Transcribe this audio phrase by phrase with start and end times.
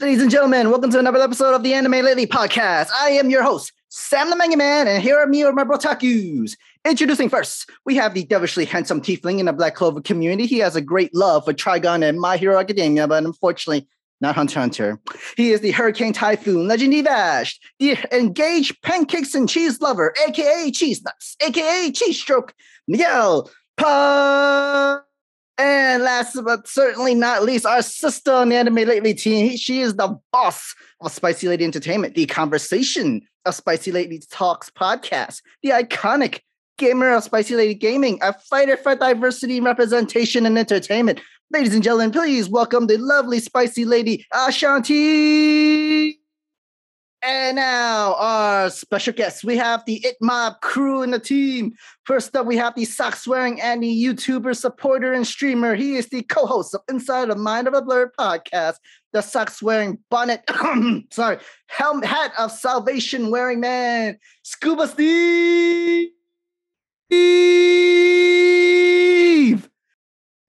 [0.00, 2.88] Ladies and gentlemen, welcome to another episode of the Anime Lately podcast.
[2.94, 6.56] I am your host, Sam the Manga Man, and here are me or my brotakus.
[6.84, 10.46] Introducing first, we have the devilishly handsome tiefling in the Black Clover community.
[10.46, 13.88] He has a great love for Trigun and My Hero Academia, but unfortunately,
[14.20, 15.00] not Hunter Hunter.
[15.36, 21.02] He is the Hurricane Typhoon, Legend Evash, the engaged pancakes and cheese lover, aka Cheese
[21.02, 22.54] Nuts, aka Cheese Stroke,
[22.86, 25.02] Miguel Pa.
[25.58, 29.56] And last but certainly not least, our sister on the Anime Lately team.
[29.56, 35.42] She is the boss of Spicy Lady Entertainment, the conversation of Spicy Lady Talks podcast,
[35.64, 36.40] the iconic
[36.78, 41.20] gamer of Spicy Lady Gaming, a fighter for diversity, representation, and entertainment.
[41.50, 46.17] Ladies and gentlemen, please welcome the lovely Spicy Lady Ashanti.
[47.22, 49.42] And now our special guests.
[49.42, 51.74] We have the It Mob crew in the team.
[52.04, 55.74] First up, we have the sock wearing Andy YouTuber, supporter, and streamer.
[55.74, 58.76] He is the co-host of Inside the Mind of a Blerd podcast,
[59.12, 60.48] the socks wearing bonnet,
[61.10, 64.86] sorry, helmet hat of salvation wearing man, Scuba.
[64.86, 66.10] Steve.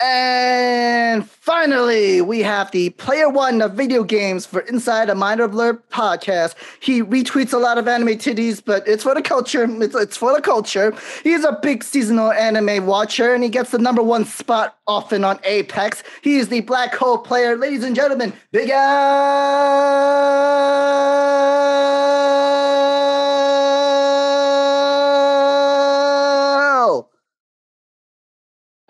[0.02, 5.81] And finally, we have the player one of video games for Inside a Minor Blerd
[5.91, 6.56] podcast.
[6.80, 9.67] He retweets a lot of anime titties, but it's for the culture.
[9.89, 10.95] It's, it's for the culture.
[11.23, 15.39] He's a big seasonal anime watcher, and he gets the number one spot often on
[15.44, 16.02] Apex.
[16.22, 17.58] He is the black hole player.
[17.58, 19.39] Ladies and gentlemen, Big Al!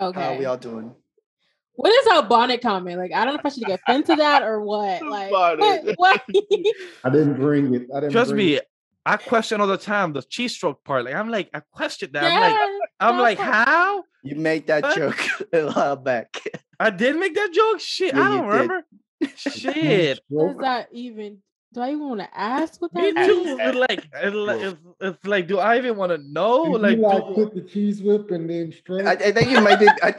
[0.02, 0.22] Okay.
[0.22, 0.96] How we all doing?
[1.80, 2.98] What is our bonnet comment?
[2.98, 5.02] Like, I don't know if I should get offended to that or what.
[5.10, 5.60] Like, what?
[5.96, 6.22] what?
[7.06, 7.88] I didn't bring it.
[7.96, 8.68] I didn't Trust bring me, It.
[9.06, 11.06] I question all the time the cheese stroke part.
[11.06, 12.26] Like I'm like, I question that.
[12.26, 14.04] I'm like, I'm like, how?
[14.24, 14.98] You made that What?
[14.98, 15.20] joke
[15.54, 16.42] a while back.
[16.82, 17.80] I did make that joke.
[17.80, 18.50] Shit, Yeah, I don't did.
[18.52, 18.86] remember.
[19.38, 20.20] Shit.
[20.28, 21.38] What does that even?
[21.72, 23.58] Do I even want to ask what Me that too.
[23.60, 26.74] It's like, it's like, it's, it's like, do I even want to know?
[26.74, 29.06] Did Like, you like do- put the cheese whip and then straight.
[29.06, 29.88] I, I think you might be.
[30.02, 30.16] I,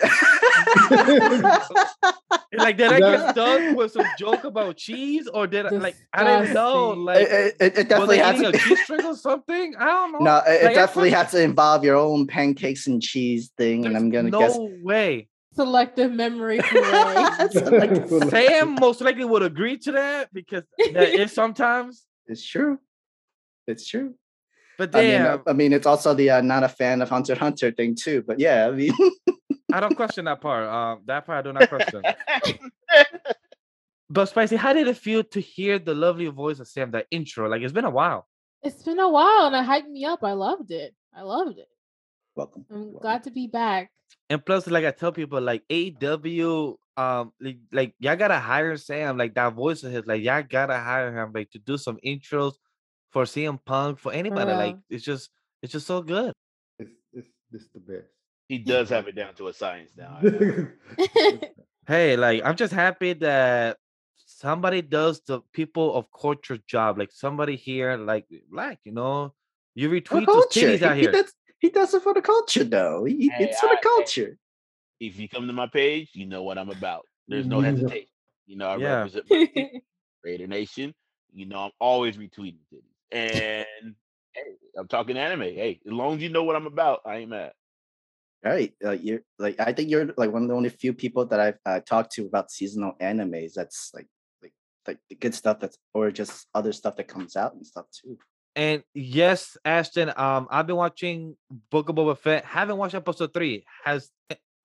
[2.53, 5.97] like, did I get stuck with some joke about cheese, or did I like?
[6.13, 6.91] I didn't know.
[6.91, 8.49] Like, it, it, it was definitely I has to.
[8.49, 9.75] a cheese string or something?
[9.77, 10.19] I don't know.
[10.19, 13.51] No, it, it Like, I definitely question- has to involve your own pancakes and cheese
[13.57, 14.57] thing, and I'm gonna no guess.
[14.83, 15.29] way.
[15.55, 22.05] Selective memory for like, Sam most likely would agree to that because that is sometimes.
[22.29, 22.79] it's true.
[23.67, 24.15] It's true.
[24.81, 27.11] But I mean, damn, uh, I mean, it's also the uh, not a fan of
[27.11, 28.25] Hunter Hunter thing too.
[28.27, 28.95] But yeah, I mean,
[29.75, 30.67] I don't question that part.
[30.67, 32.03] Um, that part I do not question.
[34.09, 36.93] but Spicy, how did it feel to hear the lovely voice of Sam?
[36.93, 38.27] That intro, like it's been a while.
[38.63, 40.25] It's been a while and it hyped me up.
[40.25, 40.95] I loved it.
[41.15, 41.69] I loved it.
[42.35, 42.65] welcome.
[42.71, 43.01] I'm welcome.
[43.03, 43.91] glad to be back.
[44.31, 49.19] And plus, like I tell people, like AW, um, like, like y'all gotta hire Sam,
[49.19, 52.55] like that voice of his, like y'all gotta hire him, like to do some intros
[53.11, 54.53] for CM Punk for anybody.
[54.53, 55.31] Like it's just,
[55.63, 56.33] it's just so good.
[56.79, 58.09] It's, it's, it's the best.
[58.49, 60.21] He does have it down to a science now.
[61.87, 63.77] Hey, like I'm just happy that
[64.17, 66.99] somebody does the people of culture job.
[66.99, 69.35] Like somebody here, like black, you know,
[69.75, 70.61] you retweet those culture.
[70.69, 71.11] titties out He, here.
[71.11, 73.05] he does, he does it for the culture, though.
[73.07, 73.83] He, Hey, it's for the I- hey.
[73.83, 74.39] culture.
[75.01, 77.07] if you come to my page, you know what I'm about.
[77.27, 78.07] There's no hesitation.
[78.47, 78.97] You know, I Yeah.
[78.99, 79.81] represent my team,
[80.23, 80.95] Raider Nation.
[81.33, 82.85] You know, I'm always retweeting titties.
[83.13, 83.95] And
[84.33, 85.43] hey, I'm talking anime.
[85.43, 87.53] Hey, as long as you know what I'm about, I ain't mad.
[88.43, 88.73] Right.
[88.83, 91.59] Uh, you're like I think you're like one of the only few people that I've
[91.67, 93.53] uh, talked to about seasonal animes.
[93.53, 94.07] That's like
[94.43, 94.53] like
[94.87, 98.17] like the good stuff that's or just other stuff that comes out and stuff too.
[98.57, 101.37] And yes, Ashton, um, I've been watching
[101.71, 102.45] Book of Boba Fett.
[102.45, 103.65] Haven't watched episode three.
[103.85, 104.11] Has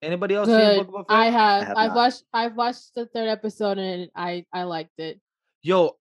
[0.02, 1.16] anybody else seen Book of Boba Fett?
[1.16, 1.66] I have.
[1.66, 1.96] have I've not.
[1.96, 2.22] watched.
[2.32, 5.20] I've watched the third episode and I I liked it.
[5.62, 5.96] Yo,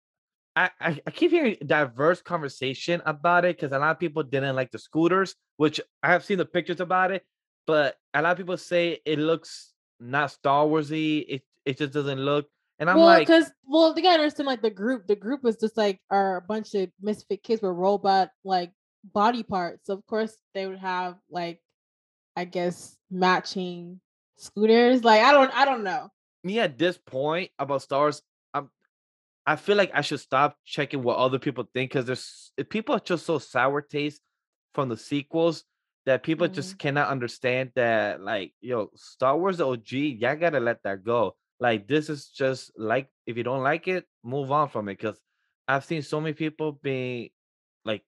[0.56, 4.56] I, I, I keep hearing diverse conversation about it because a lot of people didn't
[4.56, 7.26] like the scooters, which I have seen the pictures about it,
[7.68, 11.26] but a lot of people say it looks not Star Warsy.
[11.28, 12.48] It it just doesn't look.
[12.80, 15.08] And I'm well, like, because well, they gotta understand like the group.
[15.08, 18.72] The group was just like are a bunch of misfit kids with robot like
[19.14, 19.88] body parts.
[19.88, 21.62] So of course they would have like,
[22.36, 24.00] I guess matching
[24.38, 25.04] scooters.
[25.04, 26.10] Like I don't, I don't know.
[26.44, 28.22] me at this point about stars,
[29.48, 33.00] I feel like I should stop checking what other people think because there's people are
[33.00, 34.22] just so sour taste
[34.74, 35.64] from the sequels
[36.06, 41.04] that people just cannot understand that like yo Star Wars OG y'all gotta let that
[41.04, 41.36] go.
[41.60, 45.20] Like this is just like if you don't like it move on from it because
[45.68, 47.30] I've seen so many people being
[47.86, 48.04] like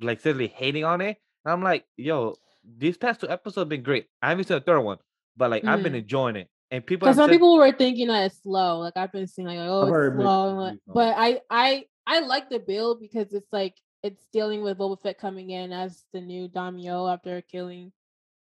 [0.00, 2.34] like seriously hating on it and I'm like yo
[2.78, 4.06] these past two episodes have been great.
[4.22, 4.98] I haven't seen the third one
[5.36, 5.98] but like I've been Mm.
[5.98, 8.78] enjoying it and people some said- people were thinking that it's slow.
[8.80, 10.54] Like I've been seeing like, oh, it's slow.
[10.56, 15.00] like- But I, I, I like the build because it's like it's dealing with Boba
[15.02, 17.92] Fett coming in as the new Daimyo after killing,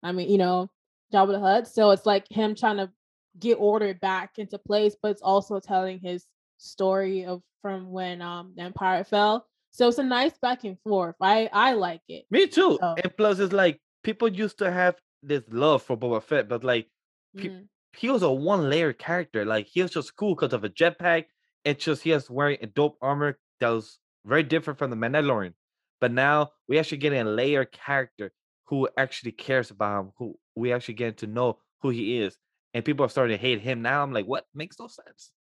[0.02, 0.70] I mean, you know,
[1.12, 1.66] Jabba the Hutt.
[1.66, 2.90] So it's like him trying to
[3.40, 6.26] get order back into place, but it's also telling his
[6.58, 9.46] story of from when um the Empire fell.
[9.70, 11.16] So it's a nice back and forth.
[11.20, 12.24] I, I like it.
[12.30, 12.78] Me too.
[12.82, 12.94] Oh.
[13.02, 16.86] And plus, it's like people used to have this love for Boba Fett, but like
[17.36, 17.68] Pe- Mhm.
[17.96, 19.44] He was a one layer character.
[19.44, 21.26] Like he was just cool because of a jetpack.
[21.64, 25.54] It's just he was wearing a dope armor that was very different from the Mandalorian.
[26.00, 28.32] But now we actually getting a layer character
[28.66, 32.38] who actually cares about him, who we actually get to know who he is.
[32.74, 34.02] And people are starting to hate him now.
[34.02, 35.32] I'm like, what makes no sense?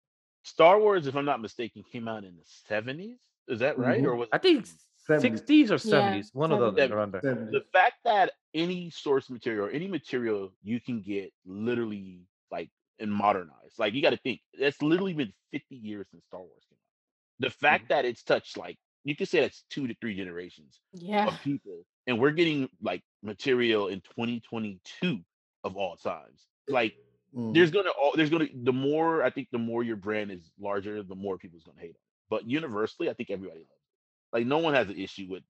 [0.42, 3.20] Star Wars, if I'm not mistaken, came out in the 70s.
[3.48, 4.04] Is that right?
[4.04, 4.06] Mhm.
[4.06, 4.66] Or was I think
[5.06, 5.42] 70s.
[5.46, 6.90] 60s or Yeah, 70s, one of those 70s.
[6.90, 7.26] around there.
[7.50, 13.12] The fact that any source material or any material you can get literally like and
[13.12, 13.78] modernized.
[13.78, 17.46] Like you got to think that's literally been 50 years since Star Wars came out.
[17.48, 21.26] The fact that it's touched like you could say that's two to three generations Yeah.
[21.28, 25.20] of people, and we're getting like material in 2022
[25.64, 26.46] of all times.
[26.68, 26.94] Like
[27.34, 27.52] Mm.
[27.54, 31.02] there's gonna all there's gonna the more I think the more your brand is larger,
[31.02, 32.00] the more people's gonna hate it.
[32.30, 34.36] But universally, I think everybody loves it.
[34.36, 35.42] Like no one has an issue with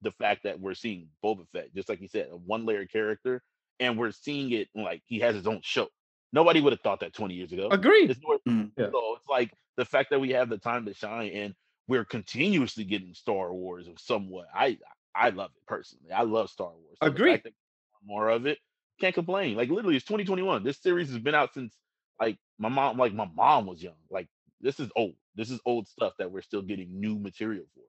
[0.00, 3.42] the fact that we're seeing Boba Fett, just like you said, a one layer character,
[3.80, 5.88] and we're seeing it like he has his own show.
[6.34, 7.68] Nobody would have thought that 20 years ago.
[7.70, 8.10] Agreed.
[8.10, 8.72] It's nowhere- Mm.
[8.76, 8.90] Yeah.
[8.90, 11.54] So it's like the fact that we have the time to shine and
[11.86, 14.46] we're continuously getting Star Wars of somewhat.
[14.54, 14.78] I
[15.14, 16.10] I love it personally.
[16.12, 16.98] I love Star Wars.
[17.00, 17.32] So the Agreed.
[17.34, 17.52] fact that
[18.04, 18.58] more of it,
[19.00, 19.56] can't complain.
[19.56, 20.64] Like literally, it's 2021.
[20.64, 21.72] This series has been out since
[22.20, 23.94] like my mom, like my mom was young.
[24.10, 24.28] Like
[24.60, 25.14] this is old.
[25.36, 27.82] This is old stuff that we're still getting new material for.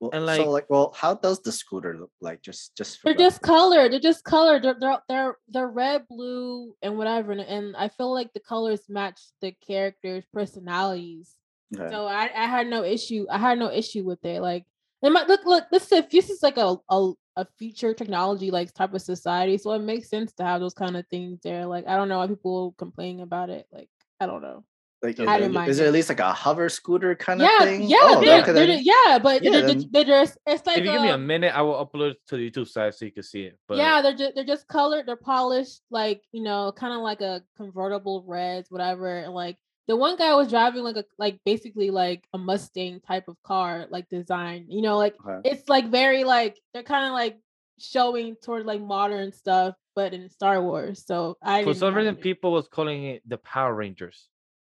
[0.00, 2.40] Well, And, so like- like, well, how does the scooter look like?
[2.42, 3.00] Just, just.
[3.00, 3.46] for They're just reference?
[3.46, 3.92] colored.
[3.92, 4.62] They're just colored.
[4.62, 7.32] They're they're they're, they're red, blue, and whatever.
[7.32, 11.34] And, and I feel like the colors match the characters' personalities.
[11.76, 11.90] Okay.
[11.92, 13.26] So I, I had no issue.
[13.30, 14.40] I had no issue with it.
[14.40, 14.64] Like,
[15.02, 15.64] it might look look.
[15.70, 19.58] This is this is like a, a a future technology like type of society.
[19.58, 21.66] So it makes sense to have those kind of things there.
[21.66, 23.66] Like I don't know why people complain about it.
[23.72, 23.90] Like
[24.20, 24.64] I don't know.
[25.00, 25.86] Like, I is, didn't it- mind is it it.
[25.86, 27.82] at least like a hover scooter kind yeah, of thing?
[27.84, 30.38] yeah, Oh, they're, okay, they're, then- ju- yeah, but yeah, they're, they're, then- they're just
[30.46, 32.50] it's like if you give me a um, minute, I will upload it to the
[32.50, 33.58] YouTube site so you can see it.
[33.68, 37.20] But yeah, they're just they're just colored, they're polished, like you know, kind of like
[37.20, 39.18] a convertible reds, whatever.
[39.18, 39.56] And like
[39.86, 43.86] the one guy was driving like a like basically like a Mustang type of car,
[43.90, 44.66] like design.
[44.68, 45.48] You know, like Okay.
[45.48, 47.38] it's like very like they're kind of like
[47.78, 51.04] showing toward like modern stuff, but in Star Wars.
[51.06, 52.20] So I for some reason, it.
[52.20, 54.26] people was calling it the Power Rangers.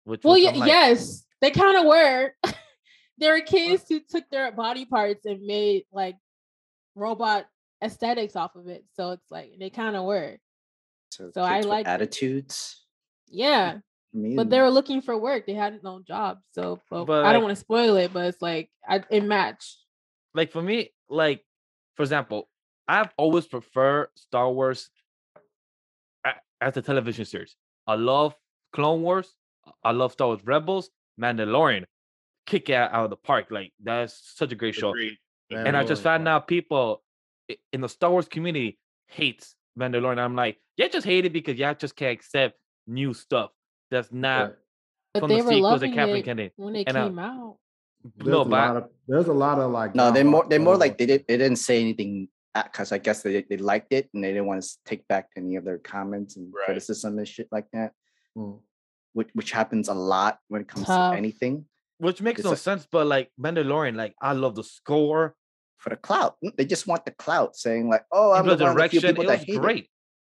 [0.04, 2.32] Which Well, yeah, like, yes, they kind of were.
[3.18, 6.16] there were kids who took their body parts and made like
[6.94, 7.46] robot
[7.82, 8.84] aesthetics off of it.
[8.94, 10.36] So it's like they kind of were.
[11.10, 11.90] So, So I like it.
[11.90, 12.84] attitudes.
[13.28, 13.78] Yeah.
[14.12, 15.44] But they were looking for work.
[15.46, 16.38] They had no job.
[16.52, 19.24] So well, But, I don't like- want to spoil it, but it's like I, it
[19.24, 19.78] matched.
[20.34, 21.44] like for me, like
[21.96, 22.48] for example,
[22.86, 24.90] I've always preferred Star Wars
[26.60, 27.56] as a television series.
[27.86, 28.34] I love
[28.72, 29.34] Clone Wars.
[29.82, 30.90] I love Star Wars Rebels,
[31.20, 31.84] Mandalorian,
[32.46, 33.46] kick it out of the park.
[33.50, 34.90] Like that's such a great show.
[34.90, 35.19] Agreed.
[35.50, 37.02] And I just Mandalorian found out people
[37.72, 38.78] in the Star Wars community
[39.08, 40.19] hates Mandalorian.
[40.19, 42.56] I'm like, you just hate it because y'all just can't accept
[42.87, 43.50] new stuff
[43.90, 44.55] that's not Yeah.
[45.15, 46.53] But from they the were sequels that loving Kathleen it Kennedy.
[46.56, 47.58] when it And, came out.
[48.17, 50.46] There's No, a but lot of there's a lot of like no, they drama more
[50.48, 53.93] they more like they did they didn't say anything because I guess they they liked
[53.93, 56.65] it and they didn't want to take back any of their comments and Right.
[56.67, 57.93] criticism and shit like that,
[58.36, 58.60] Mm.
[59.14, 61.12] Which which happens a lot when it comes Tough.
[61.12, 61.64] to anything
[61.98, 62.86] which makes It's no like- sense.
[62.90, 65.34] But like Mandalorian, like I love the score,
[65.78, 66.36] for the clout.
[66.44, 68.88] Mm, they just want the clout, saying like, "Oh, I'm the the one of the
[68.88, 69.10] few direction.
[69.10, 69.90] It people that was hate it." great.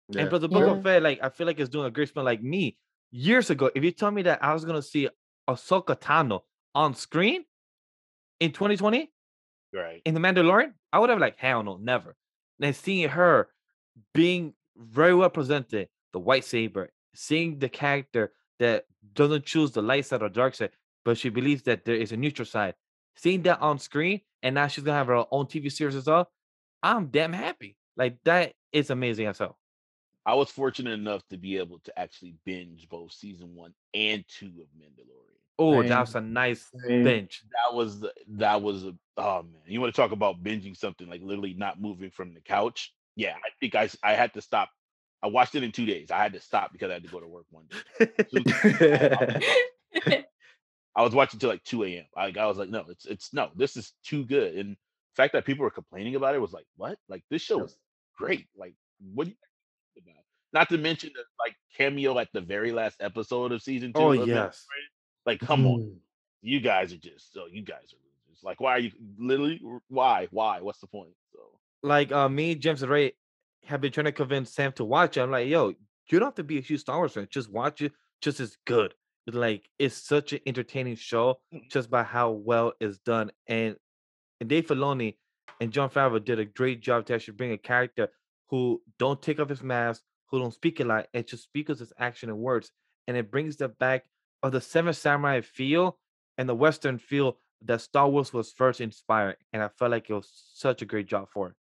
[0.10, 0.22] Yeah.
[0.22, 0.72] And but the Book Yeah.
[0.74, 2.24] of Fett, like I feel like it's doing a great spin.
[2.24, 2.78] Like me,
[3.12, 5.10] years ago, if you told me that I was gonna see
[5.50, 6.42] Ahsoka Tano
[6.74, 7.44] on screen
[8.40, 9.12] in 2020
[9.74, 10.02] Right.
[10.06, 12.16] in the Mandalorian, I would have like hell no, never.
[12.62, 13.50] And seeing her
[14.14, 20.06] being very well presented, the white saber, seeing the character that doesn't choose the light
[20.06, 20.72] side or dark side,
[21.06, 22.76] but she believes that there is a neutral side.
[23.16, 26.32] Seeing that on screen, and now she's gonna have her own TV series as well.
[26.84, 27.76] I'm damn happy.
[27.98, 29.58] Like that is amazing as hell.
[30.26, 34.48] I was fortunate enough to be able to actually binge both season one and two
[34.62, 35.26] of Mandalorian.
[35.58, 35.90] Oh, Same.
[35.90, 37.04] that was a nice Same.
[37.04, 37.44] bench.
[37.52, 39.62] That was the, that was a, oh man.
[39.66, 42.94] You want to talk about binging something like literally not moving from the couch?
[43.16, 44.70] Yeah, I think I s- I had to stop.
[45.22, 46.12] I watched it in two days.
[46.12, 48.08] I had to stop because I had to go to work one day.
[50.96, 52.06] I was watching till like 2 a.m.
[52.16, 54.56] Like I was like, no, it's it's no, this is too good.
[54.56, 56.98] And the fact that people were complaining about it was like, what?
[57.08, 57.78] Like this show is
[58.18, 58.48] great.
[58.58, 58.74] Like
[59.14, 59.38] what do you
[59.94, 60.24] think about?
[60.52, 64.00] Not to mention the like cameo at the very last episode of season two.
[64.00, 64.66] Oh yes.
[65.26, 65.96] Like, come on, Mm.
[66.42, 68.44] you guys are just so you guys are losers.
[68.44, 69.62] Like, why are you literally?
[69.90, 70.28] Why?
[70.32, 70.60] Why?
[70.62, 71.12] What's the point?
[71.34, 71.40] So
[71.84, 73.14] Like uh me, James Ray
[73.66, 75.22] have been trying to convince Sam to watch it.
[75.22, 75.70] I'm like, yo,
[76.10, 77.28] you don't have to be a huge Star Wars fan.
[77.30, 77.94] Just watch it.
[78.22, 78.94] Just as good.
[79.28, 81.70] It's like it's such an entertaining show Mm.
[81.70, 83.32] just by how well it's done.
[83.48, 83.76] And
[84.40, 85.18] and Dave Filoni
[85.62, 88.10] and Jon Favreau did a great job to actually bring a character
[88.50, 91.80] who don't take off his mask, who don't speak a lot, and just speaks with
[91.80, 92.72] his action and words.
[93.08, 94.06] And it brings the back
[94.42, 96.00] of the Seven Samurai feel
[96.38, 99.36] and the Western feel that Star Wars was first inspired.
[99.54, 101.56] And I felt like it was such a great job for it.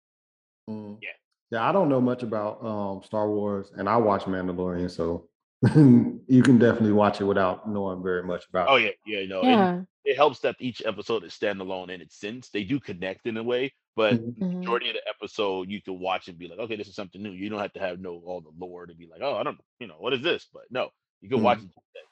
[0.69, 0.99] Mm.
[1.01, 1.11] Yeah.
[1.55, 5.29] Yeah, I don't know much about um Star Wars and I watch Mandalorian, so
[5.63, 8.97] you can definitely watch it without knowing very much about oh it.
[9.07, 9.43] yeah, yeah, no.
[9.43, 9.83] and Yeah.
[10.05, 12.51] it helps that each episode is standalone in its sense.
[12.51, 14.35] They do connect in a way, but Mhm.
[14.35, 14.59] Mhm.
[14.59, 17.31] majority of the episode you can watch and be like, okay, this is something new.
[17.31, 19.61] You don't have to have know all the lore to be like, oh, I don't,
[19.79, 20.49] you know, what is this?
[20.53, 21.61] But no, you can watch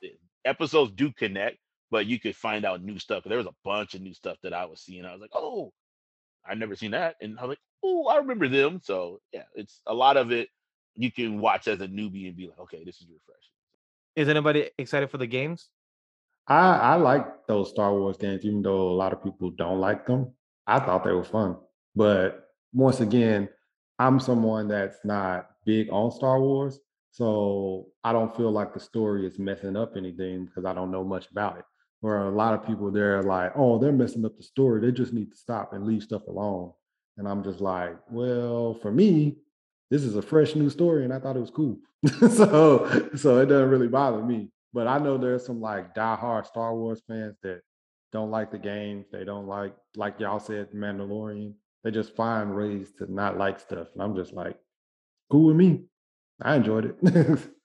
[0.03, 0.21] it.
[0.45, 1.59] Episodes do connect,
[1.91, 3.25] but you could find out new stuff.
[3.25, 5.05] There was a bunch of new stuff that I was seeing.
[5.05, 5.73] I was like, oh,
[6.49, 8.81] I've never seen that, and I was like, oh, I remember them.
[8.83, 10.49] So yeah, it's a lot of it.
[10.95, 13.53] You can watch as a newbie and be like, okay, this is refreshing.
[14.15, 15.71] Is anybody excited for the games?
[16.49, 20.07] I I like those Star Wars games, even though a lot of people don't like
[20.07, 20.33] them.
[20.67, 21.57] I thought they were fun.
[21.95, 23.49] But once again,
[23.99, 26.81] I'm someone that's not big on Star Wars.
[27.11, 31.05] So I don't feel like the story is messing up anything because I don't know
[31.05, 31.65] much about it.
[32.03, 34.81] Where a lot of people they're like, oh, they're messing up the story.
[34.81, 36.73] They just need to stop and leave stuff alone.
[37.17, 39.37] And I'm just like, well, for me,
[39.91, 41.79] this is a fresh new story, and I thought it was cool.
[42.21, 44.51] so so it doesn't really bother me.
[44.73, 47.61] But I know there's some like diehard Star Wars fans that
[48.13, 49.07] don't like the games.
[49.11, 51.55] They don't like, like y'all said, Mandalorian.
[51.85, 53.89] They just find ways to not like stuff.
[53.95, 54.57] And I'm just like,
[55.31, 55.85] cool with me.
[56.41, 57.39] I enjoyed it.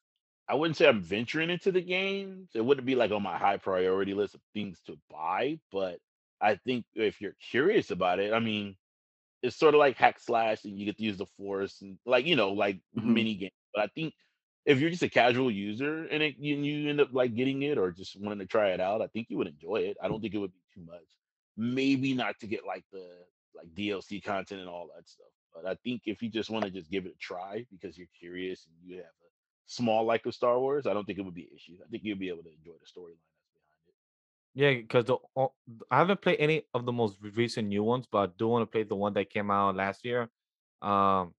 [0.48, 2.52] I wouldn't say I'm venturing into the games.
[2.56, 6.00] It wouldn't be like on my high priority list of things to buy, but
[6.40, 8.78] I think if you're curious about it, I mean,
[9.44, 12.26] it's sort of like hack slash and you get to use the force and like,
[12.26, 13.04] you know, like Mhm.
[13.04, 13.52] mini game.
[13.74, 14.16] But I think
[14.66, 17.78] if you're just a casual user and it, you, you end up like getting it
[17.78, 19.98] or just wanting to try it out, I think you would enjoy it.
[20.02, 21.06] I don't think it would be too much.
[21.58, 23.26] Maybe not to get like the
[23.56, 25.28] like DLC content and all that stuff.
[25.54, 28.08] But I think if you just want to just give it a try because you're
[28.20, 29.27] curious and you have a
[29.68, 31.78] small like of Star Wars, I don't think it would be an issue.
[31.86, 33.96] I think you'll be able to enjoy the storyline that's behind it.
[34.56, 35.18] Yeah, because the
[35.92, 38.66] I haven't played any of the most recent new ones, but I do want to
[38.66, 40.30] play the one that came out last year.
[40.82, 41.34] Um,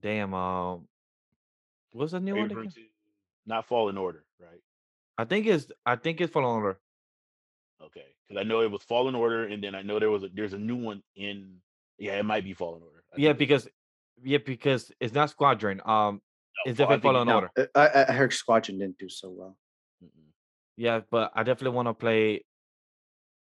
[0.00, 0.88] damn, um,
[1.92, 2.48] what's the new Are one?
[2.48, 2.84] referring again?
[2.84, 2.88] to
[3.46, 4.60] not Fallen Order, right?
[5.18, 6.80] I think it's I think it's Fallen Order.
[7.82, 10.28] Okay, because I know it was Fallen Order, and then I know there was a
[10.32, 11.56] there's a new one in.
[11.98, 13.04] Yeah, it might be Fallen Order.
[13.12, 13.68] I Yeah, because
[14.22, 15.80] yeah, because it's not Squadron.
[15.84, 16.20] Um,
[16.64, 17.50] it's Fa- I definitely think it- Fallen Order.
[17.56, 19.56] uh, I, I heard Squadron didn't do so well.
[20.02, 20.08] mm-mm.
[20.76, 22.44] Yeah, but I definitely want to play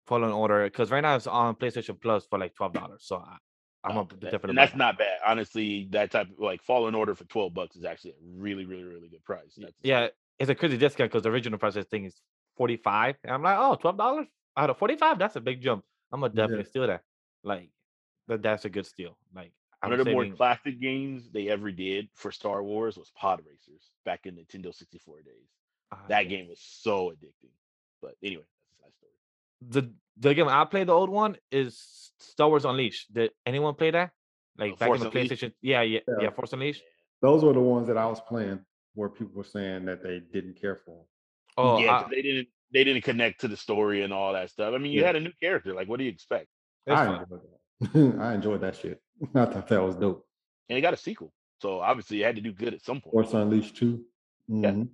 [0.08, 3.03] Fallen Order because right now it's on PlayStation Plus for like twelve dollars.
[3.06, 3.38] So I,
[3.84, 4.50] I'm Oh, a that- definitely.
[4.50, 5.18] and that's not bad.
[5.25, 8.84] Honestly, that type of like Fallen Order for twelve bucks is actually a really, really,
[8.84, 9.53] really good price.
[9.58, 10.08] That's Yeah,
[10.39, 12.20] it's a crazy discount because the original price of this thing is
[12.58, 14.27] forty five, and I'm like, oh, twelve dollars
[14.58, 15.18] out of forty five.
[15.20, 15.84] That's a big jump.
[16.12, 17.01] I'm gonna definitely steal that.
[17.44, 17.70] Like,
[18.27, 19.18] that that's a good steal.
[19.34, 23.10] Like, One I'm of the more classic games they ever did for Star Wars was
[23.16, 25.34] Pod Racers back in Nintendo 64 days.
[25.92, 26.38] Ah, That yeah.
[26.38, 27.50] game was so addicting.
[28.02, 28.44] But anyway,
[28.80, 29.82] that's a side story.
[29.84, 29.94] the
[30.30, 33.12] the game I played, the old one, is Star Wars Unleashed.
[33.12, 34.12] Did anyone play that?
[34.58, 35.34] Like Uh, back Force in the Unleashed?
[35.34, 35.54] PlayStation?
[35.62, 36.14] Yeah, yeah, yeah.
[36.22, 36.30] Yeah.
[36.30, 36.84] Force Unleashed.
[37.22, 38.60] Those were the ones that I was playing
[38.94, 41.06] where people were saying that they didn't care for.
[41.58, 44.74] Oh, yeah, I- they didn't they didn't connect to the story and all that stuff.
[44.74, 45.08] I mean, you Yeah.
[45.08, 45.74] had a new character.
[45.74, 46.48] Like, what do you expect?
[46.86, 48.20] it's I enjoyed that.
[48.22, 49.02] I enjoyed that shit.
[49.36, 50.25] I thought that was dope.
[50.70, 53.13] And it got a sequel, so obviously it had to do good at some point.
[53.13, 54.04] Force Unleashed 2.
[54.50, 54.90] Mhm.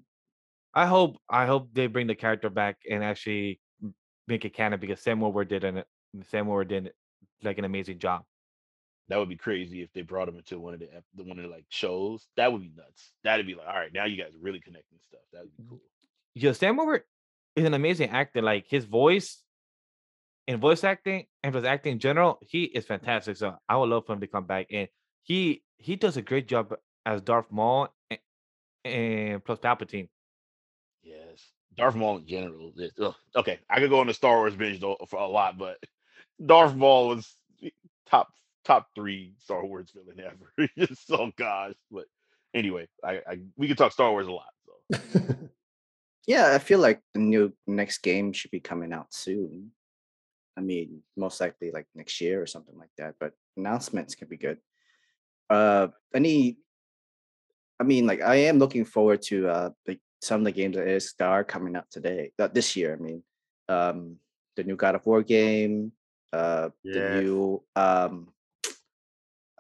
[0.74, 3.60] I hope I hope they bring the character back and actually
[4.28, 5.84] make it canon because Sam Witwer did an
[6.30, 6.92] Sam Witwer did
[7.44, 8.24] like an amazing job.
[9.10, 11.44] That would be crazy if they brought him into one of the the one of
[11.46, 12.28] the like shows.
[12.36, 13.12] That would be nuts.
[13.24, 15.22] That'd be like, all right, now you guys are really connecting stuff.
[15.34, 15.82] That would be cool.
[16.36, 17.02] Yeah, Sam Witwer
[17.56, 18.42] is an amazing actor.
[18.42, 19.42] Like his voice
[20.48, 23.38] and voice acting and his acting in general, he is fantastic.
[23.38, 24.88] So I would love for him to come back and
[25.24, 26.74] he he does a great job
[27.06, 28.20] as Darth Maul and,
[28.86, 30.10] and plus Palpatine.
[31.04, 32.74] Yes, Darth Maul in general.
[32.78, 32.92] is-
[33.36, 35.78] Okay, I could go on the Star Wars binge though for a lot, but
[36.46, 37.36] Darth Maul was
[38.10, 38.30] top
[38.66, 40.70] top three Star Wars villain ever.
[40.78, 42.06] Just oh gosh, but
[42.54, 44.54] anyway, I, I we could talk Star Wars a lot.
[44.66, 45.20] So
[46.28, 49.72] Yeah, I feel like the new next game should be coming out soon.
[50.58, 53.16] I mean, most likely like next year or something like that.
[53.20, 54.58] But announcements can be good.
[55.50, 56.58] Uh, any
[57.80, 60.88] I mean, like I am looking forward to uh like some of the games that
[60.88, 62.94] is that are coming up today, uh, this year.
[62.94, 63.24] I mean,
[63.70, 64.18] um,
[64.56, 65.92] the new God of War game,
[66.34, 67.22] uh, the Yes.
[67.22, 68.34] new um,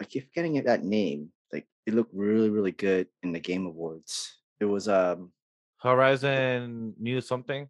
[0.02, 1.30] I keep forgetting that name.
[1.54, 4.34] Like it looked really, really good in the Game Awards.
[4.60, 5.32] It was um,
[5.80, 7.70] Horizon New something.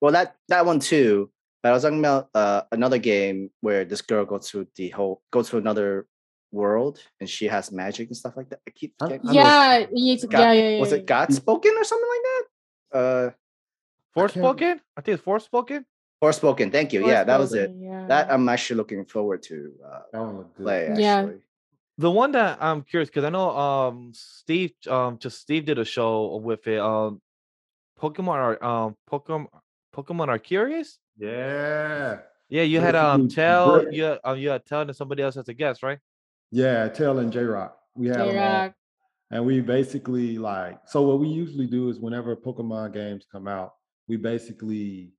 [0.00, 1.30] well that that one too.
[1.64, 5.22] But I was talking about uh another game where this girl goes to the whole
[5.32, 6.06] goes to another
[6.52, 8.60] world and she has magic and stuff like that.
[8.68, 9.32] I keep I- forgetting.
[9.32, 10.80] Yeah, God- yeah, yeah, yeah.
[10.80, 12.98] was it God spoken or something like that?
[13.00, 13.30] Uh
[14.14, 14.78] Forspoken?
[14.94, 15.86] I think it's Forspoken.
[16.22, 17.06] Forspoken, thank you.
[17.06, 17.70] Yeah, that was it.
[17.74, 18.06] Yeah.
[18.08, 20.98] That I'm actually looking forward to uh, That one looked good.
[20.98, 21.32] Yeah.
[21.96, 25.84] The one that I'm curious because I know um Steve um just Steve did a
[25.86, 26.78] show with it.
[26.78, 27.22] Um
[27.98, 29.48] Pokemon are um Pokemon
[29.94, 30.98] Pokemon Arceus.
[31.16, 32.18] Yeah.
[32.48, 35.48] Yeah, you had um tell you had, um, you had tell and somebody else as
[35.48, 35.98] a guest, right?
[36.50, 37.78] Yeah, Tail and J Rock.
[37.94, 38.32] We had them on.
[38.32, 38.74] J-Rock.
[39.30, 43.74] And we basically like so what we usually do is whenever Pokemon games come out,
[44.08, 45.12] we basically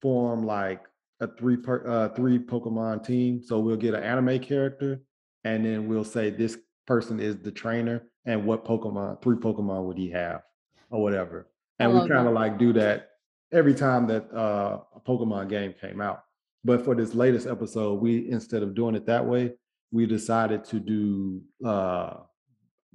[0.00, 0.82] form like
[1.20, 3.42] a three per uh three Pokemon team.
[3.42, 5.02] So we'll get an anime character
[5.44, 9.98] and then we'll say this person is the trainer and what Pokemon, three Pokemon would
[9.98, 10.42] he have
[10.90, 11.48] or whatever.
[11.78, 13.11] And we kind of like do that
[13.52, 16.24] every time that uh a Pokemon game came out.
[16.64, 19.52] But for this latest episode, we instead of doing it that way,
[19.90, 22.14] we decided to do uh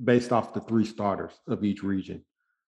[0.03, 2.23] based off the three starters of each region.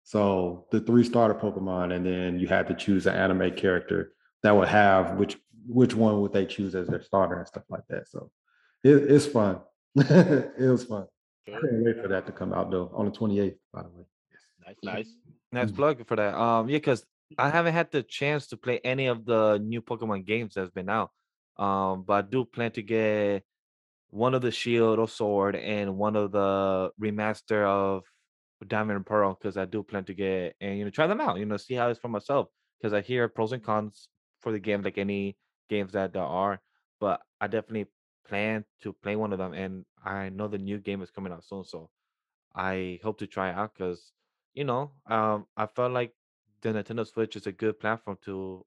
[0.05, 4.12] So the three starter Pokemon, and then you had to choose an anime character
[4.43, 7.83] that would have which which one would they choose as their starter and stuff like
[7.88, 8.09] that.
[8.09, 8.31] So
[8.85, 9.61] it, it's fun.
[9.97, 11.07] it was fun.
[11.49, 14.05] I can't wait for that to come out though on the 28th, by the way.
[14.66, 15.14] Nice, nice.
[15.52, 16.35] Nice plug for that.
[16.35, 17.05] Um, yeah, because
[17.38, 20.88] I haven't had the chance to play any of the new Pokemon games that's been
[20.88, 21.11] out.
[21.56, 23.45] Um, but I do plan to get
[24.11, 28.04] one of the Shield or Sword and one of the remaster of
[28.66, 31.38] Diamond and Pearl because I do plan to get and you know try them out.
[31.38, 32.49] You know, see how it's for myself
[32.80, 34.09] because I hear pros and cons
[34.40, 36.61] for the game like any games that there are.
[37.01, 37.90] But I definitely
[38.27, 41.44] plan to play one of them, and I know the new game is coming out
[41.44, 41.90] soon, so
[42.55, 44.12] I hope to try it out because
[44.55, 46.14] you know, um, I felt like
[46.72, 48.64] the Nintendo Switch is a good platform to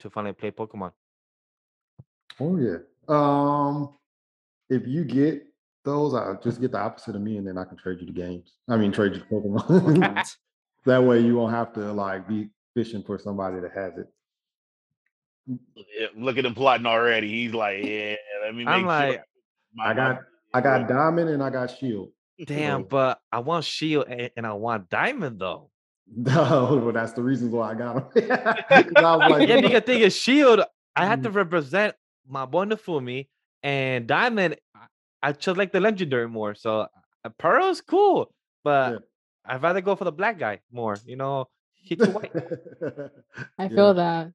[0.00, 0.92] to finally play Pokemon.
[2.40, 2.78] Oh yeah.
[3.08, 3.96] Um,
[4.68, 5.42] if you get
[5.84, 8.12] those, I just get the opposite of me, and then I can trade you the
[8.12, 8.54] games.
[8.68, 10.34] I mean, trade you the Pokemon.
[10.86, 14.06] that way, you won't have to like be fishing for somebody that has it.
[15.46, 17.28] Yeah, Look at him plotting already.
[17.28, 18.86] He's like, yeah, let me make I'm sure.
[18.88, 19.22] like,
[19.74, 20.20] my- I got
[20.54, 22.10] I got Diamond and I got Shield.
[22.46, 25.70] damn, So- but I want Shield and, and I want Diamond though.
[26.06, 28.30] No, well, that's the reasons why I got them.
[28.30, 30.60] I was like, yeah, because thing is Shield,
[30.96, 31.94] I had to represent
[32.28, 33.28] my wonderful me,
[33.62, 34.86] and Diamond, I-
[35.22, 36.54] I just like the legendary more.
[36.54, 38.30] So uh, Pearl is cool,
[38.62, 38.98] but Yeah.
[39.46, 40.96] I'd rather go for the black guy more.
[41.06, 42.32] You know, he too white.
[43.58, 43.68] I Yeah.
[43.68, 44.32] feel that.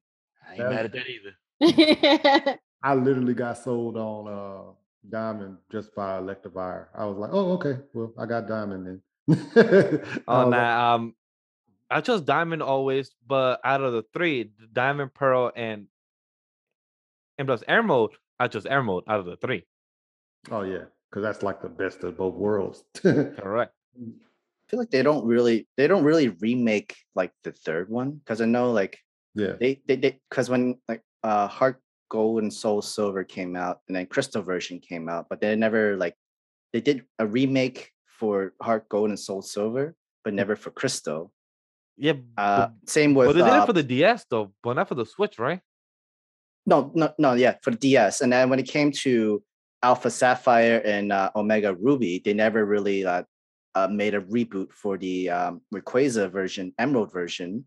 [0.48, 2.58] I ain't mad at that either.
[2.82, 4.72] I literally got sold on uh
[5.08, 6.86] Diamond just by Electivire.
[6.94, 9.02] I was like, oh, okay, well, I got Diamond then.
[9.30, 9.34] I
[10.26, 11.14] Oh was like, nah, um,
[11.90, 15.86] I chose Diamond always, but out of the three, Diamond, Pearl, and
[17.36, 19.66] and plus Emerald, I chose Emerald out of the three.
[20.50, 22.84] oh yeah, because that's like the best of both worlds.
[23.02, 23.72] Correct.
[23.98, 28.40] I feel like they don't really they don't really remake like the third one because
[28.40, 28.98] I know like
[29.34, 29.54] yeah.
[29.58, 34.06] they they because when like uh Heart Gold and Soul Silver came out and then
[34.06, 36.14] Crystal version came out, but they never like
[36.72, 41.32] they did a remake for Heart Gold and Soul Silver, but never for Crystal.
[42.00, 44.88] Yeah, Uh, same with but they did uh, it for the DS though, but not
[44.88, 45.60] for the Switch, right?
[46.66, 49.42] no no no yeah for the DS, and then when it came to
[49.82, 53.22] Alpha Sapphire and uh, Omega Ruby, they never really uh,
[53.74, 57.64] uh, made a reboot for the um, Rayquaza version, Emerald version,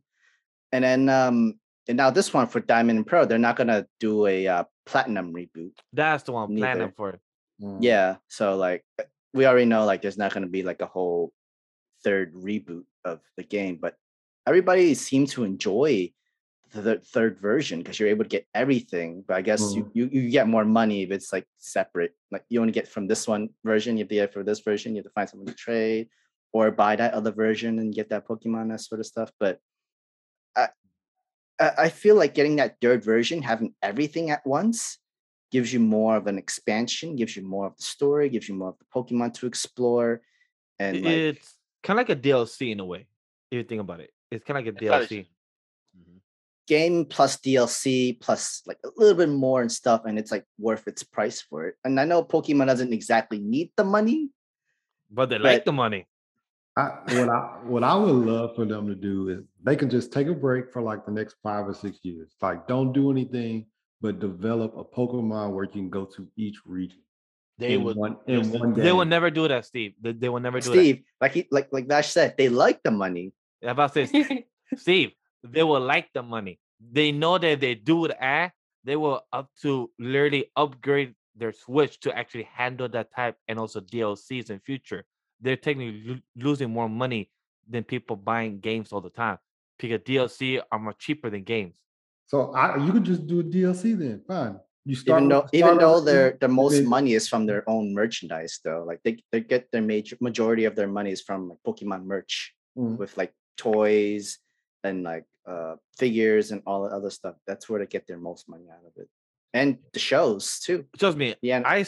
[0.72, 4.26] and then um, and now this one for Diamond and Pearl, they're not gonna do
[4.28, 5.74] a uh, Platinum reboot.
[5.91, 7.19] That's the one I'm planning for.
[7.62, 7.78] Mm.
[7.82, 11.32] Yeah, so like uh, we already know like there's not gonna be like a whole
[12.04, 13.96] third reboot of the game, but
[14.45, 16.12] everybody seems to enjoy
[16.73, 19.23] the third version because you're able to get everything.
[19.27, 19.91] But I guess you, mm.
[19.93, 22.15] you you get more money if it's like separate.
[22.32, 24.95] Like you only get from this one version, you have to get for this version,
[24.95, 26.10] you have to find someone to trade
[26.51, 29.32] or buy that other version and get that Pokemon, that sort of stuff.
[29.39, 29.60] But
[30.56, 30.69] I
[31.60, 34.97] I feel like getting that third version, having everything at once,
[35.51, 38.69] gives you more of an expansion, gives you more of the story, gives you more
[38.69, 40.21] of the Pokemon to explore.
[40.79, 43.06] And like, It's kind of like a DLC in a way.
[43.51, 45.28] If you think about it, it's kind of like a It's not a- DLC.
[45.98, 46.19] Mhm.
[46.67, 50.88] game plus DLC plus like a little bit more and stuff, and it's like worth
[50.88, 51.76] its price for it.
[51.84, 54.30] And I know Pokemon doesn't exactly need the money.
[55.12, 56.08] But they like the money.
[56.76, 56.86] I,
[57.17, 57.39] what I
[57.74, 60.72] what I would love for them to do is they can just take a break
[60.74, 62.30] for like the next five or six years.
[62.41, 63.67] Like, don't do anything,
[64.02, 66.98] but develop a Pokemon where you can go to each region.
[67.60, 67.96] They would.
[67.96, 69.93] one in listen, one They will never do that, Steve.
[70.02, 70.74] They, they will never do it.
[70.74, 73.34] Steve, like he like like Vash said, they like the money.
[73.63, 73.71] That.
[73.71, 74.12] About this?
[74.78, 75.12] Steve,
[75.43, 76.60] they will like the money.
[76.80, 78.52] They know that they do that,
[78.84, 83.80] they will up to literally upgrade their Switch to actually handle that type and also
[83.80, 85.06] DLCs in future.
[85.41, 87.30] They're technically lo- losing more money
[87.67, 89.38] than people buying games all the time
[89.80, 91.78] because DLC are more cheaper than games.
[92.28, 94.21] So I, you could just do a DLC then.
[94.28, 94.60] Fine.
[94.86, 97.67] You start Even with- though even though their the most then- money is from their
[97.69, 98.84] own merchandise though.
[98.86, 102.54] Like they, they get their major majority of their money is from like Pokemon merch
[102.78, 102.97] Mhm.
[102.97, 104.39] with like toys
[104.84, 107.36] and like uh figures and all the other stuff.
[107.48, 109.10] That's where they get their most money out of it.
[109.54, 110.86] And the shows too.
[110.98, 111.62] Trust me, Yeah.
[111.66, 111.86] I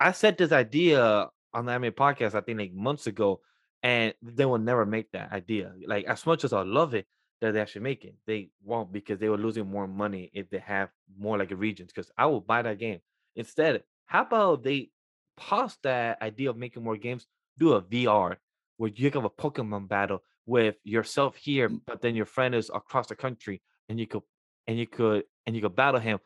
[0.00, 3.40] I said this idea on the anime podcast I think like months ago,
[3.82, 5.72] and they will never make that idea.
[5.86, 7.06] Like as much as I love it,
[7.40, 10.58] that they actually make it, they won't because they were losing more money if they
[10.58, 11.92] have more like regions.
[11.92, 13.00] Because I will buy that game
[13.36, 13.82] instead.
[14.06, 14.90] How about they
[15.36, 17.26] pause that idea of making more games?
[17.58, 18.36] Do a VR
[18.76, 23.08] where you have a Pokemon battle with yourself here, but then your friend is across
[23.08, 24.22] the country, and you could
[24.66, 26.18] and you could and you could battle him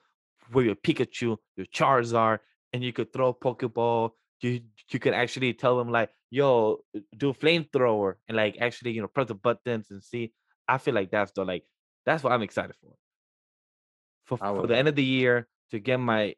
[0.53, 2.41] with your Pikachu, your Charizard,
[2.73, 4.11] and you could throw a Pokeball.
[4.41, 6.79] You you could actually tell them like, yo,
[7.17, 10.33] do flamethrower and like actually, you know, press the buttons and see.
[10.67, 11.65] I feel like that's the like
[12.07, 12.95] that's what I'm excited for.
[14.27, 16.35] For, for the end of the year to get my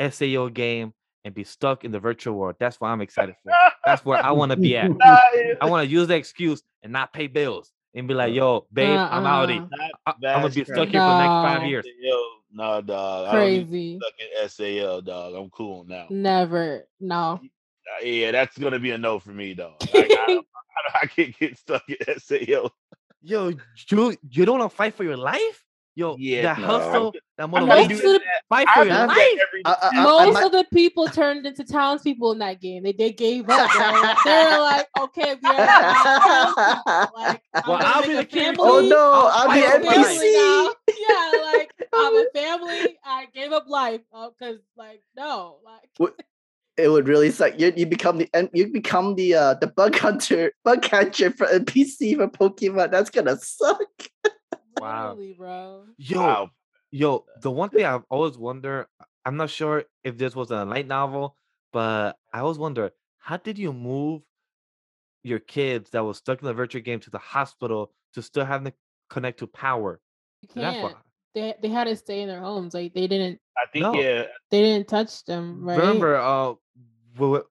[0.00, 0.92] SAO game
[1.24, 2.56] and be stuck in the virtual world.
[2.58, 3.52] That's what I'm excited for.
[3.84, 4.90] That's where I want to be at.
[5.60, 8.98] I want to use the excuse and not pay bills and be like, yo, babe,
[8.98, 9.58] uh, I'm outie.
[9.60, 9.68] Uh-uh.
[9.70, 11.86] not I- I'm gonna be Vash stuck here for the next five years.
[12.00, 13.28] Yo, no, dog.
[13.28, 14.00] I don't need to be Crazy.
[14.00, 15.34] stuck in SAO, dog.
[15.34, 16.06] I'm cool now.
[16.10, 16.86] Never.
[17.00, 17.40] No.
[18.02, 19.74] Yeah, that's gonna be a no for me, dog.
[19.92, 22.70] I, I, I can't get stuck in SAO.
[23.22, 23.48] Yo,
[23.90, 25.64] you you don't want to fight for your life?
[25.94, 26.66] Yo, Yeah, the no.
[26.66, 29.18] hustle, that I'm Most motivation, of the- fight for your life.
[29.64, 32.82] that Most might- of the people turned into townspeople in that game.
[32.82, 33.70] They they gave up.
[34.24, 37.10] They're like, okay, we are now.
[37.14, 38.56] Like, Well, I'll be the family.
[38.60, 40.06] oh no, I'll I'm fight the for I'm a my life.
[40.06, 40.74] family NPC.
[41.08, 42.98] Yeah, like I'm a family.
[43.04, 44.00] I gave up life
[44.38, 46.12] because, like, no, like,
[46.78, 47.60] It would really suck.
[47.60, 52.16] You you become the you become the uh the bug hunter bug catcher for NPC
[52.16, 52.90] for Pokemon.
[52.90, 53.78] That's gonna suck.
[54.80, 55.16] Wow.
[55.36, 55.84] bro.
[55.98, 56.50] Yo, Wow.
[56.90, 58.86] yo, the one thing I've always wondered,
[59.24, 61.36] I'm not sure if this was a light novel,
[61.72, 64.22] but I always wonder, how did you move
[65.22, 68.64] your kids that was stuck in the virtual game to the hospital to still have
[68.64, 68.72] to
[69.10, 70.00] connect to power?
[70.42, 70.82] You can't.
[70.82, 70.94] why.
[71.34, 72.74] They they had to stay in their homes.
[72.74, 73.94] Like they didn't I think No.
[73.94, 74.24] yeah.
[74.50, 75.64] they didn't touch them.
[75.64, 75.78] Right.
[75.78, 76.54] Remember, uh,
[77.18, 77.46] wh-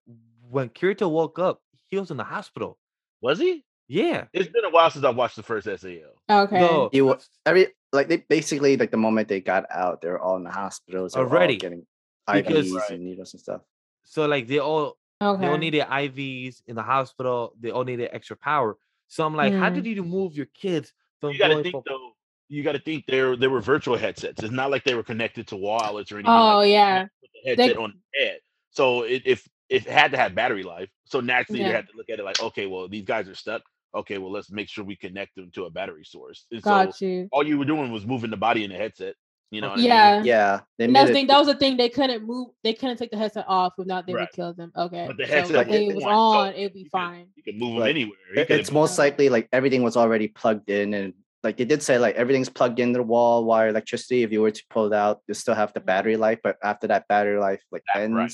[0.52, 2.78] when Kirito woke up, he was in the hospital.
[3.22, 3.64] Was he?
[3.92, 4.26] Yeah.
[4.32, 6.12] It's been a while since I watched the first SAO.
[6.30, 6.60] Okay.
[6.60, 10.38] No, You wa- every like they basically like the moment they got out, they're all
[10.38, 11.12] in the hospitals.
[11.14, 11.58] They were all Already.
[11.58, 11.86] getting
[12.32, 12.90] Because- IVs Right.
[12.92, 13.62] and needles and stuff.
[14.06, 15.42] so like they all Okay.
[15.42, 17.54] they all needed IVs in the hospital.
[17.60, 18.78] They all needed extra power.
[19.10, 19.76] So I'm like, how Mm.
[19.76, 22.12] did you move your kids from You got to think from though.
[22.48, 24.42] You got to think there there were virtual headsets.
[24.42, 26.32] It's not like they were connected to wallets or anything.
[26.32, 26.70] Oh like that.
[26.70, 27.04] yeah.
[27.22, 28.40] Put the headset on the head.
[28.72, 32.10] So it, if it had to have battery life, so naturally you had to look
[32.10, 33.64] at it like, okay, well these guys are stuck.
[33.94, 36.46] Okay, well let's make sure we connect them to a battery source.
[36.52, 37.30] And Got so you.
[37.32, 39.16] all you were doing was moving the body in the headset.
[39.52, 39.86] You know, what I mean?
[39.88, 40.24] Yeah.
[40.24, 41.14] Yeah, they And that's it.
[41.14, 41.28] thing.
[41.28, 41.76] That was the thing.
[41.76, 42.50] They couldn't move.
[42.64, 44.22] They couldn't take the headset off without they Right.
[44.22, 44.72] would kill them.
[44.78, 45.04] Okay.
[45.08, 47.28] But the so headset if was it was on, so it'd be you could- fine.
[47.36, 48.18] You can move them anywhere.
[48.34, 51.66] You it- it's have- most likely like everything was already plugged in and like they
[51.66, 54.86] did say like everything's plugged into the wall wire electricity if you were to pull
[54.86, 55.86] it out you still have the Mhm.
[55.88, 58.32] battery life but after that battery life like That- ends right.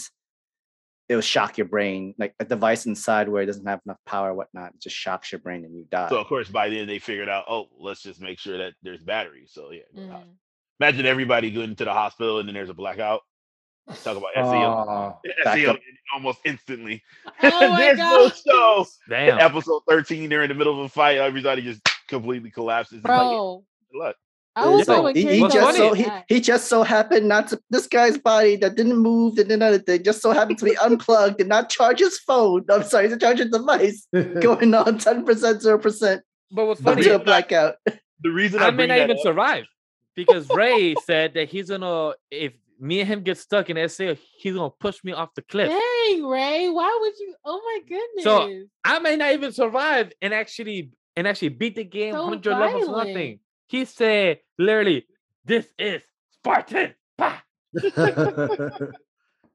[1.10, 4.34] It will shock your brain like a device inside where it doesn't have enough power
[4.34, 7.00] whatnot it just shocks your brain and you die So of course by then they
[7.00, 9.52] figured out, oh, let's just make sure that there's batteries.
[9.54, 9.82] So yeah.
[9.96, 10.38] go to the hospital.
[10.80, 13.22] Imagine everybody going to the hospital and then there's a blackout.
[14.04, 14.44] Talk about SAO.
[14.44, 15.78] Aw, SAO
[16.14, 17.04] almost instantly.
[17.44, 18.34] Oh my there's no god.
[18.46, 18.86] show.
[19.08, 19.40] damn.
[19.40, 21.18] Episode 13, they're in the middle of a fight.
[21.18, 23.00] Everybody just completely collapses.
[23.00, 23.64] It's like, Bro.
[24.64, 24.68] Good luck.
[24.68, 27.60] I was It's like, he, he just so he, he just so happened not to
[27.70, 31.40] this guy's body that didn't move and another thing just so happened to be unplugged
[31.40, 32.66] and not charge his phone.
[32.70, 36.20] I'm sorry, to charge his device going on 10%, 0%
[36.52, 37.76] But what's funny, until blackout.
[38.22, 39.66] The reason I, I may not even up- survive
[40.16, 44.54] because Ray said that he's gonna if me and him get stuck in SA, he's
[44.54, 45.70] gonna push me off the cliff.
[45.70, 46.70] Dang, Ray.
[46.70, 47.36] Why would you?
[47.46, 48.24] Oh my goodness.
[48.24, 52.52] So, I may not even survive and actually and actually beat the game So 100
[52.52, 53.08] levels violent.
[53.10, 53.40] nothing.
[53.68, 55.06] He said literally,
[55.46, 56.02] "This is
[56.32, 56.94] Spartan."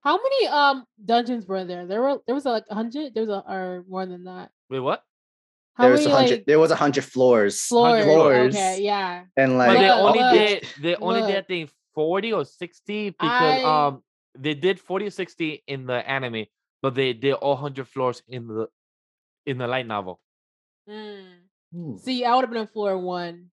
[0.03, 1.87] How many um dungeons were there?
[1.87, 3.14] There were there was like a hundred.
[3.14, 4.51] There was a or more than that.
[4.68, 5.03] Wait, what?
[5.75, 6.37] How there was a many hundred.
[6.40, 7.61] like there was a hundred floors.
[7.62, 8.05] floors?
[8.05, 8.55] floors.
[8.55, 9.25] Okay, yeah.
[9.37, 12.44] And But like they Look, only look, did they only did I think 40 or
[12.44, 14.03] 60 because I- um
[14.37, 16.46] they did 40 or 60 in the anime,
[16.83, 18.66] but they did all 100 floors in the
[19.46, 20.20] in the light novel.
[20.88, 22.01] Mm.
[22.01, 23.52] See, I would have been on floor one.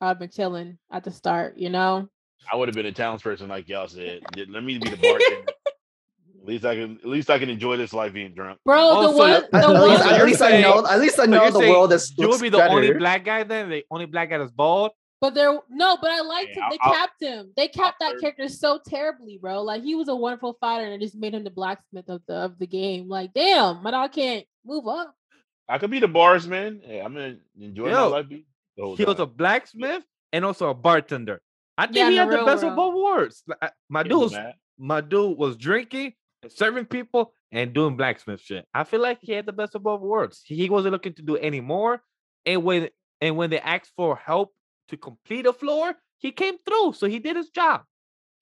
[0.00, 2.08] I'd been chilling at the start, you know.
[2.50, 4.20] I would have been a townsperson like y'all said.
[4.48, 5.52] Let me be the bartender.
[6.40, 6.98] at least I can.
[7.02, 8.58] At least I can enjoy this life being drunk.
[8.64, 10.86] Bro, Oh, the so one, the at, at least, at I know.
[10.86, 12.74] At least I know you're the saying world is You looks would be the better.
[12.74, 14.92] only black guy then, the only black guy that's bald.
[15.20, 16.70] but there, no, but I liked Yeah, him.
[16.70, 17.52] They I'll- capped him.
[17.56, 19.62] They capped that third- character so terribly, bro.
[19.62, 22.34] Like he was a wonderful fighter, and it just made him the blacksmith of the
[22.36, 23.06] of the game.
[23.08, 25.14] Like, damn, my dog can't move up.
[25.68, 26.80] I could be the bars man.
[26.82, 28.26] Hey, I'm gonna enjoy my Yo, life.
[28.80, 31.40] Be the whole He was a blacksmith and also a bartender.
[31.76, 33.42] I think Yeah, he had the the real best of both worlds.
[33.46, 34.36] Like, uh, My dude was
[34.78, 36.14] my dude was drinking,
[36.48, 38.66] serving people, and doing blacksmith shit.
[38.72, 40.42] I feel like he had the best of both worlds.
[40.44, 42.02] He wasn't looking to do any more.
[42.46, 42.88] And when
[43.20, 44.54] and when they asked for help
[44.88, 46.94] to complete a floor, he came through.
[46.94, 47.82] So he did his job.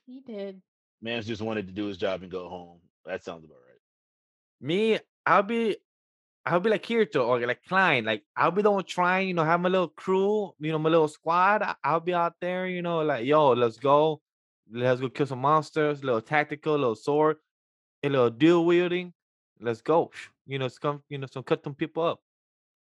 [0.07, 0.63] He did.
[1.03, 2.81] Man's just wanted to do his job and go home.
[3.05, 3.81] That sounds about right.
[4.61, 5.77] Me, I'll be
[6.49, 8.05] I'll be like Kirito or like Klein.
[8.05, 10.89] Like I'll be the one trying, you know, have my little crew, you know, my
[10.91, 11.63] little squad.
[11.63, 14.21] I- I'll be out there, you know, like, yo, let's go.
[14.71, 17.37] Let's go kill some monsters, little tactical, little sword,
[18.03, 19.13] a little dual wielding.
[19.61, 20.11] Let's go.
[20.51, 22.21] You know, some you know, some cut some people up.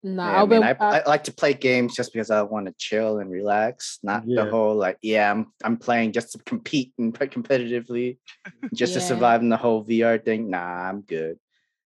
[0.02, 0.62] Nah, Yeah, I mean.
[0.62, 3.98] I, I- I like to play games just because I want to chill and relax,
[4.02, 8.16] not the whole like, yeah, I'm I'm playing just to compete and play competitively,
[8.72, 10.48] just to survive in the whole VR thing.
[10.48, 11.36] Nah, I'm good.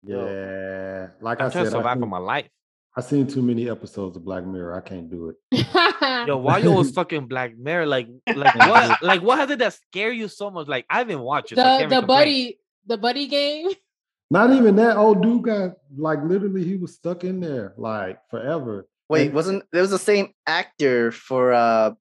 [0.06, 2.48] Yeah, like I I'm trying said, I survive for seen, my life.
[2.96, 4.74] I seen too many episodes of Black Mirror.
[4.76, 5.66] I can't do it.
[6.28, 7.86] Yo, why you always stuck in Black Mirror?
[7.86, 9.02] Like, like what?
[9.02, 10.68] Like, what has it that scare you so much?
[10.68, 11.56] Like, I didn't watch it.
[11.56, 12.18] so the can't the complain.
[12.18, 13.70] buddy the buddy game.
[14.30, 18.88] Not even that old dude got like literally he was stuck in there like forever.
[19.08, 21.92] Wait, And- wasn't there was the same actor for uh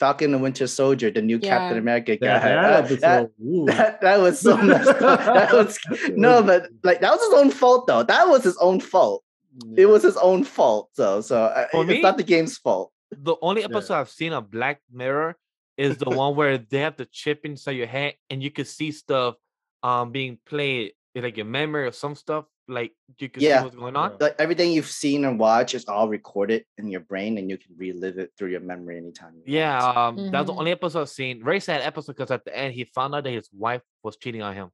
[0.00, 2.38] Falcon and Winter Soldier, the new Captain America guy?
[2.38, 3.28] That, that Uh,
[3.66, 5.20] that, that, that was so messed up.
[5.20, 5.78] That was
[6.16, 8.02] no, but like that was his own fault though.
[8.02, 9.22] That was his own fault.
[9.66, 9.82] Yeah.
[9.82, 10.88] It was his own fault.
[10.94, 12.90] So so uh, For it's me- not the game's fault.
[13.12, 13.68] the only Yeah.
[13.70, 15.36] episode I've seen of Black Mirror
[15.76, 18.90] is the one where they have the chip inside your head and you can see
[18.92, 19.36] stuff
[19.82, 22.44] um being played like your memory or some stuff.
[22.70, 23.58] Like you can Yeah.
[23.58, 24.16] see what's going on.
[24.20, 27.74] Like everything you've seen and watched is all recorded in your brain, and you can
[27.76, 29.34] relive it through your memory anytime.
[29.44, 30.18] you Yeah, want.
[30.20, 31.42] um, that's the only episode I've seen.
[31.44, 34.42] Very sad episode because at the end he found out that his wife was cheating
[34.42, 34.68] on him.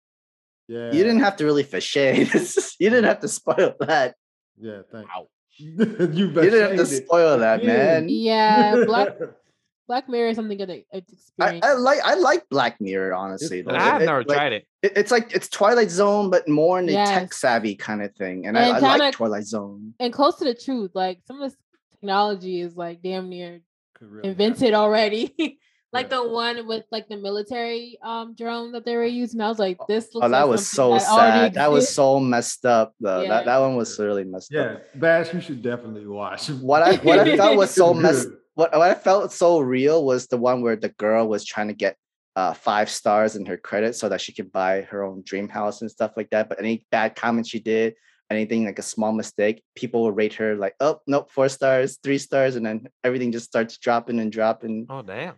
[0.69, 0.87] yeah.
[0.93, 2.29] You didn't have to really for shade.
[2.81, 4.15] you didn't have to spoil that.
[4.61, 5.27] Yeah, thank Ouch.
[5.57, 5.73] you.
[6.13, 8.09] You didn't have to spoil that, man.
[8.11, 9.17] Yeah, Black
[9.89, 11.65] Black Mirror is something good to I, experience.
[11.65, 13.61] I like I like Black Mirror honestly.
[13.61, 13.75] It's though.
[13.75, 14.67] I Oh, have It- never it, like, tried it.
[14.83, 18.47] it- It's like it's Twilight Zone, but more in the tech savvy kind of thing.
[18.47, 19.95] And, And I, I like Twilight Zone.
[20.01, 20.91] and close to the truth.
[20.95, 21.59] Like some of this
[21.93, 23.61] technology is like damn near
[24.01, 25.35] really invented already.
[25.93, 26.17] like Yeah.
[26.19, 29.41] the one with like the military um drone that they were using.
[29.41, 31.55] I was like, this looks Oh, that like was so that sad.
[31.55, 33.23] That was so messed up though.
[33.23, 33.29] Yeah.
[33.29, 34.83] That that one was really messed Yeah, up.
[34.95, 36.49] Yeah, Vash, you should definitely watch.
[36.51, 38.39] What I what I felt was so messed good.
[38.57, 41.75] what, what I felt so real was the one where the girl was trying to
[41.75, 41.97] get
[42.35, 45.83] uh, five stars in her credit so that she could buy her own dream house
[45.83, 46.49] and stuff like that.
[46.49, 47.95] But any bad comment she did,
[48.31, 52.17] anything like a small mistake, people will rate her like, oh nope, four stars, three
[52.17, 54.87] stars, and then everything just starts dropping and dropping.
[54.89, 55.35] Oh damn.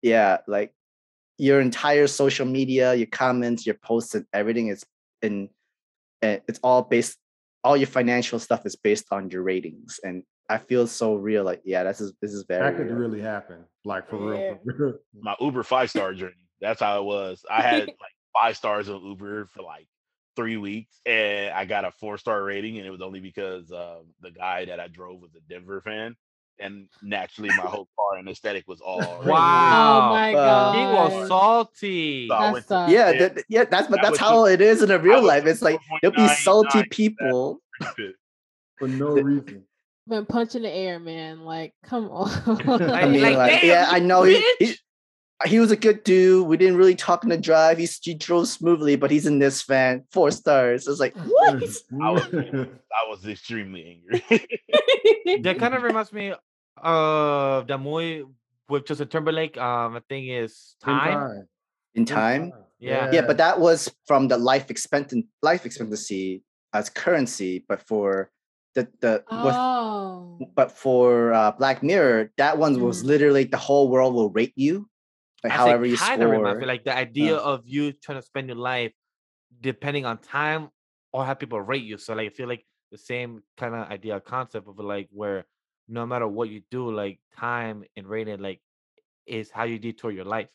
[0.00, 0.72] Yeah, like
[1.38, 4.84] your entire social media, your comments, your posts, and everything is
[5.20, 5.48] in,
[6.22, 7.18] and it's all based.
[7.64, 11.44] All your financial stuff is based on your ratings, and I feel so real.
[11.44, 12.96] Like, yeah, this is this is very That could real.
[12.96, 13.64] really happen.
[13.84, 14.40] Like for Yeah.
[14.40, 14.58] real.
[14.64, 14.98] For real.
[15.20, 16.34] My Uber five star journey.
[16.60, 17.44] That's how it was.
[17.50, 17.96] I had like
[18.38, 19.86] five stars on Uber for like
[20.36, 24.06] three weeks, and I got a four star rating, and it was only because um,
[24.20, 26.16] the guy that I drove was a Denver fan,
[26.58, 29.02] and naturally my whole car and aesthetic was all.
[29.02, 30.10] Oh Wow.
[30.10, 30.74] my Uh, god.
[30.74, 30.84] He
[31.18, 32.28] was salty.
[32.28, 33.28] So I to- yeah, Yeah.
[33.28, 35.46] that- yeah, that's but I that's would how it is in a real life.
[35.46, 37.60] It's like there'll be salty people.
[38.78, 39.64] For no reason.
[40.08, 41.40] Been punching the air, man.
[41.40, 42.30] Like, come on.
[42.90, 44.74] I mean, Like, like, yeah, I know he, he
[45.46, 46.46] he was a good dude.
[46.46, 47.78] We didn't really talk in the drive.
[47.78, 50.86] He's, he drove smoothly, but he's in this fan, four stars.
[50.86, 51.54] It's like what?
[52.02, 54.46] I was, I was extremely angry.
[55.42, 56.34] That kind of reminds me
[56.76, 58.24] of the movie
[58.68, 59.56] with Justin Timberlake.
[59.58, 61.48] Um, I think is In time.
[61.94, 63.10] In time, Yeah.
[63.12, 68.30] yeah, but that was from the life expectant life expectancy as currency, but for
[68.74, 70.48] the the with oh.
[70.54, 73.06] but for uh, Black Mirror, that one was Mm.
[73.06, 74.88] literally the whole world will rate you,
[75.44, 76.60] like I however you kinda reminds score.
[76.60, 78.92] me, like the idea of you trying to spend your life
[79.60, 80.70] depending on time
[81.12, 81.98] or how people rate you.
[81.98, 85.46] So like I feel like the same kind of idea concept of like where
[85.88, 88.60] no matter what you do, like time and rating, like
[89.26, 90.48] is how you detour your life.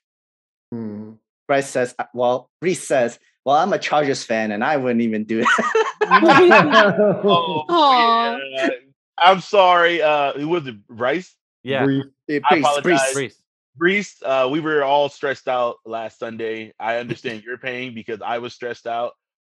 [0.71, 1.19] Mhm.
[1.47, 5.23] Bryce says, uh, well, Reese says, well, I'm a Chargers fan and I wouldn't even
[5.23, 5.47] do it.
[6.09, 7.67] Oh,
[8.39, 8.69] yeah.
[9.17, 10.01] I'm sorry.
[10.01, 10.87] Uh, who was it?
[10.87, 11.35] Bryce?
[11.63, 12.05] Yeah, Brief.
[12.27, 12.99] Hey, I apologize.
[13.13, 13.15] Brees.
[13.15, 13.33] Brees.
[13.79, 16.73] Brees, uh, we were all stressed out last Sunday.
[16.79, 19.13] I understand your pain because I was stressed out.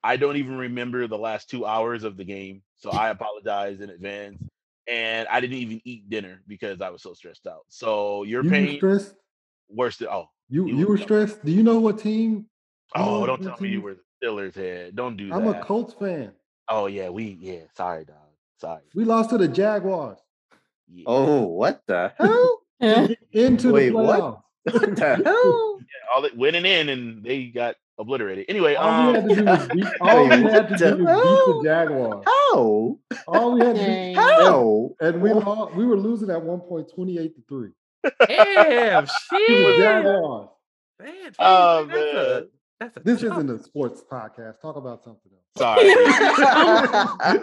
[0.04, 3.90] I don't even remember the last two hours of the game, so I apologize in
[3.90, 4.42] advance.
[4.88, 7.66] And I didn't even eat dinner because I was so stressed out.
[7.68, 9.16] So your You were pain, stressed?
[9.70, 11.34] worse than oh You You you were were stressed.
[11.34, 11.46] stressed?
[11.46, 12.32] Do you know what team?
[12.96, 14.96] You oh don't what tell me you were the Steelers head.
[14.96, 16.32] Don't do I'm a Colts fan.
[16.70, 17.62] oh yeah, we yeah.
[17.76, 18.16] Sorry, dog.
[18.60, 18.82] Sorry.
[18.96, 20.20] We lost to the Jaguars.
[20.92, 21.04] Yeah.
[21.08, 22.62] Oh, what the hell?
[23.32, 24.20] Into Wait, the what?
[24.20, 24.42] playoffs.
[24.74, 25.80] What the hell?
[26.14, 28.46] all it winning in and they got obliterated.
[28.50, 29.86] Anyway, All we had um, to do was beat.
[30.02, 32.24] All we had to do the was beat the Jaguars.
[32.26, 33.00] How?
[33.28, 34.20] All we had to do.
[34.20, 34.90] How?
[35.02, 37.70] And we lost, we were losing at one point, 28 to three.
[38.28, 39.78] Damn, shit.
[39.78, 40.50] Jaguars.
[41.00, 42.48] Man, Oh, that's a, man.
[42.80, 43.34] that's a This jump.
[43.34, 44.60] isn't a sports podcast.
[44.62, 45.44] Talk about something else.
[45.58, 45.84] sorry.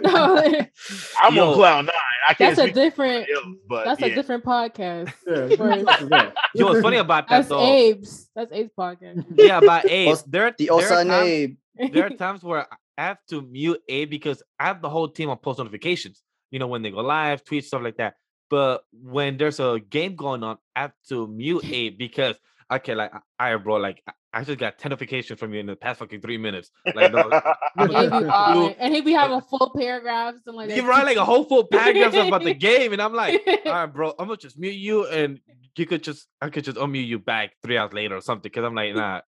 [0.01, 0.35] No,
[1.21, 1.49] I'm Yo.
[1.49, 1.95] on cloud nine.
[2.27, 3.27] I can't that's a speak for different.
[3.33, 4.07] else, but That's yeah.
[4.07, 5.13] a different podcast.
[5.27, 5.85] Yeah, do Right.
[5.85, 6.33] something else.
[6.55, 7.59] Yo, what's funny about that That's though?
[7.91, 8.29] Abe's.
[8.35, 9.25] That's Abe's podcast.
[9.37, 10.15] Yeah, about Abe.
[10.27, 11.57] There, the there, are times, Abe.
[11.93, 15.29] there are times where I have to mute Abe because I have the whole team
[15.29, 16.21] on post notifications.
[16.51, 18.15] You know, when they go live, tweet stuff like that.
[18.49, 22.35] But when there's a game going on, I have to mute Abe because
[22.71, 24.11] okay, like I bro, like I-
[24.43, 26.69] just got 10 notifications from you in the past fucking three minutes.
[26.93, 27.31] Like no,
[27.77, 30.85] I'm Abe gonna be on you- and he be having full paragraphs and like you
[30.87, 34.09] write like a whole full paragraph about the game, and I'm like, all right, bro,
[34.19, 35.39] I'm gonna just mute you, and
[35.77, 38.63] you could just, I could just unmute you back three hours later or something, because
[38.65, 39.21] I'm like, nah,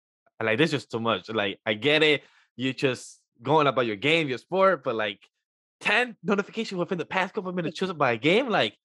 [0.44, 1.30] like this is just too much.
[1.30, 2.24] Like, I get it,
[2.56, 5.20] you just going about your game, your sport, but like
[5.82, 8.76] ten notifications within the past couple of minutes chosen by a game, like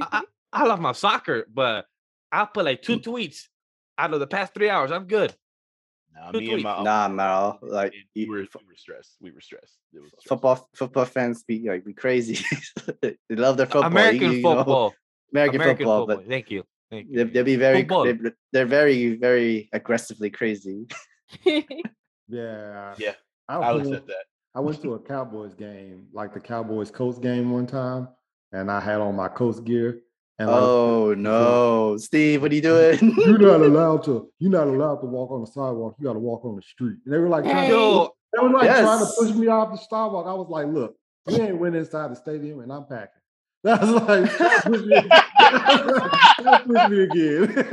[0.00, 1.86] I, I, I love my soccer, but
[2.30, 3.10] I'll put like two hmm.
[3.10, 3.48] tweets
[3.98, 4.90] out of the past three hours.
[4.90, 5.34] I'm good.
[6.14, 7.58] Nah, Good me and my Nah, Mal.
[7.62, 9.16] Like we were, we were stressed.
[9.20, 9.78] We were stressed.
[9.94, 10.36] It was stressful.
[10.36, 12.44] football football fans be like be crazy.
[13.02, 13.90] they love their football.
[13.90, 14.94] You- American you know, football.
[15.32, 16.24] American, American football, football.
[16.28, 16.64] Thank you.
[16.90, 17.30] Thank but they, you.
[17.30, 20.86] they'll be very they, they're very very aggressively crazy.
[22.32, 22.94] Yeah.
[22.98, 23.12] Yeah,
[23.48, 24.24] I, I'll went, accept that.
[24.54, 28.08] I went to a Cowboys game, like the Cowboys Colts game one time,
[28.52, 30.00] and I had on my Colts gear.
[30.38, 33.14] And like, Oh no, Steve, what are you doing?
[33.18, 34.28] you're not allowed to.
[34.38, 35.96] You're not allowed to walk on the sidewalk.
[35.98, 36.96] You got to walk on the street.
[37.04, 37.70] And they were like, trying Hey.
[37.70, 40.26] to, they were like trying to push me off the sidewalk.
[40.26, 43.20] I was like, look, we ain't went inside the stadium, and I'm packing.
[43.64, 45.02] That's like, don't push me,
[46.66, 47.68] push me again.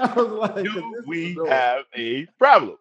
[0.00, 2.76] I was like, Do we have a problem?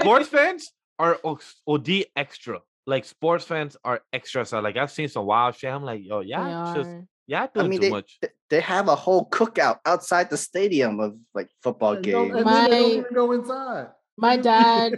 [0.00, 1.18] sports fans are
[1.66, 2.60] OD extra.
[2.86, 4.44] Like sports fans are extra.
[4.44, 5.70] So like I've seen some wild shit.
[5.72, 7.06] I'm like, yo, yeah, just are.
[7.26, 8.18] yeah, I mean, too they, much.
[8.48, 12.38] they have a whole cookout outside the stadium of like football And don't- games.
[12.38, 13.88] and then they don't My- even go inside.
[14.16, 14.94] My dad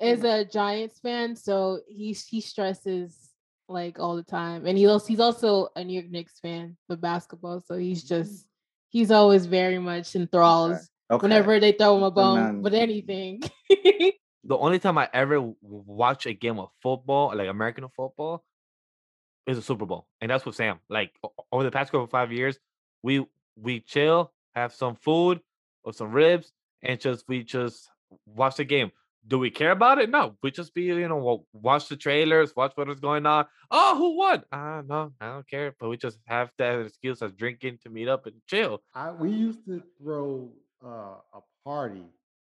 [0.00, 3.30] is a Giants fan, so he he stresses
[3.68, 6.96] like all the time, and he also he's also a New York Knicks fan for
[6.96, 7.60] basketball.
[7.60, 8.22] So he's mm-hmm.
[8.22, 8.46] just
[8.90, 10.78] he's always very much enthralled
[11.10, 11.22] Okay.
[11.22, 13.42] whenever they throw him a bone with anything.
[14.46, 18.44] The only time I ever watch a game of football, like American football,
[19.46, 20.80] is a Super Bowl, and that's with Sam.
[20.88, 21.12] Like
[21.52, 22.58] over the past couple of five years,
[23.02, 25.40] we we chill, have some food
[25.84, 27.90] or some ribs, and just we just
[28.26, 28.90] watch the game.
[29.28, 30.08] Do we care about it?
[30.08, 33.46] No, we just be you know watch the trailers, watch what is going on.
[33.70, 34.44] Oh, who won?
[34.52, 35.74] Uh no, I don't care.
[35.78, 38.82] But we just have that excuse of drinking to meet up and chill.
[38.94, 40.50] I, we used to throw
[40.84, 42.04] uh, a party,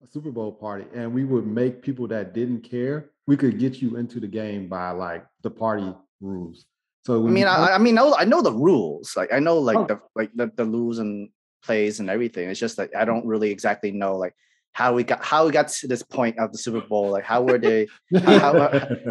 [0.05, 3.11] a Super Bowl party, and we would make people that didn't care.
[3.27, 6.67] We could get you into the game by like the party rules.
[7.07, 9.15] So I mean, you I, I mean, I know, I know the rules.
[9.17, 9.87] Like, I know like Oh.
[9.87, 11.29] the like the, the rules and
[11.63, 12.49] plays and everything.
[12.49, 14.35] It's just like I don't really exactly know like
[14.73, 17.11] how we got how we got to this point of the Super Bowl.
[17.11, 17.89] Like, how were they?
[18.15, 18.69] how- how,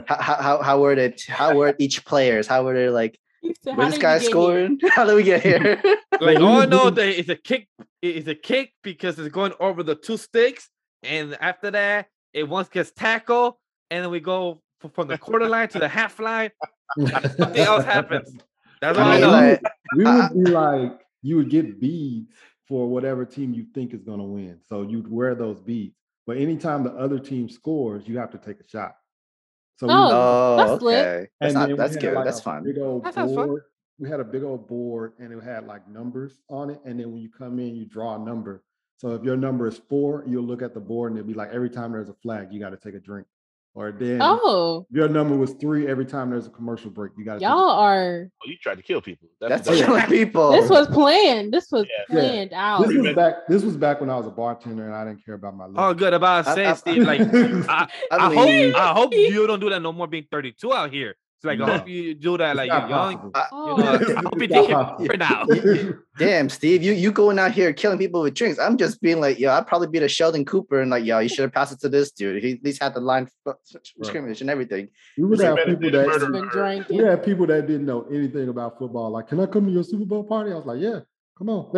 [0.07, 1.15] how, how, how were they?
[1.27, 2.47] How were each players?
[2.47, 3.17] How were they like?
[3.63, 4.29] So how Was this guy get here?
[4.31, 4.79] scoring?
[4.95, 5.81] How did we get here?
[6.21, 7.67] Like, we oh would no, that it's a kick.
[8.01, 10.69] It's a kick because it's going over the two sticks,
[11.03, 13.55] and after that, it once gets tackled,
[13.91, 14.61] and then we go
[14.93, 16.51] from the quarter line to the half line.
[16.97, 18.35] Something else happens.
[18.81, 19.29] That's all I I, know.
[19.29, 19.61] like,
[19.95, 22.33] we would be like, you would get beads
[22.67, 24.59] for whatever team you think is going to win.
[24.67, 25.95] So you'd wear those beads.
[26.27, 28.95] But anytime the other team scores, you have to take a shot.
[29.77, 31.05] So we- Oh, oh, that's lit.
[31.05, 31.27] okay.
[31.39, 31.77] That's not.
[31.77, 32.13] That's good.
[32.13, 32.63] like, That's a fun.
[32.63, 33.57] Big old That sounds fun.
[33.99, 36.79] We had a big old board and it had like numbers on it.
[36.85, 38.63] And then when you come in, you draw a number.
[39.03, 41.49] So if your number is four, you'll look at the board and it'll be like
[41.51, 43.27] every time there's a flag, you got to take a drink.
[43.75, 47.11] or then Oh, your number was three every time there's a commercial break.
[47.17, 48.29] You got to y'all are.
[48.31, 49.27] Oh, you tried to kill people.
[49.41, 49.85] That's Oh, yeah.
[49.87, 50.51] killing people.
[50.51, 51.51] This was planned.
[51.53, 52.15] This was Yeah.
[52.15, 52.21] Yeah.
[52.21, 52.87] planned out.
[52.87, 53.33] This was back.
[53.49, 55.65] This was back when I was a bartender and I didn't care about my.
[55.65, 55.75] Oh, life.
[55.79, 56.13] Oh, good.
[56.13, 59.47] About to I- say, I- Steve, like I, I I believe- hope I hope you
[59.47, 61.15] don't do that no more being 32 out here.
[61.43, 61.77] It's like I No.
[61.79, 63.31] hope you do that like you're young.
[63.31, 63.31] possible.
[63.51, 65.05] Oh, You know, I'll be It's not thinking possible.
[65.05, 65.45] for now.
[66.17, 68.59] Damn, Steve, you you going out here killing people with drinks.
[68.59, 71.27] I'm just being like, yo, I'd probably be the Sheldon Cooper and like, yo, you
[71.27, 72.41] should have passed it to this dude.
[72.41, 73.55] He at least had the line f-
[74.03, 74.87] scrimmage and everything.
[75.17, 76.97] We would have people that been drinking.
[76.97, 79.09] we had people that didn't know anything about football.
[79.11, 80.51] Like, can I come to your Super Bowl party?
[80.53, 80.99] I was like, yeah,
[81.37, 81.75] come on.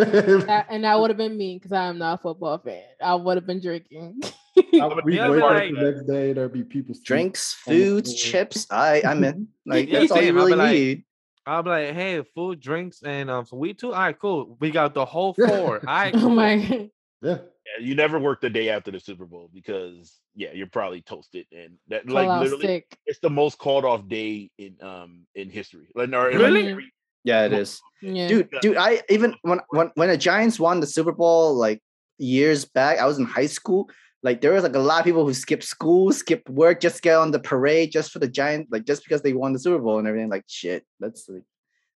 [0.69, 2.83] And that would have been me because I am not a football fan.
[3.01, 4.21] I would have been drinking.
[4.81, 6.33] I would be Yeah, wake like- the next day.
[6.33, 6.95] There'd be people.
[7.03, 8.67] Drinks, On foods, chips.
[8.71, 9.47] I I'm in.
[9.65, 10.37] Like Yeah, that's all you same.
[10.37, 11.03] I'll really like- need.
[11.47, 13.93] I'll be like, hey, food, drinks, and um, some weed too.
[13.93, 14.57] All right, cool.
[14.59, 15.47] We got the whole four.
[15.77, 16.29] All right, oh cool.
[16.31, 16.53] my.
[16.55, 16.87] Yeah,
[17.21, 17.37] Yeah,
[17.81, 21.77] you never work the day after the Super Bowl because yeah, you're probably toasted and
[21.89, 22.97] that Call like out literally sick.
[23.05, 25.87] it's the most called off day in um in history.
[25.93, 26.73] Like, or in, Really?
[26.73, 26.83] Like,
[27.23, 27.79] Yeah, it is.
[28.01, 28.27] Yeah.
[28.27, 31.79] Dude, dude, I even when when when the Giants won the Super Bowl like
[32.17, 33.89] years back, I was in high school.
[34.25, 37.15] Like there was like a lot of people who skipped school, skipped work, just get
[37.15, 39.99] on the parade just for the giant, like just because they won the Super Bowl
[39.99, 40.31] and everything.
[40.31, 41.43] Like shit, that's like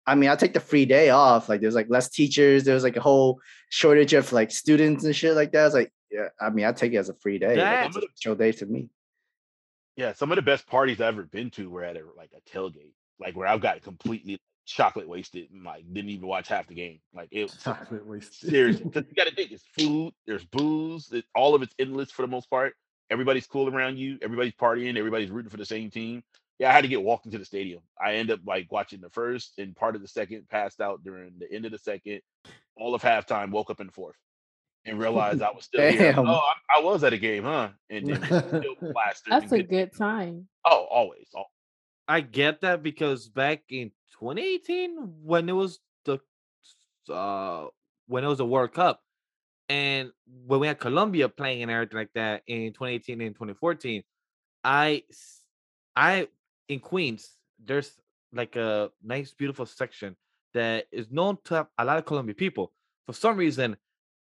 [0.07, 1.49] I mean, I'll take the free day off.
[1.49, 5.35] Like there's like less teachers, there's like a whole shortage of like students and shit
[5.37, 5.67] like that.
[5.67, 7.57] It's like, yeah, I mean, I'll take it as a free day.
[7.57, 8.91] Like, it's a chill day to me.
[9.97, 12.43] yeah, some of the best parties I've ever been to were at a like a
[12.51, 14.39] tailgate, like where I've got completely
[14.69, 17.01] chocolate wasted and like didn't even watch half the game.
[17.15, 18.51] Like it chocolate wasted.
[18.51, 22.11] seriously, 'cause you got to think it's food, there's booze, it, all of it's endless
[22.11, 22.75] for the most part.
[23.11, 26.23] Everybody's cool around you, everybody's partying, everybody's rooting for the same team.
[26.59, 27.81] Yeah, I had to get walked into the stadium.
[28.01, 31.33] I end up like watching the first and part of the second, passed out during
[31.39, 32.21] the end of the second,
[32.77, 34.17] all of halftime, woke up in the fourth,
[34.85, 36.15] and realized I was still here.
[36.17, 37.71] Oh, I, I was at a game, huh?
[37.89, 39.33] And then still plastered.
[39.33, 40.49] That's and a good time.
[40.65, 41.29] Oh, always.
[41.35, 41.51] al-
[42.09, 46.19] I get that because back in 2018, when it was the
[47.13, 47.67] uh
[48.07, 49.01] when it was the World Cup,
[49.69, 50.11] and
[50.47, 54.03] when we had Colombia playing and everything like that in 2018 and 2014,
[54.65, 55.03] I
[55.95, 56.29] I
[56.69, 57.93] in Queens, there's
[58.33, 60.17] like a nice, beautiful section
[60.55, 62.73] that is known to have a lot of Colombian people.
[63.07, 63.77] For some reason,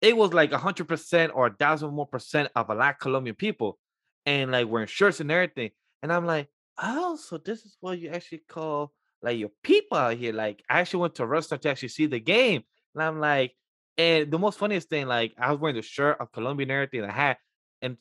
[0.00, 2.98] it was like a hundred percent or a thousand more percent of a lot of
[2.98, 3.78] Colombian people,
[4.26, 5.70] and like wearing shirts and everything.
[6.02, 6.48] And I'm like,
[6.80, 8.92] oh, so this is what you actually call
[9.22, 10.32] like your people out here.
[10.32, 12.62] Like I actually went to a restaurant to actually see the game,
[12.94, 13.54] and I'm like,
[13.98, 17.02] and the most funniest thing, like I was wearing the shirt of Colombia and everything,
[17.02, 17.38] the hat,
[17.80, 17.96] and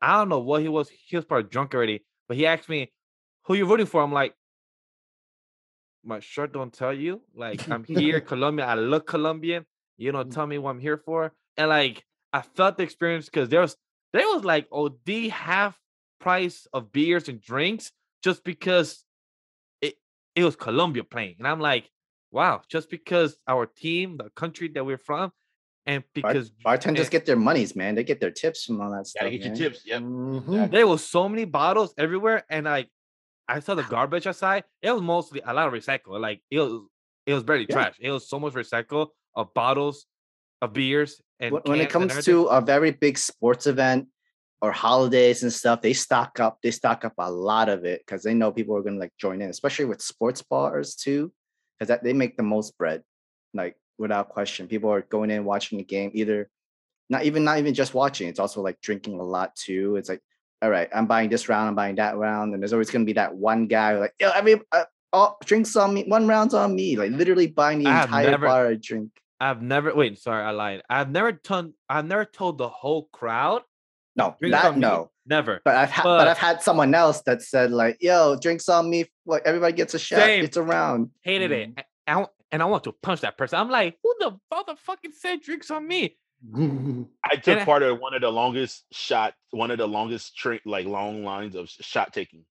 [0.00, 0.90] I don't know what he was.
[0.90, 2.92] He was probably drunk already, but he asked me,
[3.44, 4.34] "Who you rooting for?" I'm like,
[6.04, 7.20] my shirt don't tell you.
[7.34, 8.66] Like I'm here, Colombia.
[8.66, 9.66] I look Colombian.
[9.96, 10.34] You don't mm.
[10.34, 11.32] tell me what I'm here for.
[11.56, 13.76] And like I felt the experience because there was
[14.12, 15.78] there was like OD half
[16.20, 17.92] price of beers and drinks
[18.22, 19.04] just because
[20.34, 21.36] it it was Colombia playing.
[21.38, 21.90] And I'm like,
[22.30, 25.32] wow, just because our team, the country that we're from,
[25.86, 27.94] and because bartenders and get their monies, man.
[27.96, 29.22] They get their tips from all that stuff.
[29.22, 29.82] Gotta get your tips.
[29.84, 30.02] Yep.
[30.02, 30.70] Mhm.
[30.70, 32.88] there was so many bottles everywhere, and like
[33.48, 34.64] I saw the garbage outside.
[34.80, 36.20] It was mostly a lot of recycle.
[36.20, 36.82] Like it was
[37.26, 37.74] it was barely Yeah.
[37.74, 37.96] trash.
[38.00, 40.06] It was so much recycle of bottles,
[40.60, 44.06] of beers, and When- when it cans and comes to a very big sports event
[44.62, 46.58] or holidays and stuff, they stock up.
[46.62, 49.42] They stock up a lot of it because they know people are gonna like join
[49.42, 51.32] in, especially with sports bars too,
[51.78, 53.02] because that they make the most bread,
[53.52, 54.68] like without question.
[54.68, 56.48] People are going in watching the game, either
[57.10, 58.28] not even not even just watching.
[58.28, 59.96] It's also like drinking a lot too.
[59.96, 60.20] It's like,
[60.62, 63.14] all right, I'm buying this round, I'm buying that round, and there's always gonna be
[63.14, 66.72] that one guy like, yeah, I mean, uh, oh, drinks on me, one round's on
[66.76, 69.10] me, like literally buying the I entire never- bar a drink.
[69.40, 70.82] I've never wait, sorry, I lied.
[70.88, 73.62] I've never told I've never told the whole crowd.
[74.16, 74.80] No, Drink that on me.
[74.80, 75.10] no.
[75.24, 75.60] Never.
[75.64, 78.90] But I've had, but, But- I've had someone else that said like, "Yo, drinks on
[78.90, 80.18] me." Like everybody gets a shot.
[80.18, 80.44] Same.
[80.44, 81.10] It's around.
[81.22, 81.68] Hated it.
[81.70, 81.78] Mm-hmm.
[81.78, 83.58] A- I want- and I want to punch that person.
[83.58, 86.18] I'm like, who the motherfucking said drinks on me?
[87.24, 90.60] I took I- part of one of the longest shot, one of the longest tra-
[90.66, 92.44] like long lines of shot taking.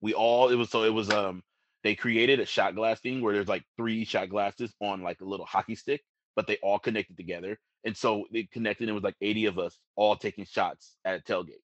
[0.00, 1.42] We all it was so it was um
[1.82, 5.24] they created a shot glass thing where there's like three shot glasses on like a
[5.24, 6.02] little hockey stick,
[6.36, 7.58] but they all connected together.
[7.84, 8.88] And so they connected.
[8.88, 11.62] It was like 80 of us all taking shots at a tailgate.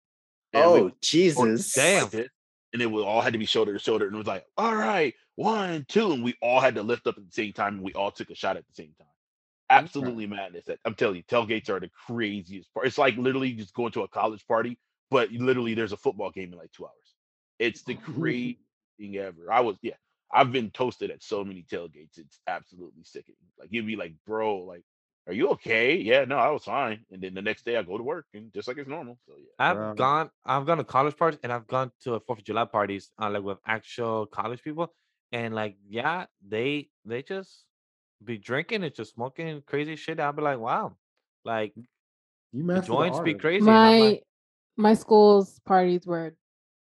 [0.52, 1.72] And Oh Jesus!
[1.72, 2.04] damn.
[2.10, 2.28] like
[2.72, 4.74] and it was all had to be shoulder to shoulder, and it was like, all
[4.74, 7.82] right, one, two, and we all had to lift up at the same time, and
[7.84, 9.06] we all took a shot at the same time.
[9.70, 10.64] Absolutely madness.
[10.66, 12.86] That- I'm telling you, tailgates are the craziest part.
[12.86, 14.78] It's like literally just going to a college party,
[15.10, 17.14] but literally there's a football game in like two hours.
[17.58, 18.58] It's the craziest
[18.98, 19.52] thing ever.
[19.52, 19.94] I was yeah,
[20.32, 22.18] I've been toasted at so many tailgates.
[22.18, 23.36] It's absolutely sickening.
[23.58, 24.82] Like you'd be like, bro, like
[25.26, 27.04] "Are you okay?" Yeah, no, I was fine.
[27.10, 29.18] And then the next day, I go to work and just like it's normal.
[29.26, 29.94] So yeah, I've Wow.
[29.94, 30.30] gone.
[30.44, 33.42] I've gone to college parties and I've gone to Fourth of July parties, uh, like
[33.42, 34.92] with actual college people,
[35.32, 37.64] and like, yeah, they they just
[38.24, 40.20] be drinking and just smoking crazy shit.
[40.20, 40.96] I'll be like, wow,
[41.44, 41.74] like
[42.52, 43.66] You the messed with joints be crazy.
[43.66, 44.24] my like,
[44.76, 46.36] my school's parties were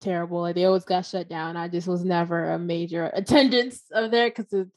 [0.01, 0.41] terrible.
[0.41, 1.57] Like they always got shut down.
[1.57, 4.71] I just was never a major attendance of there because it's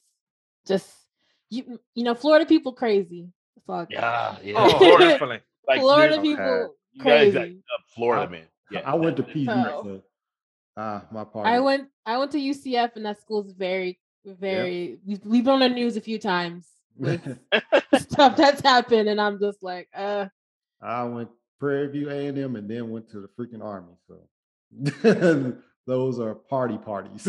[0.66, 0.90] just
[1.50, 3.28] you you know Florida people crazy.
[3.70, 4.54] That's all I can yeah, yeah.
[4.56, 5.40] oh, Florida- definitely.
[5.68, 7.38] like Florida this- people you guys crazy.
[7.38, 8.42] like uh, Florida, I- man.
[8.70, 9.46] Yeah, I went to definitely.
[9.46, 10.02] PU, So- so
[10.76, 11.50] ah, my party.
[11.50, 15.60] I went I went to UCF and that school's very very we've, we've been on
[15.60, 16.66] the news a few times
[16.96, 17.20] with
[17.98, 20.26] stuff that's happened and I'm just like uh
[20.82, 23.92] I went Prairie View A and M, and then went to the freaking army.
[24.08, 25.56] So
[25.86, 27.24] those are party parties.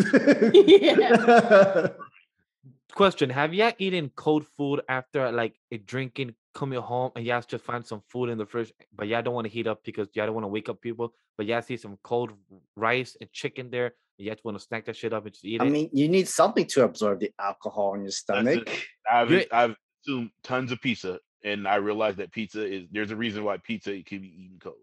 [2.96, 7.48] Question: Have you eaten cold food after like a drinking, coming home, and you have
[7.48, 10.08] to find some food in the fridge, but y'all don't want to heat up because
[10.14, 12.32] y'all don't want to wake up people, but y'all see some cold
[12.76, 13.86] rice and chicken there,
[14.18, 15.68] and you just want to snack that shit up and just eat I it?
[15.68, 18.70] I mean, you need something to absorb the alcohol in your stomach.
[19.12, 19.76] I've You're- I've
[20.06, 23.92] consumed tons of pizza, and I realized that pizza is there's a reason why pizza
[24.04, 24.76] can be eaten cold.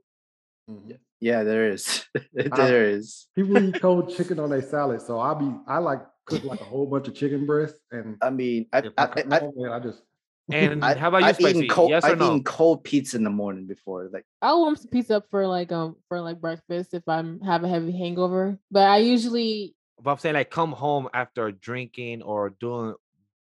[0.71, 0.99] Mhm.
[1.21, 2.07] Yeah, there is.
[2.53, 3.27] I- there is.
[3.35, 6.65] People eat cold chicken on their salad, so I'll be I like cook like a
[6.65, 9.55] whole bunch of chicken breasts, and I mean, I, If I, I come I, home,
[9.57, 10.03] man, I just
[10.51, 11.59] And I, how about you, I've Spicy?
[11.59, 11.91] eaten cold.
[11.91, 12.27] yes I've no?
[12.27, 14.09] eaten cold pizza in the morning before.
[14.13, 17.65] Like, I'll warm some pizza up for like um for like breakfast if I'm have
[17.65, 18.59] a heavy hangover.
[18.71, 22.95] But I usually But I'm saying like come home after drinking or doing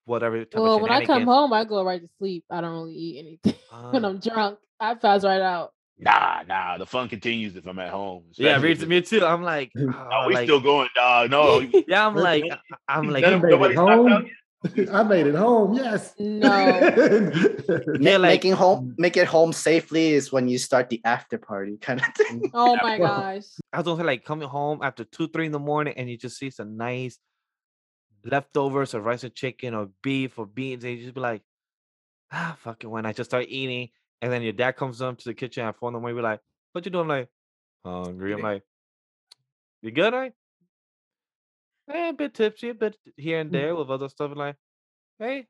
[0.06, 0.46] whatever.
[0.46, 2.46] Type well of when I come home I go right to sleep.
[2.50, 3.60] I don't really eat anything
[3.92, 4.10] when Ah.
[4.10, 4.60] I'm drunk.
[4.80, 5.74] I pass right out.
[5.98, 6.78] Nah, nah.
[6.78, 8.24] The fun continues if I'm at home.
[8.34, 9.26] yeah, especially me, me too.
[9.26, 10.90] I'm like, No, oh, we like still going.
[10.96, 11.60] Nah, no.
[11.88, 14.30] yeah, I'm like, I- I'm like, none I of- made nobody it home.
[14.92, 15.76] I made it home.
[15.76, 16.14] Yes.
[16.18, 16.50] No.
[18.00, 21.78] Yeah, like- making home, make it home safely is when you start the after party
[21.78, 22.50] kind of thing.
[22.54, 23.44] Oh my gosh.
[23.72, 26.18] I was gonna say like coming home after two, three in the morning, and you
[26.18, 27.18] just see some nice
[28.24, 31.44] leftovers of rice and chicken or beef or beans, and you just be like,
[32.32, 33.90] ah, fucking when I just start eating,
[34.22, 36.22] and then your dad comes up to the kitchen at four in the morning, be
[36.24, 36.40] like,
[36.74, 37.04] what you doing?
[37.04, 37.30] I'm like,
[37.86, 38.34] hungry.
[38.34, 38.52] I'm Eating.
[38.52, 38.64] like,
[39.82, 40.34] you good, right?
[41.92, 44.32] Eh, a bit tipsy, a bit here and there with other stuff.
[44.36, 44.56] Like,
[45.20, 45.46] hey,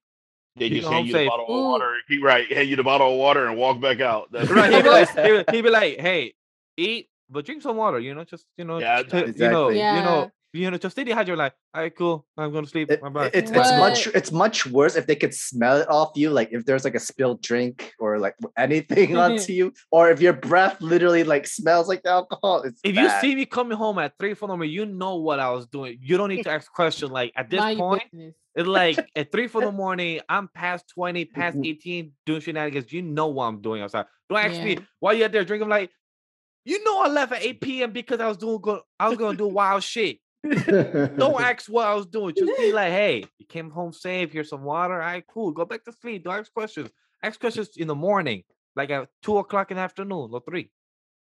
[0.57, 1.57] They You just hand home you the bottle Ooh.
[1.59, 1.95] of water.
[2.07, 4.29] He right, hand you the bottle of water and walk back out.
[4.31, 4.73] That's right?
[4.73, 6.33] He'd be like, he would- he'd be like, hey,
[6.77, 7.99] eat, but drink some water.
[7.99, 9.75] You know, just you know, Yeah, just to- you know, exactly.
[9.77, 10.27] you know, Yeah.
[10.55, 11.37] You know, just stay dehydrated.
[11.37, 12.89] Like, all right, cool, I'm gonna sleep.
[12.91, 13.31] It- Bye bye.
[13.33, 16.65] it's it's much it's much worse if they could smell it off you, like if
[16.65, 21.23] there's like a spilled drink or like anything onto you, or if your breath literally
[21.23, 22.63] like smells like alcohol.
[22.63, 25.39] It's if you see me coming home at three for the morning, you know what
[25.39, 25.97] I was doing.
[26.01, 27.09] You don't need to ask question.
[27.11, 28.35] Like at this Mind your point, business.
[28.55, 31.67] it's like at three for the morning, I'm past 20, past Mhm.
[31.67, 32.91] 18, doing shenanigans.
[32.93, 34.05] You know what I'm doing outside.
[34.29, 35.69] Don't ask me why you out there drinking.
[35.69, 35.91] Like,
[36.67, 37.91] you know I left at 8 p.m.
[37.91, 40.17] because I was doing good, I was gonna do wild shit.
[41.17, 42.35] Don't ask what I was doing.
[42.37, 44.31] Just be like, hey, you came home safe.
[44.31, 44.93] Here's some water.
[44.93, 45.51] All right, cool.
[45.51, 46.23] Go back to sleep.
[46.23, 46.89] Don't ask questions.
[47.23, 48.43] Ask questions in the morning,
[48.75, 50.69] like at two o'clock in the afternoon or three.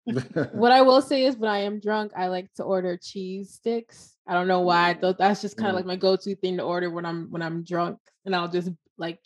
[0.04, 4.16] What I will say is when I am drunk, I like to order cheese sticks.
[4.28, 4.94] I don't know why.
[4.94, 5.78] Though that's just kind of Mm.
[5.78, 8.00] like my go-to thing to order when I'm when I'm drunk.
[8.26, 9.20] And I'll just like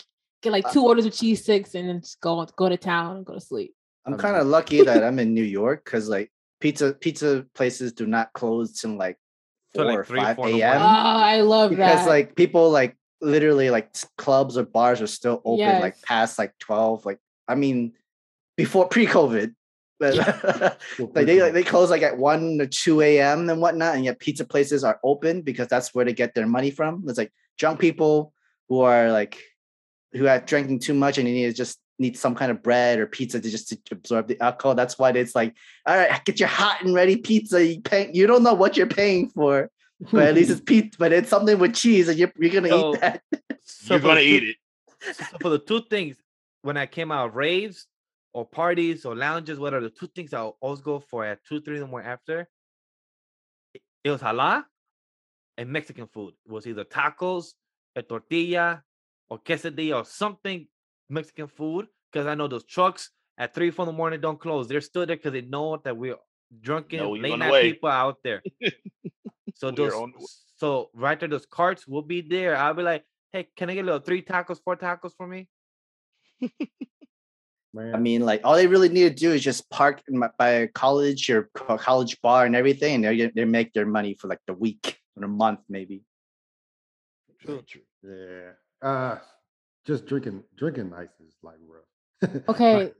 [0.43, 3.17] get like Uh, two orders of cheese sticks and then just go go to town
[3.17, 3.73] and go to sleep.
[4.05, 8.05] I'm kind of lucky that I'm in New York because like pizza pizza places do
[8.05, 9.17] not close till like
[9.73, 10.81] Till, four like, or three, five four in the a.m.
[10.81, 11.93] Oh, I love because that.
[11.93, 16.53] Because like people like literally like clubs or bars are still open like past like
[16.59, 17.93] 12 like i mean
[18.55, 19.53] before pre-covid.
[19.99, 20.15] But
[20.99, 24.19] like they like, they close like at 1 or 2 a.m and whatnot and yet
[24.19, 27.03] pizza places are open because that's where they get their money from.
[27.07, 28.33] It's like drunk people
[28.69, 29.41] who are like
[30.13, 32.99] who are drinking too much and you need to just need some kind of bread
[32.99, 36.39] or pizza to just to absorb the alcohol that's why it's like all right get
[36.39, 39.69] your hot and ready pizza you pay you don't know what you're paying for
[40.11, 42.93] but at least it's pizza but it's something with cheese and you're, you're gonna So-
[42.95, 43.21] eat that
[43.63, 44.53] So You're gonna eat two-
[45.09, 45.15] it.
[45.15, 46.15] so for the two things,
[46.61, 47.85] when I came out of raves
[48.33, 51.59] or parties or lounges, what are the two things I'll always go for at two,
[51.61, 52.47] three in the morning after,
[53.73, 54.63] it, it was halal
[55.57, 56.33] and Mexican food.
[56.45, 57.53] It was either tacos,
[57.95, 58.83] a tortilla,
[59.29, 60.67] or quesadilla, or something
[61.09, 61.87] Mexican food.
[62.11, 64.67] Because I know those trucks at three, four in the morning don't close.
[64.67, 66.15] They're still there because they know that we're
[66.61, 67.71] drunken, Know you're late night way.
[67.73, 68.41] people out there.
[69.55, 70.27] so those, on the
[70.57, 72.55] so right there, those carts will be there.
[72.55, 75.47] I'll be like, hey, can I get a little three tacos, four tacos for me?
[77.73, 80.29] Man, I mean, like all they really need to do is just park in my,
[80.39, 84.27] by a college or college bar and everything, and they they make their money for
[84.27, 86.03] like the week or a month maybe.
[87.39, 87.61] True.
[87.67, 87.81] True.
[88.03, 88.87] yeah.
[88.87, 89.19] Uh,
[89.87, 92.43] just drinking drinking ice is like rough.
[92.49, 92.91] Okay,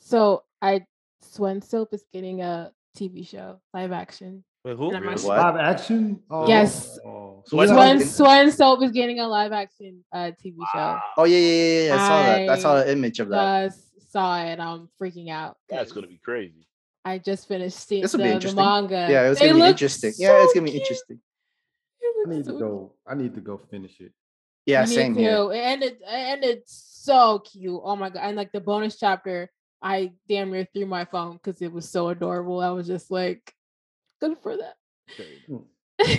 [0.00, 0.84] so I
[1.22, 4.44] Swen Soap is getting a TV show, live action.
[4.64, 4.88] Wait, who?
[4.88, 5.14] And I'm Really?
[5.14, 6.22] actually- Live action.
[6.30, 6.98] Oh, Yes.
[7.06, 7.42] oh.
[7.46, 8.00] So Swen?
[8.00, 10.98] Swen Soap is getting a live action uh, TV show.
[11.18, 11.94] Oh yeah, yeah, yeah, yeah.
[11.94, 12.48] I saw that.
[12.48, 13.66] I saw the image of that.
[13.66, 14.58] Just saw it.
[14.58, 15.56] I'm freaking out.
[15.68, 16.66] That's 'cause gonna be crazy.
[17.04, 19.06] I just finished seeing This the, the manga.
[19.10, 20.12] Yeah, it's They gonna be look interesting.
[20.16, 20.82] Yeah, it's gonna be cute.
[20.82, 21.20] interesting.
[22.02, 22.92] I looks need to so go.
[23.06, 24.12] I need to go finish it.
[24.66, 25.50] Yeah, Me same here.
[25.52, 27.80] And it and it's so cute.
[27.84, 28.20] Oh my god!
[28.22, 29.50] And like the bonus chapter,
[29.82, 32.60] I damn near threw my phone because it was so adorable.
[32.60, 33.52] I was just like,
[34.20, 34.74] good for that.
[35.46, 35.56] Hmm.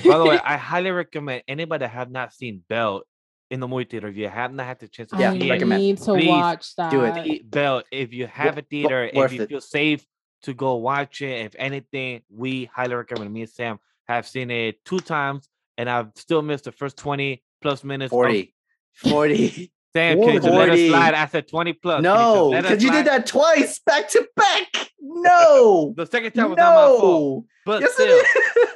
[0.09, 3.01] By the way, I highly recommend anybody that have not seen Belle
[3.49, 4.07] in the movie theater.
[4.09, 5.81] If you have not had the chance to Yeah, I see it, recommend.
[5.81, 6.91] need to Please watch that.
[6.91, 7.23] do it.
[7.25, 7.83] see Belle.
[7.91, 9.49] If you have a theater, if you it.
[9.49, 10.05] feel safe
[10.43, 13.33] to go watch it, if anything, we highly recommend.
[13.33, 17.41] Me and Sam have seen it two times, and I've still missed the first twenty
[17.61, 18.11] plus minutes.
[18.11, 18.53] of- 40.
[18.97, 19.71] 40.
[19.93, 21.13] Sam, can you just let us slide?
[21.13, 22.03] I said twenty plus.
[22.03, 24.91] Can you just no, because you did that twice back to back.
[24.99, 25.93] No.
[25.97, 27.45] The second time was not my fault, no.
[27.65, 28.07] but Yes, still.
[28.07, 28.27] it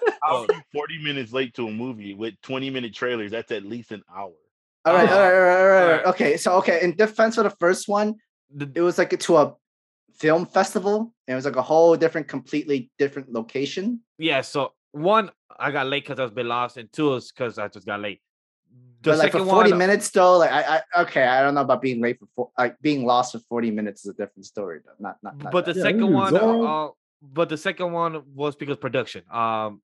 [0.07, 0.13] is.
[0.23, 3.31] I'll 40 minutes late to a movie with 20 minute trailers.
[3.31, 4.31] That's at least an hour.
[4.85, 6.05] all right, all right, all right, all right, alright.
[6.05, 8.15] Okay, so okay, in defense for the first one,
[8.75, 9.55] it was like to a
[10.17, 13.99] film festival, and it was like a whole different, completely different location.
[14.17, 17.29] yeah, so one, I got late because I was a bit lost, and two is
[17.29, 18.21] because I just got late.
[19.01, 21.61] The but like for 40 one, minutes though, like I, I okay, I don't know
[21.61, 24.79] about being late for four, like being lost for 40 minutes is a different story
[24.85, 24.91] though.
[24.99, 25.79] Not not, not but the that.
[25.79, 26.39] Yeah, second you one, uh,
[26.87, 26.89] uh,
[27.21, 29.23] but the second one was because production.
[29.31, 29.81] Um,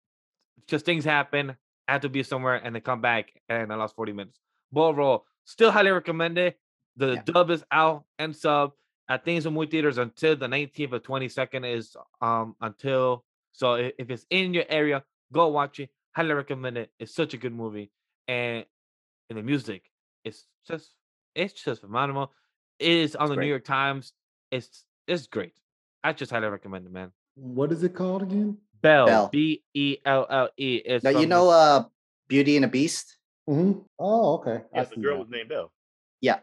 [0.68, 1.56] just things happen.
[1.88, 4.40] I had to be somewhere and then come back, and I lost forty minutes.
[4.72, 6.60] But overall, still highly recommend it.
[6.98, 7.22] The Yeah.
[7.24, 8.74] dub is out and sub.
[9.08, 13.76] at things it's in movie theaters until the 19th or 22nd is um until so
[13.76, 15.90] if it's in your area, go watch it.
[16.16, 16.90] Highly recommend it.
[17.00, 17.92] It's such a good movie,
[18.28, 18.66] and
[19.30, 19.84] and the music,
[20.24, 20.92] it's just
[21.36, 22.32] it's just phenomenal.
[22.80, 23.46] It is on the great.
[23.46, 24.14] New York Times.
[24.52, 25.54] It's it's great.
[26.04, 27.12] I just highly recommend it, man.
[27.36, 28.58] What is it called again?
[28.82, 29.30] Belle, Belle.
[29.30, 30.82] B E L L E.
[30.86, 31.84] It's now you know uh
[32.28, 33.18] Beauty and a Beast.
[33.50, 33.80] Mm-hmm.
[34.00, 34.64] Oh, okay.
[34.74, 35.20] I Yeah, the see girl that.
[35.20, 35.52] was named
[36.22, 36.40] Yeah.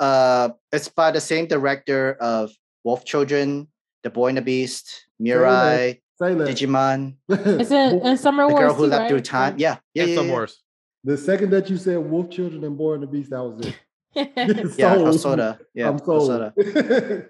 [0.00, 2.50] Uh it's by the same director of
[2.84, 3.68] Wolf Children,
[4.02, 6.48] The Boy and the Beast, Mirai, Say that.
[6.48, 8.54] Digimon, It's in, in Summer Wars.
[8.58, 9.20] The Girl Who too, Leapt Through?
[9.20, 9.54] Time.
[9.58, 10.16] Yeah, yeah, and yeah.
[10.16, 10.34] some yeah.
[10.34, 10.62] worse.
[11.04, 13.74] The second that you said Wolf Children and Boy and the Beast, that was it.
[14.78, 15.38] Yeah, Sold.
[15.38, 15.58] Hosoda.
[15.74, 16.52] Yeah, I'm sold.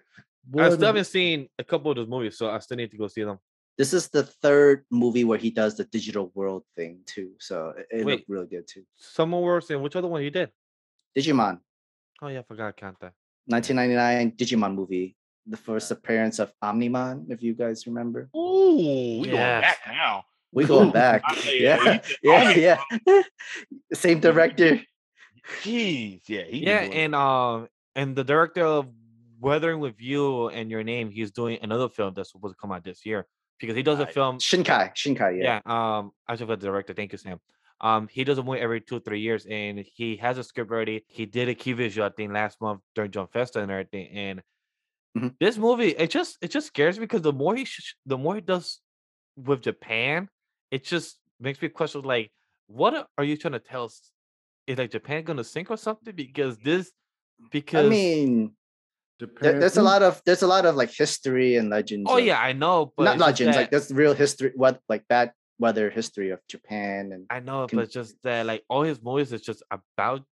[0.58, 3.06] I still haven't seen a couple of those movies, so I still need to go
[3.06, 3.38] see them.
[3.78, 7.30] This is the third movie where he does the digital world thing too.
[7.38, 8.12] So it, it Wait.
[8.18, 8.82] looked really good too.
[8.96, 10.50] Summer Wars, and which other one you did?
[11.16, 11.60] Digimon,
[12.20, 13.12] Oh yeah, I forgot Kanta.
[13.46, 15.16] 1999 Digimon movie.
[15.46, 18.28] The first appearance of Omnimon, if you guys remember.
[18.36, 19.62] Ooh, we going Yes.
[19.62, 20.24] back now.
[20.53, 21.22] We going Ooh, back.
[21.24, 23.22] I- Yeah, yeah, yeah, yeah.
[23.94, 24.80] Same director.
[25.62, 28.86] Jeez, yeah, he Yeah, and um, and the director of
[29.40, 32.84] Weathering with You and Your Name, he's doing another film that's supposed to come out
[32.84, 33.26] this year
[33.59, 34.14] because he does a Nice.
[34.14, 34.38] film.
[34.38, 34.94] Shinkai.
[34.94, 35.61] Shinkai, yeah.
[35.66, 35.98] Yeah.
[35.98, 36.92] Um, I should the director.
[36.94, 37.40] Thank you, Sam.
[37.80, 41.05] Um, he does a movie every two three years, and he has a script ready.
[41.09, 44.09] He did a key visual, I think, last month during Jump Festa and everything.
[44.11, 44.42] And
[45.18, 45.34] Mhm.
[45.40, 48.36] this movie, it just it just scares me because the more he sh- the more
[48.36, 48.80] he does
[49.36, 50.28] with Japan,
[50.72, 52.32] it just makes me question like,
[52.66, 53.84] what are- are you trying to tell?
[53.84, 54.10] us?
[54.66, 56.14] Is like Japan gonna sink or something?
[56.14, 56.90] Because this,
[57.50, 58.52] because I mean,
[59.20, 62.06] Japan there's a lot of there's a lot of like history and legends.
[62.10, 64.52] oh of- yeah, I know, but not it's just legends, like that's real history.
[64.54, 68.62] What like bad weather history of Japan and I know, can- but just that like
[68.68, 70.22] all his movies is just about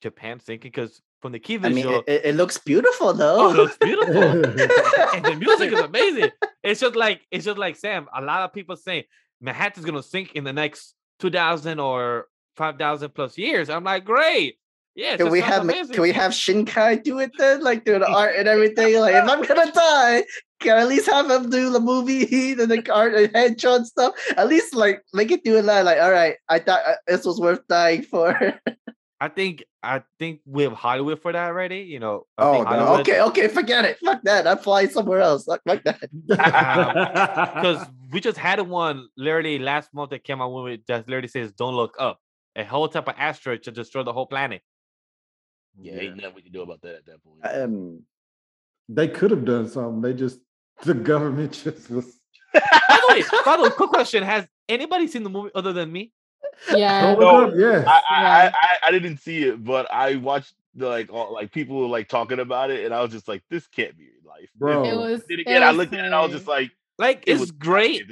[0.00, 3.46] Japan sinking because from the key I mean, it, it, it looks beautiful though.
[3.46, 4.14] oh, it looks beautiful.
[5.14, 6.30] and the music is amazing.
[6.62, 8.06] It's just like it's just like Sam.
[8.14, 9.06] A lot of people say
[9.40, 13.70] Manhattan's gonna sink in the next two thousand or five thousand plus years.
[13.70, 14.58] I'm like, great.
[14.94, 15.92] Yeah, can we have amazing.
[15.92, 17.60] can we have Shinkai do it then?
[17.62, 18.98] Like do the art and everything.
[18.98, 20.24] Like if I'm gonna die,
[20.60, 24.14] can I at least have him do the movie and the art and headshot stuff?
[24.38, 25.84] At least like make it do a lot.
[25.84, 28.58] Like all right, I thought uh, this was worth dying for.
[29.20, 31.80] I think I think we have Hollywood for that already.
[31.80, 32.26] You know.
[32.36, 33.98] I oh think no, okay, okay, forget it.
[34.04, 34.46] Fuck that.
[34.46, 35.44] I'm flying somewhere else.
[35.44, 36.10] Fuck, fuck that.
[36.26, 41.28] because we just had one literally last month that came out with it that literally
[41.28, 42.20] says "Don't look up."
[42.56, 44.62] A whole type of asteroid to destroy the whole planet.
[45.78, 47.40] yeah, ain't nothing we can do about that at that point.
[47.44, 48.02] Um,
[48.88, 50.00] they could have done something.
[50.00, 50.40] They just
[50.84, 52.20] the government just was.
[52.52, 55.90] By the way, by the way, quick question: Has anybody seen the movie other than
[55.90, 56.12] me?
[56.74, 57.14] Yeah.
[57.14, 57.86] Don't No, look yes.
[57.86, 61.52] I, I, I, I, I didn't see it, but I watched the like all like
[61.52, 64.32] people were like talking about it, and I was just like, this can't be real
[64.32, 64.48] life.
[64.56, 64.84] Bro.
[64.84, 65.22] It was.
[65.28, 67.32] Then it again, I was looked at it, and I was just like, Like, it
[67.32, 68.04] it's was great.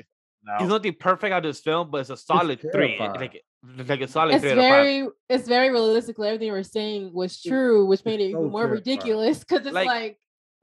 [0.46, 2.96] Now, There's nothing perfect out of this film, but it's a solid three.
[2.98, 3.42] Eh, like,
[3.88, 4.70] like a solid it's three out five.
[4.70, 6.16] very it's very realistic.
[6.18, 8.70] Everything we're saying was true, which made it so even more terrifying.
[8.96, 10.18] ridiculous because it's Like, like,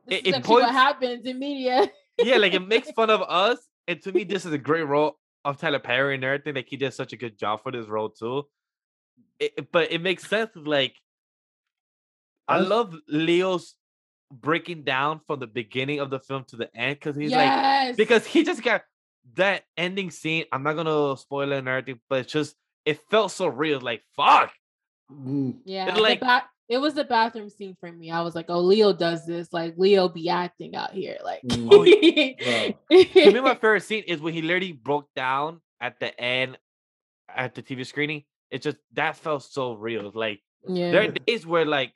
[0.06, 1.90] this it- is it actually what happens in media.
[2.20, 3.58] yeah, like it makes fun of us.
[3.88, 6.56] And to me, this is a great role of Tyler Perry and everything.
[6.56, 8.48] Like he did such a good job for this role too.
[9.40, 10.52] It, it- but it makes sense.
[10.56, 10.96] Like
[12.48, 13.76] I love Leo's
[14.32, 18.26] breaking down from the beginning of the film to the end because he's like because
[18.26, 18.84] he just got
[19.36, 20.46] that ending scene.
[20.52, 23.80] I'm not gonna spoil it and everything, but it's just it felt so real.
[23.80, 24.52] Like fuck.
[25.12, 28.12] Mm, yeah, it's the like- ba- it was the bathroom scene for me.
[28.12, 29.52] I was like, oh, Leo does this.
[29.52, 31.18] Like Leo be acting out here.
[31.22, 31.68] Like Mm.
[31.72, 31.84] Oh,
[33.26, 36.58] to me, my favorite scene is when he literally broke down at the end
[37.28, 38.24] at the TV screening.
[38.50, 40.12] It just that felt so real.
[40.14, 40.92] Like yeah.
[40.92, 41.92] there are days where like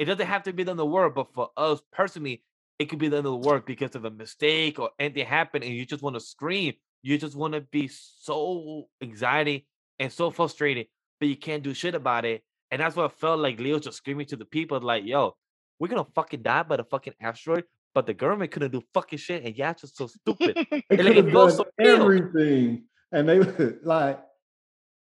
[0.00, 2.42] it doesn't have to be the end of the world, but for us personally,
[2.80, 5.62] it could be the end of the world because of a mistake or anything happened,
[5.62, 6.74] and you just want to scream.
[7.02, 9.68] You just want to be so anxiety
[10.00, 10.88] and so frustrated,
[11.20, 12.42] but you can't do shit about it.
[12.70, 15.34] And that's what I felt like Leo just screaming to the people, like, "Yo,
[15.78, 17.64] we're gonna fucking die by the fucking asteroid."
[17.94, 20.56] But the government couldn't do fucking shit, and yeah, it's just so stupid.
[20.90, 22.02] They like, it have done so real.
[22.02, 23.38] everything, and they
[23.82, 24.20] like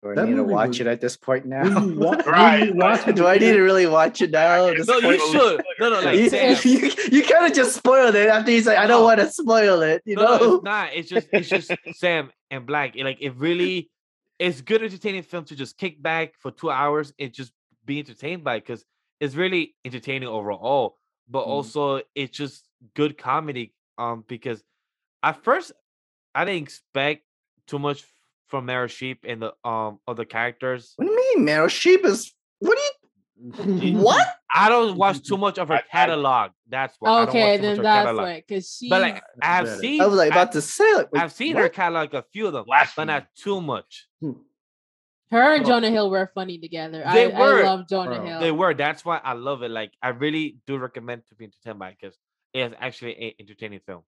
[0.03, 1.63] Do I That need to watch was- it at this point now?
[1.63, 3.15] when wa- Right, watch it.
[3.17, 4.67] Do I need to really watch it now?
[4.67, 5.63] can't This no, you should.
[5.79, 6.15] No, no, like
[6.65, 9.05] You, you, you kind of just spoiled it after he's like, I don't No.
[9.05, 10.01] want to spoil it.
[10.05, 10.55] You no, no, know?
[10.55, 10.89] it's not.
[10.93, 12.95] It's just it's just Sam and Black.
[12.95, 13.89] It, like it really
[14.39, 17.51] it's good entertaining film to just kick back for two hours and just
[17.87, 18.85] be entertained by because
[19.19, 20.97] it's really entertaining overall.
[21.27, 21.47] But Mhm.
[21.47, 23.73] also it's just good comedy.
[23.97, 24.63] Um, because
[25.23, 25.71] at first
[26.35, 27.23] I didn't expect
[27.65, 28.03] too much
[28.47, 30.93] from Meryl Streep and the um other characters.
[30.97, 32.31] What do you mean, Meryl Streep is?
[32.59, 33.97] What do you?
[33.97, 34.25] What?
[34.53, 36.51] I don't watch too much of her I- I- catalog.
[36.69, 37.09] That's why.
[37.09, 38.23] I don't watch okay, too then of that's catalog.
[38.25, 38.43] why.
[38.47, 41.07] Because she, But like I have seen I was like I- about to say it.
[41.15, 41.73] I've seen her What?
[41.73, 42.65] catalog, a few of them,
[42.95, 44.07] but not too much.
[45.31, 47.03] Her and Jonah Hill were funny together.
[47.13, 47.59] they I, were.
[47.59, 48.25] I love Jonah Bro.
[48.25, 48.39] Hill.
[48.39, 48.73] They were.
[48.73, 49.71] That's why I love it.
[49.71, 52.17] Like I really do recommend to be entertained by because
[52.53, 54.03] it is actually an entertaining film.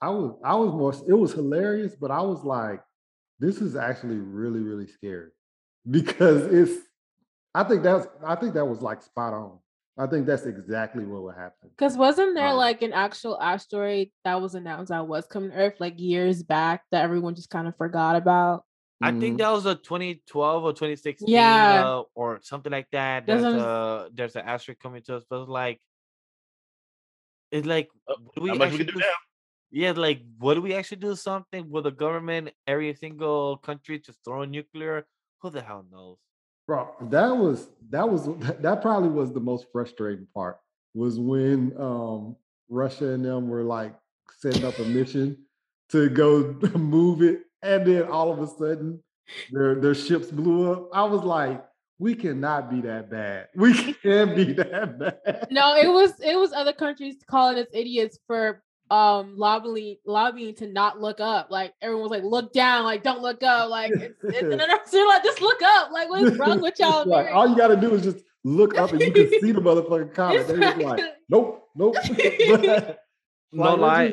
[0.00, 2.80] I was I was more it was hilarious, but I was like,
[3.38, 5.30] this is actually really, really scary.
[5.90, 6.80] Because it's
[7.54, 9.58] I think that's I think that was like spot on.
[9.96, 11.70] I think that's exactly what would happen.
[11.70, 15.56] Because wasn't there Um, like an actual asteroid that was announced that was coming to
[15.56, 18.64] Earth like years back that everyone just kind of forgot about?
[19.04, 19.20] I Mm-hmm.
[19.20, 21.84] think that was a 2012 or 2016 Yeah.
[21.84, 23.26] uh, or something like that.
[23.26, 25.80] There's Doesn't- a there's an asterisk coming to us, but it's like
[27.50, 29.00] it's like Oh, do we Not much we actually can do do?
[29.00, 29.20] now.
[29.70, 34.18] Yeah, like what do we actually do something with the government, every single country just
[34.24, 35.06] throwing nuclear?
[35.42, 36.18] Who the hell knows?
[36.66, 38.26] Bro, that was that was
[38.60, 40.58] that probably was the most frustrating part
[40.94, 42.36] was when um
[42.68, 43.94] Russia and them were like
[44.38, 45.44] setting up a mission
[45.90, 49.02] to go move it, and then all of a sudden
[49.50, 50.88] their their ships blew up.
[50.92, 51.64] I was like,
[51.98, 53.48] we cannot be that bad.
[53.56, 55.48] We can't be that bad.
[55.50, 60.66] No, it was it was other countries calling us idiots for um lobbying lobbying to
[60.66, 61.50] not look up.
[61.50, 63.70] Like everyone was like, look down, like don't look up.
[63.70, 65.90] Like it's, it's and then they're like, just look up.
[65.90, 67.06] Like what is wrong with y'all?
[67.06, 70.12] like, all you gotta do is just look up and you can see the motherfucking
[70.14, 70.46] comment.
[70.48, 71.00] They was like,
[71.30, 71.96] nope, nope.
[71.96, 72.98] But,
[73.52, 74.08] No lie.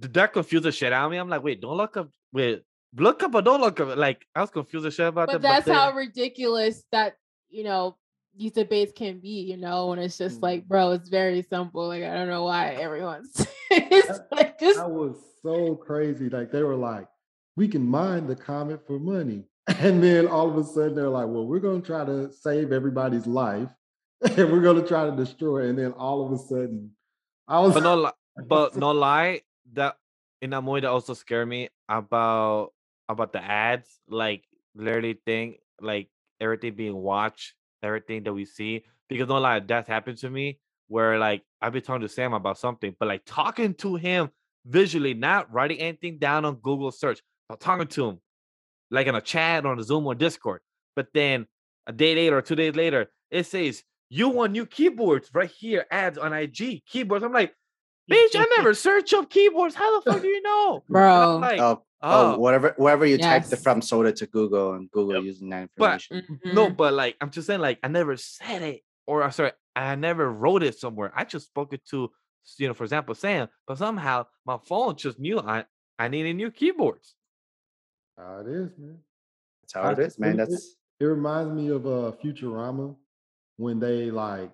[0.00, 1.16] just- That confused the shit out of me.
[1.16, 2.10] I'm like, wait, don't look up.
[2.32, 2.62] Wait,
[2.96, 3.96] look up or don't look up.
[3.96, 5.42] Like I was confused the shit about but that.
[5.42, 7.16] that's then- how ridiculous that
[7.48, 7.96] you know
[8.36, 10.42] these debates can be, you know, and it's just Mm.
[10.44, 11.88] like, bro, it's very simple.
[11.88, 16.28] Like I don't know why everyone's it's like just That was so crazy.
[16.28, 17.08] Like they were like,
[17.56, 19.44] we can mine the comet for money.
[19.78, 23.26] And then all of a sudden they're like, well, we're gonna try to save everybody's
[23.26, 23.68] life
[24.22, 25.68] and we're gonna try to destroy.
[25.68, 26.90] And then all of a sudden,
[27.48, 29.42] I was but no, li- but no lie.
[29.74, 29.96] That
[30.42, 32.70] in that movie that also scared me about
[33.08, 33.88] about the ads.
[34.08, 36.08] Like literally thing, like
[36.40, 38.84] everything being watched, everything that we see.
[39.08, 42.58] Because no lie, that's happened to me where like I've been talking to Sam about
[42.58, 44.30] something, but like talking to him
[44.66, 48.20] visually, not writing anything down on Google search, but talking to him
[48.90, 50.60] like in a chat on a Zoom or Discord.
[50.96, 51.46] But then
[51.86, 55.86] a day later or two days later, it says you want new keyboards right here,
[55.90, 57.24] ads on IG keyboards.
[57.24, 57.54] I'm like,
[58.10, 59.74] bitch, I never search up keyboards.
[59.74, 60.82] How the fuck do you know?
[60.88, 61.38] Bro.
[61.38, 63.62] Like, Oh, oh, oh, whatever, wherever you typed it Yes.
[63.62, 65.24] from soda to Google and Google Yep.
[65.24, 66.40] using that But- information.
[66.54, 69.94] no, but like I'm just saying, like I never said it, or uh, sorry, I
[69.94, 71.12] never wrote it somewhere.
[71.14, 72.10] I just spoke it to,
[72.58, 73.48] you know, for example, Sam.
[73.66, 75.64] But somehow my phone just knew I
[75.98, 77.14] I needed new keyboards.
[78.16, 78.98] how it is, man.
[79.62, 80.34] That's how it I- is, man.
[80.34, 82.94] it- That's It reminds me of uh Futurama
[83.56, 84.50] when they like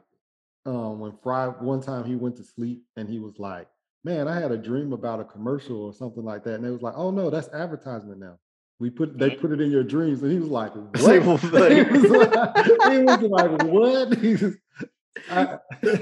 [0.66, 3.68] um when Fry one time he went to sleep and he was like,
[4.04, 6.54] Man, I had a dream about a commercial or something like that.
[6.54, 8.38] And they was like, Oh no, that's advertisement now.
[8.78, 11.44] We put they put it in your dreams, and he was like, "What?" He, was
[11.44, 14.56] like, he was like, "What?" He was-
[15.30, 15.58] I,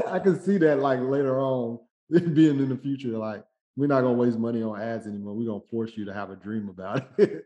[0.09, 1.79] I can see that like later on
[2.11, 3.45] being in the future, like
[3.77, 5.35] we're not gonna waste money on ads anymore.
[5.35, 7.45] We're gonna force you to have a dream about it.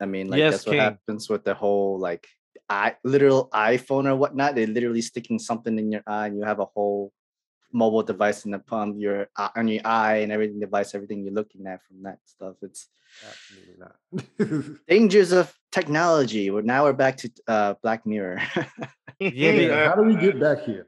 [0.00, 2.26] I mean, like Yes, that's what happens with the whole like
[2.68, 4.54] i literal iPhone or whatnot.
[4.54, 7.12] They're literally sticking something in your eye, and you have a whole
[7.72, 11.24] mobile device in the palm of your uh, on your eye and everything device, everything
[11.24, 12.56] you're looking at from that stuff.
[12.62, 12.88] It's
[13.26, 14.78] Absolutely not.
[14.88, 16.50] dangers of technology.
[16.50, 18.42] We're now we're back to uh, Black Mirror.
[19.18, 20.86] Yeah, they- How do we get back here?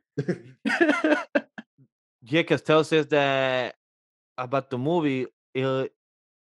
[2.22, 3.74] Yeah, because Tell says that
[4.36, 5.92] about the movie, it,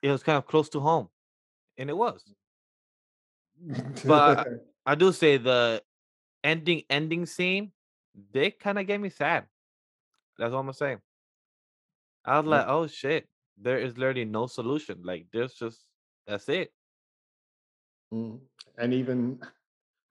[0.01, 1.07] it was kind of close to home.
[1.77, 2.23] And it was.
[4.05, 4.47] But-
[4.85, 5.83] I do say the
[6.43, 7.71] ending ending scene,
[8.33, 9.45] they kind of gave me sad.
[10.37, 10.99] That's all I'm gonna.
[12.25, 13.27] I was like, oh shit,
[13.59, 15.01] there is literally no solution.
[15.03, 15.79] Like there's just
[16.27, 16.71] that's it.
[18.13, 18.39] Mm.
[18.77, 19.39] and even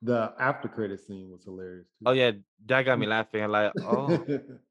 [0.01, 1.87] the after credit scene was hilarious.
[1.99, 2.05] Too.
[2.07, 2.33] Oh yeah,
[2.67, 3.43] that got me laughing.
[3.45, 4.25] I'm like, oh,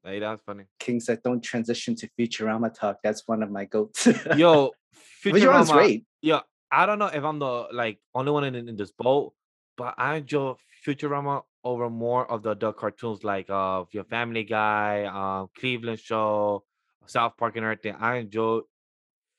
[0.04, 0.64] hey, that's funny.
[0.78, 4.06] King said, "Don't transition to Futurama talk." That's one of my goats.
[4.36, 4.72] Yo,
[5.24, 6.04] Futurama's Futurama, great.
[6.22, 6.40] Yo,
[6.72, 9.32] I don't know if I'm the like only one in, in this boat,
[9.76, 10.54] but I enjoy
[10.86, 16.64] Futurama over more of the adult cartoons like uh your Family Guy, um Cleveland Show,
[17.06, 17.96] South Park, and everything.
[17.98, 18.60] I enjoy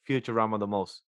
[0.07, 1.01] Futurama the most.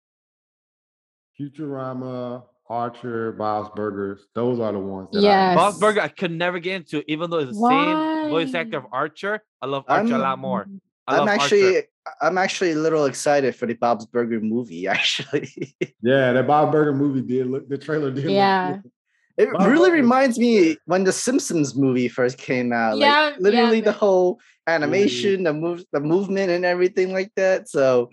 [1.40, 4.28] Futurama, Archer, Bob's Burgers.
[4.36, 5.56] Those are the ones that Yes.
[5.56, 8.86] Bob's Burger, I could never get into, even though it's the same voice actor of
[8.92, 9.42] Archer.
[9.62, 10.68] I love Archer a lot more.
[11.08, 11.88] I I'm love actually, Archer.
[12.22, 14.88] I'm actually a little excited for the Bob's Burger movie.
[14.98, 17.68] Actually, Yeah, the Bob Burger movie did look.
[17.68, 18.26] The trailer did.
[18.26, 18.74] look Yeah.
[18.82, 18.92] good.
[19.38, 22.98] It Bob really reminds me when the Simpsons movie first came out.
[22.98, 27.70] Yeah, like yeah, literally the whole animation, the move, the movement, and everything like that.
[27.70, 28.10] So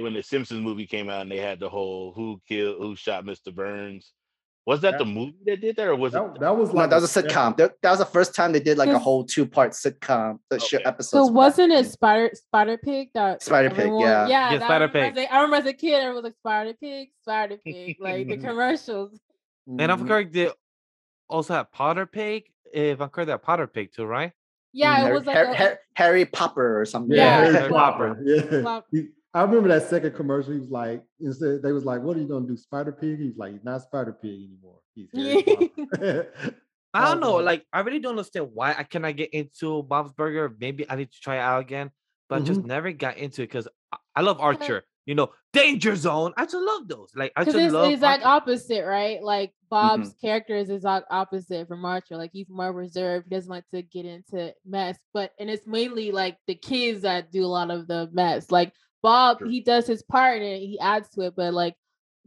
[0.00, 3.24] when the Simpsons movie came out and they had the whole who killed who shot
[3.24, 3.54] Mr.
[3.54, 4.12] Burns.
[4.64, 7.00] Was that the movie that did that or was That, it that was no, that
[7.00, 7.56] was a sitcom.
[7.56, 10.38] That, that was the first time they did like a whole two part sitcom.
[10.50, 10.84] The show Okay.
[10.84, 11.26] episodes.
[11.26, 11.90] So wasn't it.
[11.90, 14.28] Spider Spider Pig that Spider Pig, yeah.
[14.28, 15.10] yeah, Yeah, Spider I remember Pig.
[15.10, 18.28] as a- I remember as a kid, everyone was like Spider Pig, Spider Pig, like
[18.28, 19.18] the commercials.
[19.66, 20.06] And I'm Mhm.
[20.06, 20.48] correct, they
[21.32, 22.44] also have Potter Pig.
[22.72, 24.30] If I'm correct, they Potter Pig too, right?
[24.30, 24.34] Mm,
[24.72, 27.16] yeah, it Harry, was like Harry, a- Harry, Harry Popper or something.
[27.16, 27.44] Yeah, Yeah.
[27.44, 28.14] Harry Harry Popper.
[28.62, 28.84] Popper.
[28.92, 29.02] Yeah.
[29.34, 30.52] I remember that second commercial.
[30.52, 33.36] He was like, instead they was like, "What are you gonna do, Spider Pig?" He's
[33.36, 34.78] like, "He's not Spider Pig anymore.
[34.94, 36.28] He's Harry
[36.94, 37.36] I don't know.
[37.36, 40.54] Like, I really don't understand why I cannot get into Bob's Burger.
[40.60, 41.90] Maybe I need to try it out again,
[42.28, 42.68] but I just mm-hmm.
[42.68, 44.84] never got into it because I, I love Archer.
[45.06, 46.32] You know, Danger Zone.
[46.36, 47.10] I just love those.
[47.14, 47.86] Like, I just it's love.
[47.86, 48.42] the exact Archer.
[48.52, 49.22] opposite, right?
[49.22, 50.26] Like Bob's mm-hmm.
[50.26, 52.16] character is the exact opposite from Archer.
[52.16, 53.26] Like he's more reserved.
[53.28, 54.98] He doesn't like to get into mess.
[55.12, 58.50] But and it's mainly like the kids that do a lot of the mess.
[58.50, 58.72] Like
[59.02, 59.48] Bob, Sure.
[59.48, 61.74] he does his part and he adds to it, but like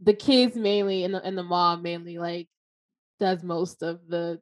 [0.02, 2.48] the kids mainly and the and the mom mainly like
[3.18, 4.40] does most of the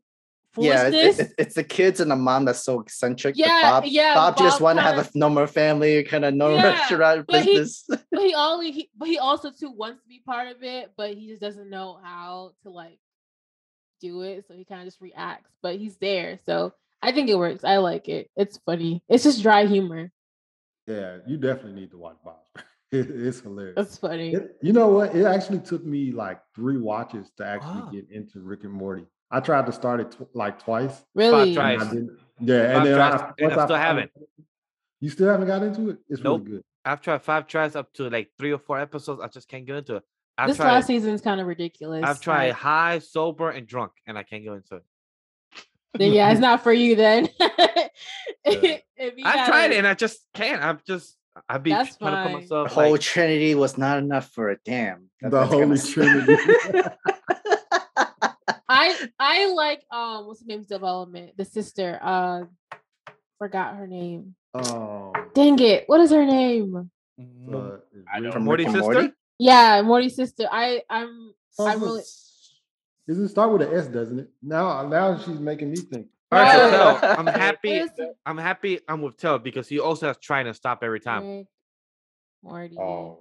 [0.55, 1.19] foolishness.
[1.19, 3.37] it- it's the kids and the mom that's so eccentric.
[3.37, 6.59] Yeah, Bob, yeah, Bob, just Bob want to have a normal family, kind of normal
[6.59, 10.21] Yeah, restaurant but he- but he only he but he also too wants to be
[10.25, 12.99] part of it, but he just doesn't know how to like
[14.01, 14.45] do it.
[14.47, 15.51] So he kind of just reacts.
[15.63, 16.39] But he's there.
[16.47, 17.65] So I think it works.
[17.65, 18.31] I like it.
[18.37, 19.03] It's funny.
[19.09, 20.11] It's just dry humor.
[20.87, 22.37] yeah, you definitely need to watch Bob.
[22.93, 23.75] It- it's hilarious.
[23.77, 24.35] It's funny.
[24.35, 25.17] It- you know what?
[25.17, 27.91] It actually took me like three watches to actually Ah.
[27.91, 29.07] get into Rick and Morty.
[29.31, 31.03] I tried to start it tw- like twice.
[31.15, 31.55] Really?
[31.55, 31.81] tries.
[31.83, 34.11] and I didn't- Yeah, Five and then tries, I, and I still finally- haven't.
[35.01, 35.99] You still haven't got into it?
[36.09, 36.43] It's Nope.
[36.45, 36.65] really good.
[36.85, 39.21] I've tried five tries up to like three or four episodes.
[39.23, 40.03] I just can't get into it.
[40.37, 40.73] I've this tried.
[40.73, 42.05] last season's kind of ridiculous.
[42.05, 44.83] I've tried like- high, sober, and drunk, and I can't go into it.
[45.95, 47.29] then yeah, it's not for you then.
[48.47, 50.63] If you I've tried it, and I just can't.
[50.63, 51.17] I'm just.
[51.49, 52.41] I've been That's trying to fine.
[52.43, 52.73] put The myself.
[52.73, 55.11] whole Trinity was not enough for a damn.
[55.21, 56.89] That- The that's kinda Holy Trinity.
[58.85, 61.37] I I like um what's the name's development?
[61.37, 61.99] The sister.
[62.03, 62.45] Uh
[63.39, 64.35] forgot her name.
[64.55, 65.85] oh, Dang it.
[65.87, 66.91] What is her name?
[67.53, 67.77] uh,
[68.13, 68.33] I know.
[68.33, 68.81] From Morty's sister?
[68.81, 69.13] Morty?
[69.39, 70.47] Yeah, Morty's sister.
[70.51, 72.03] I I'm I'm really
[73.09, 74.31] Does it start with an S, doesn't it?
[74.43, 76.09] Now, now she's making me think.
[76.33, 77.01] All right, so Right.
[77.01, 77.83] Tel, I'm happy.
[78.27, 78.81] I'm happy.
[78.89, 81.47] I'm with Tel because he also has trying to stop every time.
[82.43, 82.77] Morty.
[82.79, 83.19] Oh,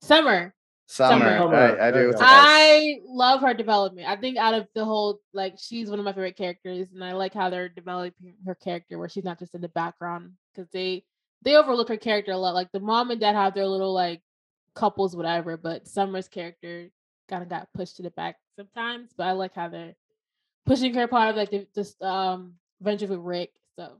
[0.00, 0.54] Summer.
[0.86, 1.38] Summer.
[1.38, 1.56] Summer.
[1.56, 2.00] I, I do.
[2.00, 2.20] you with go.
[2.20, 2.30] the S.
[2.32, 4.08] I love her development.
[4.08, 7.12] I think out of the whole, like, she's one of my favorite characters, and I
[7.12, 11.04] like how they're developing her character, where she's not just in the background, because they
[11.42, 12.54] they overlook her character a lot.
[12.54, 14.22] Like the mom and dad have their little like
[14.74, 16.88] couples, whatever, but Summer's character
[17.28, 19.10] kind of got pushed to the back sometimes.
[19.16, 19.94] But I like how they're
[20.66, 23.50] pushing her part of like the, just um adventure with Rick.
[23.76, 23.92] So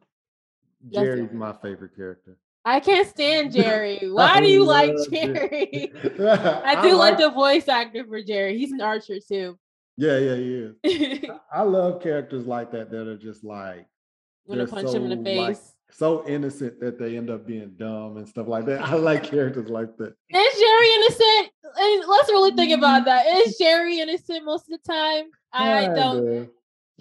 [0.90, 2.36] Jerry's my favorite character.
[2.64, 3.98] I can't stand Jerry.
[4.02, 5.92] Why do you like Jerry?
[6.20, 8.58] I do like the voice actor for Jerry.
[8.58, 9.58] He's an archer too.
[9.96, 11.34] Yeah, yeah, yeah.
[11.52, 13.86] I love characters like that that are just like
[14.50, 15.38] I they're punch him in the so, face.
[15.38, 15.58] like,
[15.90, 18.80] so innocent that they end up being dumb and stuff like that.
[18.80, 20.14] I like characters like that.
[20.30, 21.52] Is Jerry innocent?
[21.76, 23.26] And let's really think about that.
[23.26, 25.26] Is Jerry innocent most of the time?
[25.52, 26.48] I don't.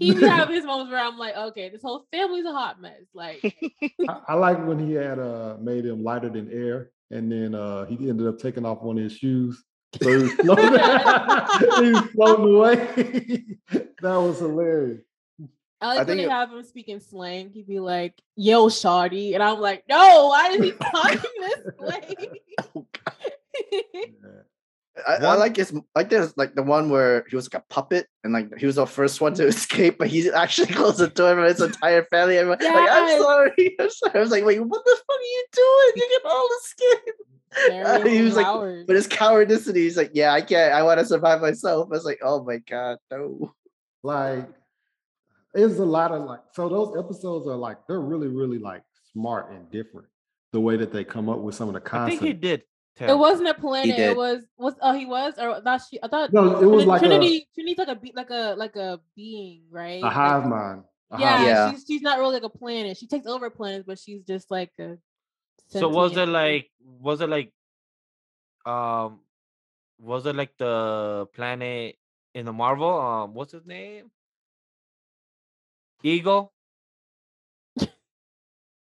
[0.01, 3.01] He be having his moments where I'm like, okay, this whole family's a hot mess.
[3.13, 3.39] Like,
[4.09, 7.85] I, I like when he had uh made him lighter than air, and then uh
[7.85, 9.63] he ended up taking off one of his shoes.
[10.01, 10.65] So he was floating,
[11.85, 13.45] he was floating away.
[14.01, 15.01] that was hilarious.
[15.81, 17.49] I like I when think they it- have him speaking slang.
[17.51, 22.15] He'd be like, "Yo, shawty," and I'm like, "No, why is he talking this way?"
[23.71, 24.41] Yeah.
[25.07, 28.07] I, I like his like there's like the one where he was like a puppet
[28.23, 31.35] and like he was the first one to escape, but he actually closed the door
[31.35, 32.37] for his entire family.
[32.37, 34.15] Everyone, like, I'm sorry, I'm sorry.
[34.15, 35.91] I was like, wait, what the fuck are you doing?
[35.95, 37.15] You can all escape.
[37.67, 40.73] Very he was like, but his cowardice, and he's like, yeah, I can't.
[40.73, 41.87] I want to survive myself.
[41.87, 43.53] I was like, oh my god, no.
[44.03, 44.49] like
[45.53, 49.51] it's a lot of like so those episodes are like they're really really like smart
[49.51, 50.07] and different
[50.53, 52.19] the way that they come up with some of the I concepts.
[52.21, 52.63] think he did.
[52.99, 53.97] It wasn't a planet.
[53.97, 56.83] It was was oh he was or I thought she I thought no, it was
[56.83, 60.07] Trini- like Trinity Trinity's like a be like a like a being right a, a
[60.07, 60.83] Like, hive mind.
[61.11, 61.71] a yeah, hive- Yeah.
[61.71, 62.97] she's she's not really like a planet.
[62.97, 64.97] She takes over planets, but she's just like a.
[65.67, 67.51] So was it like was it like
[68.65, 69.21] um
[69.99, 71.95] was it like the planet
[72.35, 72.99] in the Marvel?
[72.99, 74.11] Um what's his name?
[76.03, 76.51] Eagle?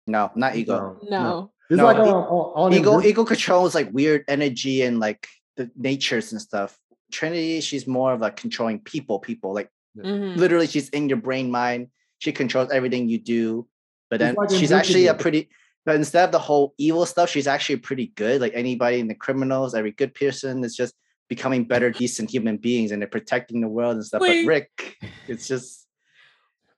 [0.07, 0.99] No, not ego.
[1.03, 1.51] No.
[1.73, 5.27] It's No, like on, on, on Ego Inver- ego controls like weird energy and like
[5.57, 6.77] the natures and stuff.
[7.11, 9.53] Trinity, she's more of like controlling people, people.
[9.53, 10.35] Like Mhm.
[10.37, 11.87] literally she's in your brain mind.
[12.19, 13.67] She controls everything you do.
[14.09, 15.49] But then like she's actually a pretty
[15.85, 18.39] but instead of the whole evil stuff, she's actually pretty good.
[18.39, 20.93] Like anybody in the criminals, every good person is just
[21.27, 24.21] becoming better, decent human beings and they're protecting the world and stuff.
[24.21, 24.43] Wait.
[24.45, 24.97] But Rick,
[25.27, 25.87] it's just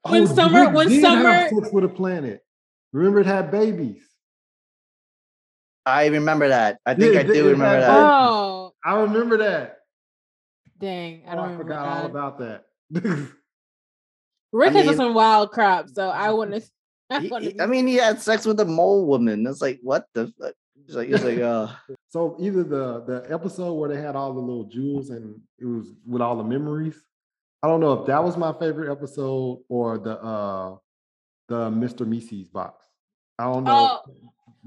[0.08, 2.40] When Oh, Summer- when Summer- have sex with a planet.
[2.92, 4.02] Remember it had babies.
[5.86, 6.78] I remember that.
[6.84, 7.90] I think Yeah, I do remember had that.
[8.12, 9.78] Oh I remember that.
[10.78, 11.22] dang!
[11.26, 12.64] I Oh, don't I remember forgot all about that.
[14.52, 16.64] Rick I has some wild crap, so I wouldn't.
[17.10, 19.46] I, wouldn't he- I mean, he had sex with a mole woman.
[19.46, 20.54] It's like, what the fuck?
[20.86, 21.68] It's like, it's like, uh,
[22.08, 25.92] so either the the episode where they had all the little jewels and it was
[26.06, 26.96] with all the memories.
[27.62, 30.76] I don't know if that was my favorite episode or the uh
[31.48, 32.06] the Mr.
[32.06, 32.84] Meeseeks box.
[33.38, 34.00] I don't know.
[34.06, 34.12] oh,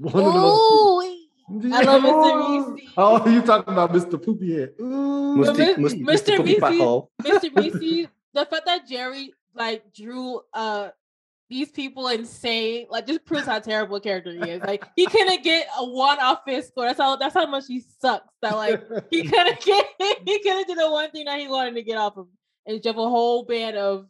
[0.00, 0.58] One of those.
[0.58, 2.76] ooh, I love Mr.
[2.76, 2.90] Meeseeks.
[2.96, 4.12] Oh, you talking about Mr.
[4.22, 4.80] Poopyhead?
[4.80, 6.36] Ooh, Musti- Mis- Mus- Mr.
[6.36, 7.54] Poopy Misi- Mr.
[7.54, 10.88] Beastie, the fact that Jerry like drew uh
[11.48, 14.62] these people insane, like just proves how terrible a character he is.
[14.62, 16.84] Like he couldn't get a one off his score.
[16.86, 18.32] That's how that's how much he sucks.
[18.42, 18.80] That like
[19.10, 19.86] he couldn't get
[20.24, 22.28] he couldn't do the one thing that he wanted to get off of
[22.66, 24.06] and jump a whole band of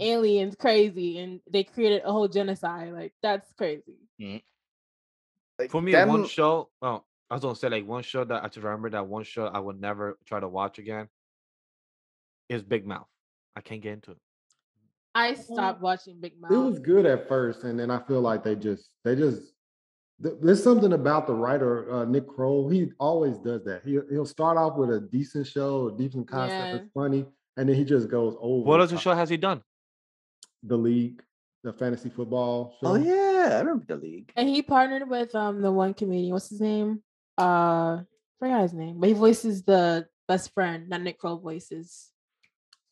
[0.00, 2.92] aliens crazy and they created a whole genocide.
[2.92, 3.98] Like that's crazy.
[5.58, 6.70] Like, For me, them- one show.
[6.82, 9.46] Oh, I was gonna say like one show that I just remember that one show
[9.46, 11.08] I would never try to watch again
[12.48, 13.06] is Big Mouth.
[13.56, 14.18] I can't get into it.
[15.14, 16.50] I stopped watching Big Mouth.
[16.50, 19.42] it was good at first, and then I feel like they just they just
[20.18, 22.68] there's something about the writer uh, Nick Kroll.
[22.68, 23.82] He always does that.
[23.84, 26.74] He he'll start off with a decent show, a decent concept, Yeah.
[26.76, 27.26] it's funny,
[27.56, 28.64] and then he just goes over.
[28.66, 29.62] What the other show has he done?
[30.64, 31.22] The league,
[31.64, 32.88] the fantasy football show.
[32.88, 34.30] Oh yeah, I remember the league.
[34.36, 36.32] And he partnered with um the one comedian.
[36.32, 37.02] What's his name?
[37.36, 38.02] Uh,
[38.38, 40.88] forgot his name, but he voices the best friend.
[40.88, 42.10] Not Nick Kroll voices.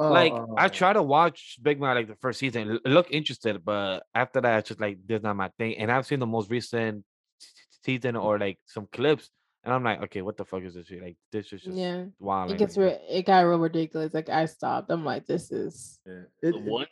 [0.01, 3.09] Uh, like I uh, try to watch Big Mouth like the first season, l- look
[3.13, 5.77] interested, but after that, it's just like this not my thing.
[5.77, 7.05] And I've seen the most recent
[7.85, 9.31] season or like some clips,
[9.63, 10.87] and I'm like, okay, what the fuck is this?
[10.87, 11.03] shit?
[11.03, 12.51] Like this is just Yeah, wild.
[12.51, 14.15] it gets re- it got real ridiculous.
[14.15, 14.91] Like I stopped.
[14.91, 16.87] I'm like, this is yeah, it- the it- one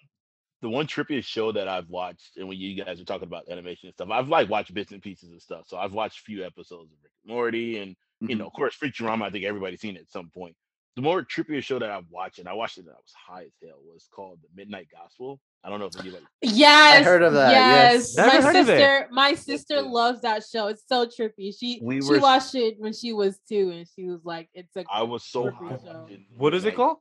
[0.63, 3.87] the one trippiest show that I've watched, and when you guys are talking about animation
[3.89, 5.65] and stuff, I've like watched bits and pieces and stuff.
[5.69, 8.39] So I've watched a few episodes of Rick and Morty, and you Mhm.
[8.41, 9.23] know, of course, Futurama.
[9.25, 10.55] I think everybody's seen it at some point.
[10.97, 13.45] The more trippiest show that I've watched, and I watched it, and I was high
[13.45, 15.41] as hell, was called The Midnight Gospel.
[15.65, 16.25] I don't know if anybody.
[16.43, 17.01] yes.
[17.01, 18.15] I heard of that, yes.
[18.17, 18.73] Yes, my heard of it.
[18.79, 19.09] sister.
[19.13, 19.81] My sister yeah.
[19.83, 20.67] loves that show.
[20.67, 21.55] It's so trippy.
[21.59, 24.51] She We she were s- watched it when she was two, and she was like,
[24.53, 25.77] "It's a I was so Trippy high.
[25.85, 26.07] show.
[26.37, 26.99] What is it Midnight- called?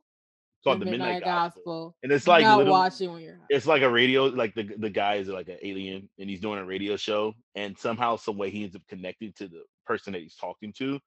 [0.60, 1.62] It's called The Midnight, Gospel.
[1.62, 3.46] Gospel." and it's like not literally- watch when you're high.
[3.48, 6.58] it's like a radio like the the guy is like an alien and he's doing
[6.58, 10.20] a radio show and somehow some way he ends up connecting to the person that
[10.20, 11.00] he's talking to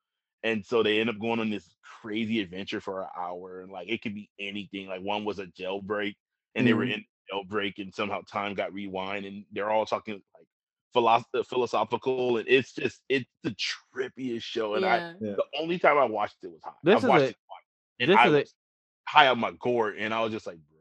[0.44, 3.88] and so they end up going on this crazy adventure for an hour and like
[3.90, 6.16] it could be anything like one was a jailbreak
[6.56, 6.96] and they were Mhm.
[6.96, 10.48] in jailbreak and somehow time got rewind and they're all talking like
[10.96, 13.56] philosoph- philosophical, and it's just it's the
[13.96, 14.76] trippiest show.
[14.76, 15.34] And I yeah.
[15.36, 16.76] the only time I watched it was hot.
[16.84, 18.54] This I've is watched a- it twice, this I is a- was
[19.06, 20.78] high on my gourd, and I was just like, bro.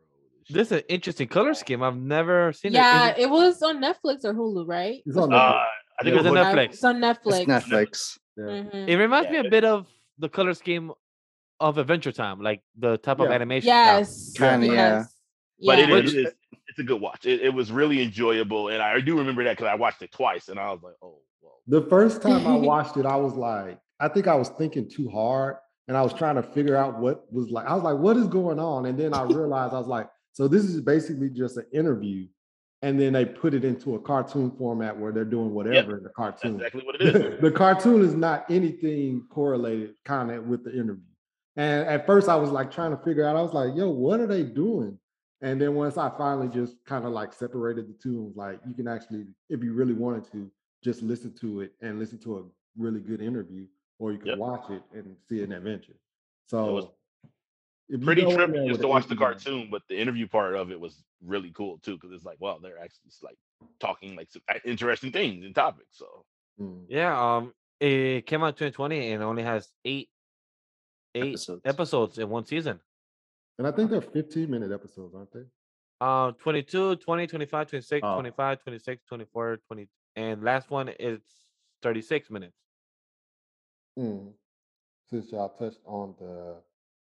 [0.46, 1.82] shit This is an interesting color scheme.
[1.82, 2.74] I've never seen it.
[2.76, 5.02] Yeah, it was on Netflix or Hulu, right?
[5.04, 5.64] It's on Uh, Netflix.
[6.00, 6.64] I think It was on Uh, Netflix.
[6.72, 7.40] It's on Netflix.
[7.40, 8.18] It's Netflix.
[8.36, 8.44] Yeah.
[8.44, 8.88] Mhm.
[8.88, 9.86] It reminds me a bit of
[10.18, 10.92] the color scheme
[11.60, 13.68] of Adventure Time, like the type of animation.
[13.68, 14.32] Yes.
[14.36, 14.72] Kinda, yeah.
[14.72, 15.14] yes.
[15.64, 15.84] but yeah.
[15.84, 16.34] it Which- is it's,
[16.68, 17.26] it's a good watch.
[17.26, 20.48] It, it was really enjoyable, and I do remember that because I watched it twice,
[20.48, 21.60] and I was like, oh, well.
[21.68, 25.08] The first time I watched it, I was like, I think I was thinking too
[25.10, 25.56] hard
[25.92, 27.66] and I was trying to figure out what was like.
[27.66, 28.86] I was like, what is going on?
[28.86, 32.28] And then I realized I was like, so this is basically just an interview.
[32.80, 36.04] And then they put it into a cartoon format where they're doing whatever in the
[36.04, 36.54] That's cartoon.
[36.54, 37.40] exactly what it is.
[37.42, 41.02] the cartoon is not anything correlated kind of with the interview.
[41.56, 44.18] And at first I was like trying to figure out, I was like, yo, what
[44.18, 44.98] are they doing?
[45.42, 48.60] And then once I finally just kind of like separated the two, and was like,
[48.66, 50.50] you can actually, if you really wanted to,
[50.82, 52.42] just listen to it and listen to a
[52.78, 53.66] really good interview,
[53.98, 54.38] or you can Yep.
[54.38, 55.94] watch it and see an adventure.
[56.46, 56.86] So was
[58.04, 61.04] Pretty go trippy just to watch the cartoon, but the interview part of it was
[61.22, 63.36] really cool too, because it's like, well, they're actually just, like
[63.80, 65.98] talking like some interesting things and topics.
[65.98, 66.24] So
[66.60, 66.84] Mm.
[66.88, 70.10] Yeah, um, it came out 2020 and only has eight
[71.14, 71.62] eight Episodes.
[71.64, 72.80] episodes, in one season.
[73.58, 75.44] And I think they're 15 minute episodes, aren't they?
[76.00, 78.14] Uh, 22, 20, 25, 26, Oh.
[78.14, 81.20] 25, 26, 24, 20, and last one is
[81.82, 82.56] 36 minutes.
[83.98, 84.32] Mm.
[85.10, 86.56] Since y'all touched on the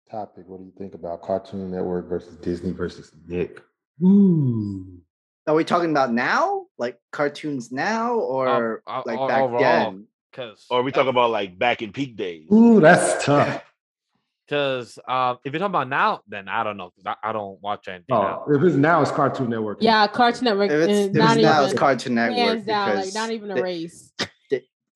[0.09, 3.61] topic, what do you think about Cartoon Network versus Disney versus Nick?
[4.03, 5.01] Ooh.
[5.47, 6.67] Are we talking about now?
[6.77, 9.61] Like cartoons now or uh, like o- back overall.
[9.61, 10.05] then?
[10.31, 12.47] Cause, or we talk about like back in peak days.
[12.53, 13.63] Ooh, that's tough.
[14.49, 17.59] cause, uh, if you're talking about now, then I don't know, cause I, I don't
[17.61, 18.45] watch anything now.
[18.47, 19.79] Oh, if it's now, it's Cartoon Network.
[19.81, 20.71] Yeah, Cartoon Network.
[20.71, 23.51] If it's, if not it's now, even, it's Cartoon Network hands down, like not even
[23.51, 24.13] a they- race.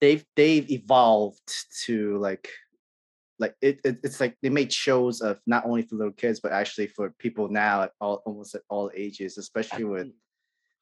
[0.04, 1.49] They've they've evolved
[1.86, 2.49] to like
[3.39, 6.51] like it, it it's like they made shows of not only for little kids but
[6.51, 10.08] actually for people now at all almost at all ages, especially with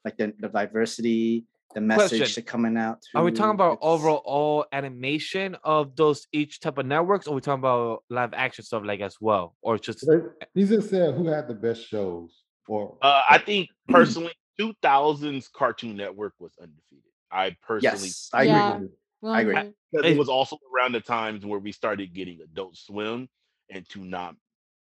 [0.03, 1.45] like the, the diversity,
[1.75, 2.41] the message Question.
[2.43, 2.97] that coming out.
[3.13, 7.41] Are we talking about It's- overall animation of those each type of networks, or we
[7.41, 11.27] talking about live action stuff like as well, or just They- He just said who
[11.27, 12.31] had the best shows.
[12.67, 17.03] Or Uh, I think personally, 2000s Cartoon Network was undefeated.
[17.31, 18.79] I personally, Yes, I Yeah.
[19.21, 19.53] Well, I agree.
[19.91, 20.01] yeah.
[20.03, 23.27] it was also around the times where we started getting Adult Swim
[23.69, 24.37] and Toonami.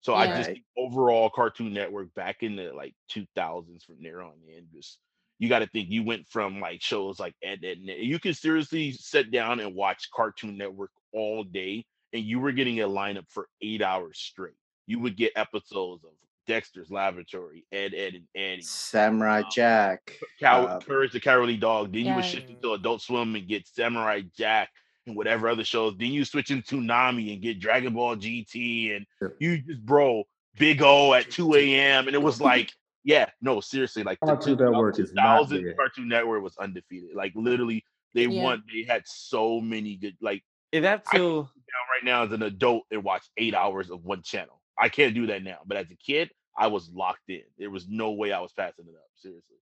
[0.01, 4.33] So I just think overall Cartoon Network back in the like 2000s from there on
[4.47, 4.99] in, just
[5.39, 7.97] you got to think you went from like shows like Ed, Ed, and Ed.
[8.01, 12.81] You could seriously sit down and watch Cartoon Network all day, and you were getting
[12.81, 14.53] a lineup for eight hours straight.
[14.85, 16.11] You would get episodes of
[16.45, 20.19] Dexter's Laboratory, Ed, Ed, and Eddy, Samurai Um, Jack.
[20.39, 21.91] Cow- uh, Courage the Cowardly Dog.
[21.91, 22.29] Then you would Yeah.
[22.31, 24.69] shift into Adult Swim and get Samurai Jack
[25.07, 25.95] and whatever other shows.
[25.97, 29.27] Then you switch into Nami and get Dragon Ball GT and Yeah.
[29.39, 30.23] you just bro
[30.57, 32.07] Big O at 2 a.m.
[32.07, 32.71] And it was like,
[33.03, 35.75] yeah, no, seriously, like the Cartoon Network is not 2000.
[35.75, 37.15] Cartoon Network was undefeated.
[37.15, 37.83] Like literally,
[38.13, 38.41] they Yeah.
[38.43, 38.63] won.
[38.71, 40.15] They had so many good.
[40.21, 44.03] Like if I have to right now as an adult and watch eight hours of
[44.03, 44.61] one channel.
[44.79, 45.59] I can't do that now.
[45.65, 47.41] But as a kid, I was locked in.
[47.57, 49.09] There was no way I was passing it up.
[49.15, 49.57] Seriously.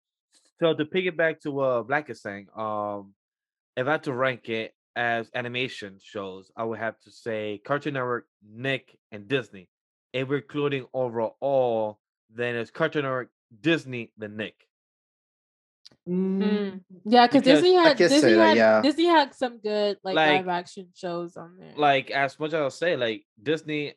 [0.59, 3.13] So to piggyback to what Black is saying, um,
[3.75, 7.93] if I had to rank it as animation shows, I would have to say Cartoon
[7.95, 9.69] Network, Nick, and Disney.
[10.13, 11.99] If we're including overall,
[12.33, 13.29] then it's Cartoon Network,
[13.61, 14.55] Disney, then Nick.
[16.07, 16.81] Mm.
[17.05, 18.81] Yeah, because Because Disney I had Disney that, had yeah.
[18.81, 21.73] Disney had some good like, Like- live action shows on there.
[21.75, 23.93] Like as much as I'll say, like Disney,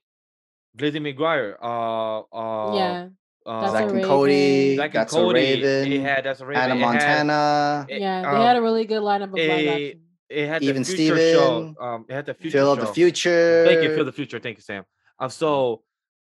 [0.78, 3.08] Lizzie McGuire, uh, uh, yeah,
[3.46, 4.76] uh, That's Zack and Cody.
[4.76, 5.40] Zack and That's Cody.
[5.40, 5.92] a Raven.
[5.92, 6.60] It had that's a Raven.
[6.62, 7.86] Hannah it Montana.
[7.88, 10.00] it- yeah, they um, had a really good lineup of live a- action.
[10.28, 11.56] It had Even the future show.
[11.60, 12.84] Steven, Um, it had the future Phil of show.
[12.86, 13.64] the Future.
[13.66, 14.38] Thank you, Phil the Future.
[14.40, 14.84] Thank you, Sam.
[15.20, 15.82] Um, so,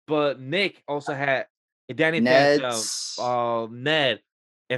[0.07, 1.45] but Nick also had
[1.93, 3.15] Danny Phantom, Ned's.
[3.21, 4.19] uh, Ned,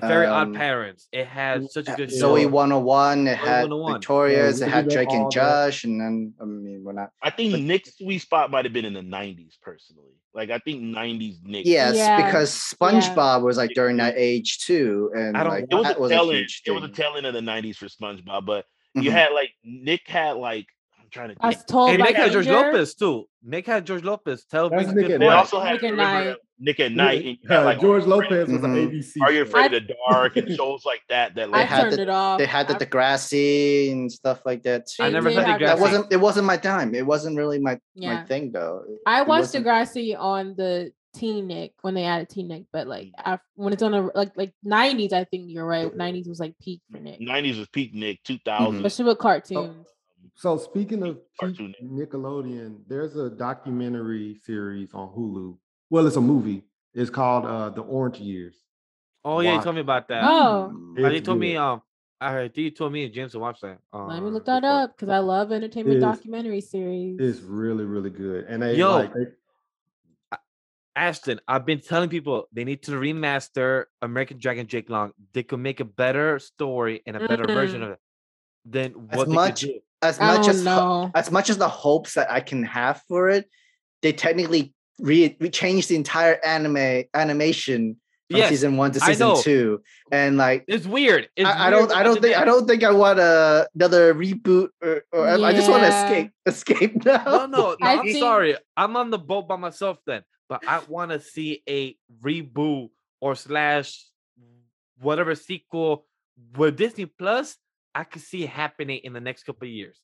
[0.04, 1.08] and Very Um, Odd Parents.
[1.12, 2.48] It had such a good Zoey show.
[2.50, 3.28] 101.
[3.28, 3.94] It Zoey had 101.
[3.94, 4.60] Victorious.
[4.60, 5.32] Yeah, it had Drake all and that.
[5.32, 5.84] Josh.
[5.84, 7.12] And then, I mean, we're not.
[7.22, 10.12] I think Nick's sweet spot might have been in the '90s, personally.
[10.34, 11.66] Like I think '90s Nick.
[11.66, 15.12] Yes, Yeah, because SpongeBob was like during that age too.
[15.16, 16.50] And I don't- like, it was that a was a tail end.
[16.66, 16.94] It was a thing.
[16.96, 18.66] tail end of the '90s for SpongeBob, but
[18.96, 19.14] you Mhm.
[19.14, 20.75] had like Nick had like I'm
[21.16, 23.26] trying to I was told And by Nick had George Lopez too.
[23.44, 24.44] Nick had George Lopez.
[24.46, 25.36] Tell That's brings Nick good at They Night.
[25.36, 26.36] also had Nick at Night.
[26.60, 27.16] Nick at Night.
[27.18, 29.22] And you had, Uh, like George Lopez was an ABC.
[29.22, 29.50] Are You show.
[29.50, 31.36] Afraid of the Dark and shows like that.
[31.36, 32.38] That I like had turned the- it off.
[32.40, 35.04] They had the I- Degrassi and stuff like that too.
[35.04, 35.66] I never they heard had Degrassi.
[35.68, 36.12] That wasn't.
[36.14, 36.94] It wasn't my time.
[36.96, 38.84] It wasn't really my my thing though.
[39.06, 43.08] I watched wasn't- Degrassi on the Teen Nick when they added Teen Nick, but like
[43.08, 43.34] Mm.
[43.36, 45.96] af- when it's on a like like nineties, I think you're right.
[45.96, 48.22] Nineties was like peak for Nick, Nineties was peak Nick.
[48.24, 48.78] Two thousand.
[48.86, 49.88] especially with cartoons.
[50.36, 55.58] So speaking of Nickelodeon, there's a documentary series on Hulu.
[55.90, 56.64] Well, it's a movie.
[56.94, 58.56] It's called uh, The Orange Years.
[59.24, 60.24] Oh yeah, you told me about that.
[60.24, 60.72] Oh.
[60.74, 61.06] Mm.
[61.06, 61.82] Uh, you told me um
[62.22, 63.80] I think you told me and James to watch that.
[63.94, 67.18] Let me uh, look that up because I love entertainment documentary series.
[67.20, 68.46] It's really, really good.
[68.46, 68.92] And they Yo.
[68.92, 70.38] like they,
[70.96, 75.12] Ashton, I've been telling people they need to remaster American Dragon Jake Long.
[75.34, 78.00] They could make a better story and a better version of it
[78.64, 79.80] than what they much could do.
[80.06, 81.12] As much as know.
[81.16, 83.50] as much as the hopes that I can have for it,
[84.02, 87.98] they technically re, re- changed the entire anime animation
[88.30, 91.30] from Yes, season one to season two, and like It's weird.
[91.36, 94.16] It's I, I weird don't I don't think I don't think I want a, another
[94.16, 97.24] reboot or, or I- I just want to escape escape now.
[97.24, 98.56] No, no, no I I'm think- sorry.
[98.76, 100.24] I'm on the boat by myself then.
[100.50, 104.06] But I want to see a reboot or slash
[105.00, 106.06] whatever sequel
[106.56, 107.58] with Disney Plus.
[107.96, 109.98] I could see it happening in the next couple of years.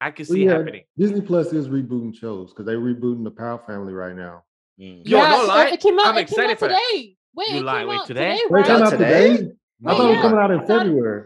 [0.00, 0.82] I could see it yeah, happening.
[0.98, 4.44] Disney Plus is rebooting shows because they're rebooting the Proud Family right now.
[4.78, 5.02] Mm.
[5.08, 6.06] Yo, yeah, no lie, it came out.
[6.08, 7.16] I'm it excited came out today.
[7.34, 8.20] Wait, You it came wait, out today?
[8.20, 8.66] today, Wait, it right?
[8.66, 9.36] came Out out today?
[9.38, 9.52] today?
[9.86, 11.24] I Wait, thought it was coming out in I thought it- February.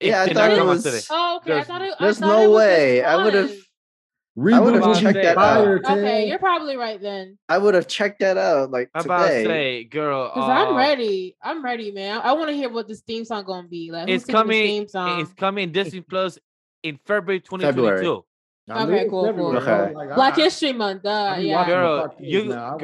[0.00, 1.00] It Yeah, I thought not it out was- today.
[1.10, 1.50] Oh, okay.
[1.50, 1.94] I There's- thought it.
[2.00, 3.04] I There's thought no it way.
[3.04, 3.60] I would have month.
[4.36, 5.84] I would've checked that out.
[5.84, 7.36] Okay, you're probably right then.
[7.48, 9.44] I would have checked that out like I'm about to today.
[9.44, 11.36] say, girl, Cause I'm uh, ready.
[11.42, 12.20] I'm ready, man.
[12.22, 13.90] I want to hear what this theme song gonna be.
[13.90, 14.66] Like, It's singing this coming.
[14.66, 15.20] Theme song?
[15.20, 16.38] It's coming Disney Plus
[16.82, 18.02] in February February.
[18.02, 18.24] 2022.
[18.68, 19.56] I knew Okay, cool, cool.
[19.56, 20.14] Okay.
[20.14, 21.04] Black History Month.
[21.04, 21.66] Uh, yeah.
[21.66, 22.78] Girl, you- now.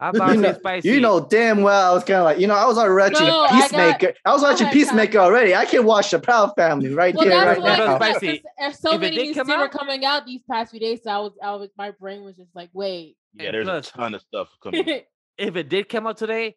[0.00, 0.34] I watch girl, cartoons.
[0.34, 0.88] I'm about You know, say spicy.
[0.88, 3.26] you know damn well I was kind of like, you know, I was already watching
[3.28, 4.14] No, I got- Peacemaker.
[4.24, 5.54] I, was watching ahead, Peacemaker already.
[5.54, 7.86] I can watch the Proud Family right Well, here, that's right now.
[7.86, 7.96] now.
[7.96, 8.42] Spicy.
[8.58, 11.00] There's so If many did new come series coming out these past few days.
[11.04, 13.16] So I was, I was, my brain was just like, wait.
[13.36, 14.86] Yeah, there's plus- a ton of stuff coming.
[15.38, 16.56] if it did come out today,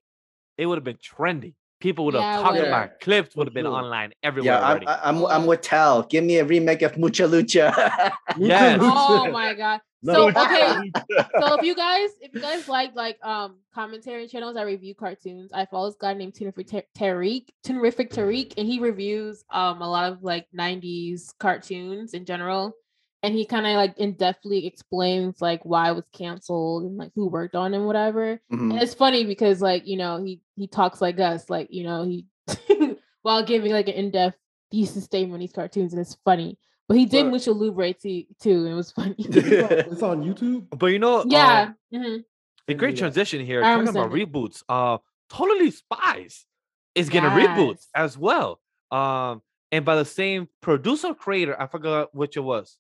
[0.58, 1.54] it would have been trendy.
[1.80, 2.68] People would have Yeah, talked would've.
[2.68, 3.00] about it.
[3.02, 4.88] clips would have been online everywhere Yeah, I'm.
[4.88, 6.04] I- I'm, I'm with Tal.
[6.04, 8.12] Give me a remake of Mucha Lucha.
[8.38, 8.80] Yes.
[8.82, 9.82] oh my god.
[10.04, 10.92] No, so okay.
[11.40, 15.52] so if you guys if you guys like like um commentary channels that review cartoons,
[15.54, 19.90] I follow this guy named Terrific Tar- Tariq, Terrific Tariq, and he reviews um a
[19.90, 22.74] lot of like 90s cartoons in general.
[23.24, 27.12] And he kind of like in depthly explains like why it was canceled and like
[27.16, 28.40] who worked on it and whatever.
[28.52, 28.72] Mhm.
[28.74, 32.04] And it's funny because like, you know, he he talks like us, like, you know,
[32.04, 32.26] he
[33.24, 34.38] while giving like an in-depth
[34.72, 36.58] decent statement on these cartoons, and it's funny.
[36.88, 39.16] But he did But- Mucho Libre too, too, and it was funny.
[39.20, 40.68] it's on YouTube.
[40.78, 41.72] but you know, yeah.
[41.94, 42.24] um, mhm.
[42.68, 43.00] the great Yeah.
[43.00, 44.98] transition here, I talking about understand reboots, uh,
[45.30, 46.46] Totally Spies
[46.96, 47.88] is getting reboots Yes.
[47.96, 48.62] as well.
[48.92, 49.42] Um,
[49.72, 52.78] and by the same producer creator, I forgot which it was.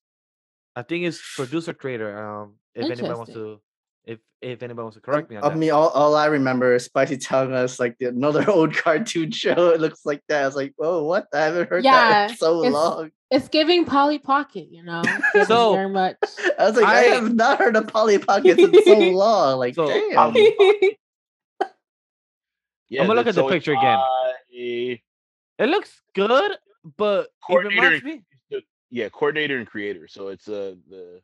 [0.77, 2.09] I think it's producer creator.
[2.23, 3.59] Um, if anybody wants to,
[4.05, 5.57] if if anybody wants to correct me on Of that.
[5.57, 9.69] me, all, all I remember is Spicy telling us like the, another old cartoon show.
[9.69, 10.43] It looks like that.
[10.43, 11.25] I was like, oh, what?
[11.33, 13.09] I haven't heard that in so it's- long.
[13.31, 15.01] It's giving Polly Pocket, you know.
[15.47, 16.15] So- very much.
[16.59, 19.57] I was like, I, I- have not heard of Polly Pockets in so long.
[19.57, 20.17] Like, So, damn.
[20.19, 20.33] um,
[22.89, 23.97] Yeah, I'ma look at the so it's picture again.
[23.97, 25.01] by- It
[25.69, 26.51] looks good,
[26.97, 28.21] but it reminds me.
[28.89, 30.07] Yeah, coordinator and creator.
[30.07, 31.21] So it's uh the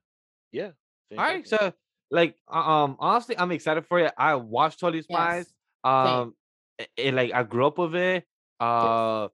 [0.52, 0.72] yeah.
[1.18, 1.74] All right, so
[2.12, 4.14] like uh, um honestly, I'm excited for it.
[4.18, 5.48] I watched Totally Spies.
[5.48, 5.50] Yes,
[5.84, 6.36] Um,
[6.80, 8.26] it, it, like I grew up with it.
[8.60, 9.30] Uh,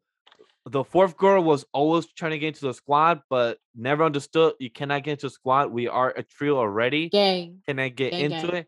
[0.66, 4.70] the fourth girl was always trying to get into the squad, but never understood you
[4.70, 5.72] cannot get into the squad.
[5.72, 7.10] We are a trio already.
[7.10, 7.62] Gang.
[7.68, 8.56] Can I get Gang, into gang.
[8.56, 8.68] it?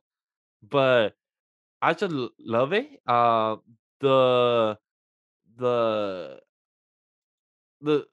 [0.67, 1.15] But
[1.81, 2.89] I just love it.
[3.05, 3.57] Uh,
[3.99, 4.77] the
[5.57, 6.39] the
[7.81, 8.07] the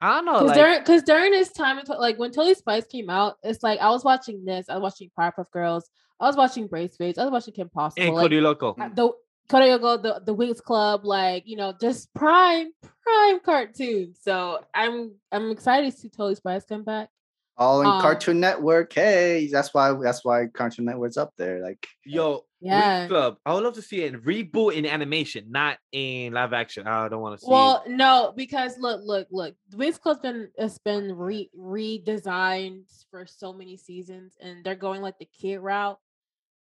[0.00, 0.32] I don't know.
[0.32, 3.80] Because Like, during because during this time, like when Totally Spies came out, it's like
[3.80, 7.32] I was watching this, I was watching Powerpuff Girls, I was watching Braceface, I was
[7.32, 8.94] watching Kim Possible, and like, Code Lyoko.
[8.94, 9.12] the
[9.48, 12.70] Koreogo, the the Winx Club, like you know, just prime
[13.02, 14.18] prime cartoons.
[14.22, 17.08] So I'm I'm excited to see Totally Spies come back.
[17.60, 18.90] All in um, Cartoon Network.
[18.90, 21.62] Hey, that's why that's why Cartoon Network's up there.
[21.62, 22.78] Like, Yo, Yeah.
[22.78, 23.06] yeah.
[23.06, 23.36] Club.
[23.44, 26.86] I would love to see it reboot in animation, not in live action.
[26.86, 27.50] I don't want to see.
[27.50, 29.54] Well, no, because look, look, look.
[29.68, 35.02] The Winx Club's been it's been re redesigned for so many seasons, and they're going
[35.02, 35.98] like the kid route.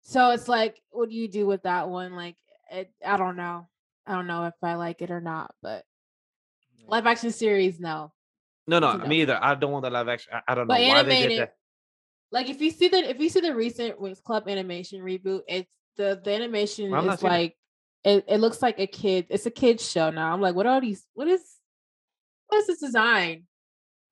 [0.01, 2.14] So it's like, what do you do with that one?
[2.14, 2.35] Like,
[2.69, 3.69] it, I don't know.
[4.05, 5.85] I don't know if I like it or not, but
[6.88, 8.11] live action series, no.
[8.68, 9.38] No, no, me either.
[9.41, 10.34] I don't want the live action.
[10.34, 11.53] I, I don't know But why they did that.
[12.31, 15.69] like if you see the if you see the recent Winx Club animation reboot, it's
[15.98, 17.57] the the animation I'm is like
[18.03, 19.27] it, it looks like a kid.
[19.30, 20.34] It's a kid's show now.
[20.34, 21.06] I'm like, what are these?
[21.14, 21.41] What is
[22.48, 23.45] what is this design?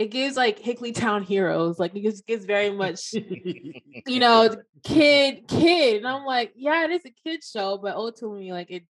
[0.02, 1.78] it gives like Higglytown Heroes.
[1.78, 4.50] Like it just gives very much, you know,
[4.84, 5.98] kid, kid.
[5.98, 8.88] And I'm like, yeah, it is a kid show, but ultimately, like it's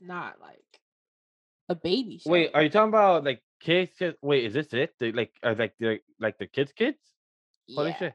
[0.00, 0.62] not like
[1.68, 2.30] a baby show.
[2.30, 3.92] Wait, are you talking about like kids?
[3.98, 4.94] kids- Wait, is this it?
[4.98, 6.98] The, like, are like the like the kids' kids?
[7.74, 8.14] holy shit.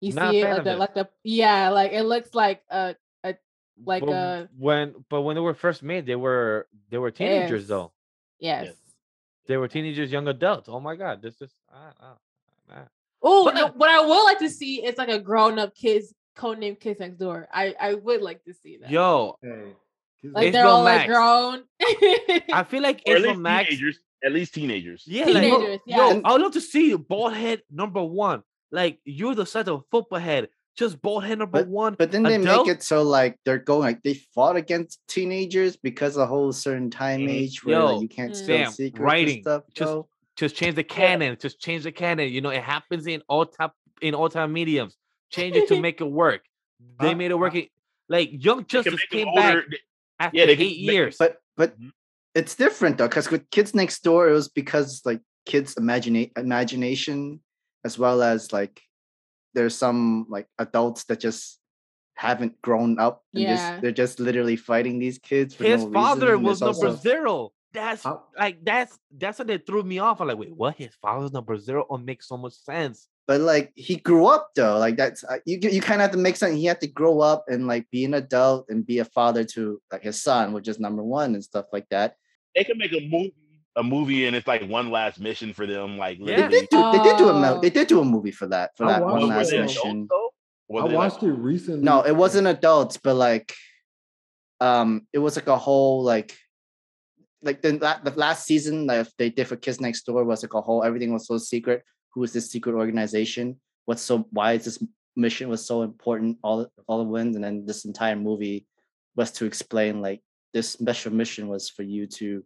[0.00, 2.94] You Not see it like the, like the like like it looks like a
[3.24, 3.34] a
[3.84, 7.62] like But uh when, but when they were first made, they were they were teenagers
[7.62, 7.68] Yes.
[7.68, 7.92] though.
[8.38, 8.74] yes.
[9.46, 10.68] They were teenagers, young adults.
[10.68, 12.16] Oh my god, this is ah, ah,
[12.70, 12.88] ah.
[13.22, 15.74] Oh, But no, I- what I would like to see is like a grown up
[15.74, 17.48] kids codenamed Kids Next Door.
[17.52, 18.90] I I would like to see that.
[18.90, 19.76] yo, Hey, kids
[20.34, 21.62] like they're all like grown.
[22.52, 23.68] I feel like or at least Max.
[23.68, 23.98] teenagers.
[24.24, 25.04] At least teenagers.
[25.06, 25.96] Yeah, like, Teenagers, yeah.
[26.10, 28.42] yo, I would love to see you, bald head number one.
[28.72, 31.94] Like you're the size of a football head, just bald head number one.
[31.98, 36.16] But then they make it so like they're going like they fought against teenagers because
[36.16, 37.30] of a whole certain time Mhm.
[37.30, 38.36] age where Yo, like, you can't Mm.
[38.36, 39.62] spill Sam, secrets writing, and stuff.
[39.74, 40.08] just- yo.
[40.36, 41.36] just change the canon.
[41.40, 42.30] Just change the canon.
[42.32, 44.96] You know, it happens in all top in all time mediums.
[45.30, 46.42] Change it to make it work.
[47.00, 47.54] They I- made it work.
[47.54, 47.68] in-
[48.08, 49.66] Like Young Justice make 'em came back older.
[50.18, 51.16] After yeah, they can eight make- years.
[51.18, 51.90] But but Mhm.
[52.34, 57.40] it's different though, because with Kids Next Door, it was because like kids' imagina- imagination,
[57.84, 58.80] as well as like
[59.54, 61.58] there's some like adults that just
[62.14, 63.56] haven't grown up and Yeah.
[63.56, 65.54] just they're just literally fighting these kids.
[65.54, 67.52] For His no father reason, and was number also- zero.
[67.72, 70.20] That's I- like that's that's what they threw me off.
[70.20, 70.76] I'm like, wait, what?
[70.76, 71.86] His father's number zero?
[71.90, 73.08] Oh, makes so much sense.
[73.26, 76.18] But like he grew up though like that's uh, you you kind of have to
[76.18, 79.04] make something he had to grow up and like be an adult and be a
[79.04, 82.14] father to like his son which is number one and stuff like that
[82.54, 83.34] They can make a movie,
[83.76, 85.98] a movie, and it's like one last mission for them.
[85.98, 86.48] Like Yeah.
[86.48, 87.60] they did do they did do a Oh.
[87.60, 90.82] they did do a movie for that for I that one last mission I it
[90.82, 91.82] like- watched it recently.
[91.82, 93.52] no it wasn't adults but like
[94.60, 96.32] um it was like a whole like
[97.42, 97.72] like the,
[98.02, 101.12] the last season that they did for kids next door was like a whole everything
[101.12, 101.82] was so secret
[102.16, 104.82] who is this secret organization what's so why is this
[105.16, 108.66] mission was so important all all the wins and then this entire movie
[109.14, 110.20] was to explain like
[110.54, 112.42] this special mission was for you to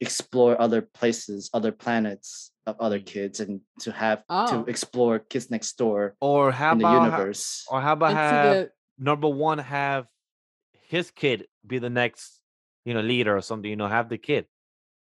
[0.00, 3.06] explore other places other planets of other Mm.
[3.06, 4.46] kids and to have Oh.
[4.64, 8.10] to explore kids next door Or how in the about ha- universe or how about
[8.10, 10.06] Into have the number one have
[10.94, 12.40] his kid be the next,
[12.84, 13.68] you know, leader or something.
[13.70, 14.44] You know, have the kid.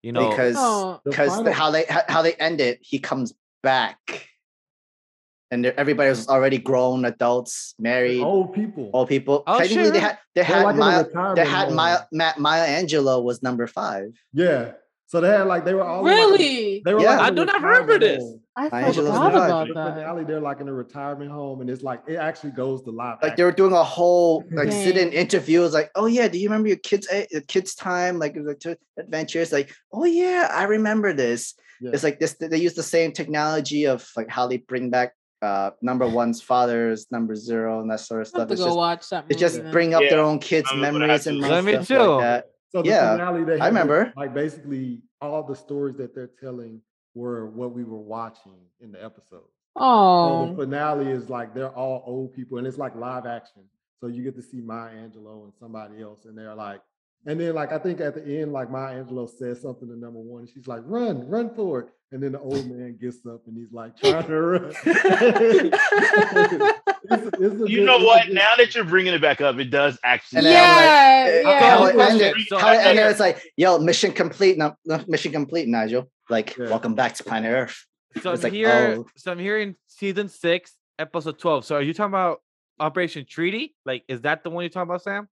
[0.02, 1.00] You know, because Oh.
[1.04, 4.28] The because final- how they how how they end it, he comes back,
[5.50, 9.38] and everybody was already grown, adults, married, old, people, old people.
[9.38, 9.44] people.
[9.46, 11.72] Oh, Technically, shit, they had they had like in a Maya, they had.
[11.72, 14.10] Maya, Ma, Maya Angelou was number five.
[14.32, 14.72] Yeah.
[15.06, 16.82] So they had like they were all in, like, really.
[16.84, 17.16] they were Yeah.
[17.16, 18.22] like I do not remember retirement this.
[18.22, 18.40] home.
[18.58, 19.48] I Maya Angelou's forgot alive.
[19.50, 19.94] about The that.
[19.94, 23.18] finale, they're like in a retirement home, and it's like it actually goes to live.
[23.22, 24.84] Like they were doing a whole like Dang.
[24.84, 25.60] sit-in interview.
[25.60, 28.18] It was like, oh yeah, do you remember your kids' eh, your kids' time?
[28.18, 29.52] Like it was like adventures.
[29.52, 31.54] Like, oh yeah, I remember this.
[31.80, 31.90] Yeah.
[31.94, 32.34] It's like this.
[32.40, 37.06] They use the same technology of like how they bring back uh number one's fathers,
[37.12, 38.48] number zero, and that sort of stuff.
[38.48, 39.40] to It's go just watch that They movie.
[39.40, 39.70] just then.
[39.70, 41.98] bring up their own kids' I'm memories and do Let me stuff too.
[41.98, 42.44] like that.
[42.72, 44.12] So the Yeah, finale, they I remember.
[44.16, 46.82] like basically all the stories that they're telling
[47.18, 49.42] were what we were watching in the episode.
[49.76, 53.62] So Oh, the finale is like they're all old people, and it's like live action.
[54.00, 56.80] So you get to see Maya Angelou and somebody else, and they're like,
[57.26, 60.20] and then like I think at the end, like Maya Angelou says something to number
[60.20, 63.42] one, and she's like, "Run, run for it!" And then the old man gets up
[63.46, 64.74] and he's like trying to run.
[67.10, 68.26] It's- it's You good- know what?
[68.26, 70.38] good- Now that you're bringing it back up, it does actually.
[70.38, 71.70] And then like, yeah, yeah.
[71.76, 72.20] how it question.
[72.22, 74.58] ended, So how it I- ended, it's like, yo, mission complete.
[74.58, 76.10] No, no, mission complete, Nigel.
[76.28, 76.66] Like, Yeah.
[76.68, 77.86] welcome back to planet Earth.
[78.22, 78.96] so I'm like, here.
[78.98, 79.06] oh.
[79.16, 81.64] So I'm here in season six, episode twelve.
[81.64, 82.40] So are you talking about
[82.80, 83.74] Operation Treaty?
[83.84, 85.28] Like, is that the one you're talking about, Sam?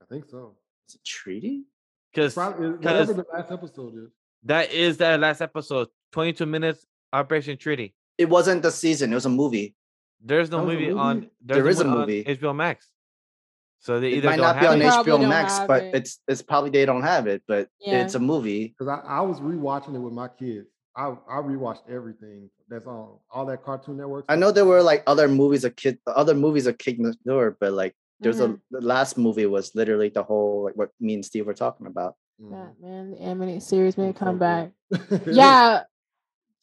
[0.00, 0.56] I think so.
[0.88, 1.64] Is it treaty?
[2.12, 4.10] Because Probably, because- whatever the last episode is.
[4.44, 7.94] that is that last episode, 22 minutes, Operation Treaty.
[8.18, 9.12] It wasn't the season.
[9.12, 9.74] It was a movie.
[10.24, 11.16] There's no That was a movie, on.
[11.16, 11.30] movie?
[11.40, 12.24] There's There no a one on movie.
[12.24, 12.88] HBO Max.
[13.82, 14.84] So they It might don't not be on it.
[14.86, 15.94] HBO Max, but it.
[15.96, 18.68] it's it's probably they don't have it, but it's a movie.
[18.68, 20.68] Because I, I was rewatching it with my kids.
[20.96, 24.24] I I rewatched everything that's on all that Cartoon Network.
[24.28, 27.56] I know there were like other movies of kid, other movies of Kid Next Door,
[27.58, 28.54] but like there's Mhm.
[28.72, 31.86] a the last movie was literally the whole like what me and Steve were talking
[31.88, 32.14] about.
[32.40, 32.54] Mm-hmm.
[32.54, 34.70] Batman the animated series may It's so come back.
[35.26, 35.82] Yeah,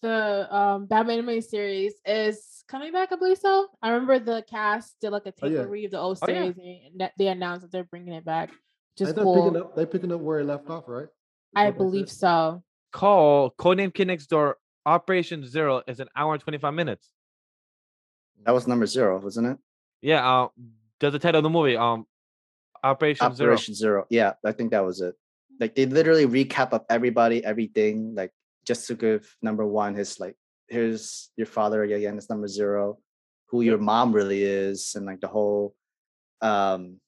[0.02, 3.12] the um Batman animated series is coming back.
[3.12, 3.68] I believe so.
[3.82, 5.60] I remember the cast did like a Oh, take yeah.
[5.62, 6.52] a read of the old Oh, yeah.
[6.54, 6.58] series,
[7.00, 8.52] and they announced that they're bringing it back,
[8.98, 9.44] Just is Ain't they cool.
[9.46, 11.08] picking up They're picking up where it left off, right?
[11.56, 12.64] I what believe so.
[12.92, 14.58] Call Codename Kid Next Door.
[14.86, 17.10] Operation Zero is an hour and 25 minutes.
[18.46, 19.58] That was number zero, wasn't it?
[20.02, 20.44] Yeah.
[20.44, 20.50] Um.
[21.00, 21.76] That's the title of the movie.
[21.76, 22.06] Um.
[22.84, 23.52] Operation, Zero.
[23.54, 24.06] Operation Zero.
[24.10, 25.14] Yeah, I think that was it.
[25.60, 28.32] Like they literally recap of everybody, everything, like
[28.66, 30.36] just to give number one his like
[30.70, 32.18] here's your father again.
[32.18, 33.00] It's number zero.
[33.50, 35.76] Who your mom really is, and like the whole
[36.42, 37.00] um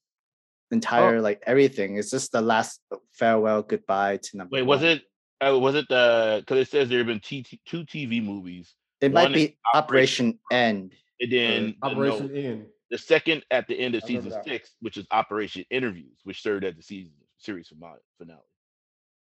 [0.71, 1.21] entire Oh.
[1.21, 1.97] like everything.
[1.97, 2.81] It's just the last
[3.13, 4.55] farewell goodbye to number.
[4.55, 5.03] Wait, was it?
[5.39, 6.37] Uh, was it the?
[6.41, 9.57] Because it says there have been T- two TV movies, It might one is be
[9.73, 10.93] Operation End.
[11.19, 14.71] and then the- no, Operation end the second at the end of I season six,
[14.81, 17.99] which is Operation Interviews, which served as the season series finale.
[18.17, 18.41] finale.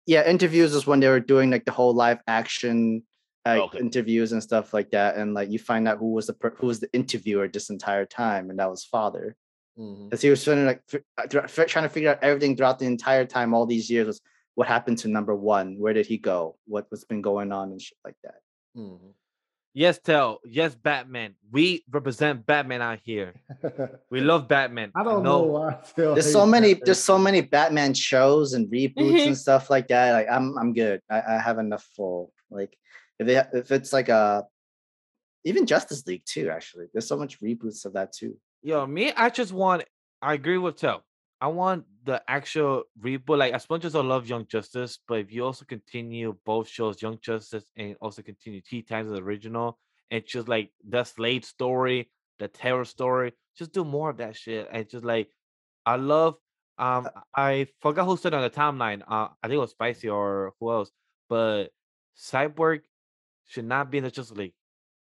[0.06, 3.04] Yeah, interviews is when they were doing like the whole live action
[3.46, 3.80] like Okay.
[3.80, 6.68] interviews and stuff like that, and like you find out who was the per- who
[6.68, 9.36] was the interviewer this entire time, and that was father.
[9.78, 10.10] Mhm.
[10.10, 11.28] Because he was trying to like fi- uh,
[11.68, 14.22] trying to figure out everything throughout the entire time, all these years was
[14.56, 17.82] what happened to number one, where did he go, what what's been going on and
[17.82, 18.42] shit like that.
[18.78, 19.14] Mhm.
[19.74, 20.40] Yes, tell.
[20.44, 21.36] Yes, Batman.
[21.52, 23.36] We represent Batman out here.
[24.10, 24.92] We love Batman.
[24.96, 25.76] I don't know why.
[25.76, 26.86] I still There's so many, Batman.
[26.86, 30.12] there's so many Batman shows and reboots and stuff like that.
[30.14, 31.02] Like I'm, I'm good.
[31.10, 32.76] I, I have enough for Like
[33.20, 34.46] if they, if it's like a,
[35.44, 36.50] even Justice League too.
[36.50, 38.38] Actually, there's so much reboots of that too.
[38.62, 39.84] Yo, me, I just want.
[40.22, 41.04] I agree with Tell.
[41.42, 43.38] I want the actual reboot.
[43.38, 47.02] Like as much as I love Young Justice, but if you also continue both shows,
[47.02, 49.80] Young Justice and also continue Teen Titans the original,
[50.12, 52.10] and just like the Slade story,
[52.40, 54.68] the Terra story, just do more of that shit.
[54.72, 55.30] And just like,
[55.86, 56.36] I love.
[56.78, 59.02] Um, I forgot who said on the timeline.
[59.02, 60.92] Uh, I think it was Spicy or who else,
[61.28, 61.68] but
[62.18, 62.82] Cyborg
[63.50, 64.54] should not be in the Justice League.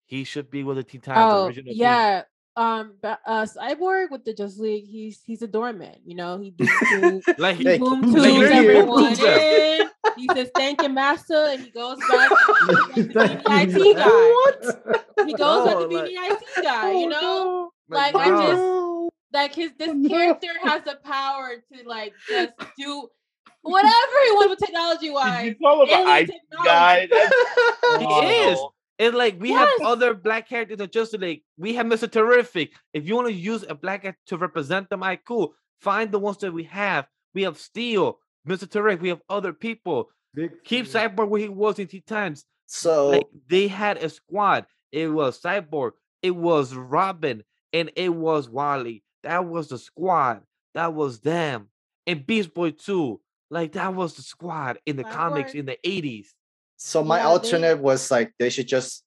[0.05, 1.71] He should be with the Teen Titans Oh original.
[1.73, 1.81] team.
[1.81, 2.23] yeah.
[2.55, 5.95] Um, Ba- uh, Cyborg with the Justice League, he's he's a doorman.
[6.05, 9.89] You know, he boom tubes, like he Hey, boom like, tubes you're everyone Boom in.
[10.17, 13.09] He's a stankin' master, and he goes back to the
[13.43, 14.05] BDIT guy.
[14.05, 15.27] What?
[15.27, 16.91] He goes back to No, like- BDIT guy.
[16.91, 18.63] You know, Like, like I just
[19.33, 20.09] like his this Oh, no.
[20.09, 23.07] character has the power to like just do
[23.63, 25.45] whatever he wants with technology wise.
[25.47, 26.31] you call him an IT
[26.63, 27.07] guy?
[27.99, 28.05] He
[28.51, 28.59] is.
[28.99, 29.67] It's like we Yes.
[29.79, 31.41] have other black characters in Justice League.
[31.57, 32.09] We have Mr.
[32.09, 32.73] Terrific.
[32.93, 35.55] If you want to use a black guy to represent them, I cool.
[35.81, 37.07] Find the ones that we have.
[37.33, 38.69] We have Steel, Mr.
[38.69, 39.01] Terrific.
[39.01, 40.09] We have other people.
[40.35, 41.09] Big Keep fan.
[41.09, 42.45] Cyborg where he was in Teen Titans.
[42.67, 44.65] So Like they had a squad.
[44.91, 45.91] It was Cyborg.
[46.21, 49.03] It was Robin, and it was Wally.
[49.23, 50.41] That was the squad.
[50.75, 51.67] That was them.
[52.07, 53.19] And Beast Boy too.
[53.53, 55.59] Like that was the squad in the comics Cyborg.
[55.59, 56.27] in the eighties.
[56.77, 59.03] So my Yeah, they- alternate was like they should just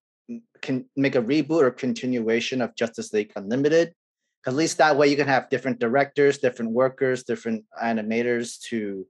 [0.62, 3.92] can make a reboot or continuation of Justice League Unlimited.
[4.46, 9.06] At least that way you can have different directors, different workers, different animators to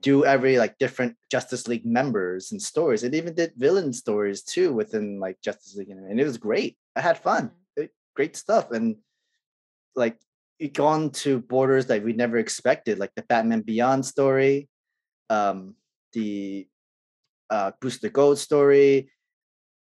[0.00, 3.02] do every like different Justice League members and stories.
[3.04, 6.72] It even did villain stories too within like Justice League, and it was great.
[6.96, 8.96] I had fun, It- great stuff, and
[9.94, 10.25] like it
[10.72, 14.68] gone to borders that we never expected, like the Batman Beyond story,
[15.30, 15.74] um,
[16.12, 16.66] the
[17.50, 19.10] uh, Booster Gold story.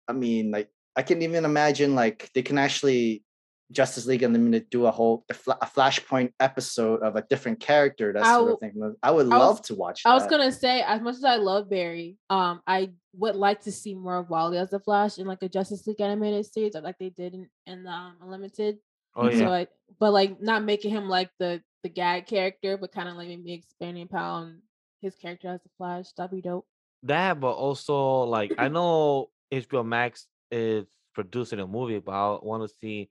[0.09, 3.23] I mean, like I can even imagine like they can actually
[3.71, 8.13] Justice League Unlimited do a whole a, fla- a Flashpoint episode of a different character.
[8.13, 8.95] That I sort of thing.
[9.03, 10.03] I would I was- love to watch.
[10.07, 10.31] I was that.
[10.31, 14.17] gonna say, as much as I love Barry, um, I would like to see more
[14.17, 17.35] of Wally as the Flash in like a Justice League animated series, like they did
[17.35, 18.79] in, in um, Unlimited.
[19.17, 19.51] Oh So yeah.
[19.51, 19.67] I,
[19.99, 23.53] but like not making him like the the gag character, but kind of like maybe
[23.53, 24.63] expanding upon
[25.01, 26.13] his character as the Flash.
[26.13, 26.67] That'd be dope.
[27.05, 32.61] that but also like i know hbo max is producing a movie but i want
[32.69, 33.09] to see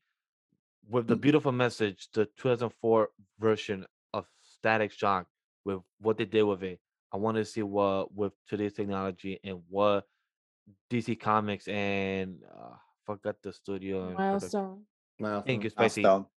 [0.89, 3.09] with the beautiful message the 2004
[3.39, 5.27] version of static shock
[5.65, 6.79] with what they did with it
[7.13, 10.05] i want to see what with today's technology and what
[10.91, 12.75] dc comics and uh
[13.05, 14.43] forgot the studio and product-
[15.19, 15.43] Milestone.
[15.47, 16.29] thank you I'll spicy stop.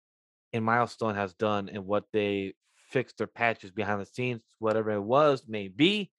[0.54, 2.54] and milestone has done and what they
[2.90, 6.12] fixed their patches behind the scenes whatever it was maybe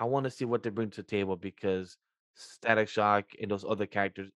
[0.00, 1.96] i want to see what they bring to the table because
[2.34, 4.30] static shock and those other characters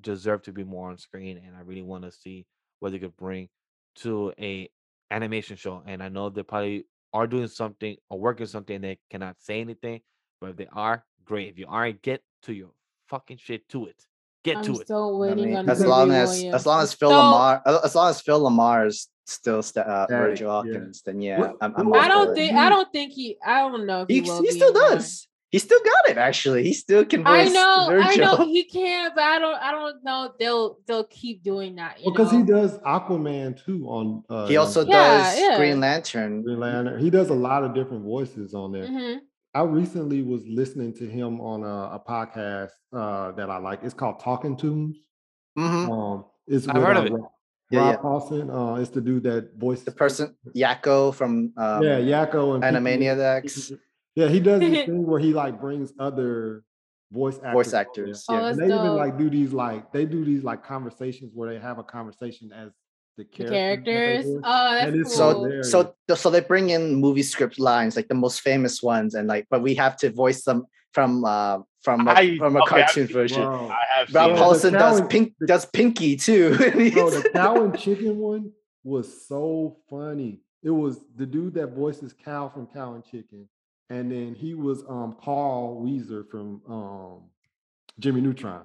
[0.00, 2.46] deserve to be more on screen and i really want to see
[2.80, 3.48] what they could bring
[3.94, 4.68] to a
[5.10, 9.36] animation show and i know they probably are doing something or working something they cannot
[9.40, 10.00] say anything
[10.40, 12.70] but if they are great if you aren't get to your
[13.08, 14.06] fucking shit to it
[14.48, 16.54] get I'm to it still I waiting mean, on as long as Williams.
[16.58, 17.52] as long as Phil So- Lamar,
[17.88, 18.98] as long as Phil LaMarr is
[19.38, 20.54] still sta uh, Yeah, Virgil yeah.
[20.54, 23.84] Hawkins, then yeah, What- I'm, I'm I don't think I don't think he I don't
[23.90, 24.96] know if he, he, will he still anymore.
[24.96, 25.28] does.
[25.54, 26.18] He still got it.
[26.18, 28.10] Actually, he still can voice I know, Virgil.
[28.10, 31.92] I know he can, but I don't I don't know they'll they'll keep doing that.
[32.04, 32.38] Because know?
[32.40, 34.04] he does Aquaman too on.
[34.28, 34.92] Uh, He also Yeah,
[35.22, 35.56] does yeah.
[35.56, 36.42] Green Lantern.
[36.42, 36.98] Green Lantern.
[37.00, 38.86] He does a lot of different voices on there.
[38.86, 39.16] Mhm.
[39.56, 43.80] I recently was listening to him on a, a podcast uh, that I like.
[43.82, 44.98] It's called Talking Toons.
[45.58, 45.90] Mhm.
[45.90, 47.12] Um, it's I've heard uh, of it.
[47.12, 47.30] Rob,
[47.70, 48.00] Yeah, Rob yeah.
[48.02, 48.50] Paulsen.
[48.76, 53.06] Uh, it's the dude that voiced The person Yakko from um, yeah, Yakko and Peaky-
[53.06, 53.72] Animaniacs.
[54.14, 56.62] Yeah, he does this thing where he like brings other
[57.10, 57.52] voice actors.
[57.54, 58.34] Voice actors, yeah.
[58.34, 61.48] Oh, and that's they even like do these like they do these like conversations where
[61.50, 62.72] they have a conversation as
[63.16, 63.54] the The characters.
[63.54, 64.42] that characters.
[64.44, 65.10] Oh, that's And cool.
[65.12, 65.70] So hilarious.
[65.70, 69.46] so so they bring in movie script lines like the most famous ones and like
[69.50, 72.86] but we have to voice them from uh from a, I- from a okay, I've
[72.86, 73.42] cartoon seen- version.
[73.42, 74.44] Bro, I have Rob seen Yeah, it.
[74.44, 76.56] Paulsen the does cow- pink does Pinky too.
[76.94, 78.52] Bro, the cow and chicken one
[78.84, 80.40] was so funny.
[80.62, 83.48] It was the dude that voices Cow from Cow and Chicken,
[83.88, 87.30] and then he was um Carl Wheezer from um
[87.98, 88.62] Jimmy Neutron.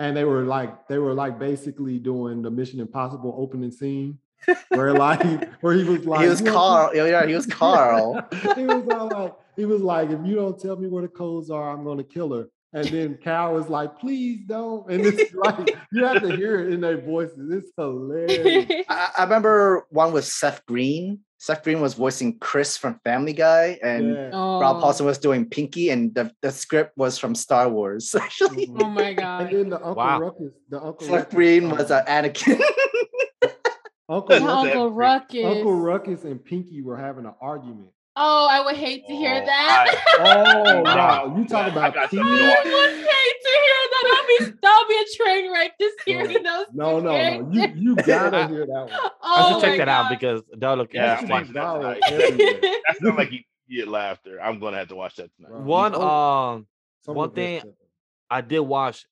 [0.00, 4.18] And they were like they were like basically doing the Mission Impossible opening scene
[4.68, 6.94] where like where he was like he was Carl.
[6.94, 8.26] Yeah, yeah, he was Carl.
[8.56, 11.50] he was all like, he was like, if you don't tell me where the codes
[11.50, 12.48] are, I'm gonna kill her.
[12.74, 14.90] And then Cal was like, please don't.
[14.90, 17.52] And it's like you have to hear it in their voices.
[17.52, 18.84] It's hilarious.
[18.88, 21.20] I, I remember one with Seth Green.
[21.44, 24.30] Seth Green was voicing Chris from Family Guy, and Yeah.
[24.32, 24.60] oh.
[24.60, 28.14] Rob Paulsen was doing Pinky, and the, the script was from Star Wars.
[28.18, 28.70] Actually.
[28.80, 29.48] Oh my god!
[29.48, 30.20] And then the Uncle Wow.
[30.20, 32.62] Ruckus, the Uncle Seth Ruckus, Green was um, uh, Anakin.
[34.08, 35.44] Uncle, Ruckus, Uncle Ruckus.
[35.44, 37.90] Uncle Ruckus and Pinky were having an argument.
[38.16, 40.04] Oh, I would hate to hear Oh, that.
[40.20, 40.96] Oh Wow.
[41.28, 44.02] wow, you talk about got Teen- something to I would hate to hear that.
[44.04, 45.72] That'll be that'll be a train wreck.
[45.80, 46.66] Just hearing those.
[46.72, 47.50] No, two no, no.
[47.50, 48.90] You you gotta hear that one.
[48.92, 51.32] I Oh should check my that out because that'll look Yeah, interesting.
[51.32, 52.60] I'm That watching shit that viral tonight.
[52.62, 52.80] everywhere.
[52.86, 53.28] That sounds like
[53.68, 54.40] immediate laughter.
[54.40, 55.52] I'm gonna have to watch that tonight.
[55.62, 56.66] One um
[57.04, 57.86] some one of the best thing- stuff.
[58.30, 59.06] I did watch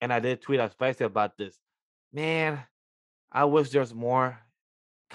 [0.00, 1.58] and I did tweet out spicy about this.
[2.12, 2.60] Man,
[3.32, 4.38] I wish there's more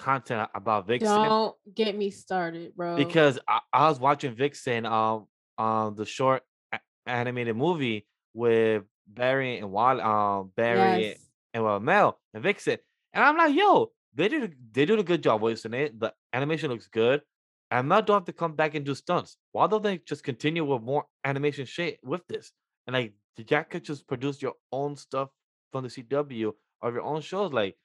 [0.00, 2.96] content about Vixen Don't get me started, bro.
[2.96, 5.26] because I, I was watching Vixen um
[5.58, 6.42] um the short
[7.06, 11.26] animated movie with Barry and Wall um Barry yes.
[11.54, 12.78] and well Mel and Vixen.
[13.12, 15.98] And I'm like, yo, they did a, they did a good job voicing it.
[15.98, 17.22] The animation looks good.
[17.70, 19.36] And Mel don't have to come back and do stunts.
[19.52, 22.52] Why don't they just continue with more animation shit with this?
[22.86, 23.12] And like
[23.44, 25.28] Jack could just produce your own stuff
[25.70, 26.52] from the CW
[26.82, 27.52] or your own shows.
[27.52, 27.76] Like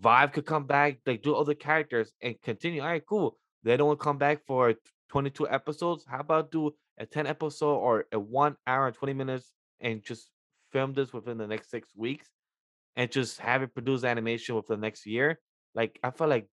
[0.00, 2.82] Vibe could come back, like do other characters and continue.
[2.82, 3.36] All right, cool.
[3.62, 4.74] They don't want to come back for
[5.08, 6.04] 22 episodes.
[6.06, 10.30] How about do a 10 episode or a one hour and 20 minutes and just
[10.72, 12.28] film this within the next six weeks
[12.96, 15.40] and just have it produce animation within the next year?
[15.74, 16.48] Like I felt like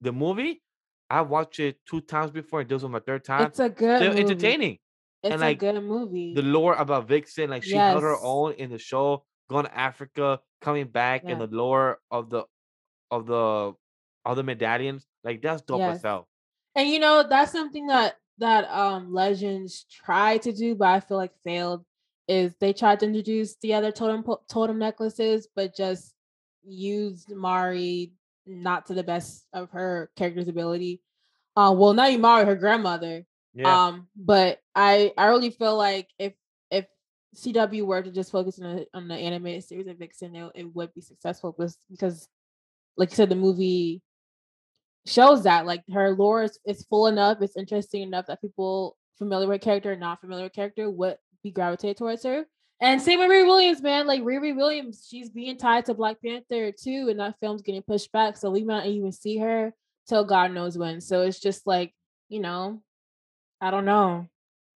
[0.00, 0.62] the movie,
[1.08, 3.46] I watched it two times before and this was my third time.
[3.46, 4.22] It's a good Still movie.
[4.22, 4.78] entertaining.
[5.22, 6.34] It's and, a like, good movie.
[6.34, 10.40] The lore about Vixen, like she held her own in the show, going to Africa,
[10.60, 12.44] coming back, and the lore of the
[13.12, 13.74] of the
[14.24, 16.28] other medallions, like that's dope as hell.
[16.74, 21.18] and you know that's something that that um legends tried to do but i feel
[21.18, 21.84] like failed
[22.28, 26.14] is they tried to introduce the other totem totem necklaces but just
[26.64, 28.12] used mari
[28.46, 31.02] not to the best of her character's ability
[31.56, 33.84] uh well not even mari her grandmother Yeah.
[33.84, 36.32] um but i i really feel like if
[36.70, 36.86] if
[37.36, 40.74] cw were to just focus on the on the animated series of vixen it, it
[40.74, 42.28] would be successful because because
[42.96, 44.00] like you said the movie
[45.06, 49.48] shows that like her lore is, is full enough it's interesting enough that people familiar
[49.48, 52.44] with character not familiar with character would be gravitated towards her
[52.82, 54.08] and same with Riri Williams, man.
[54.08, 58.10] Like Riri Williams, she's being tied to Black Panther too, and that film's getting pushed
[58.10, 58.36] back.
[58.36, 59.72] So we might even see her
[60.08, 61.00] till God knows when.
[61.00, 61.94] So it's just like,
[62.28, 62.82] you know,
[63.60, 64.26] I don't know.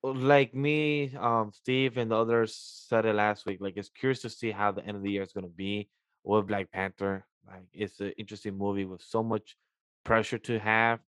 [0.04, 2.54] like me, um, Steve, and the others
[2.88, 3.60] said it last week.
[3.60, 5.88] Like, it's curious to see how the end of the year is to be
[6.22, 7.26] with Black Panther.
[7.46, 9.56] Like, it's an interesting movie with so much
[10.04, 11.00] pressure to have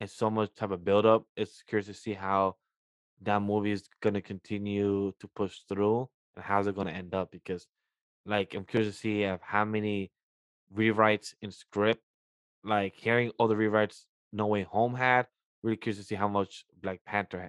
[0.00, 1.24] and so much type of build up.
[1.36, 2.56] It's curious to see how
[3.22, 7.14] that movie is going to continue to push through and how's it going to end
[7.14, 7.30] up.
[7.30, 7.66] Because,
[8.26, 10.10] like, I'm curious to see of how many
[10.74, 12.02] rewrites in script,
[12.64, 15.26] like hearing all the rewrites No Way Home had.
[15.62, 17.48] Really curious to see how much Black Panther ha-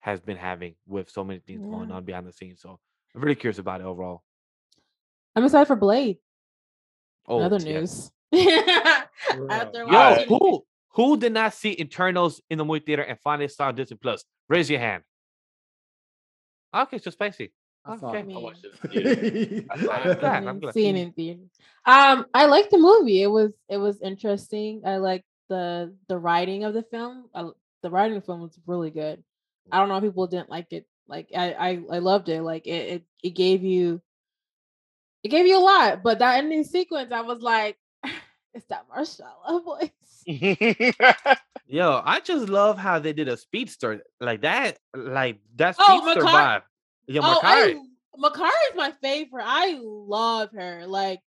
[0.00, 2.60] has been having with so many things going on behind the scenes.
[2.60, 2.78] So
[3.14, 4.22] I'm really curious about it overall.
[5.34, 6.18] I'm excited for Blade.
[7.28, 8.10] Oh, Other yes.
[8.32, 8.32] news.
[9.50, 10.64] After Yo, who
[10.94, 14.24] who did not see Eternals in the movie theater and finally saw Disney Plus?
[14.48, 15.02] Raise your hand.
[16.74, 17.52] Okay, so spicy.
[17.84, 18.34] I Okay.
[18.34, 18.72] I watched it.
[18.82, 19.66] in theater.
[19.70, 20.20] I saw I'm it.
[20.20, 20.74] glad, I I'm didn't glad.
[20.74, 21.40] see it in theater.
[21.86, 23.22] Um, I liked the movie.
[23.22, 24.82] It was it was interesting.
[24.84, 27.28] I liked the the writing of the film.
[27.34, 27.48] I,
[27.82, 29.22] the writing of the film was really good.
[29.70, 30.86] I don't know if people didn't like it.
[31.06, 32.42] Like I I, I loved it.
[32.42, 34.02] Like it, it it gave you
[35.22, 36.02] it gave you a lot.
[36.02, 37.76] But that ending sequence, I was like,
[38.54, 39.90] it's that Marshall voice.
[41.66, 46.22] Yo, I just love how they did a speedster like that, like that Oh, speedster
[46.22, 46.62] Makai- vibe.
[47.06, 47.80] Yeah, Oh, Makkari.
[48.18, 49.44] Makkari is my favorite.
[49.46, 50.86] I love her.
[50.86, 51.20] Like,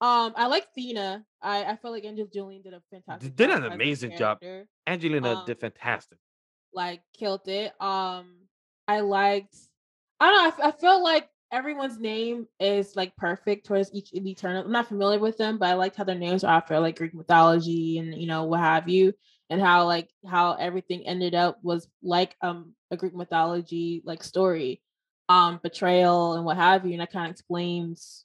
[0.00, 1.24] um, I like Thena.
[1.42, 3.34] I I feel like Angelina Jolie did a fantastic.
[3.34, 4.38] did job an amazing job.
[4.86, 6.18] Angelina um, did fantastic.
[6.74, 7.72] Like, killed it.
[7.80, 8.36] Um,
[8.86, 9.56] I liked.
[10.20, 10.64] I don't know.
[10.64, 14.64] I, I felt like everyone's name is like perfect towards each of the Eternal.
[14.64, 17.14] I'm not familiar with them, but I liked how their names are after like Greek
[17.14, 19.12] mythology and you know what have you,
[19.50, 24.82] and how like how everything ended up was like um a Greek mythology like story,
[25.28, 28.24] um betrayal and what have you, and that kind of explains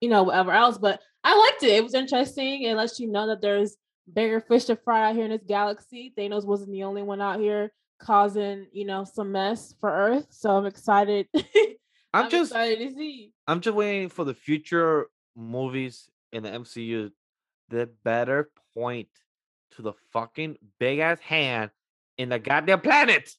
[0.00, 0.78] you know whatever else.
[0.78, 1.76] But I liked it.
[1.76, 2.62] It was interesting.
[2.62, 3.76] It lets you know that there's
[4.12, 6.12] bigger fish to fry out here in this galaxy.
[6.16, 10.26] Thanos wasn't the only one out here causing you know some mess for Earth.
[10.30, 11.28] So I'm excited.
[12.12, 13.32] I'm, I'm just excited to see.
[13.46, 15.06] I'm just waiting for the future
[15.36, 17.10] movies in the MCU
[17.70, 19.08] that better point
[19.76, 21.70] to the fucking big ass hand
[22.18, 23.30] in the goddamn planet.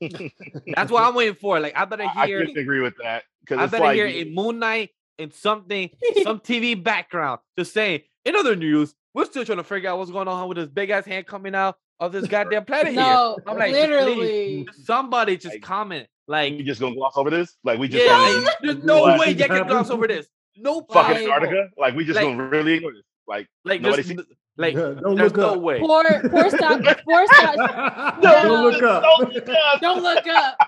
[0.00, 1.60] That's what I'm waiting for.
[1.60, 4.24] Like I better I, I hear couldn't agree with that I better like hear a
[4.24, 5.90] Moon Knight in something,
[6.22, 8.02] some TV background, just saying.
[8.24, 10.90] In other news, we're still trying to figure out what's going on with this big
[10.90, 13.44] ass hand coming out of this goddamn planet No, here.
[13.46, 14.68] I'm like, just please, literally.
[14.84, 16.08] somebody just Like, comment.
[16.26, 17.56] Like, we just gonna gloss over this.
[17.64, 19.20] Like we just yeah, gonna like, there's no What?
[19.20, 19.68] way you can Happen?
[19.68, 20.26] gloss over this.
[20.56, 21.32] No fucking possible.
[21.32, 21.68] Antarctica.
[21.78, 23.02] Like we just Like- gonna really ignore this.
[23.28, 25.60] Like Like, Nobody there's, see- n- like, Don't there's look no up.
[25.60, 25.80] way.
[25.80, 28.20] Poor, poor stop, poor stop.
[28.22, 29.02] Don't look up.
[29.02, 29.80] Don't look up.
[29.80, 30.58] Don't look up.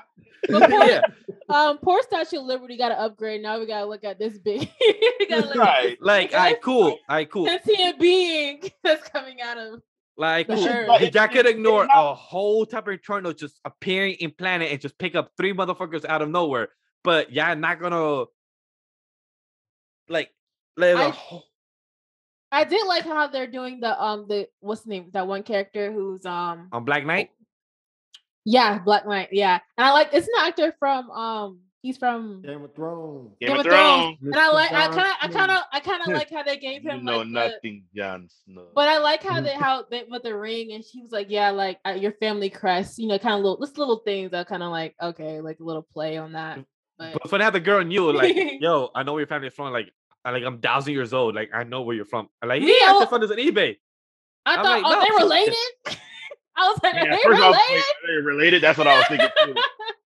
[0.49, 1.03] But poor, yeah,
[1.49, 3.43] um, poor Statue of Liberty got to upgrade.
[3.43, 4.69] Now we gotta look at this big.
[5.21, 5.97] we gotta Right.
[6.01, 7.49] like, all right, cool, all right, cool.
[7.49, 9.81] at sentient being that's coming out of.
[10.23, 10.87] Like, sure.
[11.29, 15.17] Could ignore not- a whole type of eternal just appearing in planet and just pick
[15.17, 16.69] up three motherfuckers out of nowhere.
[17.03, 18.27] But y'all not gonna
[20.09, 20.31] like
[20.77, 21.45] let I- whole
[22.53, 25.91] I did like how they're doing the um the what's the name that one character
[25.91, 27.31] who's um on Black Knight.
[28.45, 32.63] yeah Black Knight yeah and I like it's an actor from um he's from Game
[32.65, 33.37] of Thrones.
[33.41, 34.17] Game of Thrones.
[34.23, 36.57] and I like I kind of I kind of I kind of like how they
[36.57, 38.67] gave You him know like the, nothing, Jon Snow.
[38.75, 41.51] But I like how they how they with the ring, and she was like, "Yeah,
[41.51, 44.63] like uh, your family crest, you know, kind of little, just little things that kind
[44.63, 46.61] of like, okay, like a little play on that."
[46.99, 49.73] But But for now, the girl knew like, yo, I know where your family's from.
[49.73, 49.91] Like,
[50.25, 51.35] I like I'm thousand years old.
[51.35, 52.29] Like, I know where you're from.
[52.41, 53.77] I'm like, Me, yeah, I I wa- found this on eBay.
[54.47, 55.01] I I'm thought, like, oh, no.
[55.01, 55.55] they related.
[56.57, 57.77] I was like, Yeah, are they first I was related?
[57.77, 58.63] like, are they related?
[58.63, 59.55] That's what I was thinking too.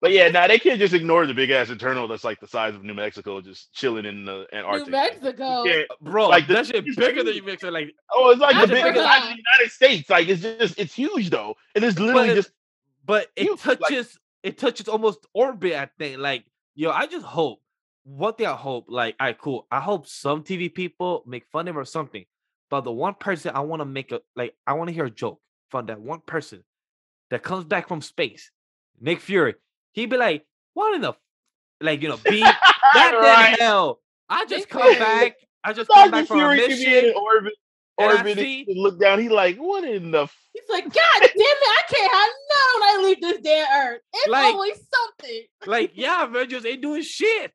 [0.01, 2.75] But yeah, nah, they can't just ignore the big ass eternal that's like the size
[2.75, 4.89] of New Mexico, just chilling in the New Antarctic.
[4.91, 5.69] Mexico.
[5.69, 7.73] Uh, bro, Like, the- that shit bigger than you mix it.
[7.73, 10.09] Like, Oh, it's like the That's big size of the United States.
[10.11, 12.51] Like it's just it's huge though, and it's literally But- just
[13.05, 16.45] but it Huge, like- touches it touches almost orbit i think like
[16.77, 17.61] yo i just hope
[18.05, 21.67] one thing i hope like all right cool i hope some tv people make fun
[21.67, 22.25] of it or something
[22.71, 25.11] but the one person i want to make a like i want to hear a
[25.11, 26.63] joke from that one person
[27.31, 28.53] that comes back from space
[29.01, 29.55] nick fury
[29.99, 30.45] he'd be like
[30.75, 31.19] what in the f-"
[31.81, 32.41] like you know be
[32.95, 33.59] that Right.
[33.59, 37.15] hell i just come back i just come back from a Fury can mission an
[37.17, 37.53] orbit.
[37.99, 39.19] and I Orbit see- look down.
[39.19, 40.23] He like, what in the?
[40.23, 40.37] F-?
[40.55, 44.01] He's like, God damn it, I can't have none when I leave this damn earth.
[44.13, 45.43] It's Like- always something.
[45.67, 47.53] like yeah avengers ain't doing shit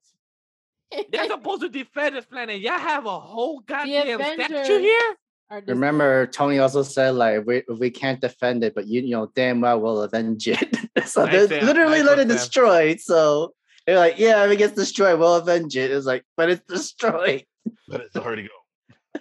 [1.11, 2.59] They're supposed to defend this planet.
[2.59, 5.15] Y'all have a whole goddamn statue here.
[5.53, 9.31] Are Remember, Tony also said like we, we can't defend it, but you, you know
[9.35, 10.75] damn well we'll avenge it.
[11.05, 11.65] so Nice, they Sam.
[11.67, 12.95] literally Nice let it destroy.
[12.95, 13.53] So
[13.85, 15.91] they're like, yeah, if it gets destroyed, we'll avenge it.
[15.91, 17.45] It's like, but it's destroyed.
[17.87, 19.19] But it's already go.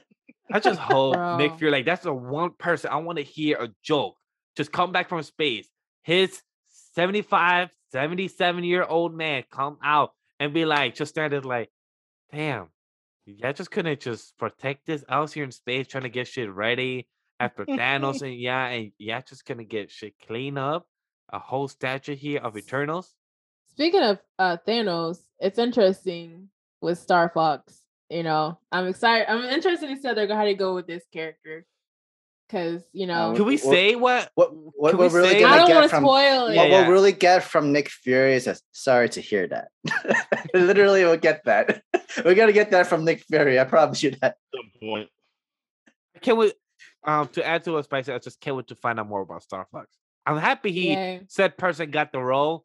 [0.51, 1.59] I just hope Nick Bro.
[1.59, 4.17] Fury, like that's the one person I want to hear a joke.
[4.57, 5.69] Just come back from space.
[6.03, 6.41] His
[6.95, 11.69] 75, 77 year old man come out and be like, just started like,
[12.33, 12.69] damn,
[13.27, 16.53] yeah, just couldn't just protect this I was here in space trying to get shit
[16.53, 17.07] ready
[17.39, 20.87] after Thanos and yeah, and yeah, just gonna get shit clean up.
[21.33, 23.15] A whole statue here of Eternals.
[23.71, 26.49] Speaking of uh Thanos, it's interesting
[26.81, 27.81] with Star Fox.
[28.11, 29.31] You know, I'm excited.
[29.31, 31.65] I'm interested to see how they're gonna go with this character.
[32.53, 34.31] Cause you know, Um, Can we Well, say what?
[34.35, 36.47] What what Can we're we really say- I gonna don't get want to from spoil
[36.49, 36.55] it.
[36.55, 36.81] Yeah, what yeah.
[36.83, 39.69] we'll really get from Nick Fury is a, sorry to hear that.
[40.55, 41.83] Literally, we'll get that.
[42.25, 43.59] We're gonna get that from Nick Fury.
[43.59, 44.23] I promise you that.
[44.25, 45.09] At some point.
[46.21, 46.53] Can we?
[47.05, 49.23] Um, to add to what Spice said, I just can't wait to find out more
[49.23, 49.89] about Star Fox.
[50.27, 51.21] I'm happy he Yeah.
[51.29, 52.65] said person got the role.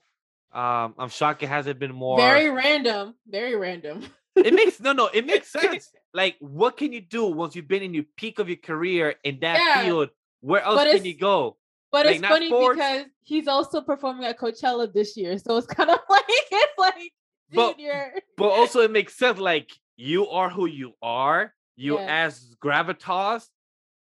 [0.54, 2.18] Um, I'm shocked it hasn't been more.
[2.18, 3.16] Very random.
[3.26, 4.04] Very random.
[4.46, 5.08] It makes no, no.
[5.14, 5.92] It makes sense.
[6.14, 9.40] like, what can you do once you've been in your peak of your career in
[9.42, 9.84] that Yeah.
[9.84, 10.10] field?
[10.42, 11.58] Where else But can you go?
[11.92, 12.78] But Like, it's funny sports.
[12.78, 15.38] because he's also performing at Coachella this year.
[15.38, 17.12] So it's kind of like it's like
[17.52, 19.40] But- you're But also, it makes sense.
[19.40, 21.54] Like, you are who you are.
[21.76, 22.26] You Yeah.
[22.26, 23.46] as gravitas,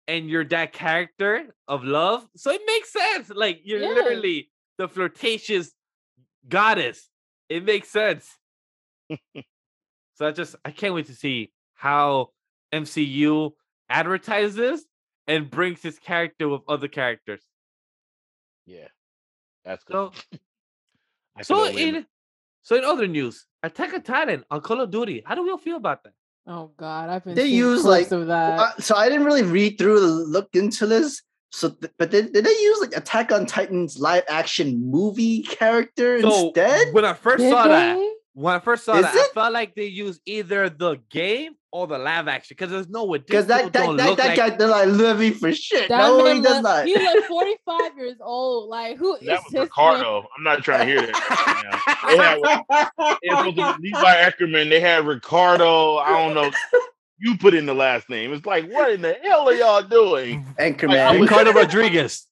[0.09, 2.27] and you're that character of love.
[2.37, 3.29] So it makes sense.
[3.31, 3.89] Like, you're Yeah.
[3.89, 5.73] literally the flirtatious
[6.49, 7.09] goddess.
[7.49, 8.29] It makes sense.
[10.17, 12.31] so I just I can't wait to see how
[12.75, 13.53] MCU
[13.89, 14.85] advertises
[15.27, 17.41] and brings his character with other characters.
[18.67, 18.89] Yeah.
[19.65, 19.93] That's good.
[19.95, 20.13] So
[21.43, 22.07] so in
[22.63, 25.23] So in other news, Attack on Titan on Call of Duty.
[25.25, 26.13] How do we all feel about that?
[26.47, 27.35] Oh God, I've been.
[27.35, 28.59] They use, like, of that.
[28.61, 31.23] Uh, so I didn't really read through the look into this.
[31.51, 36.21] So, th- but did, did they use like Attack on Titan's live action movie character
[36.21, 36.93] So instead?
[36.95, 38.06] when I first Did saw that, they?
[38.39, 39.19] When I first saw Is that, it?
[39.19, 43.07] I felt like they used either the game or the live action because there's no
[43.07, 43.17] way.
[43.17, 45.89] Because that that, don't that, look that like- guy did like Levi for shit.
[45.89, 46.85] That no, man he does not.
[46.85, 48.69] He's like 45 years old.
[48.69, 49.63] Like who is That was this man?
[49.63, 50.27] Ricardo.
[50.37, 51.15] I'm not trying to hear that.
[51.47, 51.97] right now.
[52.11, 52.39] They had-
[53.23, 54.69] it was supposed to be Levi Ackerman.
[54.69, 55.97] They had Ricardo.
[55.97, 56.51] I don't know.
[57.19, 58.35] You put in the last name.
[58.35, 60.45] It's like, what in the hell are y'all doing?
[60.61, 60.99] Anchorman.
[60.99, 62.27] I was- Ricardo Rodriguez.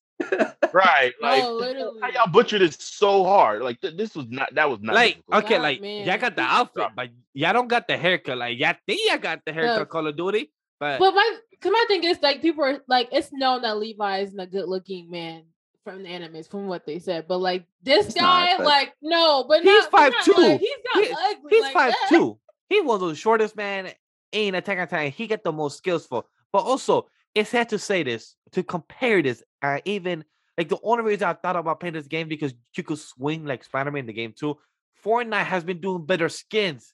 [0.73, 1.12] Right?
[1.20, 2.01] Like, No, literally.
[2.01, 3.62] how y'all butchered it so hard?
[3.62, 4.53] Like, th- this was not.
[4.55, 5.45] That was not Like, difficult.
[5.45, 6.07] okay, Wow, like man.
[6.07, 8.39] y'all got the outfit, but y'all don't got the haircut.
[8.39, 9.89] Like, y'all think y'all got the haircut Look.
[9.91, 10.51] Call of Duty,
[10.81, 14.19] but, But my, cause my thing is like people are like it's known that Levi
[14.20, 15.45] isn't a good looking man
[15.85, 17.27] from the animes, from what they said.
[17.28, 20.36] But like this He's guy, not, like no, but He's not, but not 5'2".
[20.39, 21.51] like- he's not He- ugly.
[21.51, 22.07] he's like five that.
[22.09, 22.39] two.
[22.69, 23.91] He's one of the shortest man
[24.32, 25.12] in Attack on Titan.
[25.12, 26.24] He got the most skills for.
[26.53, 29.43] But also, it's sad to say this to compare this.
[29.62, 30.24] Uh, even
[30.56, 33.65] like the only reason I thought about playing this game because you could swing like
[33.65, 34.59] Spider-Man in the game too.
[35.05, 36.93] Fortnite has been doing better skins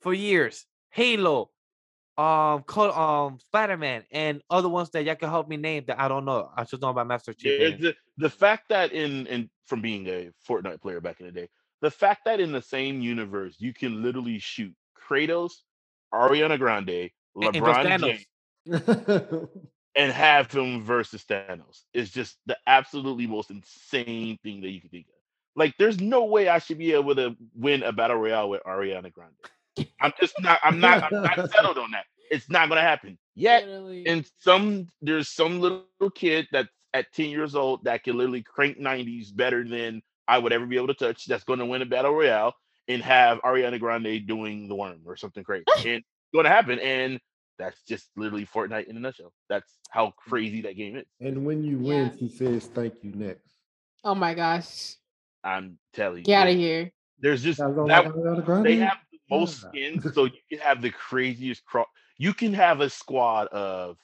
[0.00, 0.66] for years.
[0.90, 1.50] Halo,
[2.16, 6.08] um, Call, um, Spider-Man, and other ones that y'all can help me name that I
[6.08, 6.50] don't know.
[6.56, 7.60] I just know about Master Chief.
[7.60, 11.32] Yeah, the, the fact that in in from being a Fortnite player back in the
[11.32, 11.48] day,
[11.82, 14.72] the fact that in the same universe you can literally shoot
[15.08, 15.52] Kratos,
[16.14, 17.10] Ariana Grande, and-
[17.56, 18.26] and LeBron James,
[19.96, 24.90] and have him versus Thanos is just the absolutely most insane thing that you can
[24.90, 25.14] think of.
[25.54, 29.12] Like, there's no way I should be able to win a battle royale with Ariana
[29.12, 29.32] Grande.
[30.00, 30.58] I'm just not.
[30.62, 31.12] I'm not.
[31.12, 32.04] I'm not settled on that.
[32.30, 33.66] It's not gonna happen yet.
[33.66, 34.06] Literally.
[34.06, 35.84] And some there's some little
[36.14, 40.52] kid that's at 10 years old that can literally crank 90s better than I would
[40.52, 41.26] ever be able to touch.
[41.26, 42.54] That's going to win a battle royale
[42.88, 45.64] and have Ariana Grande doing the worm or something crazy.
[45.76, 46.78] and it's going to happen.
[46.80, 47.20] And
[47.58, 49.32] that's just literally Fortnite in a nutshell.
[49.48, 51.06] That's how crazy that game is.
[51.20, 52.08] and when you Yeah.
[52.08, 53.54] win, he says thank you next.
[54.04, 54.94] oh my gosh,
[55.42, 56.24] I'm telling you.
[56.24, 56.92] get out of here.
[57.18, 58.66] There's just that like Ariana Grande?
[58.66, 59.68] they have the most Yeah.
[59.70, 61.86] skins, so you can have the craziest cross.
[62.18, 63.96] You can have a squad of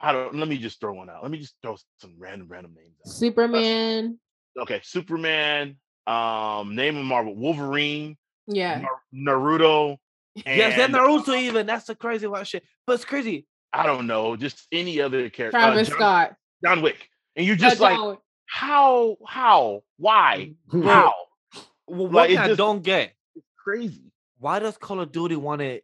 [0.00, 0.34] I don't.
[0.36, 1.22] Let me just throw one out.
[1.22, 3.12] Let me just throw some random random names out.
[3.12, 4.18] Superman.
[4.56, 5.76] okay, Superman,
[6.06, 8.16] um, name of Marvel, Wolverine,
[8.46, 8.86] Yeah.
[9.12, 9.96] Nar- Naruto,
[10.36, 11.66] Yes, and and Naruto even.
[11.66, 12.62] That's the crazy one shit.
[12.88, 13.46] But it's crazy.
[13.72, 15.58] I don't know, just any other character.
[15.58, 16.36] Travis John, Scott.
[16.64, 17.06] John Wick,
[17.36, 18.18] and you're Uh, just like, John Wick.
[18.46, 21.12] how, how, why, how?
[21.86, 23.12] Well, Like, one it thing I just- don't get.
[23.36, 24.10] It's crazy.
[24.38, 25.82] Why does Call of Duty want a,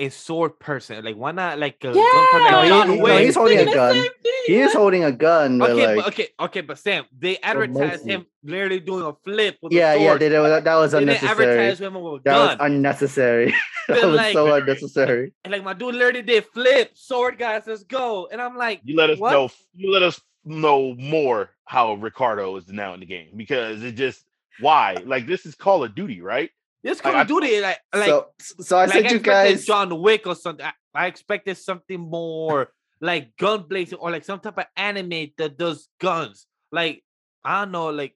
[0.00, 1.04] a sword person?
[1.04, 2.26] Like, why not like a Yeah.
[2.32, 2.52] person?
[2.52, 3.94] No, he- no, he's holding a gun.
[3.94, 4.10] same
[4.46, 8.24] He is holding a gun, Okay, like, but okay, okay, but Sam, they advertised him
[8.42, 10.20] literally doing a flip with yeah, a yeah, sword.
[10.22, 11.46] they, did- that was They didn't unnecessary.
[11.58, 12.72] advertise him with a That was gun.
[12.72, 13.54] unnecessary.
[13.88, 15.32] that was like- so unnecessary.
[15.44, 17.64] and like my dude literally did flip sword guys.
[17.66, 18.28] Let's go.
[18.32, 19.32] And I'm like, You let us What?
[19.32, 19.50] know.
[19.74, 24.24] You let us know more how Ricardo is now in the game because it just
[24.60, 26.50] why like this is Call of Duty, right?
[26.82, 28.26] This Like, Call I- of Duty, like, like, so,
[28.60, 29.64] so I like sent you expected guys.
[29.66, 30.64] John Wick or something.
[30.64, 32.68] I, I expected something more
[33.00, 36.46] like gun blazing or like some type of anime that does guns.
[36.72, 37.02] Like
[37.44, 38.14] I don't know, like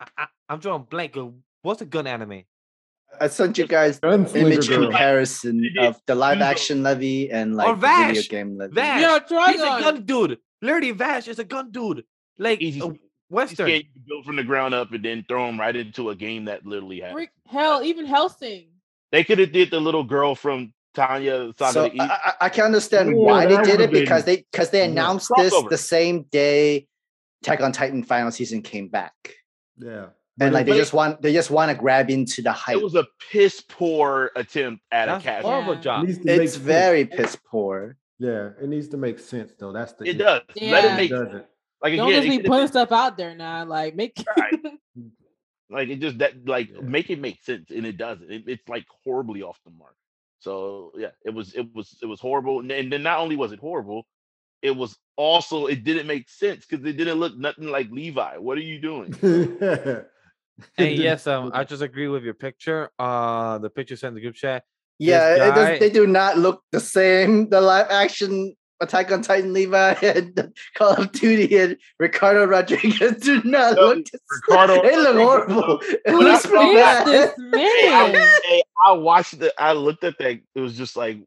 [0.00, 1.16] I, I, I'm drawing blank.
[1.16, 1.26] uh,
[1.62, 2.42] What's a gun anime?
[3.20, 4.84] I sent you guys image girl.
[4.86, 8.28] comparison of the live action Levi and like Or the video Vash.
[8.28, 8.74] game Levi.
[8.74, 9.00] Vash.
[9.30, 10.38] Yeah, He's a gun dude.
[10.62, 12.04] Literally, Vash is a gun dude.
[12.38, 12.80] Like Easy.
[13.32, 13.66] You Western.
[13.66, 16.66] can't build from the ground up and then throw them right into a game that
[16.66, 17.14] literally has.
[17.48, 18.66] Hell, even Hellsing.
[19.10, 22.14] They could have did the little girl from Tanya Saga So of the I, East.
[22.26, 24.90] I, I can understand Yeah, why they did it been- because they because they yeah.
[24.90, 26.86] announced this the same day
[27.42, 29.14] Attack on Titan final season came back.
[29.78, 30.06] Yeah.
[30.40, 32.76] And like they just want they just want to grab into the hype.
[32.76, 35.44] It was a piss poor attempt at That's a cast.
[35.46, 35.80] horrible Yeah.
[35.80, 36.06] job.
[36.06, 36.64] needs to make it's sense.
[36.64, 37.96] very piss poor.
[38.18, 39.72] Yeah, it needs to make sense though.
[39.72, 40.18] That's the It issue.
[40.18, 40.42] does.
[40.54, 40.76] Let Yeah.
[40.78, 41.46] it It make doesn't.
[41.82, 42.22] Like Don't again.
[42.22, 43.64] just be putting stuff out there now.
[43.64, 44.16] Like make
[45.70, 46.80] like it just that like Yeah.
[46.82, 48.30] make it make sense, and it doesn't.
[48.30, 49.94] It, it's like horribly off the mark.
[50.40, 52.60] So yeah, it was it was it was horrible.
[52.60, 54.06] And, and then not only was it horrible,
[54.60, 58.36] it was also it didn't make sense because it didn't look nothing like Levi.
[58.38, 59.14] What are you doing?
[60.78, 62.90] And yes, um, I just agree with your picture.
[62.98, 64.62] Uh, the picture sent in the group chat.
[64.98, 67.48] Yeah, it guy- does, they do not look the same.
[67.48, 73.42] The live action Attack on Titan Levi and Call of Duty and Ricardo Rodriguez do
[73.44, 74.04] not No, look.
[74.06, 74.18] The
[74.48, 74.82] Ricardo.
[74.82, 75.80] They look horrible.
[75.82, 77.06] It who looks is pretty bad.
[77.06, 78.62] this Hey, I, man?
[78.84, 79.52] I watched it.
[79.58, 80.40] I looked at that.
[80.54, 81.18] It was just like,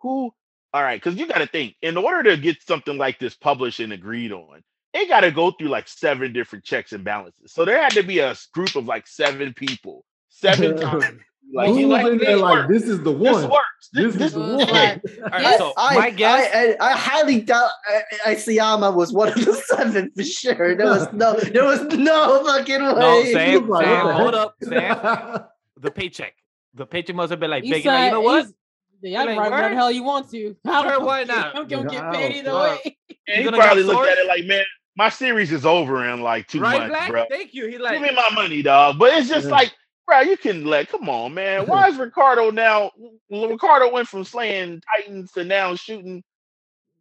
[0.00, 0.32] who?
[0.72, 1.74] All right, because you got to think.
[1.82, 4.62] In order to get something like this published and agreed on,
[4.92, 7.52] it got to go through like seven different checks and balances.
[7.52, 11.20] So there had to be a group of like seven people seven times.
[11.54, 13.50] Like, Who you like, in there this like this is the This one?
[13.50, 13.88] works.
[13.92, 14.58] This, This is the one.
[14.58, 16.50] like, All right, Yes, so I, my guess.
[16.54, 20.74] I, I, I highly doubt uh, Isayama was one of the seven for sure.
[20.76, 22.94] There was no, there was no fucking way.
[22.94, 25.44] no, He Sam, like, Sam, hold up, Sam.
[25.80, 26.34] The paycheck.
[26.74, 27.86] The paycheck must have been like He big.
[27.86, 28.42] Like, you know what?
[28.42, 28.54] he's-
[29.02, 30.56] Yeah, Like, write whatever the hell you want to.
[30.66, 31.56] I Sure, don't why not?
[31.56, 32.98] I'm gonna get Yeah, paid either don't way.
[33.28, 34.64] and he probably get looked at it like, man,
[34.96, 37.10] my series is over in like two Right, months, Black?
[37.10, 37.24] bro.
[37.30, 37.66] Thank you.
[37.68, 38.98] He like, Give me my money, dog.
[38.98, 39.52] But it's just Yeah.
[39.52, 39.72] like,
[40.06, 41.66] bro, you can let come on, man.
[41.66, 42.90] Why is Ricardo now?
[43.30, 46.22] Ricardo went from slaying Titans to now shooting.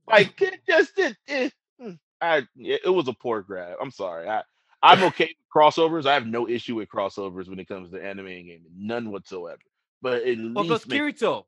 [0.07, 3.77] Like, it just it, it, mm, I, it was a poor grab.
[3.81, 4.27] I'm sorry.
[4.27, 4.43] I,
[4.83, 6.05] I'm okay with crossovers.
[6.05, 9.61] I have no issue with crossovers when it comes to anime and gaming, none whatsoever.
[10.01, 11.45] But at well, least Kirito,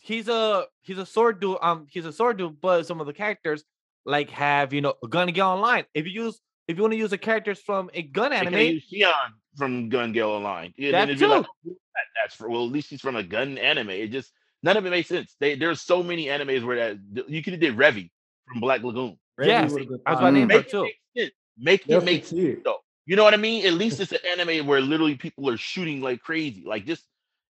[0.00, 1.58] he's a he's a sword dude.
[1.62, 3.64] Um, he's a sword dude, but some of the characters
[4.04, 5.84] like have you know a gun get online.
[5.94, 9.12] If you use if you want to use the characters from a gun anime, Sinon
[9.56, 10.72] from Gun Gale Online.
[10.76, 11.48] Yeah, That then it'd be like, too.
[11.68, 13.90] "Oh, that- that's for well, at least he's from a gun anime.
[13.90, 15.34] It just none of it makes sense.
[15.40, 18.10] They, there's so many animes where that you could have did Revy
[18.48, 19.18] from Black Lagoon.
[19.38, 20.22] Randy Yes, would've I was fine.
[20.22, 20.82] about to name Make it too.
[21.14, 21.32] make.
[21.58, 22.62] Make it That's make sense kid.
[22.64, 22.78] though.
[23.06, 23.64] You know what I mean?
[23.66, 26.64] At least it's an anime where literally people are shooting like crazy.
[26.66, 27.04] Like just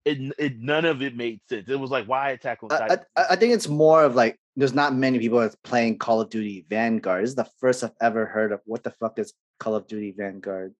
[0.04, 1.68] it, it none of it made sense.
[1.68, 4.74] It was like why Attack on I, I, I think it's more of like there's
[4.74, 7.22] not many people that's playing Call of Duty Vanguard.
[7.24, 10.14] This is the first I've ever heard of what the fuck is Call of Duty
[10.16, 10.74] Vanguard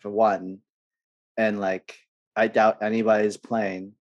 [0.00, 0.58] for one.
[1.36, 1.96] And like
[2.36, 3.92] I doubt anybody's playing.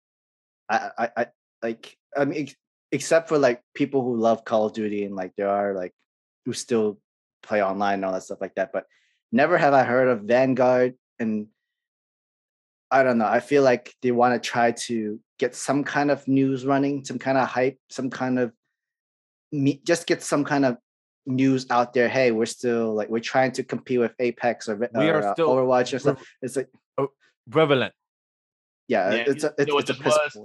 [0.68, 1.26] I I, I
[1.62, 2.56] like I mean ex-
[2.92, 5.92] except for like people who love Call of Duty and like there are like
[6.44, 6.98] who still
[7.42, 8.72] play online and all that stuff like that.
[8.72, 8.86] But
[9.32, 11.46] never have I heard of Vanguard and
[12.90, 13.26] I don't know.
[13.26, 17.18] I feel like they want to try to get some kind of news running, some
[17.20, 18.52] kind of hype, some kind of
[19.52, 20.76] me, just get some kind of
[21.24, 22.08] news out there.
[22.08, 25.32] Hey, we're still like we're trying to compete with Apex or, We are or, uh,
[25.34, 26.20] still- Overwatch or stuff.
[26.42, 26.68] It's like
[27.00, 27.12] Oh,
[27.50, 27.94] prevalent.
[28.88, 30.38] yeah, Yeah, it's a it's, know what it's a was?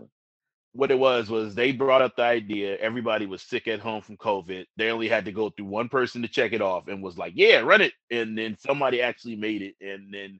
[0.73, 2.77] what it was was they brought up the idea.
[2.77, 4.65] Everybody was sick at home from COVID.
[4.77, 7.34] They only had to go through one person to check it off and was like,
[7.36, 10.40] "Yeah, run it." And then somebody actually made it, and then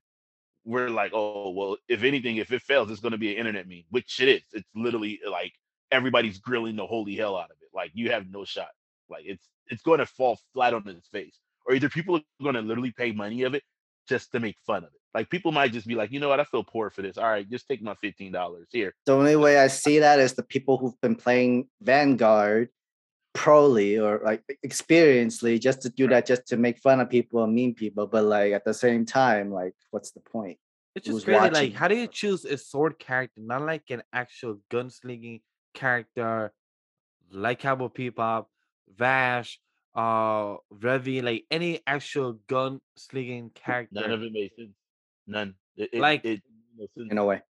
[0.66, 3.68] we're like, "Oh, well, if anything, if it fails, it's going to be an internet
[3.68, 4.44] meme," which it is.
[4.54, 5.54] It's literally like
[5.92, 7.70] everybody's grilling the holy hell out of it.
[7.74, 8.72] Like you have no shot.
[9.10, 12.56] Like it's it's going to fall flat on its face, or either people are going
[12.56, 13.64] to literally pay money of it
[14.08, 15.02] just to make fun of it.
[15.14, 17.18] Like people might just be like, you know what, I feel poor for this.
[17.18, 18.94] All right, just take my fifteen dollars here.
[19.06, 22.70] The only way I see that is the people who've been playing Vanguard
[23.34, 27.54] proly or like experiencedly just to do that just to make fun of people and
[27.54, 28.08] mean people.
[28.08, 30.58] But like at the same time, like what's the point?
[30.96, 31.54] It's who's just crazy.
[31.54, 35.42] Like, how do you choose a sword character, not like an actual gunslinging
[35.74, 36.54] character,
[37.32, 38.46] like Cowboy Bebop,
[38.98, 39.60] Vash,
[39.96, 44.02] uh, Revy, like any actual gunslinging character?
[44.02, 44.72] None of it made sense.
[45.28, 45.56] None.
[45.78, 46.42] It, it, Like- it,
[46.78, 47.12] no sense.
[47.12, 47.42] In a way.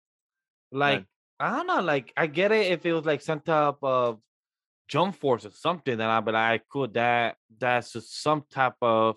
[0.72, 1.06] like None.
[1.38, 4.20] I don't know, like I get it if it was like some type of
[4.88, 9.16] jump force or something, then I'd be like, cool, that that's just some type of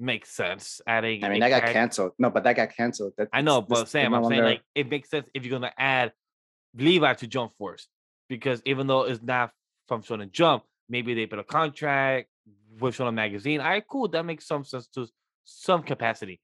[0.00, 0.80] makes sense.
[0.86, 2.12] Adding, I mean, a that got canceled.
[2.18, 3.12] No, but that got canceled.
[3.18, 5.72] That, I know, but this- Sam, I'm saying like it makes sense if you're gonna
[5.78, 6.12] add
[6.76, 7.86] Levi to Jump Force
[8.28, 9.50] because even though it's not
[9.86, 12.28] from Shonen Jump, maybe they put a contract
[12.80, 13.60] with Shonen Magazine.
[13.60, 15.06] All right, cool, that makes some sense to
[15.44, 16.40] some capacity.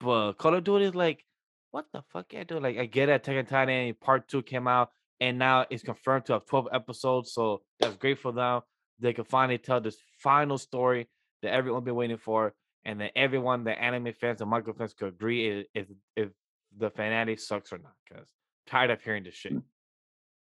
[0.00, 1.24] But Call of Duty is like,
[1.70, 2.62] what the fuck, yeah, dude?
[2.62, 3.14] Like, I get it.
[3.14, 4.90] Attack on Titan Part Two came out,
[5.20, 8.60] and now it's confirmed to have 12 episodes, so that's great for them.
[9.00, 11.08] They can finally tell this final story
[11.42, 12.54] that everyone been waiting for,
[12.84, 16.28] and then everyone, the anime fans and manga fans, could agree if if, if
[16.76, 17.92] the fanatic sucks or not.
[18.08, 18.28] Because
[18.66, 19.52] tired of hearing this shit.
[19.52, 19.58] Hmm.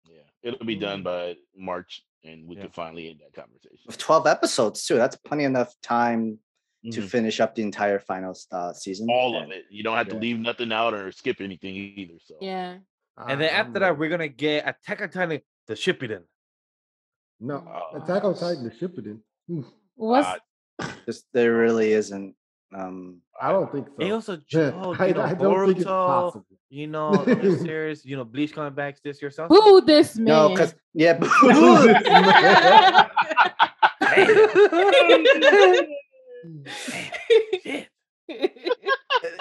[0.05, 1.03] Yeah, it'll be done mm.
[1.03, 2.63] by March, and we Yeah.
[2.63, 3.77] can finally end that conversation.
[3.85, 4.95] with 12 episodes too.
[4.95, 6.39] That's plenty enough time
[6.91, 7.09] to Mhm.
[7.09, 9.09] finish up the entire final uh, season.
[9.09, 9.65] All of it.
[9.69, 12.13] You don't have to leave nothing out or skip anything either.
[12.19, 12.79] So Yeah.
[13.17, 16.23] And then I- I'm after that, we're gonna get Attack on Titan, the Shippuden.
[17.39, 19.21] no Uh, Attack on Titan, the Shippuden.
[19.95, 20.27] What's
[20.79, 22.35] Uh, Just there really isn't.
[22.75, 23.95] Um, I don't think so.
[23.99, 24.69] It was a Yeah,
[24.99, 26.45] I, I don't think it's possible.
[26.69, 29.31] You know, other series, you know, Bleach coming back this year.
[29.31, 30.25] So who this man?
[30.25, 31.47] no, because yeah, shit.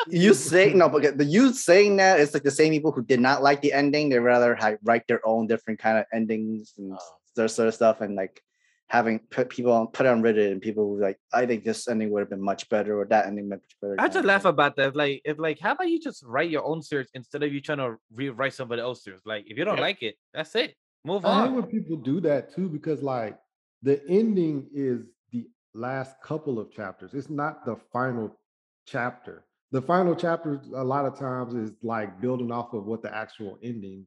[0.08, 3.20] you say no, but the you saying that it's like the same people who did
[3.20, 4.08] not like the ending.
[4.08, 6.98] They rather ha- write their own different kind of endings and Oh.
[7.36, 8.42] that sort of stuff, and like
[8.88, 12.10] having put people on put on Reddit and people who like, I think this ending
[12.10, 13.94] would have been much better or that ending much better.
[13.98, 14.94] I kind just laugh about that.
[14.94, 17.78] Like, if like, how about you just write your own series instead of you trying
[17.78, 19.20] to rewrite somebody else's series?
[19.24, 19.82] Like, if you don't Yeah.
[19.82, 20.76] like it, that's it.
[21.04, 21.54] Move I hate on.
[21.54, 23.36] when people do that too, because like
[23.82, 25.02] the ending is
[25.32, 27.12] the last couple of chapters.
[27.14, 28.38] It's not the final
[28.86, 29.44] chapter.
[29.72, 33.58] the final chapter a lot of times is like building off of what the actual
[33.64, 34.06] ending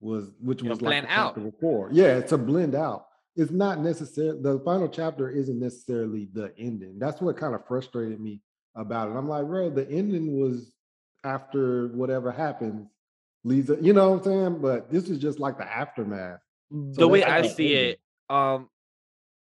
[0.00, 1.36] was, which You know, was like plan out.
[1.36, 1.90] chapter before.
[1.92, 3.06] Yeah, it's a blend out.
[3.36, 6.98] It's not necessarily the final chapter isn't necessarily the ending.
[6.98, 8.40] That's what kind of frustrated me
[8.74, 9.16] about it.
[9.16, 10.72] I'm like, bro, the ending was
[11.24, 12.88] after whatever happens
[13.44, 13.70] leads.
[13.80, 14.58] You know what I'm saying?
[14.60, 16.40] But this is just like the aftermath.
[16.70, 17.90] the way I see ending.
[17.90, 18.68] it, um,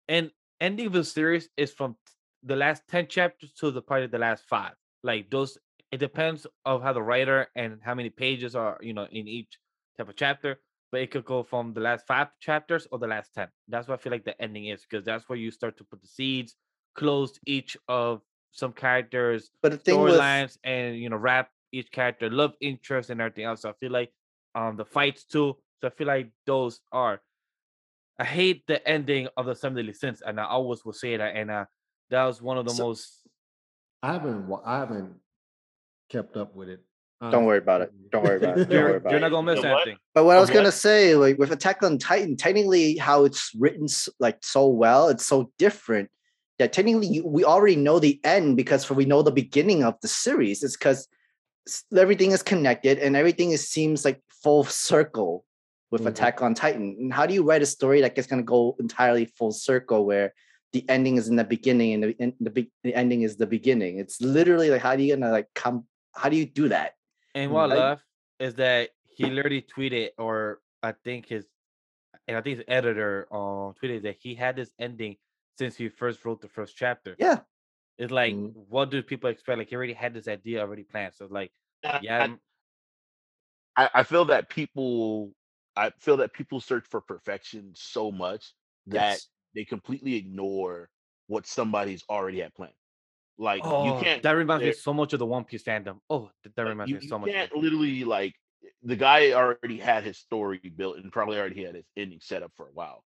[0.08, 1.96] and ending of the series is from
[2.42, 4.72] the last ten chapters to the part of the last five.
[5.02, 5.58] Like those,
[5.92, 9.58] it depends of how the writer and how many pages are you know in each
[9.96, 10.60] type of chapter.
[10.90, 13.48] But it could go from the last five chapters or the last ten.
[13.68, 16.00] That's what I feel like the ending is because that's where you start to put
[16.00, 16.56] the seeds,
[16.94, 22.54] close each of some characters, But the storylines, and you know wrap each character, love
[22.60, 23.62] interest, and everything else.
[23.62, 24.10] So I feel like
[24.54, 25.56] um the fights too.
[25.80, 27.20] So I feel like those are.
[28.18, 31.36] I hate the ending of the Seven Deadly Sins, and I always will say that.
[31.36, 31.66] And uh,
[32.10, 33.12] that was one of the So- most.
[34.02, 35.14] I haven't I haven't
[36.08, 36.80] kept up with it.
[37.20, 37.92] Don't worry about it.
[38.12, 38.68] Don't worry about it.
[38.68, 39.22] Don't worry You're, about you're it.
[39.22, 39.82] not gonna miss You know what?
[39.82, 39.98] anything.
[40.14, 43.50] But what I Of was gonna say, like with Attack on Titan, technically how it's
[43.58, 43.86] written
[44.20, 46.10] like so well, it's so different
[46.60, 50.08] that technically we already know the end because for we know the beginning of the
[50.08, 50.62] series.
[50.62, 51.08] It's because
[51.96, 55.44] everything is connected and everything is seems like full circle
[55.90, 56.08] with Mhm.
[56.08, 56.96] Attack on Titan.
[57.00, 60.34] And how do you write a story that is gonna go entirely full circle where
[60.72, 63.46] the ending is in the beginning and the, and the, be- the ending is the
[63.46, 63.98] beginning?
[63.98, 65.86] It's literally like how do you gonna like come?
[66.14, 66.92] How do you do that?
[67.38, 68.04] And what I love
[68.40, 71.46] is that he literally tweeted, or I think his,
[72.28, 75.18] and I think his editor on tweeted that he had this ending
[75.58, 77.18] since he first wrote the first chapter.
[77.18, 77.44] Yeah.
[77.98, 78.54] It's like, Mhm.
[78.54, 79.58] what do people expect?
[79.58, 81.14] Like he already had this idea already planned.
[81.14, 81.52] So like,
[81.98, 82.28] yeah,
[83.76, 85.34] I, I feel that people
[85.76, 88.52] I feel that people search for perfection so much
[88.88, 89.28] that Yes.
[89.54, 90.90] they completely ignore
[91.28, 92.74] what somebody's already had planned.
[93.38, 96.00] Like oh, you can't that reminds me so much of the One Piece fandom.
[96.10, 97.28] Oh, that, reminds you, me you so much.
[97.28, 98.34] of can't literally like
[98.64, 102.42] eh, the guy already had his story built and probably already had his ending set
[102.42, 103.04] up for a while.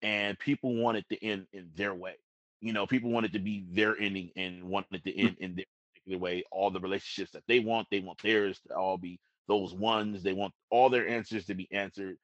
[0.00, 2.14] And people wanted to end in their way.
[2.60, 5.26] You know, people wanted to be their ending and wanted to hmm.
[5.26, 5.64] end in their
[5.94, 6.44] particular way.
[6.52, 9.18] All the relationships that they want, they want theirs to all be
[9.48, 10.22] those ones.
[10.22, 12.18] They want all their answers to be answered.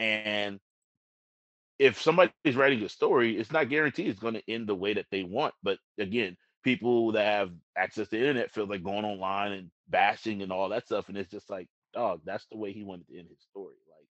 [0.00, 0.58] And
[1.78, 5.06] if somebody's writing a story, it's not guaranteed it's going to end the way that
[5.10, 5.54] they want.
[5.62, 10.42] But again, people that have access to the internet feel like going online and bashing
[10.42, 11.08] and all that stuff.
[11.08, 13.76] And it's just like, dog, that's the way he wanted to end his story.
[13.90, 14.08] Like,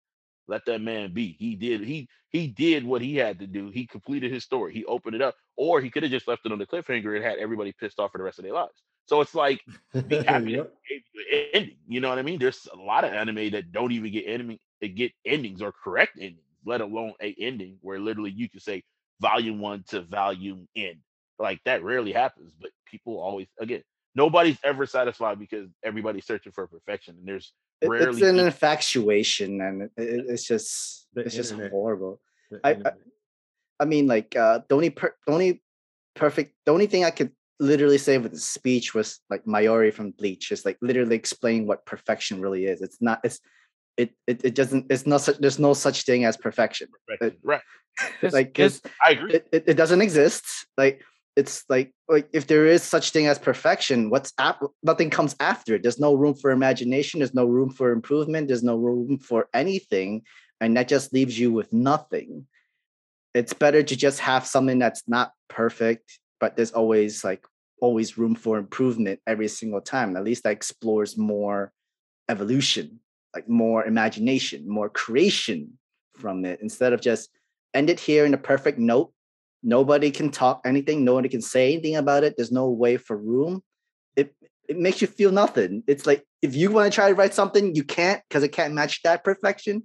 [0.48, 1.36] let that man be.
[1.38, 3.70] He did he he did what he had to do.
[3.70, 4.74] He completed his story.
[4.74, 7.24] He opened it up, or he could have just left it on the cliffhanger and
[7.24, 8.82] had everybody pissed off for the rest of their lives.
[9.06, 9.60] So it's like
[10.08, 10.72] be happy Yep.
[10.88, 11.02] you
[11.32, 11.76] an ending.
[11.88, 12.38] You know what I mean?
[12.38, 16.16] There's a lot of anime that don't even get enemy that get endings or correct
[16.18, 18.82] endings, let alone a ending where literally you can say
[19.20, 20.98] volume one to volume end.
[21.40, 23.82] Like that rarely happens, but people always again
[24.14, 27.52] nobody's ever satisfied because everybody's searching for perfection, and there's
[27.82, 32.20] rarely it's an people- infatuation and it, it- it's just The it's just horrible
[32.62, 32.92] I- I-
[33.80, 35.62] i mean like uh the only per- the only
[36.14, 40.10] perfect the only thing i could literally say with the speech was like Mayuri from
[40.10, 43.38] bleach just like literally explaining what perfection really is it's not it's
[43.96, 47.38] it it, it doesn't it's not such there's no such thing as perfection perfection.
[47.42, 47.62] right.
[48.22, 49.32] Like it's- it's I agree.
[49.36, 50.44] it, it, it doesn't exist
[50.76, 51.02] like
[51.36, 55.76] it's like like if there is such thing as perfection what's ap- nothing comes after
[55.76, 55.82] it.
[55.82, 57.20] There's no room for imagination.
[57.20, 58.48] There's no room for improvement.
[58.48, 60.22] There's no room for anything.
[60.60, 62.46] And that just leaves you with nothing.
[63.32, 67.46] It's better to just have something that's not perfect but there's always like
[67.80, 70.16] always room for improvement every single time.
[70.16, 71.72] At least that explores more
[72.28, 73.00] evolution
[73.34, 75.78] like more imagination more creation
[76.16, 76.60] from it.
[76.62, 77.30] Instead of just
[77.74, 79.12] end it here in a perfect note
[79.62, 81.04] nobody can talk anything.
[81.04, 82.34] Nobody can say anything about it.
[82.36, 83.62] There's no way for room.
[84.16, 84.34] It
[84.68, 85.82] it makes you feel nothing.
[85.86, 88.74] It's like if you want to try to write something you can't because it can't
[88.74, 89.84] match that perfection.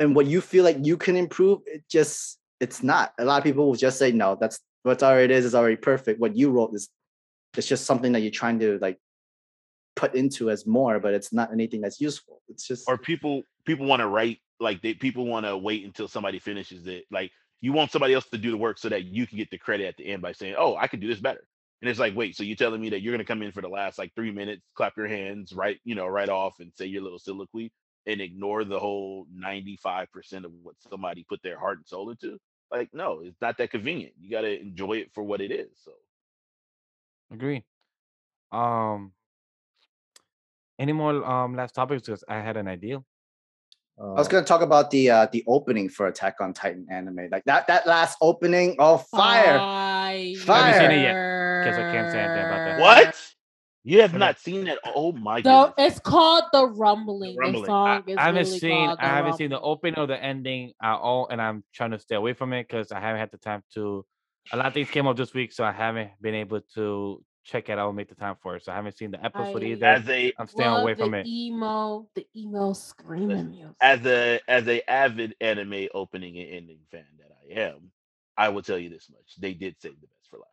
[0.00, 3.12] And what you feel like you can improve it just it's not.
[3.18, 5.44] A lot of people will just say no that's what's already is.
[5.44, 6.20] Is already perfect.
[6.20, 6.88] What you wrote is
[7.56, 8.98] it's just something that you're trying to like
[9.94, 12.40] put into as more but it's not anything that's useful.
[12.48, 16.08] It's just or people people want to write like they people want to wait until
[16.08, 17.04] somebody finishes it.
[17.10, 17.30] Like
[17.62, 19.86] you want somebody else to do the work so that you can get the credit
[19.86, 21.42] at the end by saying oh i could do this better
[21.80, 23.68] and it's like wait so you're telling me that you're to come in for the
[23.68, 27.02] last like three minutes clap your hands right you know right off and say your
[27.02, 27.72] little soliloquy
[28.06, 32.38] and ignore the whole 95% of what somebody put their heart and soul into
[32.70, 35.70] like no it's not that convenient you got to enjoy it for what it is
[35.82, 35.92] so
[37.32, 37.64] Agree.
[38.52, 39.12] Um,
[40.78, 42.02] any more um last topics?
[42.02, 43.02] Because I had an idea.
[44.00, 47.28] I was gonna talk about the uh the opening for Attack on Titan anime.
[47.30, 49.58] Like that that last opening, oh fire.
[49.58, 50.34] Fire.
[50.36, 50.72] Fire.
[50.72, 52.80] Haven't seen it yet, 'cause I can't say anything about that.
[52.80, 53.34] what
[53.84, 54.78] You have not seen it?
[54.94, 55.74] Oh my god!
[55.76, 57.34] it's called the rumbling.
[57.34, 57.66] The, Rumbling.
[57.66, 60.72] song I, is I haven't really seen I haven't seen the opening or the ending
[60.82, 63.38] at all, and I'm trying to stay away from it because I haven't had the
[63.38, 64.04] time to.
[64.52, 67.68] A lot of things came up this week, so I haven't been able to check
[67.68, 68.64] it out and make the time for it.
[68.64, 69.86] So I haven't seen the episode I- either.
[69.86, 71.26] As a I'm staying away from it.
[71.26, 73.76] emo, the emo screaming music.
[73.80, 77.90] as a as a avid anime opening and ending fan that I am,
[78.36, 80.48] I will tell you this much: they did save the best for last.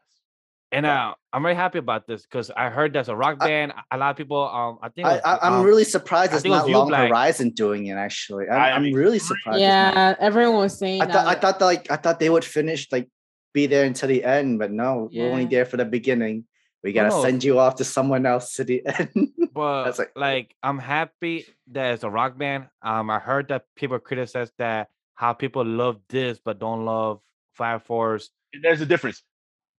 [0.72, 3.74] And uh, I'm very happy about this because I heard there's a rock band.
[3.90, 5.08] A lot of people, um, I think.
[5.08, 7.10] I, was, I, I'm um, really surprised I it's think it not you, Long Black.
[7.10, 7.94] Horizon doing it.
[7.94, 9.02] Actually, I'm, I I'm agree.
[9.04, 9.60] really surprised.
[9.60, 9.96] it's not.
[9.96, 12.88] yeah, everyone was saying I thought I thought that, like I thought they would finish
[12.92, 13.10] like
[13.52, 16.46] be there until the end, but no, we're only there for the beginning.
[16.84, 17.22] We gotta no.
[17.22, 18.82] send you off to someone else to the
[19.16, 19.30] end.
[19.54, 22.68] but That's like, like- I'm happy that it's a rock band.
[22.82, 27.20] Um, I heard that people criticize that how people love this but don't love
[27.56, 28.30] Fire Force.
[28.54, 29.22] And there's a difference.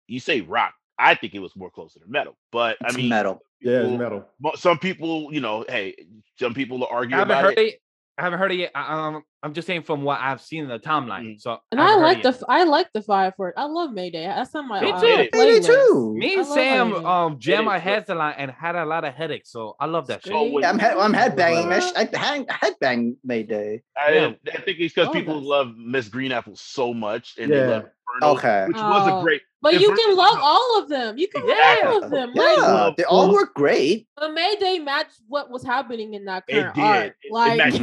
[0.06, 0.74] You say rock.
[0.98, 3.40] I think it was more closer to metal, but it's I mean, metal.
[3.62, 4.26] Yeah, it's metal.
[4.38, 5.94] mo- some people, you know, hey,
[6.38, 7.74] some people will I argue haven't about heard it.
[7.74, 7.80] it.
[8.18, 8.72] I haven't heard it yet.
[8.74, 11.22] I, um, I'm just saying from what I've seen in the timeline.
[11.36, 11.40] Mhm.
[11.40, 12.36] So and I I like the yet.
[12.36, 13.54] f- I like the Fire Force.
[13.56, 14.24] I love Mayday.
[14.26, 15.06] That's on my Me uh, too.
[15.06, 15.66] Mayday Mayday playlist.
[15.66, 16.14] too.
[16.18, 17.04] Me and Sam Mayday.
[17.04, 19.50] um jam our heads a lot and had a lot of headaches.
[19.50, 20.34] So I love that It's shit.
[20.34, 21.70] So Yeah, I'm head, I'm headbanging.
[21.70, 21.90] Yeah.
[21.96, 23.82] I hang, headbang Mayday.
[23.96, 24.32] I, Yeah.
[24.52, 27.66] I think it's because Oh, people that's- love Miss Green Apple so much, and they
[27.66, 27.84] love
[28.20, 28.64] Inferno, Okay.
[28.68, 29.40] which was a Oh, great.
[29.62, 31.16] But you can love all of them.
[31.18, 32.32] You can love all of them.
[32.34, 34.06] Yeah, they all Well- work great.
[34.18, 36.84] the Mayday matched what was happening in that It current did.
[36.84, 37.06] art.
[37.06, 37.80] It, it Like, matched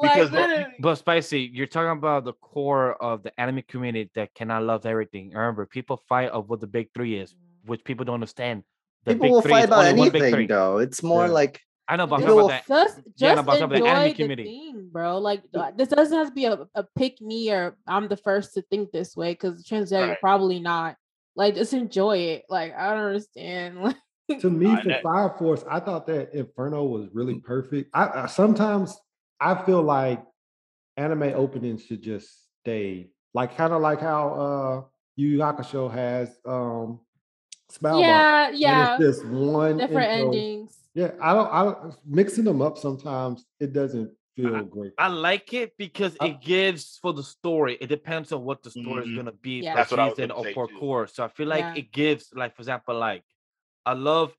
[0.00, 0.66] perfectly like because.
[0.80, 5.30] But spicy, you're talking about the core of the anime community that cannot love everything.
[5.30, 8.62] Remember, people fight of what the big three is, which people don't understand.
[9.04, 10.78] The People big will three fight about only one big anything, though.
[10.78, 11.32] It's more Yeah.
[11.32, 12.86] like I know, but I'm People talking will about that.
[12.86, 14.44] Just, Yeah, no, just but I'm talking about the enjoy anime the community.
[14.44, 15.18] thing, bro.
[15.18, 15.42] Like
[15.76, 18.90] this doesn't have to be a, a pick me or I'm the first to think
[18.90, 20.20] this way because chances are you're Right.
[20.20, 20.96] probably not.
[21.36, 22.44] Like just enjoy it.
[22.48, 23.78] Like I don't understand.
[24.28, 24.98] Like To me, for.
[25.04, 27.44] Fire Force, I thought that Inferno was really mm.
[27.44, 27.90] perfect.
[27.94, 28.98] I, I sometimes
[29.40, 30.22] I feel like
[30.96, 32.28] anime openings should just
[32.62, 34.82] stay like kind of like how uh
[35.16, 37.00] Yu Yu Hakusho has um
[37.68, 38.00] Spellbound.
[38.06, 38.96] yeah, And yeah.
[38.96, 40.26] it's just one Different intro.
[40.32, 40.78] endings.
[40.94, 41.52] Yeah, I don't.
[41.52, 43.44] I don't mixing them up sometimes.
[43.60, 44.92] It doesn't feel great.
[44.96, 47.76] I like it because I- it gives for the story.
[47.80, 49.16] It depends on what the story is Mhm.
[49.16, 49.72] gonna be Yeah.
[49.72, 51.06] per That's what I was season gonna or say per core.
[51.08, 51.74] So I feel like Yeah.
[51.74, 53.24] it gives, like for example, like
[53.84, 54.34] I love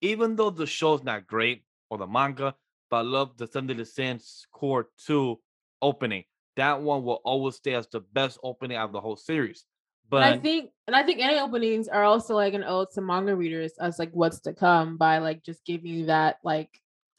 [0.00, 2.56] even though the show's not great or the manga,
[2.90, 5.38] but I love the Sunday the Sense core two
[5.80, 6.24] opening.
[6.56, 9.64] That one will always stay as the best opening of the whole series.
[10.12, 13.34] and I think and I think any openings are also like an ode to manga
[13.34, 16.68] readers as like what's to come by like just giving you that like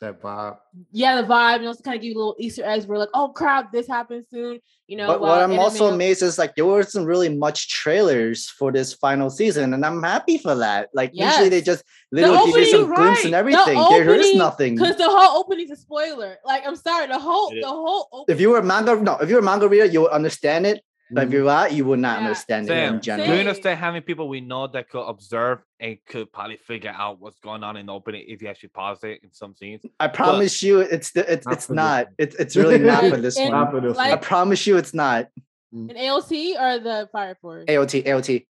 [0.02, 0.57] that vibe.
[0.91, 2.86] yeah the vibe and also kind of give you little Easter eggs.
[2.88, 4.60] We're like oh crap this happens soon
[4.91, 5.07] you know.
[5.07, 8.94] But what I'm also anime- amazed is like there wasn't really much trailers for this
[8.94, 10.90] final season, and I'm happy for that.
[10.94, 13.76] Like usually they just little give you opening, some glimpse and right, the everything.
[13.90, 14.76] There is opening- nothing.
[14.76, 16.36] Because the whole opening's a spoiler.
[16.45, 18.36] Like, I'm sorry, the whole the whole opening.
[18.36, 20.84] If you were a manga, no, if you're a manga reader, you would understand it.
[21.13, 21.33] But if Mhm.
[21.33, 22.25] you're you would not Yeah.
[22.27, 25.59] understand it Sam, in do you understand how many people we know that could observe
[25.79, 29.03] and could probably figure out what's going on in the opening if you actually pause
[29.03, 29.81] it in some scenes?
[29.99, 32.07] I promise you, it's the, it's Not it's not.
[32.17, 33.51] It's it's really not for this in- one.
[33.51, 35.27] Not for this I promise you, it's not.
[35.73, 37.65] An AOT or the Fire Force?
[37.67, 38.45] AOT, AOT.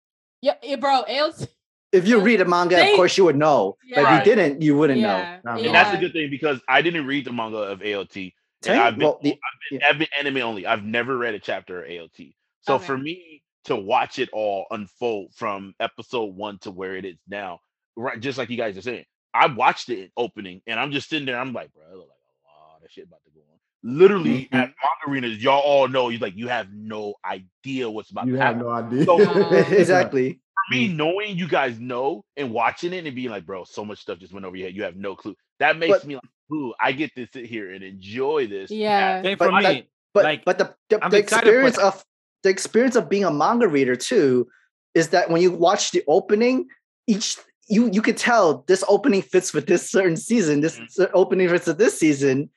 [0.41, 1.47] Yeah, yeah, bro, AOT.
[1.91, 3.77] If you read a manga, They- of course you would know.
[3.93, 5.07] But if you didn't, you wouldn't know.
[5.17, 5.55] Yeah, yeah.
[5.57, 8.33] And that's a good thing because I didn't read the manga of AOT.
[8.63, 8.73] Same.
[8.73, 10.65] And I've been, Well, the- I've, been I've been anime only.
[10.65, 12.33] I've never read a chapter of AOT.
[12.67, 12.85] So Okay.
[12.85, 17.59] for me to watch it all unfold from episode one to where it is now,
[17.95, 21.25] right, just like you guys are saying, I watched it opening and I'm just sitting
[21.25, 21.39] there.
[21.39, 23.57] I'm like, bro, it look like a lot of shit about to go on.
[23.83, 24.53] Literally Mhm.
[24.53, 24.75] at manga
[25.07, 28.57] arenas, y'all all know you like you have no idea what's about You to have
[28.57, 29.05] no idea.
[29.05, 29.17] So-
[29.71, 30.39] exactly.
[30.69, 33.99] For me, knowing you guys know and watching it and being like, bro, so much
[33.99, 34.75] stuff just went over your head.
[34.75, 35.35] You have no clue.
[35.59, 38.69] That makes But- me like, ooh, I get to sit here and enjoy this.
[38.71, 39.21] Yeah.
[39.21, 39.89] Same But for that- me.
[40.13, 42.03] But like, but the the, the experience of
[42.43, 44.47] the experience of being a manga reader too
[44.95, 46.67] is that when you watch the opening,
[47.07, 47.37] each
[47.69, 50.61] you you could tell this opening fits with this certain season.
[50.61, 51.09] This Mhm.
[51.13, 52.49] opening fits with this season.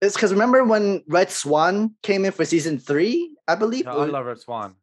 [0.00, 3.86] It's because remember when Red Swan came in for season three, I believe.
[3.88, 4.74] I love Red Swan.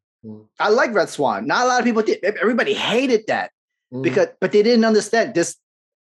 [0.60, 1.46] I like Red Swan.
[1.46, 2.24] Not a lot of people did.
[2.24, 3.52] Everybody hated that
[3.94, 4.02] Mhm.
[4.04, 5.56] because, but they didn't understand this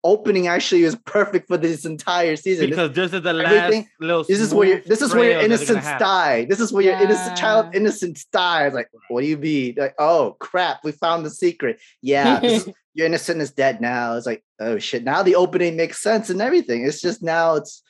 [0.04, 2.70] opening actually is perfect for this entire season.
[2.70, 4.24] This- Because this is the last little.
[4.24, 6.00] this is where your, this is where your trail that they're gonna innocence have.
[6.00, 6.46] die.
[6.46, 7.80] This is where your innocent child Yeah.
[7.80, 8.74] innocence dies.
[8.74, 9.76] Like, what do you mean?
[9.78, 11.80] Like, oh crap, we found the secret.
[12.02, 14.16] Yeah, this is- your innocent is dead now.
[14.16, 15.04] It's like, oh shit.
[15.04, 16.86] Now the opening makes sense and everything.
[16.86, 17.82] It's just now it's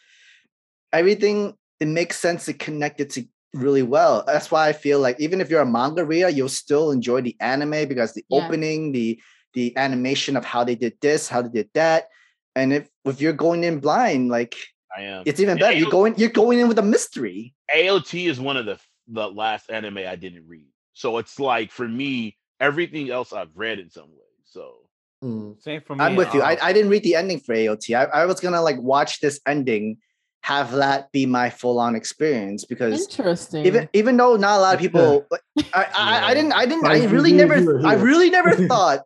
[0.94, 1.54] everything.
[1.80, 4.24] It makes sense to connect it to really well.
[4.28, 7.36] That's why I feel like even if you're a manga reader, you'll still enjoy the
[7.40, 8.46] anime because the Yeah.
[8.46, 9.20] opening, the
[9.54, 12.10] the animation of how they did this, how they did that.
[12.56, 14.56] And if if you're going in blind, like
[14.96, 15.24] I am.
[15.26, 15.78] it's even better.
[15.78, 17.54] You're going you're going in with a mystery.
[17.74, 20.68] AOT is one of the the last anime I didn't read.
[20.94, 24.28] So it's like for me, everything else I've read in some way.
[24.46, 24.76] So
[25.24, 25.62] Mm.
[25.62, 26.06] Same for me.
[26.06, 26.42] I'm with you.
[26.42, 27.96] I, um, I didn't read the ending for AOT.
[27.96, 29.98] I, I was gonna like watch this ending,
[30.42, 33.66] have that be my full on experience because Interesting.
[33.66, 35.42] even even though not a lot of people like,
[35.74, 39.02] I, I, I didn't I didn't I really never I really never thought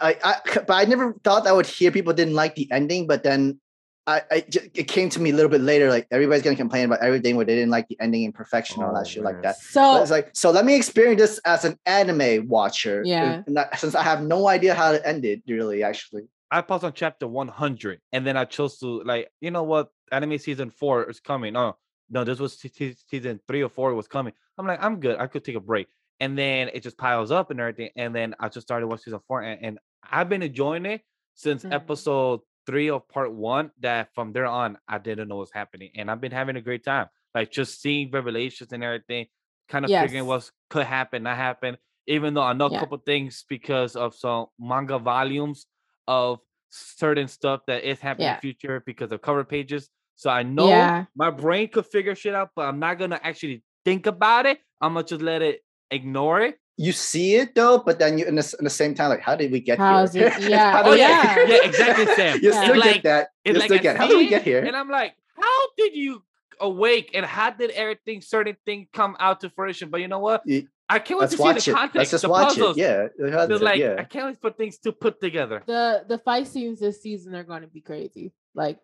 [0.00, 0.34] I, I
[0.66, 3.60] but I never thought I would hear people didn't like the ending but then
[4.06, 4.44] I, I
[4.74, 7.44] it came to me a little bit later like everybody's gonna complain about everything where
[7.44, 9.42] they didn't like the ending imperfection all Oh, that shit like man.
[9.42, 13.06] that but so it's like so let me experience this as an anime watcher uh,
[13.06, 13.42] Yeah.
[13.48, 16.94] that, since I have no idea how to end it really actually I paused on
[16.94, 19.88] chapter 100 and then I chose to like, you know what?
[20.10, 21.54] Anime season four is coming.
[21.54, 21.76] Oh,
[22.08, 24.32] no, this was se- se- season three or four was coming.
[24.56, 25.18] I'm like, I'm good.
[25.18, 25.88] I could take a break.
[26.20, 27.90] And then it just piles up and everything.
[27.96, 31.02] And then I just started watching season four and, and I've been enjoying it
[31.34, 31.72] since Mhm.
[31.72, 33.70] episode three of part one.
[33.80, 35.90] That from there on, I didn't know what's happening.
[35.94, 37.08] And I've been having a great time.
[37.34, 39.26] Like just seeing revelations and everything,
[39.68, 41.76] kind of figuring what could happen, not happen.
[42.06, 42.78] Even though I know a Yeah.
[42.78, 45.66] couple things because of some manga volumes
[46.06, 46.40] of
[46.70, 49.88] certain stuff that is happening in the future because of cover pages.
[50.16, 51.06] So I know Yeah.
[51.14, 54.60] my brain could figure shit out, but I'm not gonna actually think about it.
[54.80, 56.58] I'm gonna just let it ignore it.
[56.76, 59.34] you see it though but then you in the, in the same time like how
[59.34, 60.70] did we get How's here it- yeah.
[60.72, 61.46] How Oh we- yeah, yeah.
[61.48, 62.38] yeah, exactly, Sam.
[62.42, 62.62] you Yeah.
[62.64, 64.76] still like- get that you like still I get how did we get here And
[64.76, 66.22] I'm like, how did you
[66.60, 69.90] awake and how did everything, certain thing come out to fruition?
[69.90, 70.42] But you know what?
[70.46, 72.48] You- I can't wait let's to see watch the it context, let's just the watch
[72.48, 72.76] puzzles.
[72.78, 75.62] it yeah it has it, like yeah I can't wait for things to put together.
[75.66, 78.78] the the fight scenes this season are going to be crazy, like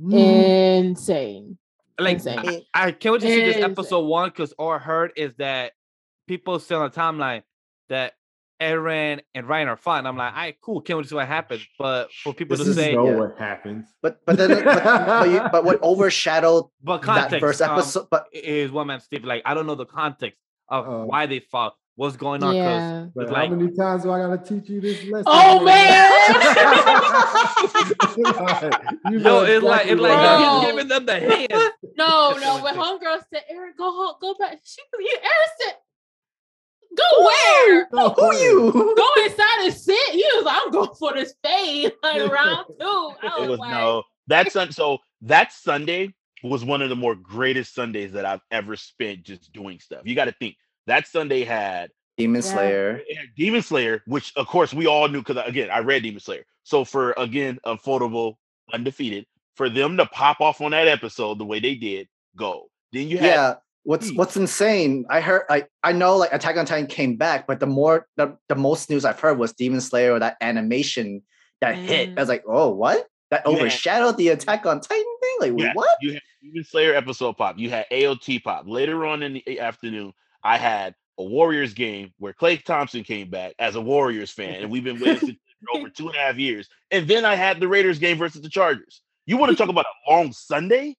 [0.00, 0.78] Mm.
[0.78, 1.58] insane.
[1.98, 2.38] Like Insane.
[2.72, 5.72] I, I can't wait to see this episode one because all I heard is that
[6.30, 7.42] people say on the timeline
[7.88, 8.12] that
[8.62, 10.06] Eren and Ryan are fine.
[10.06, 10.80] I'm like, all right, cool.
[10.80, 11.66] Can't wait to see what happens.
[11.76, 13.16] But for people This to is say, know yeah.
[13.16, 13.86] what happens.
[14.00, 18.06] but but then but, but, you, but what overshadowed but context that first um, episode
[18.12, 19.24] but is one man Steve.
[19.24, 20.38] Like, I don't know the context
[20.68, 22.54] of Uh, why they fought, what's going on.
[22.54, 23.06] Yeah.
[23.12, 25.24] But It's how many times do I gotta teach you this lesson?
[25.26, 25.60] Oh,
[29.10, 31.48] you no, know it's like exactly it's like I he's giving them the hand.
[31.96, 32.62] No, no.
[32.62, 35.74] what When it homegirl said, "Eren, go home, go back," she you Eren said,
[36.96, 37.88] "Go where?
[37.92, 41.92] No, who you Go inside and sit." He was like, "I'm going for this fade
[42.02, 43.12] like round two.
[43.22, 44.72] I it was, was like, no that sun.
[44.72, 49.52] So that Sunday was one of the more greatest Sundays that I've ever spent just
[49.52, 50.02] doing stuff.
[50.04, 50.56] You got to think
[50.86, 55.20] that Sunday had demon slayer it had Demon Slayer, which of course we all knew
[55.20, 56.44] because uh, again I read Demon Slayer.
[56.62, 58.36] So for again Unfoldable
[58.72, 62.70] Undefeated, for them to pop off on that episode the way they did, go.
[62.92, 63.54] Then you had yeah
[63.84, 64.16] what's Hmm.
[64.16, 67.66] what's insane i heard i i know like attack on titan came back but the
[67.66, 71.22] more the, the most news i've heard was demon slayer or that animation
[71.62, 75.04] that hit i was like oh what that You had- overshadowed the attack on titan
[75.22, 77.58] thing like Yeah, what You had Demon Slayer episode pop.
[77.58, 78.64] You had AOT pop.
[78.66, 80.12] Later on in the afternoon,
[80.42, 84.70] I had a Warriors game where Klay Thompson came back as a Warriors fan, and
[84.70, 86.66] we've been waiting for over two and a half years.
[86.90, 89.02] And then I had the Raiders game versus the Chargers.
[89.30, 90.96] You want to talk about a long Sunday?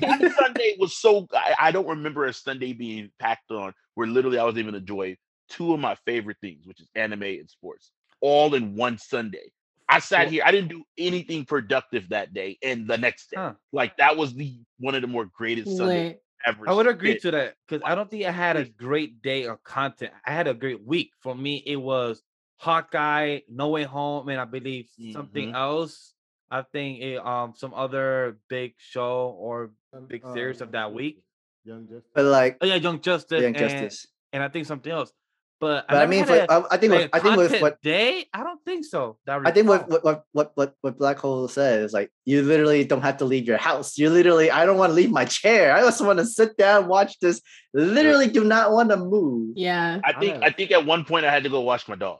[0.00, 1.26] That Sunday was so.
[1.34, 4.78] I, I don't remember a Sunday being packed on where literally I was able to
[4.78, 5.18] enjoy
[5.50, 7.90] two of my favorite things, which is anime and sports,
[8.22, 9.52] all in one Sunday.
[9.90, 10.42] I sat here.
[10.46, 13.52] I didn't do anything productive that day, and the next day, Huh.
[13.74, 16.16] like that was the one of the more greatest Sundays
[16.46, 16.66] ever.
[16.66, 19.62] I would agree to that because I don't think I had a great day of
[19.64, 20.12] content.
[20.24, 21.10] I had a great week.
[21.20, 22.22] For me, it was
[22.56, 25.54] Hawkeye, No Way Home, and I believe something Mhm.
[25.54, 26.14] else.
[26.50, 29.72] I think it, um some other big show or
[30.08, 31.22] big series of that week.
[31.64, 32.10] Young Justice.
[32.14, 35.10] but like Oh yeah, Young Justice, young and, justice and I think something else.
[35.58, 37.20] But, but i never mean had for, a- I, I think like with, a i
[37.20, 39.16] think with what day, I don't think so.
[39.24, 42.42] That I think what, what what what what what Black Hole says, is like you
[42.42, 43.96] literally don't have to leave your house.
[43.96, 45.74] You literally, I don't want to leave my chair.
[45.74, 47.40] I just want to sit down, watch this.
[47.72, 49.54] Literally, do not want to move.
[49.56, 50.00] Yeah.
[50.04, 50.42] I think.
[50.42, 52.18] I think at one point I had to go wash my dog,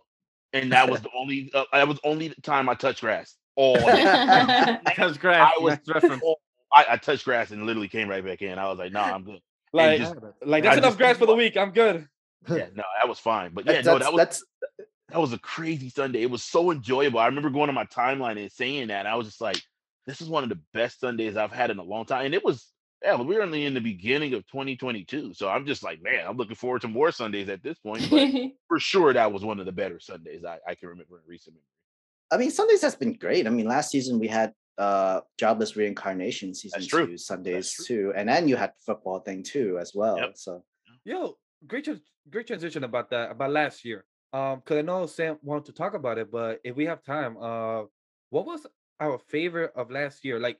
[0.54, 1.50] and that was the only.
[1.52, 3.36] Uh, that was only time I touched grass.
[3.56, 3.82] All day.
[4.96, 5.36] That's great.
[5.36, 6.04] I was Nice.
[6.74, 8.58] I, I touched grass and literally came right back in.
[8.58, 9.40] I was like, "Nah, I'm good."
[9.72, 10.14] Like, just-
[10.44, 11.56] like I that's enough just- grass for the week.
[11.56, 12.06] I'm good.
[12.48, 13.52] Yeah, no, that was fine.
[13.54, 14.44] But yeah, That's, no, that was that's
[15.08, 16.22] that was a crazy Sunday.
[16.22, 17.18] It was so enjoyable.
[17.18, 19.00] I remember going on my timeline and saying that.
[19.00, 19.60] And I was just like,
[20.06, 22.26] this is one of the best Sundays I've had in a long time.
[22.26, 22.66] And it was,
[23.02, 25.34] yeah, we were only in the beginning of 2022.
[25.34, 28.08] So I'm just like, man, I'm looking forward to more Sundays at this point.
[28.10, 28.28] But
[28.68, 31.54] for sure, that was one of the better Sundays I, I can remember in recent
[31.54, 31.62] memory.
[32.30, 33.46] I mean, Sundays has been great.
[33.46, 37.06] I mean, last season we had uh Jobless Reincarnation season true.
[37.06, 37.84] two Sundays true.
[37.86, 40.18] too, and then you had football thing too as well.
[40.18, 40.32] Yep.
[40.36, 40.64] So
[41.04, 44.04] Yo, great, trans- great transition about that about last year.
[44.32, 47.36] Um, because I know Sam wanted to talk about it, but if we have time,
[47.40, 47.84] uh,
[48.30, 48.66] what was
[49.00, 50.38] our favorite of last year?
[50.40, 50.58] Like,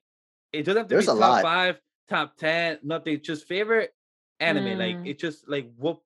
[0.52, 1.42] it doesn't have to There's be a top lot.
[1.42, 3.20] five, top ten, nothing.
[3.20, 3.92] Just favorite
[4.40, 4.78] anime.
[4.78, 5.08] Like, Mm.
[5.08, 5.98] it just like what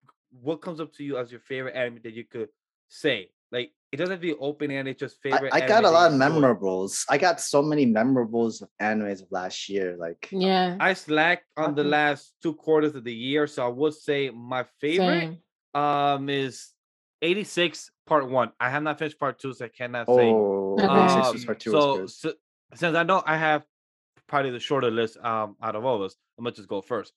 [0.43, 2.49] what comes up to you as your favorite anime that you could
[2.89, 3.31] say.
[3.53, 5.53] Like, it doesn't have to be open and it's just I, favorite.
[5.53, 7.05] I anime got a lot of memorables.
[7.09, 9.97] I got so many memorables of animes of last year.
[9.99, 10.77] Like Yeah.
[10.79, 14.65] I slacked on the last two quarters of the year, so I would say my
[14.81, 15.39] favorite
[15.75, 15.83] Same.
[15.83, 16.71] um is
[17.23, 18.53] 86 part one.
[18.61, 20.13] I have not finished part two, so I cannot say.
[20.31, 20.87] oh, Okay.
[20.87, 22.33] Um, was part two so, so
[22.75, 23.65] since I know I have
[24.29, 27.13] probably the shorter list um out of all of us, I'm gonna just go first.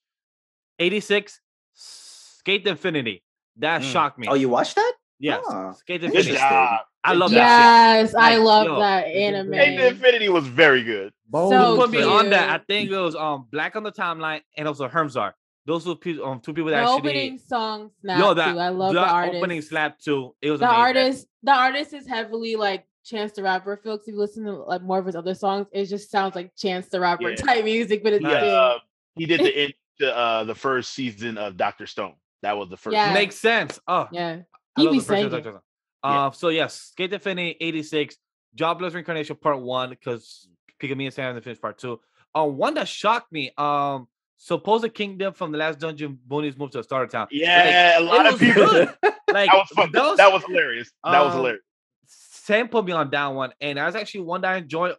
[0.79, 1.39] 86
[1.75, 3.23] Skate to Infinity.
[3.57, 3.91] That Mm.
[3.91, 4.27] shocked me.
[4.27, 4.93] Oh, you watched that?
[5.23, 6.37] Yes, Ah, Skate to Good Infinity.
[6.37, 6.81] job.
[7.03, 9.51] I love that Yes, I Like, love yo, that anime.
[9.51, 11.11] great Skate Infinity was very good.
[11.29, 12.49] Bones So Who put me on that?
[12.49, 15.33] I think it was um Black on the Timeline and also Hermzar.
[15.65, 17.09] Those were people, um, two people that The actually.
[17.09, 18.59] opening song snap Yo, that too.
[18.59, 19.35] I love that the artist.
[19.37, 20.35] opening slap too.
[20.41, 20.81] It was the amazing.
[20.83, 23.79] artist, the artist is heavily like Chance the Rapper.
[23.81, 26.53] Felix, if you listen to like more of his other songs, it just sounds like
[26.57, 27.35] Chance the Rapper Yeah.
[27.37, 28.79] type music, but it's He, uh,
[29.15, 32.15] he did the end to uh, the first season of Doctor Stone.
[32.41, 32.93] That was the first.
[32.93, 33.13] Yeah.
[33.13, 33.79] Makes sense.
[33.87, 34.41] Oh, yeah,
[34.75, 35.41] I he love be saying it.
[35.43, 35.59] Stone.
[36.03, 38.17] Uh, so yes, Skate to Infinity 86,
[38.55, 40.47] Jobless Reincarnation Part One, because
[40.79, 41.99] Pigamy and Sam finished Part Two.
[42.35, 43.51] Uh, one that shocked me.
[43.57, 47.27] Um, Supposed Kingdom from the Last Dungeon Boonies moved to the Starter Town.
[47.31, 48.65] Yeah, a lot of people.
[49.31, 49.91] Like That was fun.
[49.93, 50.91] those- That was hilarious.
[51.03, 51.61] That was Um, hilarious.
[52.07, 54.95] Sam put me on that one, and I was actually one that I enjoyed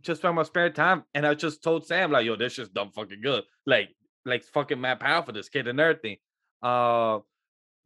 [0.00, 1.02] just from my spare time.
[1.12, 3.42] And I just told Sam, like, yo, this just dumb fucking good.
[3.66, 3.88] Like,
[4.24, 6.18] like fucking mad power for this kid and everything.
[6.62, 7.18] Uh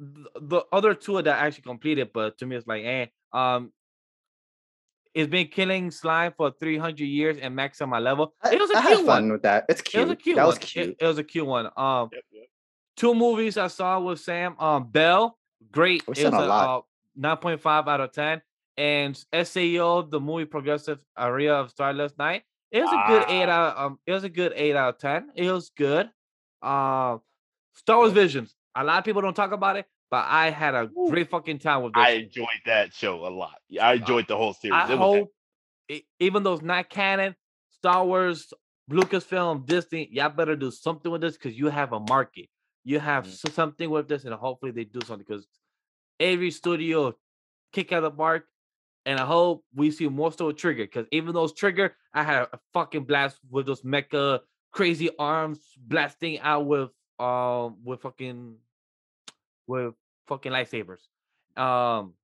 [0.00, 3.06] th- the other two that I actually completed, but to me it's like, eh.
[3.32, 3.72] Um
[5.14, 8.34] it's been killing slime for 300 years and max on my level.
[8.52, 9.06] It was a I cute had one.
[9.06, 9.64] fun with that.
[9.68, 10.04] It's It cute.
[10.06, 10.46] was a cute that one.
[10.48, 10.96] was cute.
[11.00, 11.66] It, was a cute one.
[11.76, 12.46] Um Yep, yep.
[12.96, 14.54] two movies I saw with Sam.
[14.60, 15.36] Um, Belle,
[15.72, 16.06] great.
[16.06, 16.78] We've it was a a, lot.
[16.78, 16.82] uh,
[17.16, 18.42] nine point five out of ten.
[18.76, 23.70] And SAO, the movie Progressive Aria of Starless Night, it was a good eight Ah.
[23.70, 23.78] out.
[23.78, 25.30] Um, it was a good eight out of ten.
[25.34, 26.08] It was good.
[26.62, 27.20] Um,
[27.74, 28.54] Star Wars Visions.
[28.78, 31.08] A lot of people don't talk about it, but I had a Ooh.
[31.10, 32.04] great fucking time with this.
[32.04, 33.56] I enjoyed that show a lot.
[33.68, 34.76] Yeah, I enjoyed the whole series.
[34.76, 35.32] I It hope,
[35.88, 37.34] e- even though it's not canon,
[37.72, 38.52] Star Wars,
[38.88, 42.46] Lucasfilm, Disney, y'all better do something with this because you have a market.
[42.84, 43.32] You have Mm.
[43.48, 45.46] s- something with this, and hopefully they do something because
[46.20, 47.14] every studio
[47.72, 48.44] kick out the mark.
[49.06, 52.42] And I hope we see more so Trigger because even though it's Trigger, I had
[52.52, 54.40] a fucking blast with those mecha
[54.70, 58.56] crazy arms blasting out with um with fucking
[59.68, 59.94] with
[60.26, 61.02] fucking lightsabers.
[61.56, 62.14] Um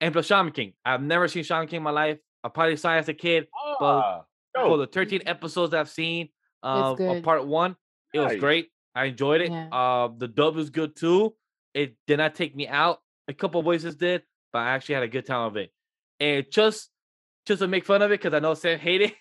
[0.00, 0.72] and plus Shaman King.
[0.84, 2.18] I've never seen Shaman King in my life.
[2.42, 3.46] I probably saw it as a kid
[3.78, 4.22] but Ah,
[4.54, 6.30] for the 13 episodes I've seen
[6.64, 7.76] uh, of part one.
[8.12, 8.68] It was great.
[8.94, 9.50] I enjoyed it.
[9.50, 9.68] Yeah.
[9.68, 11.34] Uh, the dub was good too.
[11.72, 13.00] It did not take me out.
[13.28, 14.22] A couple voices did,
[14.52, 15.70] but I actually had a good time of it.
[16.20, 16.90] And just
[17.46, 19.14] just to make fun of it, because I know Sam hated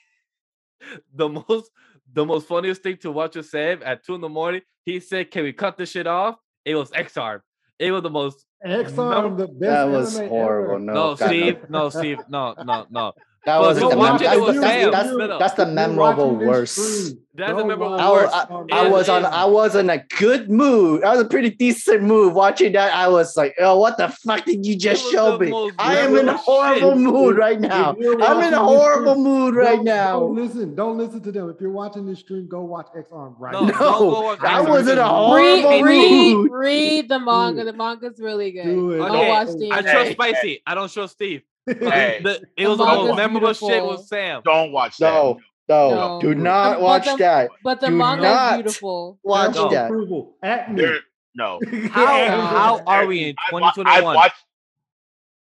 [1.13, 1.71] the most
[2.13, 4.61] the most funniest thing to watch with Sam at two in the morning.
[4.83, 6.35] He said, Can we cut this shit off?
[6.65, 7.41] It was Ex-Arm.
[7.79, 10.75] It was the most Ex-Arm, the best That was horrible.
[10.75, 10.79] ever.
[10.79, 13.13] No, no, God, Steve, no, Steve, no, no, no.
[13.43, 14.91] That But wasn't the watch mem- that's, with the- Sam.
[14.91, 15.27] that's, No, no.
[15.27, 17.15] that's, that's the memorable worst.
[17.33, 18.35] That's the memorable watch I was, worst.
[18.35, 18.67] I, Ex-Arm.
[18.71, 21.03] I was on I was in a good mood.
[21.03, 22.93] I was a pretty decent mood watching that.
[22.93, 25.51] I was like, oh, what the fuck did you just show me?
[25.79, 26.97] I am in a horrible shit.
[26.99, 27.95] mood right now.
[27.99, 30.19] I'm in a horrible stream, mood right don't- now.
[30.19, 30.75] Don't listen.
[30.75, 31.49] Don't listen to them.
[31.49, 33.71] If you're watching this stream, go watch Ex-Arm right No, now.
[33.79, 36.51] don't No, watch I Ex-Arm was in a horrible read, read, mood.
[36.51, 37.63] read the manga.
[37.63, 37.73] Dude.
[37.73, 38.65] The manga's really good.
[38.65, 38.97] Do it.
[38.99, 39.91] Don't Okay, watch I the I anime.
[39.91, 40.61] trust Spicy.
[40.67, 41.41] I don't trust Steve.
[41.67, 44.41] Hey, The, it was the most manga's memorable shit with Sam.
[44.43, 45.11] don't watch that.
[45.13, 45.39] No,
[45.69, 46.21] no, No.
[46.21, 47.49] do not But watch the- that.
[47.63, 49.19] But the Do manga not is beautiful.
[49.23, 49.69] Watch No.
[49.69, 49.85] that.
[49.85, 50.81] Approval at me.
[50.81, 50.99] There,
[51.35, 51.59] no.
[51.91, 54.35] How how are we in I've, I've watched.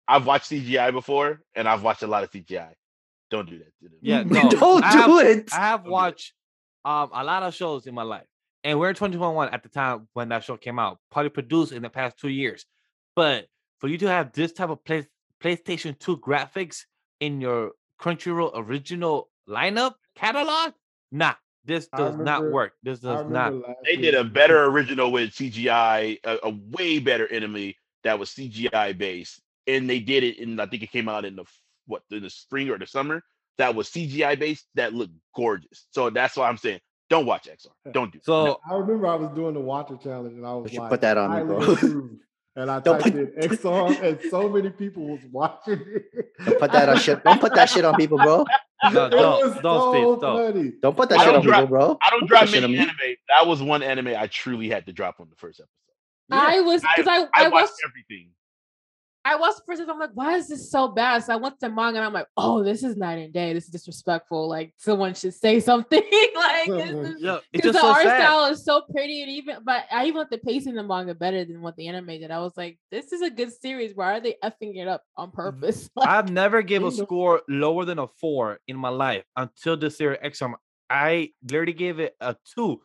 [0.08, 2.74] I've watched CGI before, and I've watched a lot of CGI.
[3.32, 3.72] Don't do that.
[4.02, 4.50] Yeah, no.
[4.50, 5.50] Don't I do have, it.
[5.54, 6.34] I have Don't watched
[6.86, 8.26] um a lot of shows in my life,
[8.64, 11.82] and we're in 2021 at the time when that show came out, probably produced in
[11.82, 12.66] the past two years.
[13.16, 13.48] But
[13.80, 15.08] for you to have this type of play,
[15.42, 16.86] PlayStation 2 graphics
[17.20, 20.74] in your Crunchyroll original lineup catalog,
[21.12, 21.34] nah,
[21.66, 22.74] this I does not work.
[22.84, 23.54] This does not.
[23.86, 28.98] They did a better original with CGI, a, a way better enemy that was CGI
[28.98, 30.60] based, and they did it in.
[30.60, 31.46] I think it came out in the
[31.86, 33.22] what in the spring or the summer.
[33.58, 34.68] That was CGI based.
[34.76, 35.88] That looked gorgeous.
[35.92, 36.80] So that's why I'm saying,
[37.10, 37.92] don't watch XR.
[37.92, 38.20] Don't do.
[38.24, 38.60] So No.
[38.70, 41.02] I remember I was doing the Watcher Challenge and I was You should like, put
[41.02, 42.10] that on me, highly bro.
[42.60, 42.62] approved.
[42.62, 46.04] And I Don't typed put- in XR and so many people was watching it.
[46.46, 47.24] Don't put that on shit.
[47.24, 48.46] Don't put that shit on people, bro.
[48.82, 50.82] No, don't- don't, so Steve, don't.
[50.82, 51.98] Don't put that I shit don't on people, bro.
[52.02, 52.94] I don't put drop that many anime.
[53.28, 55.70] That was one anime I truly had to drop on the first episode.
[56.32, 58.30] I was because I, I, I watched watched everything.
[59.30, 59.84] I watched the first.
[59.88, 61.24] I'm like, why is this so bad?
[61.24, 63.54] So I went to the manga and I'm like, oh, this is night and day.
[63.54, 64.50] This is disrespectful.
[64.50, 66.02] Like someone should say something.
[66.36, 68.22] like this is- Yo, because just the so art sad.
[68.22, 71.14] style is so pretty and even but I even like the pacing in the manga
[71.14, 72.32] better than what the anime did.
[72.32, 73.92] I was like, this is a good series.
[73.94, 75.36] Why are they effing it up on mm-hmm.
[75.36, 75.90] purpose?
[76.00, 79.98] Like, I've never gave a score lower than a four in my life until this
[79.98, 80.42] series X.
[80.90, 82.82] I literally gave it a two,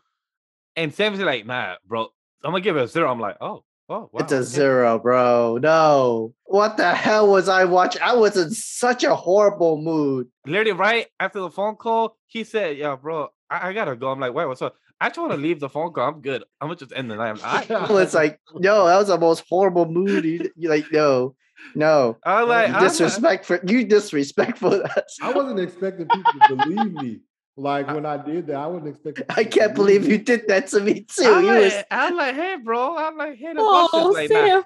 [0.75, 2.09] and Sam's like, "Nah, bro,
[2.43, 3.11] I'm gonna give it a zero.
[3.11, 3.63] I'm like, "Oh,
[3.95, 5.59] oh, wow." It's a okay." zero, bro.
[5.61, 6.35] No.
[6.45, 8.03] What the hell was I watching?
[8.03, 10.29] I was in such a horrible mood.
[10.47, 14.21] Literally, right after the phone call, he said, "Yeah, bro, I, I gotta go." I'm
[14.21, 16.09] like, "Wait, what's up?" I just want to leave the phone call.
[16.09, 16.45] I'm good.
[16.61, 17.39] I'm gonna just end the night.
[17.43, 20.25] I'm, I, I was like, no, that was the most horrible mood.
[20.25, 21.35] You, you like, no,
[21.75, 22.17] no.
[22.25, 23.59] I was like, You I'm disrespectful.
[23.67, 24.83] You disrespectful.
[24.83, 25.19] us.
[25.23, 27.21] I wasn't expecting people to believe me.
[27.57, 29.27] Like when I did that, I wasn't expecting.
[29.29, 31.25] I can't believe you did that to me too.
[31.25, 32.97] I'm like, was, I'm like, hey, bro.
[32.97, 34.63] I'm like, hey, the boss oh, is like, nah.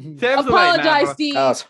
[0.00, 1.12] Sam, Sam's like, nah, apologize, bro.
[1.14, 1.36] Steve.
[1.36, 1.64] I was-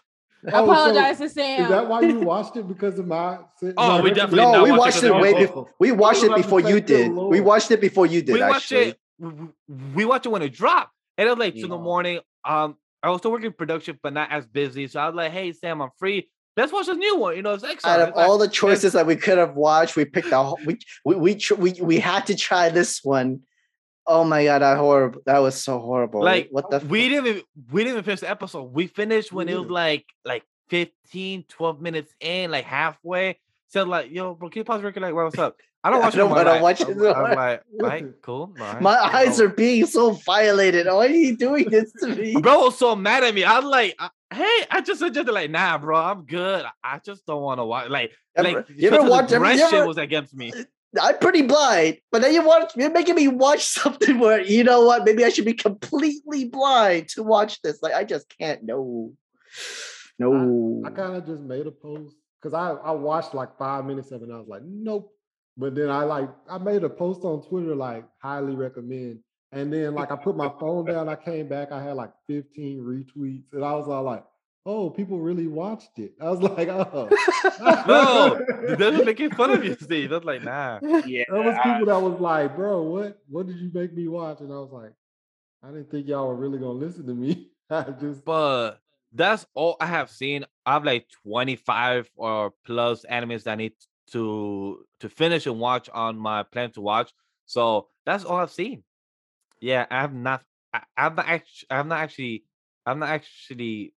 [0.45, 1.63] Oh, so apologize to Sam.
[1.63, 3.39] Is that why you watched it because of my?
[3.77, 5.71] Oh, we definitely no, not we watch it watched it way before.
[5.79, 7.13] We watched it before you did.
[7.13, 8.33] We watched it before you did.
[8.33, 8.99] we watched actually, it.
[9.21, 9.37] w-
[9.69, 12.19] w- We watched it when it dropped, and it was like two in the morning.
[12.45, 14.89] Um, I was still working in production, but not as busy.
[14.89, 16.29] So I was like, "Hey, Sam, I'm free.
[16.57, 17.85] Let's watch this new one." You know, it's Exxon.
[17.85, 20.79] out of all the choices that we could have watched, we picked the whole- we
[21.05, 23.41] we we tr- we, we had to try this one.
[24.07, 25.21] Oh my god, that horrible!
[25.27, 26.23] That was so horrible.
[26.23, 26.81] like what the?
[26.81, 28.73] we didn't even we didn't even finish the episode.
[28.73, 29.71] We finished when We it was mm.
[29.71, 33.39] like like 15, 12 minutes in, like halfway.
[33.69, 35.03] So like, yo, bro, can you pause record?
[35.03, 35.57] Like, what's up?
[35.85, 36.19] I don't watch it.
[36.19, 38.55] don't watch it I'm, in my I'm like, right, cool.
[38.59, 40.87] right, my eyes are being so violated.
[40.87, 42.37] Why are you doing this to me?
[42.41, 43.45] bro was so mad at me.
[43.45, 43.97] I'm like,
[44.33, 46.65] hey, I just suggested like, nah, bro, I'm good.
[46.83, 47.89] I just don't want to watch.
[47.89, 49.33] Like, Ever- like you ever such watch?
[49.33, 50.53] Ever, you aggression ever, was against me.
[51.01, 52.73] I'm pretty blind, but then you watch.
[52.77, 55.05] You're making me watch something where you know what?
[55.05, 57.83] Maybe I should be completely blind to watch this.
[57.83, 58.63] Like I just can't.
[58.65, 59.13] No,
[60.19, 60.83] no.
[60.85, 64.23] I kind of just made a post because I, I watched like five minutes of
[64.23, 65.13] it and I was like, nope.
[65.57, 69.21] But then I like I made a post on Twitter like highly recommend.
[69.53, 72.81] And then like I put my phone down, I came back, I had like 15
[72.81, 74.25] retweets, and I was all like,
[74.65, 76.15] oh, people really watched it.
[76.21, 77.09] I was like, oh.
[77.87, 80.11] No, they were making fun of you, Steve.
[80.11, 80.81] That's like, nah.
[81.05, 84.41] Yeah, There was people that was like, bro, what what did you make me watch?
[84.41, 84.93] And I was like,
[85.63, 87.51] I didn't think y'all were really gonna listen to me.
[87.71, 88.81] I just But
[89.13, 90.45] that's all I have seen.
[90.65, 93.73] I have like 25 or plus animes that I need
[94.13, 97.13] to to finish and watch on my plan to watch.
[97.45, 98.83] So that's all I've seen.
[99.63, 100.43] Yeah, I have not.
[100.75, 101.67] I, I've not actually.
[101.71, 102.45] I'm not actually.
[102.85, 103.95] I'm not actually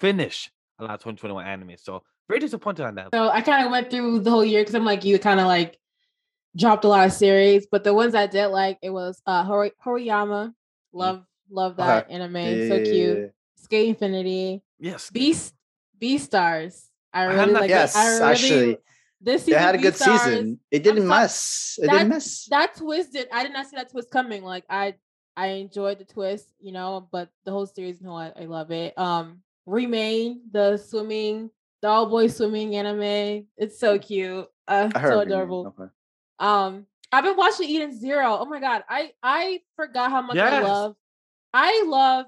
[0.00, 1.72] finished a lot of 2021 anime.
[1.76, 3.08] So very disappointed on that.
[3.14, 5.46] So I kind of went through the whole year because I'm like you, kind of
[5.46, 5.78] like
[6.56, 9.72] dropped a lot of series, but the ones I did like it was uh Hori-
[9.84, 10.54] Horimiya.
[10.94, 13.32] Love love that anime, so cute.
[13.56, 15.10] Skate Infinity, Yes.
[15.10, 15.54] Beast
[16.00, 16.88] Beastars.
[17.12, 17.70] I I really not- like.
[17.70, 17.74] it.
[17.74, 18.78] Yes, I really, actually,
[19.22, 20.60] this They season had a good Beastars, season.
[20.70, 21.78] It didn't so- mess.
[21.80, 22.46] It that- didn't miss.
[22.50, 23.28] That twist twisted.
[23.32, 24.42] I did not see that twist coming.
[24.42, 24.94] Like I,
[25.36, 28.96] I enjoyed the twist, you know, but the whole series, no, I, I love it.
[28.98, 31.48] Um, Remain the swimming,
[31.82, 33.46] the all boy swimming anime.
[33.56, 34.48] It's so cute.
[34.66, 35.38] Uh, I heard so of it, man.
[35.38, 35.74] adorable.
[35.78, 35.90] Okay.
[36.40, 38.38] Um, I've been watching Eden Zero.
[38.40, 40.96] Oh my god, I I forgot how much I love.
[41.54, 42.26] I love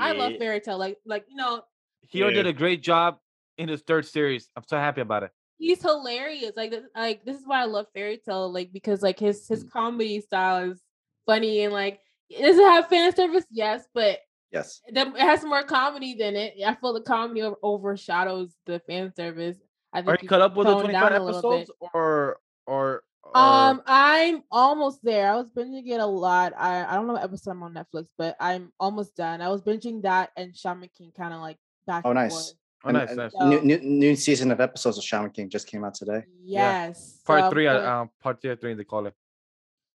[0.00, 0.78] I love Fairy Tail.
[0.78, 1.62] Like like you know,
[2.02, 3.18] Hiro did a great job
[3.58, 4.48] in his third series.
[4.56, 5.30] I'm so happy about it.
[5.58, 6.52] He's hilarious.
[6.56, 8.52] Like like this is why I love Fairy Tail.
[8.52, 10.80] Like because like his his comedy style is
[11.26, 12.00] funny and like
[12.30, 13.44] does it have fan service?
[13.50, 14.18] Yes, but
[14.52, 14.80] Yes.
[14.86, 16.54] it has more comedy than it.
[16.64, 19.56] I feel the comedy over- overshadows the fan service.
[19.92, 21.56] I think Are you caught up with the toned 25 down a little bit.
[21.62, 25.30] episodes or or or Um, I'm almost there.
[25.32, 26.52] I was binging it a lot.
[26.56, 29.40] I I don't know what episode I'm on Netflix, but I'm almost done.
[29.42, 32.02] I was binging that and Shaman King kind of like back.
[32.04, 32.32] Oh, nice.
[32.32, 32.52] forth.
[32.88, 33.32] Oh, nice, and nice.
[33.40, 36.24] New, new, new season of episodes of Shaman King just came out today.
[36.42, 36.86] Yeah.
[36.88, 37.20] Yes.
[37.26, 39.14] Part so, three, uh, but- um, part two, three, they call it.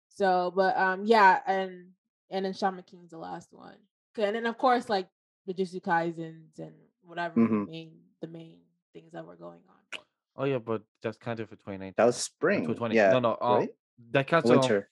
[0.09, 1.87] So, but um, yeah, and
[2.29, 3.75] and then Shaman King's the last one.
[4.17, 5.07] And then of course, like
[5.45, 7.65] the Jujutsu Kaisens and whatever Mhm.
[7.65, 7.91] the main
[8.21, 8.57] the main
[8.93, 10.01] things that were going on.
[10.35, 11.93] Oh yeah, but that's counted for 2019.
[11.97, 12.61] That was spring.
[12.61, 12.95] 2020.
[12.95, 13.11] Yeah.
[13.13, 13.69] No, no, uh, right?
[14.11, 14.49] that counts.
[14.49, 14.89] um, Winter.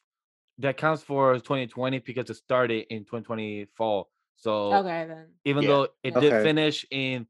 [0.59, 4.09] that counts for 2020 because it started in 2020 fall.
[4.37, 5.27] So Okay, then.
[5.45, 5.69] even Yeah.
[5.69, 7.27] though it did finish in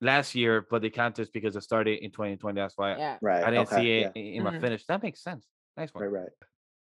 [0.00, 2.60] last year, but they counted because it started in 2020.
[2.60, 3.18] That's why Yeah.
[3.20, 3.44] Right.
[3.44, 4.60] I didn't okay, see it in, in my Mhm.
[4.60, 4.86] finish.
[4.86, 5.46] That makes sense.
[5.76, 6.04] Nice one.
[6.04, 6.30] Right, right.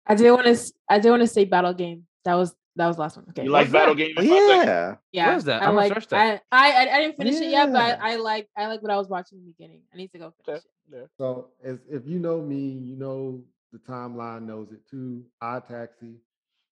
[0.07, 0.73] I did want to.
[0.89, 2.07] I did want to say Battle Game.
[2.25, 3.25] That was that was last one.
[3.29, 3.43] Okay.
[3.43, 4.13] You like battle game?
[4.15, 4.29] games?
[4.31, 4.95] Oh, yeah.
[5.11, 5.61] Yeah, is that?
[5.61, 5.93] I I'm gonna like.
[5.93, 6.43] search that.
[6.51, 8.97] I, I I didn't finish it yet, but I, I like I like what I
[8.97, 9.81] was watching in the beginning.
[9.93, 10.61] I need to go finish
[10.91, 11.03] Okay.
[11.03, 11.09] it.
[11.17, 15.23] So as if you know me, you know the timeline knows it too.
[15.41, 16.15] I Taxi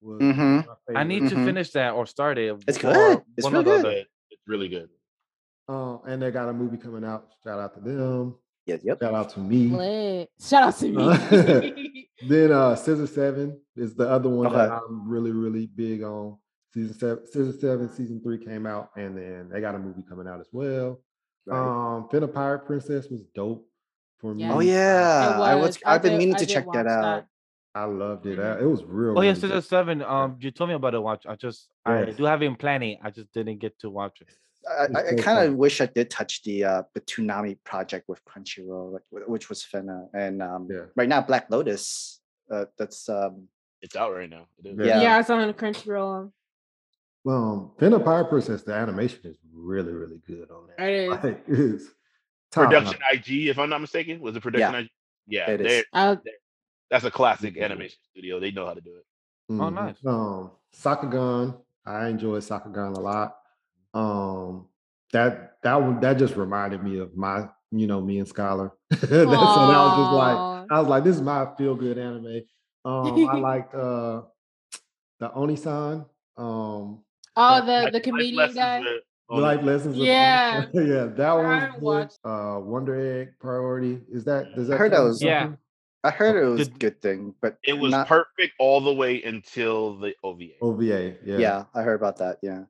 [0.02, 0.68] was Mhm.
[0.68, 1.30] my I need favorite.
[1.40, 2.54] to finish that or start it.
[2.68, 3.22] It's good.
[3.38, 4.06] It's one real the good.
[4.30, 4.90] it's really good.
[5.68, 7.28] Uh, and they got a movie coming out.
[7.44, 8.36] Shout out to them.
[8.66, 9.00] Yep, yep.
[9.02, 9.68] Shout out to me.
[9.68, 10.30] Lit.
[10.42, 12.10] Shout out to me.
[12.28, 16.38] Then uh Scissor Seven is the other one that I'm really, really big on.
[16.74, 20.26] Season seven, Scissor Seven, season three came out, and then they got a movie coming
[20.28, 21.02] out as well.
[21.46, 21.58] Right.
[21.60, 23.68] Um, Fena Pirate Princess was dope
[24.20, 24.46] for me.
[24.50, 25.66] Oh It yeah, I was.
[25.68, 25.80] was.
[25.86, 27.26] I I've been did- meaning to check that out.
[27.76, 28.38] I loved it.
[28.40, 28.56] Mhm.
[28.58, 29.18] Uh, It was real.
[29.18, 30.02] Oh yeah, really season seven.
[30.02, 31.04] Um, you told me about it.
[31.04, 31.26] Watch.
[31.28, 33.00] I just I do have it in planning.
[33.04, 34.30] I just didn't get to watch it.
[34.70, 38.24] I, I, I kind of wish I did touch the uh the Toonami project with
[38.26, 40.86] Crunchyroll, which was Fena, and um Yeah.
[40.96, 42.20] right now Black Lotus.
[42.52, 43.48] Uh, that's um
[43.82, 44.48] It's out right now.
[44.64, 44.88] It is.
[44.88, 45.02] Yeah.
[45.02, 45.18] yeah.
[45.18, 46.32] I saw on the Crunchyroll.
[47.24, 50.84] Well, Fena Pirate Princess, the animation is really, really good on that.
[50.88, 51.10] It is.
[51.24, 51.86] Like, it's
[52.52, 53.30] Production notch.
[53.30, 54.90] IG, if I'm not mistaken, was the Production IG?
[55.28, 55.68] Yeah, It is.
[55.68, 56.18] they- I,
[56.92, 57.64] that's a classic Mhm.
[57.64, 58.40] animation studio.
[58.40, 59.06] They know how to do it.
[59.50, 59.74] Oh, Mhm.
[59.74, 60.06] nice.
[60.06, 63.38] Um, Sakugan, I enjoy Sakugan a lot.
[63.94, 64.68] Um,
[65.12, 68.72] that that one that just reminded me of my, you know, me and Scholar.
[68.90, 72.42] That's so that was just like I was like, this is my feel good anime.
[72.86, 74.24] Um, I liked uh
[75.20, 76.06] the Oni-san.
[76.36, 77.04] Um,
[77.36, 78.80] oh, the Life- the Life comedian Lessons guy.
[78.80, 78.88] with
[79.30, 79.98] the life lessons.
[79.98, 80.66] Yeah.
[80.74, 82.30] Oni- yeah, that one was good.
[82.30, 84.02] Uh, Wonder Egg Priority.
[84.12, 84.76] Is that does that?
[84.76, 85.52] I heard that was- Yeah.
[86.06, 89.24] I heard it was a good thing, but It was not, perfect all the way
[89.24, 90.50] until the OVA.
[90.62, 91.16] OVA.
[91.24, 91.38] Yeah.
[91.38, 91.64] yeah.
[91.74, 92.40] I heard about that.
[92.42, 92.64] Yeah.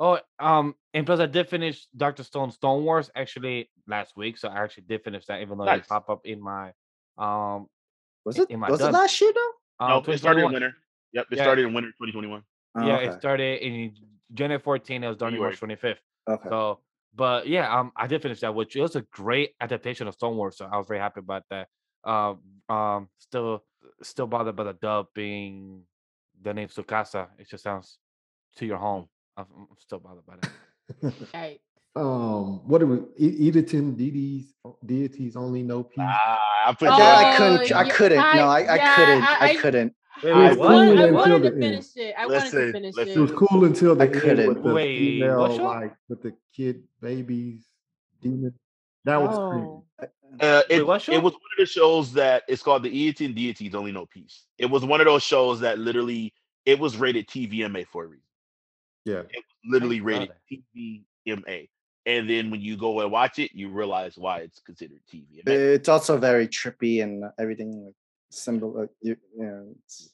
[0.00, 4.48] Oh, um, and plus I did finish Doctor Stone Stone Wars actually last week, so
[4.48, 5.84] I actually did finish that, even though Nice.
[5.84, 6.72] it pop up in my
[7.16, 7.66] um.
[8.24, 9.84] Was it in my was it last year though?
[9.84, 10.74] um, no, it started in winter.
[11.12, 11.42] Yep, it Yeah.
[11.42, 12.42] started in winter 2021.
[12.76, 13.06] Oh, yeah, okay.
[13.06, 13.94] it started in
[14.34, 15.02] January 14.
[15.02, 15.96] It was done in March 25th.
[16.28, 16.48] okay.
[16.48, 16.80] So,
[17.14, 20.36] but yeah, um, I did finish that, which it was a great adaptation of Stone
[20.36, 20.56] Wars.
[20.58, 21.68] So I was very happy about that.
[22.04, 23.64] Um, um, still,
[24.02, 25.82] still bothered by the dub being
[26.40, 27.28] the name Tsukasa.
[27.38, 27.98] It just sounds
[28.56, 29.08] to your home.
[29.38, 30.50] I'm, I'm still bothered by that.
[31.32, 31.60] Yikes.
[31.96, 32.98] um, what are we?
[33.18, 34.52] E- Idaten deities,
[34.84, 35.98] deities only know peace.
[36.00, 37.24] Ah, I put Yeah, that.
[37.24, 37.72] I couldn't.
[37.72, 38.18] I couldn't.
[38.18, 39.22] No, I, I couldn't.
[39.22, 39.94] I, I- couldn't.
[40.24, 40.96] Wait, I, wait, was want- what?
[40.96, 41.62] cool I wanted the to end.
[41.62, 42.14] finish it.
[42.18, 43.12] I wanted to finish listen.
[43.14, 44.48] It was cool until the I couldn't.
[44.48, 45.62] with the Wait, female, what show?
[45.64, 47.64] like with the kid babies,
[48.20, 48.52] demon.
[49.04, 49.84] That was Oh.
[50.40, 51.12] Uh, it, Wait, what show?
[51.12, 54.44] it was one of the shows that it's called the Idaten Deities Only Know Peace.
[54.58, 56.34] It was one of those shows that literally
[56.66, 58.24] it was rated TVMA for a reason.
[59.08, 59.20] Yeah.
[59.20, 61.68] It was literally rated TVMA.
[62.06, 65.46] And then when you go and watch it, you realize why it's considered TVMA.
[65.46, 67.94] It's also very trippy and everything like
[68.30, 68.72] symbol.
[68.72, 70.10] Like, you, you know, it's,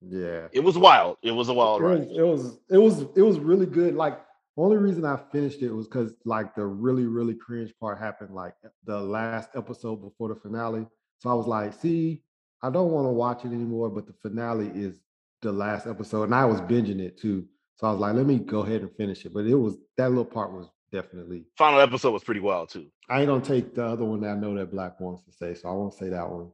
[0.00, 0.48] Yeah.
[0.52, 1.16] It was wild.
[1.22, 2.10] It was a wild it was, ride.
[2.10, 3.94] it was it was it was really good.
[3.94, 4.20] Like
[4.56, 8.54] only reason I finished it was because like the really really cringe part happened like
[8.84, 10.86] the last episode before the finale.
[11.18, 12.22] So I was like, see,
[12.62, 15.00] I don't want to watch it anymore, but the finale is
[15.42, 17.46] the last episode, and I was binging it too.
[17.78, 19.32] So I was like, let me go ahead and finish it.
[19.32, 21.44] But it was that little part was definitely.
[21.56, 22.86] Final episode was pretty wild too.
[23.08, 25.54] I ain't gonna take the other one that I know that Black wants to say,
[25.54, 26.50] so I won't say that one.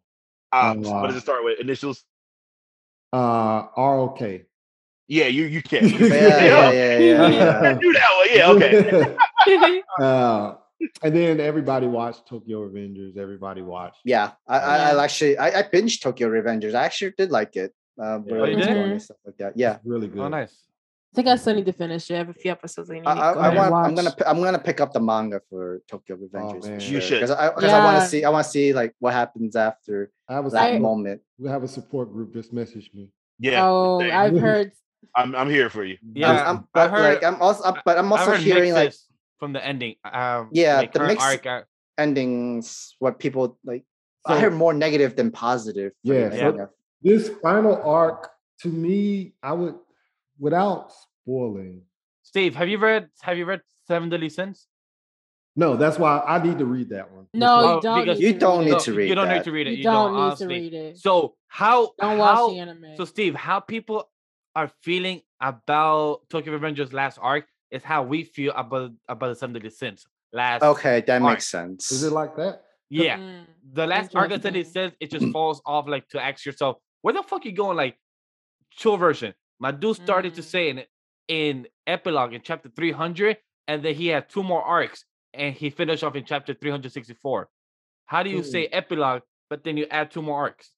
[0.53, 1.59] Um, Oh, what does it start with?
[1.61, 2.05] Initials?
[3.13, 4.21] Uh, ROK.
[5.07, 5.89] Yeah, you you can.
[5.89, 7.79] yeah, yeah, yeah, yeah, yeah.
[7.81, 8.29] Do that one.
[8.35, 9.83] Yeah, okay.
[10.01, 10.55] uh,
[11.03, 13.17] and then everybody watched Tokyo Revengers.
[13.17, 14.01] Everybody watched.
[14.05, 16.75] Yeah, I, I, I actually I, I binged Tokyo Revengers.
[16.75, 17.73] I actually did like it.
[17.99, 18.33] Uh, Yeah.
[18.33, 18.69] where Oh, you did?
[18.69, 19.53] and stuff like that.
[19.57, 20.21] Yeah, It's really good.
[20.21, 20.55] Oh, nice.
[21.15, 22.15] I think I still need to finish it.
[22.15, 23.87] I have a few episodes I need to I, I, go I ahead and want.
[23.87, 24.15] I'm gonna.
[24.27, 26.65] I'm gonna pick up the manga for Tokyo Revengers.
[26.67, 26.81] man.
[26.81, 27.21] for You should.
[27.21, 28.25] because I because I want to see.
[28.25, 31.21] I want to see like what happens after I have a that I- support, moment.
[31.39, 32.33] we have a support group.
[32.35, 33.11] Just message me.
[33.39, 33.65] Yeah.
[33.65, 34.11] oh, same.
[34.11, 34.73] I've heard.
[35.15, 35.99] I'm I'm here for you.
[36.15, 37.15] Yeah, I'm, I'm, I but heard.
[37.15, 37.63] like I'm also.
[37.63, 38.93] I'm- but I'm also heard hearing like
[39.39, 39.95] from the ending.
[40.05, 41.63] Um, Yeah, like the current mix- arc, uh,
[41.97, 42.97] endings.
[42.99, 43.85] What people like.
[44.27, 45.93] I So- heard more negative than positive.
[46.05, 46.71] for Yeah, so- ending of-
[47.03, 48.31] This final arc,
[48.63, 49.75] to me, I would,
[50.39, 50.91] without
[51.23, 51.83] spoiling.
[52.23, 54.67] Steve, have you read Have you read Seven Deadly Sins?
[55.57, 57.27] No, that's why I need to read that one.
[57.33, 58.07] No, Oh, you don't.
[58.09, 58.81] need You to don't read need it.
[58.81, 59.71] to read You don't need to read it.
[59.71, 60.47] You, You, don't need honestly.
[60.47, 60.99] to read it.
[60.99, 62.97] So how don't how, watch the anime.
[62.97, 64.11] So Steve, how people
[64.57, 69.53] are feeling about Tokyo Revengers last arc is how we feel about about the Seven
[69.55, 70.63] Deadly Sins last.
[70.63, 71.35] Okay, that Alright.
[71.35, 71.93] makes sense.
[71.93, 72.63] Is it like that?
[72.91, 73.47] Yeah, Mm.
[73.73, 74.89] the last arc of Deadly Interesting.
[74.91, 77.77] Sins, it just falls off like to ask yourself, where the fuck you going?
[77.77, 77.97] Like,
[78.71, 79.35] chill version.
[79.61, 80.45] My dude started to Mm.
[80.45, 80.83] say in
[81.29, 85.71] in epilogue in chapter three hundred, and then he had two more arcs, and he
[85.71, 87.49] finished off in chapter three hundred sixty four.
[88.07, 90.71] How do you say epilogue, but then you add two more arcs?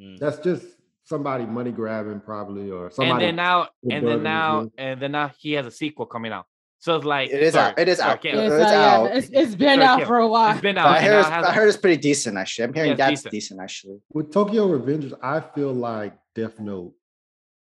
[0.00, 0.18] Mm.
[0.18, 0.64] That's just
[1.04, 2.90] somebody money grabbing, probably, or somebody.
[2.90, 3.26] and somebody.
[3.26, 4.72] then now and then now you.
[4.78, 6.46] and then now he has a sequel coming out
[6.80, 7.78] so it's like It is sorry, out.
[7.78, 8.20] It is sorry, out.
[8.22, 9.16] Kim, It's, It's uh, yeah, out.
[9.16, 10.06] it's, it's been Sorry, out Kim.
[10.08, 10.52] for a while.
[10.52, 12.36] it's been out I and heard, it's, it has I a- heard it's pretty decent
[12.36, 12.64] actually.
[12.64, 13.32] I'm hearing it's that's decent.
[13.32, 13.98] decent actually.
[14.12, 16.94] with Tokyo Revengers, I feel like Death Note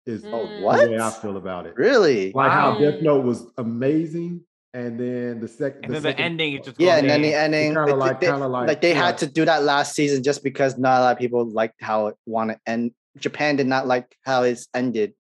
[0.07, 0.63] is Oh, Mm.
[0.63, 0.81] what?
[0.85, 1.75] the way I feel about it.
[1.77, 2.33] Really?
[2.33, 4.41] Like how Death Note was amazing,
[4.75, 7.75] and then the second, And then the ending is just Yeah, and then the ending,
[7.75, 9.07] kinda like- they, kinda like- like they yeah.
[9.07, 12.09] had to do that last season just because not a lot of people liked how
[12.09, 15.15] it wanted, and Japan did not like how it's ended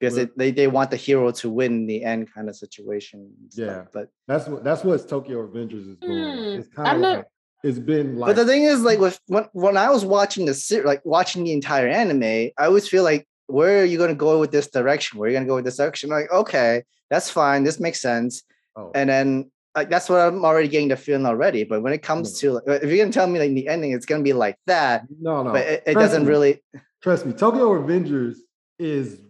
[0.00, 2.56] because Well- it, they they want the hero to win in the end kind of
[2.56, 3.20] situation.
[3.42, 3.84] and stuff, Yeah.
[3.92, 6.12] but That's what that's what Tokyo Avengers is doing.
[6.36, 7.26] Hmm, It's kind I'm of not- like
[7.62, 10.54] it's been like but the thing is, like with when when I was watching the
[10.54, 12.22] ser- like watching the entire anime,
[12.58, 15.18] I always feel like where are you going to go with this direction?
[15.18, 16.10] Where are you going to go with this direction?
[16.10, 18.42] Like okay, that's fine, this makes sense,
[18.76, 19.50] oh, and then.
[19.74, 21.62] Like that's what I'm already getting the feeling already.
[21.62, 22.46] But when it comes hmm.
[22.46, 24.56] to like, if you're gonna tell me like in the ending, it's gonna be like
[24.64, 25.52] that, no, no.
[25.52, 26.28] but it, it doesn't me.
[26.30, 26.62] really.
[27.02, 28.40] Trust me, Tokyo Avengers
[28.78, 29.20] is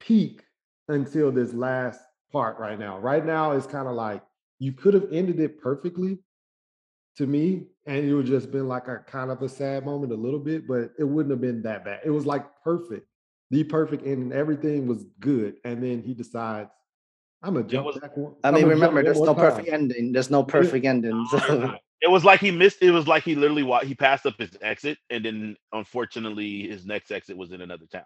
[0.00, 0.42] peak
[0.88, 2.00] until this last
[2.32, 2.98] part right now.
[2.98, 4.22] Right now, it's kind of like
[4.58, 6.18] you could have ended it perfectly
[7.16, 10.16] to me, and it would just been like a kind of a sad moment a
[10.16, 12.00] little bit, but it wouldn't have been that bad.
[12.04, 13.06] It was like perfect,
[13.50, 14.32] the perfect ending.
[14.32, 16.70] Everything was good, and then he decides,
[17.42, 20.12] "I'm gonna jump was- back." One, I mean, remember, there's no time." perfect ending.
[20.12, 21.26] There's no perfect ending.
[21.30, 22.82] So- It was like he missed.
[22.82, 26.84] It was like he literally wa- he passed up his exit, and then unfortunately his
[26.84, 28.04] next exit was in another town.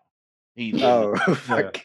[0.55, 1.85] He oh, literally- fuck.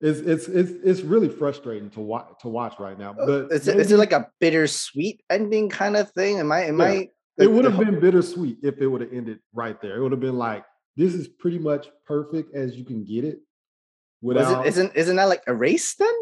[0.00, 3.14] It's it's it's it's really frustrating to watch to watch right now.
[3.18, 6.38] Oh, but Is it, is it maybe- like a bittersweet ending kind of thing?
[6.40, 6.64] Am I?
[6.64, 6.84] Am Yeah.
[6.86, 7.08] I?
[7.38, 9.96] it would have been bittersweet if it would have ended right there.
[9.96, 10.64] It would have been like,
[10.96, 13.40] this is pretty much perfect as you can get it.
[14.22, 16.14] Without, it, isn't isn't that like erased then?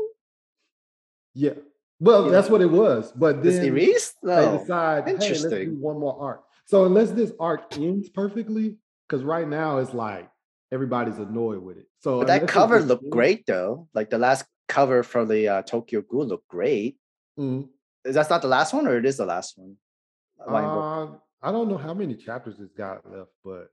[1.35, 1.55] yeah.
[2.01, 2.33] Well, Yeah.
[2.33, 3.13] that's what it was.
[3.13, 4.17] But then erased?
[4.23, 4.59] they No.
[4.59, 5.81] decide, hey, let's do Interesting.
[5.81, 6.43] one more arc.
[6.67, 8.77] So unless this arc ends perfectly,
[9.09, 10.29] because right now it's like
[10.73, 11.87] everybody's annoyed with it.
[12.01, 13.89] So But that cover looked ends- great though.
[13.95, 16.99] Like the last cover for the uh, Tokyo Ghoul looked great.
[17.39, 17.69] Mhm.
[18.05, 19.77] Is that not the last one, or it is the last one?
[20.45, 23.69] Uh, I don't know how many chapters it's got left, but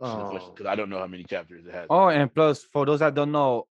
[0.00, 1.86] um, because I don't know how many chapters it has.
[1.90, 3.66] Oh, and plus, for those that don't know,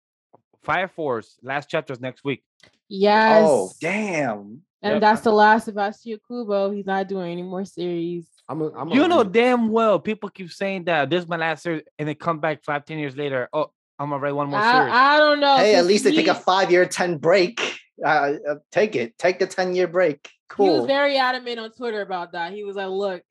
[0.63, 2.43] Fire Force last chapter is next week.
[2.89, 3.47] Yes.
[3.49, 4.61] Oh damn!
[4.81, 5.01] And Yep.
[5.01, 6.75] that's the last of Atsushi Ohkubo.
[6.75, 8.27] He's not doing any more series.
[8.49, 11.37] I'm a, I'm You a know damn well people keep saying that this is my
[11.37, 13.49] last series, and they come back five, ten years later.
[13.51, 14.93] Oh, I'm gonna write one more series.
[14.93, 15.57] I, I don't know.
[15.57, 17.79] Hey, at least they take a five-year, ten break.
[18.03, 19.17] Uh, uh, take it.
[19.17, 20.29] Take the ten-year break.
[20.49, 20.65] Cool.
[20.65, 22.53] He was very adamant on Twitter about that.
[22.53, 23.23] He was like, "Look,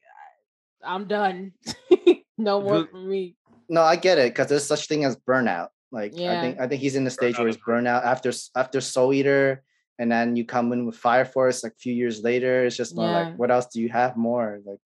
[0.82, 1.52] I'm done.
[2.38, 3.36] no more Good- for me."
[3.68, 5.68] No, I get it because there's such thing as burnout.
[5.92, 8.32] Like I think I think he's in the stage Burnout where is he's burnout after
[8.54, 9.62] after Soul Eater,
[9.98, 12.64] and then you come in with Fire Force like a few years later.
[12.64, 13.18] It's just more Yeah.
[13.28, 14.60] like, what else do you have more?
[14.64, 14.80] Like,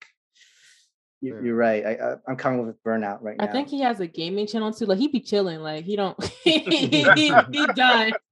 [1.20, 1.40] you, Yeah.
[1.42, 1.84] you're right.
[1.84, 3.44] I, I I'm coming with burnout right now.
[3.44, 4.86] I think he has a gaming channel too.
[4.86, 5.60] Like he'd be chilling.
[5.60, 6.16] Like he don't.
[6.44, 8.12] he, he, he done.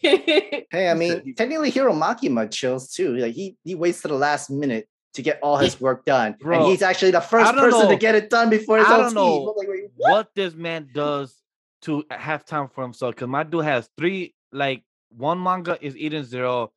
[0.00, 3.16] Hey, I mean, technically, Hiro Makima chills too.
[3.16, 6.58] Like he he waits to the last minute to get all his work done, Bro,
[6.60, 9.00] and he's actually the first don't person to get it done before his I own
[9.00, 9.44] don't team.
[9.44, 10.10] know like, what?
[10.12, 11.34] what this man does
[11.82, 13.14] to have time for himself.
[13.16, 16.72] Because my dude has three, like one manga is Eden Zero,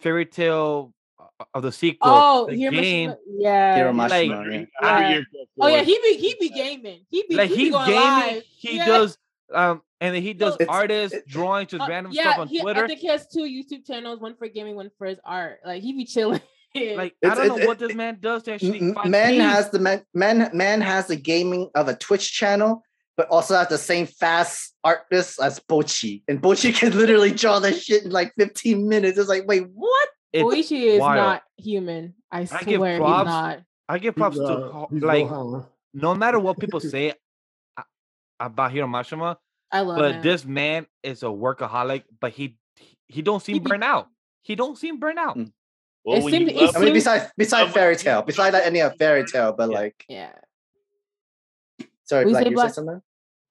[0.00, 3.14] Fairy Tail uh, of the sequel, oh, the here game.
[3.28, 3.74] Yeah.
[3.76, 5.10] Hiro like- Mashima, Hundred- yeah.
[5.10, 5.22] Yeah.
[5.60, 7.00] oh yeah, he be he be gaming.
[7.10, 8.42] He be Like he, be he going gaming, live.
[8.56, 8.86] he Yeah.
[8.86, 9.18] does,
[9.52, 12.48] um, and then he does It's- artists, it- drawings, just Uh, random yeah, stuff on
[12.48, 12.84] he, Twitter.
[12.84, 15.58] I think he has two YouTube channels, one for gaming, one for his art.
[15.64, 16.40] Like he be chilling.
[16.96, 19.42] Like It's- I don't it's- know what this man does to actually man peace.
[19.42, 22.82] has the man, man man has the gaming of a Twitch channel,
[23.16, 27.74] but also has the same fast artist as Boichi, and Boichi can literally draw that
[27.80, 29.18] shit in like 15 minutes.
[29.18, 30.08] It's like, wait, what?
[30.32, 31.16] It's Boichi is wild.
[31.16, 32.14] not human.
[32.30, 33.60] I I give swear he's props not.
[33.88, 35.66] I give props to uh, Ho- he's like Gohan.
[35.94, 37.14] no matter what people say
[38.40, 39.36] about Hiro Mashima,
[39.72, 40.22] I love but him.
[40.22, 42.56] this man is a workaholic, but he
[43.08, 44.08] he don't seem He burnt out.
[44.42, 45.36] He don't seem burnt out.
[45.36, 45.52] Mm.
[46.08, 48.96] Well, It seemed- it love- I mean, besides besides Fairy Tail, besides that, any of
[48.96, 49.76] Fairy Tail, but Yeah.
[49.78, 50.30] like, yeah.
[52.04, 52.68] sorry, What you Black, you Black?
[52.70, 53.02] said something?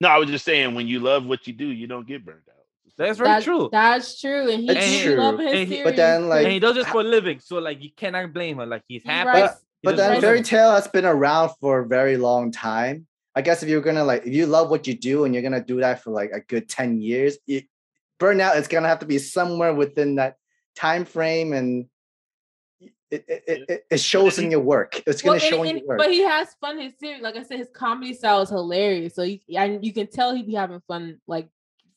[0.01, 2.41] no, I was just saying when you love what you do, you don't get burned
[2.49, 2.55] out.
[2.97, 3.69] That's very That- true.
[3.71, 4.49] That's true.
[4.49, 5.15] And he It's true.
[5.17, 7.59] love his And he- but then, like, and he does this for a living, so
[7.59, 8.67] like you cannot blame him.
[8.69, 9.27] Like he's he happy.
[9.41, 12.17] writes- he But then it for a Fairy Tail has been around for a very
[12.17, 13.05] long time.
[13.35, 15.63] I guess if you're gonna like, if you love what you do and you're gonna
[15.63, 17.65] do that for like a good 10 years, it,
[18.19, 20.37] burnout is gonna have to be somewhere within that
[20.75, 21.85] time frame and
[23.11, 25.01] it, it, it, it- it shows in your work.
[25.07, 25.97] It's gonna Well, show and- in your work.
[25.99, 26.79] But he has fun.
[26.79, 29.15] His series, like I said, his comedy style is hilarious.
[29.15, 31.19] So you, and you can tell he'd be having fun.
[31.27, 31.47] Like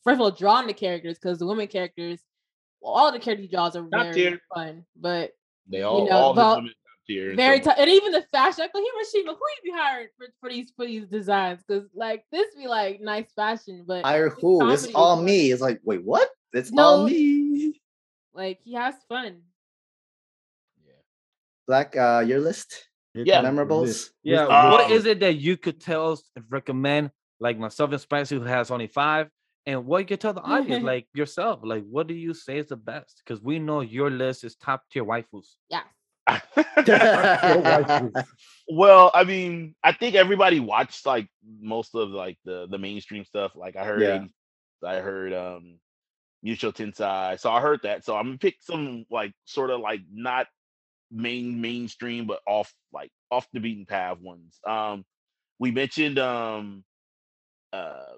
[0.04, 2.20] first of all, drawing the characters because the women characters,
[2.80, 4.40] well, all the character he draws are Top very tier.
[4.54, 4.84] fun.
[4.96, 5.32] But
[5.68, 7.28] They all, know, all but his women top tier.
[7.30, 7.76] and very so- tough.
[7.78, 10.86] And even the fashion, like Hiro Mashima, who you be hiring for, for these for
[10.86, 11.60] these designs?
[11.66, 14.70] Because like this be like nice fashion, but Hire who?
[14.70, 15.50] It's all me.
[15.50, 16.28] It's like, wait, what?
[16.52, 16.82] It's No.
[16.82, 17.80] all me.
[18.32, 19.42] Like he has fun.
[21.70, 21.84] Yeah.
[21.84, 23.42] Black, uh, your list, Here Yeah.
[23.42, 23.80] comes memorables.
[23.82, 24.12] list.
[24.22, 27.10] Yeah, List of what Um, is it that you could tell us recommend?
[27.42, 29.28] Like myself and Spicy, who has only five,
[29.66, 32.66] And what you can tell the audience, like yourself, like what do you say is
[32.68, 33.20] the best?
[33.22, 35.54] Because we know your list is top tier waifus.
[35.68, 35.82] Yeah.
[38.68, 41.28] well, I mean, I think everybody watched like
[41.60, 43.52] most of like the the mainstream stuff.
[43.54, 44.24] Like I heard, Yeah.
[44.82, 45.78] I heard um
[46.44, 48.04] Mushoku Tensei, so I heard that.
[48.04, 50.46] So I'm gonna pick some like sort of like not
[51.10, 54.60] main mainstream, but off like off the beaten path ones.
[54.66, 55.04] Um,
[55.58, 56.84] we mentioned um
[57.72, 58.14] uh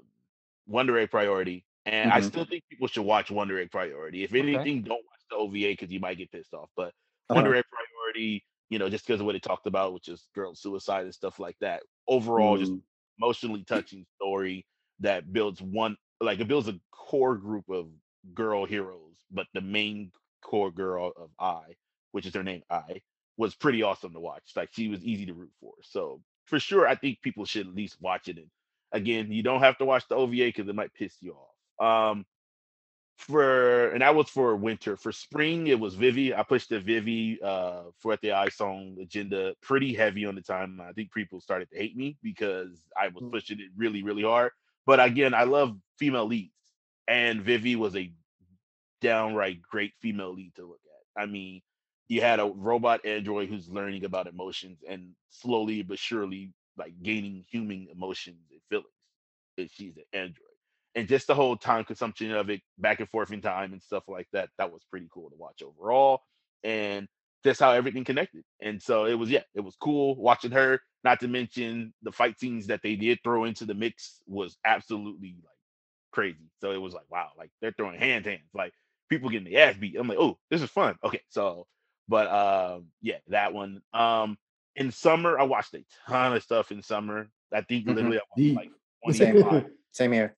[0.67, 2.23] Wonder Egg Priority, and I Mhm.
[2.23, 4.25] still think people should watch Wonder Egg Priority.
[4.25, 6.71] If anything, don't watch the OVA because you might get pissed off.
[6.77, 6.95] But
[7.31, 7.53] Uh-huh.
[7.53, 10.55] Wonder Egg Priority, you know, just because of what it talked about, which is girl
[10.55, 11.83] suicide and stuff like that.
[12.09, 12.83] Overall, just Mm.
[13.19, 14.67] emotionally touching story
[15.01, 17.91] that builds one like it builds a core group of
[18.35, 20.13] girl heroes, but the main
[20.43, 21.75] core girl of Ai,
[22.13, 23.03] which is her name Ai,
[23.37, 24.53] was pretty awesome to watch.
[24.57, 25.75] Like she was easy to root for.
[25.83, 28.39] So for sure, I think people should at least watch it.
[28.39, 28.51] And
[28.93, 32.11] again, you don't have to watch the OVA because it might piss you off.
[32.13, 32.27] Um
[33.19, 34.97] for and that was for winter.
[34.97, 36.35] For spring, it was Vivy.
[36.35, 40.43] I pushed the Vivy uh for at the eye song agenda pretty heavy on the
[40.43, 40.81] time.
[40.81, 43.33] I think people started to hate me because I was Mm.
[43.33, 44.53] pushing it really, really hard.
[44.87, 46.55] But again, I love female leads,
[47.07, 48.13] and Vivy was a
[49.01, 50.81] downright great female lead to look
[51.17, 51.23] at.
[51.23, 51.63] I mean,
[52.13, 57.43] you had a robot android who's learning about emotions and slowly but surely like gaining
[57.51, 59.73] human emotions and feelings.
[59.73, 60.37] She's an android.
[60.95, 64.05] And just the whole time consumption of it back and forth in time and stuff
[64.09, 66.21] like that, that was pretty cool to watch overall.
[66.63, 67.09] And
[67.45, 68.45] just how everything connected.
[68.61, 70.81] And so it was, yeah, it was cool watching her.
[71.05, 75.37] Not to mention the fight scenes that they did throw into the mix was absolutely
[75.43, 75.57] like
[76.13, 76.51] crazy.
[76.61, 78.75] So it was like, wow, like they're throwing hand hands, like
[79.09, 79.97] people getting the ass beat.
[79.99, 80.97] I'm like, oh, this is fun.
[81.03, 81.67] Okay, so,
[82.09, 83.83] but um, yeah, that one.
[83.95, 84.37] Um,
[84.77, 87.29] in summer, I watched a ton of stuff in summer.
[87.53, 87.95] I think Mhm.
[87.95, 88.71] literally I watched like
[89.17, 89.43] Same.
[89.43, 89.71] 25.
[89.93, 90.37] Same here.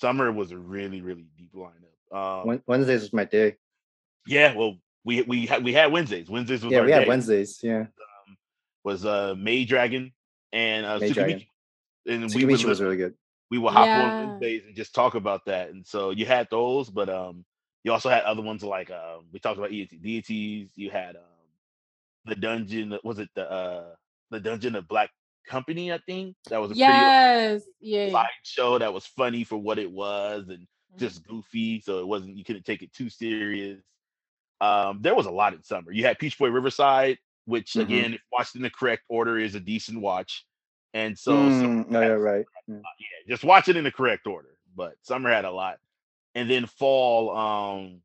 [0.00, 2.16] Summer was a really, really deep lineup.
[2.16, 3.56] Um, Wed- Wednesdays was my day.
[4.26, 6.28] yeah, well, we we had we had Wednesdays.
[6.30, 7.08] Wednesdays was Yeah, our we had day.
[7.08, 7.60] Wednesdays.
[7.62, 7.86] Yeah.
[8.84, 10.12] Was uh Maid Dragon
[10.52, 11.38] and uh Maid Dragon.
[11.40, 11.46] Tsukimichi.
[12.06, 13.14] And we would was really good.
[13.50, 14.02] we would hop Yeah.
[14.02, 15.68] on Wednesdays and just talk about that.
[15.70, 17.44] And so you had those, but um
[17.84, 21.22] you also had other ones like um we talked about EAT deities, you had um
[22.26, 23.94] the dungeon was it the uh
[24.30, 25.10] the dungeon of black
[25.46, 26.36] company, I think.
[26.48, 27.62] That was a Yes.
[27.80, 28.12] pretty Yeah.
[28.12, 30.98] light show that was funny for what it was and Mm-hmm.
[30.98, 33.80] just goofy, so it wasn't you couldn't take it too serious.
[34.60, 35.92] Um, there was a lot in summer.
[35.92, 37.80] You had Peach Boy Riverside, which Mhm.
[37.82, 40.44] again, if watched in the correct order, is a decent watch.
[40.92, 42.44] And so, Mm, no, had- you're right.
[42.66, 42.82] yeah,
[43.28, 44.58] just watch it in the correct order.
[44.74, 45.78] But summer had a lot,
[46.34, 48.00] and then fall, um,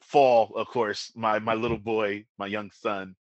[0.00, 3.14] fall, of course, my my little boy, my young son,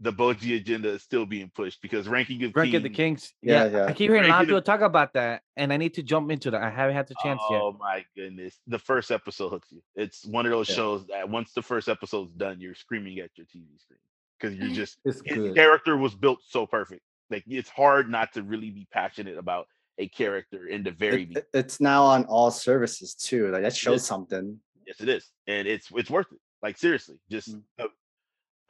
[0.00, 3.34] the Bojji agenda is still being pushed because ranking of Rank of the Kings- Kings.
[3.42, 3.84] Yeah, Yeah, yeah.
[3.86, 6.30] I keep hearing a lot of people talk about that, and I need to jump
[6.30, 6.62] into that.
[6.62, 7.60] I haven't had the chance yet.
[7.60, 8.58] Oh my goodness.
[8.66, 9.82] The first episode hooks you.
[9.94, 10.74] It's one of those Yeah.
[10.76, 13.98] shows that once the first episode's done, you're screaming at your TV screen
[14.38, 15.54] because you're just It's his good.
[15.54, 17.00] character was built so perfect.
[17.30, 19.66] Like it's hard not to really be passionate about
[19.98, 21.48] a character in the very It- beginning.
[21.54, 23.50] it's now on all services too.
[23.50, 24.06] Like that shows is.
[24.06, 24.60] something.
[24.86, 26.38] Yes, it is, and it's it's worth it.
[26.62, 27.62] Like seriously, just Mm.
[27.78, 27.86] a,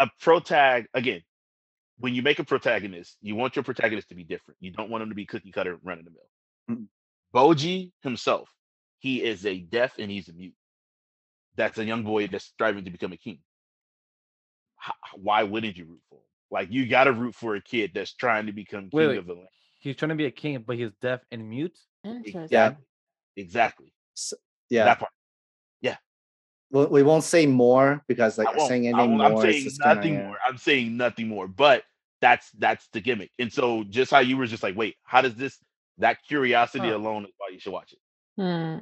[0.01, 1.23] a protag again.
[1.99, 4.59] When you make a protagonist, you want your protagonist to be different.
[4.61, 6.77] You don't want him to be cookie cutter, run of the mill.
[6.79, 6.89] Mm.
[7.35, 8.51] Bojji himself,
[8.99, 10.55] he is a deaf and he's a mute.
[11.57, 13.39] That's a young boy that's striving to become a king.
[14.87, 16.23] H- why wouldn't you root for him?
[16.51, 19.19] Like you got to root for a kid that's trying to become king Wait, wait.
[19.19, 19.49] of the land.
[19.87, 21.79] He's trying to be a king, but he's deaf and mute.
[22.05, 22.49] Interesting.
[22.51, 22.75] Yeah.
[23.37, 23.93] Exactly.
[24.69, 24.85] Yeah.
[24.85, 25.13] That part.
[26.73, 28.69] we, we won't say more because like I won't.
[28.69, 29.27] saying I any won't- more.
[29.27, 30.27] I'm is saying just gonna, nothing yeah.
[30.27, 30.37] more.
[30.47, 31.47] I'm saying nothing more.
[31.47, 31.85] But
[32.21, 33.31] that's that's the gimmick.
[33.39, 35.57] And so just how you were just like, wait, how does this
[35.99, 36.97] that curiosity Huh.
[36.97, 37.99] alone is why you should watch it.
[38.43, 38.79] Hmm.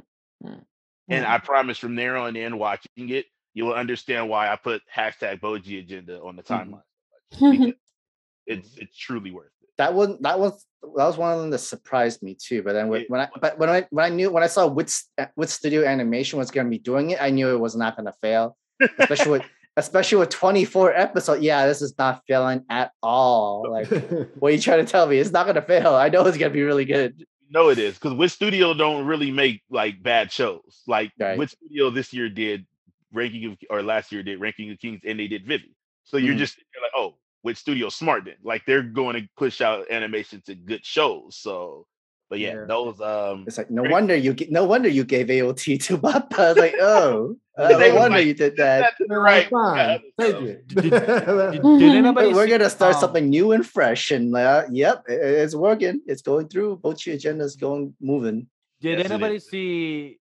[0.46, 0.60] Hmm.
[1.08, 1.30] And Hmm.
[1.32, 5.40] I promise from there on in watching it, you will understand why I put hashtag
[5.40, 6.82] Bojji agenda on the timeline.
[7.30, 7.74] because
[8.46, 9.52] it's it's truly worth it.
[9.78, 12.62] That one that was that was one of them that surprised me too.
[12.62, 14.92] But then when, when I but when I when I knew when I saw which
[15.36, 18.56] Wit Studio animation was gonna be doing it, I knew it was not gonna fail.
[18.98, 19.42] Especially with
[19.76, 21.42] especially with 24 episodes.
[21.42, 23.64] Yeah, this is not failing at all.
[23.68, 23.88] Like
[24.38, 25.18] what are you trying to tell me?
[25.18, 25.94] It's not gonna fail.
[25.94, 27.24] I know it's gonna be really good.
[27.50, 30.82] No, it is because Wit Studio don't really make like bad shows.
[30.86, 31.38] Like Right.
[31.38, 32.66] Wit Studio this year did
[33.12, 35.74] ranking of or last year did ranking of kings and they did Vivy.
[36.04, 36.38] So you're Mhm.
[36.38, 38.34] just like, oh, Wit Studio smart then?
[38.42, 41.36] Like they're going to push out animation to good shows.
[41.36, 41.86] So,
[42.30, 42.64] but yeah, Yeah.
[42.66, 43.92] those um, It's like no Right.
[43.92, 46.38] wonder you g- no wonder you gave AOT to Mappa.
[46.38, 48.94] I was like, oh, uh, They no wonder like, you did that.
[48.98, 49.48] that's right.
[49.50, 49.76] Fine.
[49.76, 50.66] yeah, Take so- it.
[50.74, 55.04] Did, did anybody we're see, gonna start um, something new and fresh, and uh, yep,
[55.08, 56.00] i- i- it's working.
[56.06, 56.78] It's going through.
[56.78, 58.48] Bojji agenda is going moving.
[58.80, 60.18] Did Yes, anybody see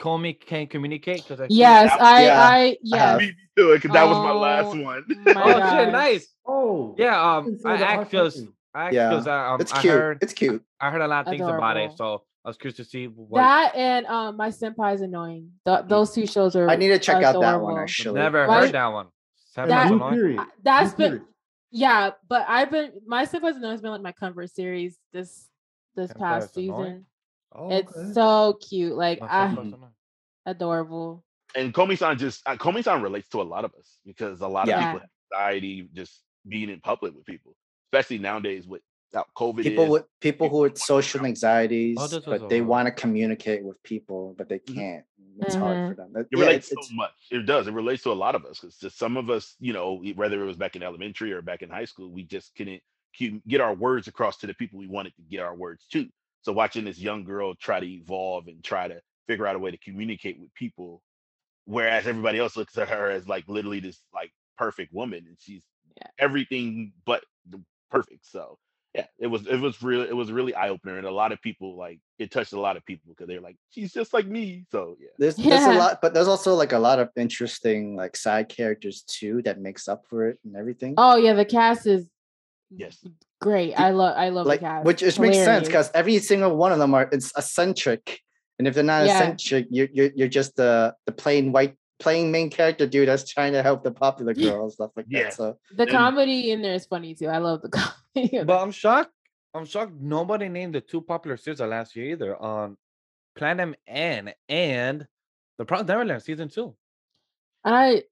[0.00, 1.26] Komi can't communicate?
[1.26, 3.20] Because Yes, that- I, yeah, I, yes.
[3.20, 5.04] Me too, because that was my last Oh, one.
[5.24, 6.28] my Oh shit, nice.
[6.46, 8.46] Oh, Yeah, um, I the asked art because.
[8.74, 9.92] I asked Yeah, because I um it's I cute.
[9.92, 10.64] heard It's cute.
[10.80, 13.38] I heard a lot of things about it, so I was curious to see what.
[13.40, 15.52] That and um, my senpai is annoying.
[15.64, 16.68] Th- those two shows are.
[16.68, 17.78] I need to check out that one adorable.
[17.78, 18.20] actually.
[18.20, 19.06] Never Why- heard that one.
[19.52, 20.14] Seven That- Days Blue of Annoying?
[20.16, 20.40] period.
[20.40, 21.28] I- that's Blue been period.
[21.70, 25.48] yeah, but I've been my senpai's annoying has been like my comfort series this
[25.94, 26.74] this Senpai past season.
[26.74, 27.06] annoying?
[27.54, 27.66] Season.
[27.66, 28.12] Oh, It's okay.
[28.12, 29.74] so cute, like My ah, senpai's
[30.46, 31.24] adorable.
[31.56, 34.78] and Komi-san just uh, Komi-san relates to a lot of us because a lot of
[34.78, 37.54] people have anxiety just being in public with people,
[37.92, 39.90] especially nowadays with how COVID People is.
[39.90, 43.64] with people who with People social anxieties, Oh, this was but they want to communicate
[43.64, 44.74] with people, but they Mhm.
[44.74, 45.04] can't.
[45.38, 45.88] It's hard Mhm.
[45.88, 46.12] for them.
[46.16, 47.12] It, It yeah, relates it's, so it's much.
[47.30, 47.66] It does.
[47.68, 50.42] It relates to a lot of us because just some of us, you know, whether
[50.42, 52.82] it was back in elementary or back in high school, we just couldn't
[53.46, 56.08] get our words across to the people we wanted to get our words to.
[56.44, 59.70] So watching this young girl try to evolve and try to figure out a way
[59.70, 61.02] to communicate with people,
[61.64, 65.62] whereas everybody else looks at her as like literally this like perfect woman, and she's
[65.96, 66.08] Yeah.
[66.18, 68.26] everything but the perfect.
[68.26, 68.58] So
[68.94, 71.40] yeah, it was it was really it was really eye opener, and a lot of
[71.40, 74.66] people like it touched a lot of people because they're like she's just like me.
[74.70, 75.08] So yeah.
[75.18, 79.02] there's there's a lot, but there's also like a lot of interesting like side characters
[79.02, 80.94] too that makes up for it and everything.
[80.98, 82.06] Oh yeah, the cast is
[82.70, 83.04] Yes.
[83.40, 83.74] great.
[83.74, 84.86] I love I love like the cast.
[84.86, 88.20] which which makes sense because every single one of them are it's eccentric,
[88.58, 89.12] and if they're not Yeah.
[89.18, 93.52] eccentric, you're you're you're just the the plain white playing main character dude that's trying
[93.52, 95.24] to help the popular girl and stuff like Yeah.
[95.24, 95.34] that.
[95.34, 97.28] So the comedy in there is funny too.
[97.28, 98.36] I love the comedy.
[98.38, 98.60] of But.
[98.62, 99.12] I'm shocked.
[99.54, 99.92] I'm shocked.
[100.00, 102.36] Nobody named the two popular series of last year either.
[102.36, 102.76] On
[103.36, 105.06] Planet N and
[105.58, 106.74] the Promised Neverland season two.
[107.64, 108.02] I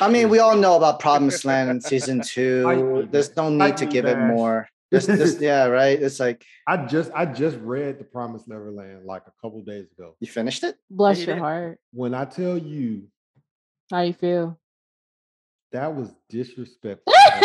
[0.00, 2.64] I mean, we all know about Promised Land in season two.
[2.66, 4.68] I- There's no I need to do give it more.
[4.90, 6.00] This, this, yeah, right.
[6.00, 10.14] It's like I just I just read The Promised Neverland like a couple days ago.
[10.20, 10.76] you finished it.
[10.90, 11.40] bless your did.
[11.42, 11.80] heart.
[11.92, 13.08] When I tell you
[13.90, 14.58] How you feel?
[15.72, 17.12] that was disrespectful.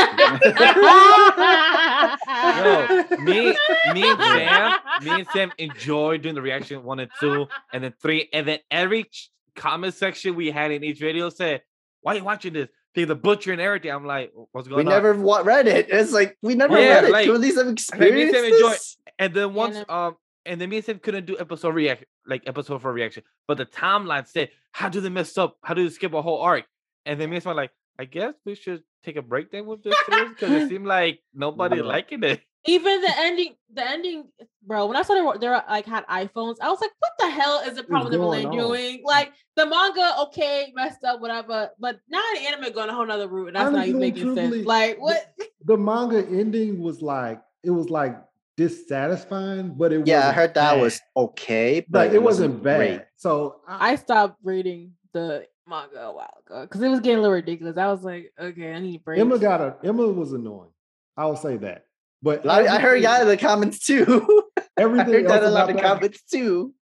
[2.61, 3.55] Yo, me,
[3.93, 7.93] me and Sam, me and Sam enjoy doing the reaction one and two, and then
[8.01, 9.09] three, and then every
[9.55, 11.61] comment section we had in each video said,
[12.01, 13.91] "Why are you watching this?" Because the butcher and everything.
[13.91, 15.87] I'm like, "What's We going on?" We never wa- read it.
[15.89, 17.11] It's like we never Yeah, read it.
[17.11, 18.75] like- Can we at least have me experienced and enjoy-
[19.19, 20.15] And then once, then- um,
[20.45, 23.23] and then me and Sam couldn't do episode reaction, like episode for reaction.
[23.47, 25.57] But the timeline said, "How do they mess up?
[25.63, 26.65] How do they skip a whole arc?"
[27.05, 29.83] And then me and Sam like, "I guess we should take a break then with
[29.83, 34.25] this because it seemed like nobody liking it." Even the ending, the ending,
[34.65, 34.85] bro.
[34.85, 37.29] When I saw they were, they were like had iPhones, I was like, "What the
[37.29, 41.71] hell is the problem going Neverland doing?" Like the manga, okay, messed up, whatever.
[41.79, 44.23] But now the anime going a whole nother route, and that's not Honestly even making
[44.23, 44.67] truthfully, sense.
[44.67, 45.33] Like what?
[45.65, 48.15] the manga ending was like it was like
[48.57, 50.81] dissatisfying, but it was Yeah, I heard that bad.
[50.81, 52.77] was okay, but like it wasn't bad.
[52.77, 53.01] great.
[53.15, 57.21] So I, I stopped reading the manga a while ago because it was getting a
[57.21, 57.77] little ridiculous.
[57.77, 59.19] I was like, okay, I need a break.
[59.19, 60.69] Emma got a Emma was annoying.
[61.17, 61.85] I will say that.
[62.23, 64.43] But I, I heard everything- that in the comments too.
[64.57, 66.73] I everything heard that a lot in about the that, comments too.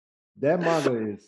[0.41, 1.21] that manga is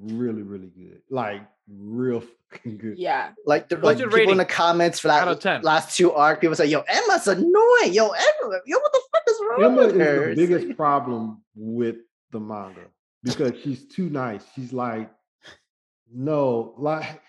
[0.00, 1.00] really really good.
[1.10, 2.98] Like real fucking good.
[2.98, 3.32] yeah.
[3.44, 5.62] Like, the, like your people in the comments for Out of that 10?
[5.62, 7.92] last two arc, people say, "Yo, Emma's annoying.
[7.92, 11.42] Yo, Emma, yo, what the fuck is wrong Emma with is her?" the biggest problem
[11.54, 11.96] with
[12.30, 12.86] the manga
[13.22, 14.44] because she's too nice.
[14.54, 15.10] She's like,
[16.12, 17.20] no, like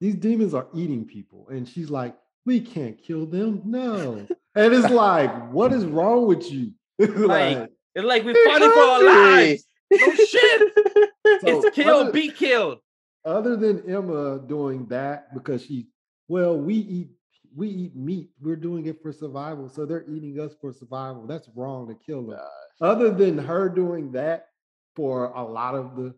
[0.00, 2.16] these demons are eating people, and she's like,
[2.48, 3.60] we can't kill them.
[3.66, 6.72] No, and it's like, what is wrong with you?
[6.98, 9.64] Like, It's like we're fighting for our lives.
[9.92, 10.72] No shit.
[11.42, 12.78] so It's kill, other- be killed.
[13.24, 15.88] other than Emma doing that because she,
[16.26, 17.08] well, we eat
[17.54, 18.30] we eat meat.
[18.40, 21.26] We're doing it for survival, so they're eating us for survival.
[21.26, 22.38] That's wrong to kill them.
[22.80, 24.48] Other than her doing that
[24.96, 26.14] for a lot of the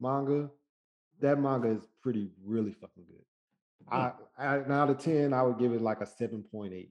[0.00, 0.50] manga,
[1.20, 3.24] that manga is pretty really fucking good.
[3.90, 6.90] I, I out of ten, I would give it like a seven point eight.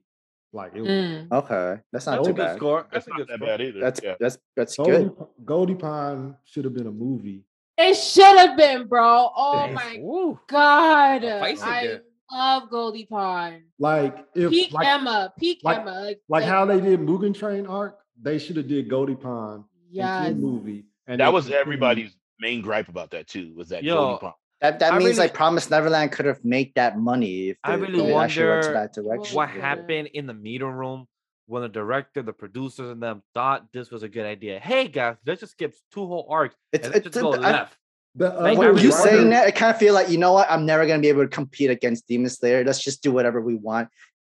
[0.52, 1.32] Like it was Mm.
[1.32, 2.56] Okay, that's not That's too a good bad.
[2.56, 2.86] score.
[2.92, 3.46] That's That's not that score.
[3.48, 3.80] bad either.
[3.80, 4.14] That's yeah.
[4.20, 5.12] that's that's Goldie, good.
[5.44, 7.44] Goldie Pond should have been a movie.
[7.76, 9.30] It should have been, bro.
[9.36, 9.74] Oh Yes.
[9.74, 10.38] my Woo.
[10.48, 11.24] god.
[11.24, 11.98] I
[12.30, 13.62] love Goldie Pond.
[13.80, 15.32] Like if Peak like, Emma.
[15.38, 16.00] Peak like- Emma.
[16.02, 20.28] Like, like how they did Mugen Train arc, they should have did Goldie Pond yes.
[20.28, 20.84] into a movie.
[21.08, 23.52] And that was continued- everybody's main gripe about that too.
[23.56, 24.34] Was that Yo, Goldie Pond.
[24.60, 27.76] That that I means really- like Promised Neverland could have made that money if I
[27.76, 29.36] they, really they actually went to wonder that direction.
[29.36, 29.60] What Yeah.
[29.60, 31.06] happened in the meeting room
[31.46, 34.58] when the director, the producers, and them thought this was a good idea?
[34.60, 37.38] Hey guys, let's just skip two whole arcs It's, and let's it's just go I-
[37.38, 37.72] left.
[37.72, 37.76] Uh,
[38.16, 40.48] the Like, when you saying that, I kind of feel like you know what?
[40.48, 42.64] I'm never gonna be able to compete against Demon Slayer.
[42.64, 43.88] Let's just do whatever we want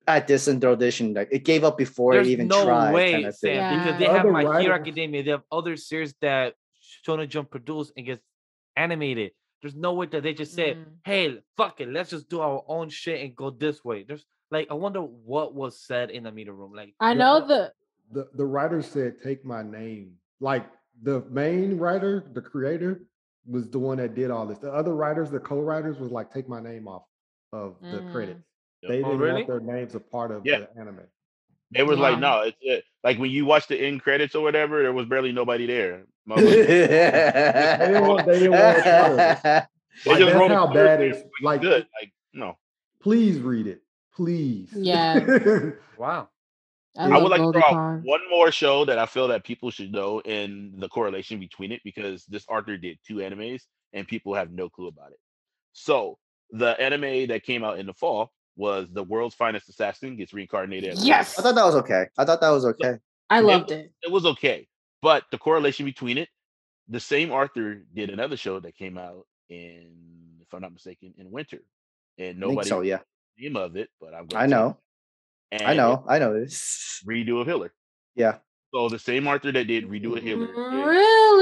[0.07, 2.63] at this and throw this and like it gave up before There's it even no
[2.63, 2.93] tried.
[2.93, 3.57] way, kind of thing.
[3.57, 5.23] Sam, because they have Other My Hero Academia.
[5.23, 6.53] They have other series that
[7.05, 8.21] Shonen Jump produced and gets
[8.77, 9.31] animated.
[9.65, 10.85] There's no way that they just said, Mm.
[11.03, 14.67] "Hey, fuck it, let's just do our own shit and go this way." There's like,
[14.69, 16.71] I wonder what was said in the meeting room.
[16.71, 17.17] Like, I Yeah.
[17.17, 17.73] know the
[18.11, 20.67] The the writer said, "Take my name." Like
[21.01, 23.07] the main writer, the creator,
[23.47, 24.59] was the one that did all this.
[24.59, 27.07] The other writers, the co-writers, was like, "Take my name off
[27.51, 28.11] of the Mm.
[28.11, 28.43] credits."
[28.83, 29.33] They Oh, didn't really?
[29.33, 30.59] want their names a part of Yeah.
[30.59, 31.07] the anime.
[31.71, 32.83] They was like, no, it's it.
[33.03, 36.05] like when you watch the end credits or whatever, there was barely nobody there.
[36.27, 36.37] Motherfucker,
[37.79, 38.25] They didn't want.
[38.25, 39.67] They didn't want a part.
[40.03, 41.61] They Like, just that's how bad there, it's like, like.
[41.61, 41.87] good.
[42.01, 42.57] Like no,
[43.01, 43.81] Please read it,
[44.13, 44.69] please.
[44.75, 45.19] Yeah.
[45.97, 46.29] wow.
[46.97, 49.69] I, I would like to Goldie throw one more show that I feel that people
[49.69, 53.63] should know and the correlation between it because this Arthur did two animes
[53.93, 55.19] and people have no clue about it.
[55.73, 56.17] So
[56.51, 60.91] the anime that came out in the fall was the world's finest assassin gets reincarnated.
[60.91, 62.05] as Yes, I thought that was okay.
[62.17, 62.95] I thought that was okay.
[63.29, 63.91] I it loved was- it.
[64.03, 64.65] It was okay,
[65.01, 66.29] but the correlation between it,
[66.87, 69.91] the same Arthur did another show that came out in,
[70.41, 71.59] if I'm not mistaken, in winter,
[72.17, 72.81] and nobody so.
[72.81, 72.99] Yeah,
[73.37, 74.25] the name of it, but I'm.
[74.33, 74.77] I gonna know.
[75.51, 76.03] And I know.
[76.07, 77.01] I know this.
[77.07, 77.73] Redo of Healer.
[78.15, 78.37] Yeah.
[78.73, 80.47] So the same Arthur that did Redo of Healer.
[80.47, 80.85] did-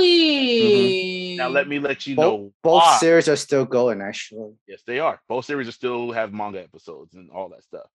[0.03, 1.35] Really?
[1.38, 2.98] Now let me let you Both, know both why.
[2.99, 4.01] series are still going.
[4.01, 5.19] Actually, Yes, they are.
[5.27, 7.88] Both series are still have manga episodes and all that stuff.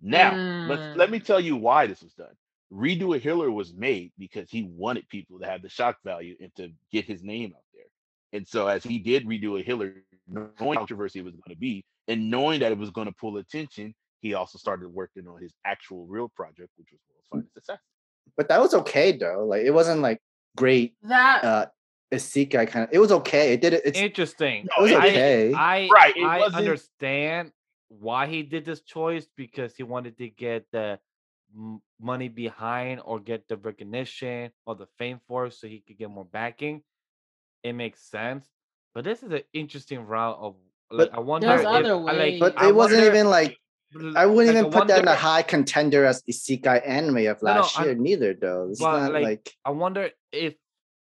[0.00, 0.34] Now,
[0.68, 1.24] let's let me Mm.
[1.24, 2.34] tell you why this was done.
[2.72, 6.54] Redo a Healer was made because he wanted people to have the shock value and
[6.56, 7.84] to get his name out there.
[8.32, 9.94] And so as he did redo a Healer,
[10.26, 13.36] knowing controversy it was going to be, and knowing that it was going to pull
[13.36, 17.80] attention, he also started working on his actual real project, which was World's Finest Assassin.
[18.36, 19.44] but that was okay though.
[19.44, 20.20] Like it wasn't like
[20.56, 20.94] great.
[21.02, 21.66] that Uh,
[22.12, 22.90] Isekai kind of.
[22.92, 23.52] It was okay.
[23.52, 23.82] It did it.
[23.84, 24.66] It's, it Interesting.
[24.76, 25.52] No, was it- okay.
[25.54, 27.52] I Right, I understand
[27.88, 30.98] why he did this choice because he wanted to get the
[31.56, 35.98] m- money behind or get the recognition or the fame for it so he could
[35.98, 36.82] get more backing.
[37.62, 38.48] It makes sense.
[38.94, 40.56] But this is an interesting route of
[40.90, 42.40] like But I wonder There's if- other I like- ways.
[42.40, 43.58] but I it wasn't wonder- even like
[44.16, 47.54] I wouldn't like, even put that in a high contender as Isekai anime of No,
[47.54, 47.94] no, last I'm- year.
[47.94, 48.68] Neither though.
[48.70, 50.54] It's but, not like, like I wonder if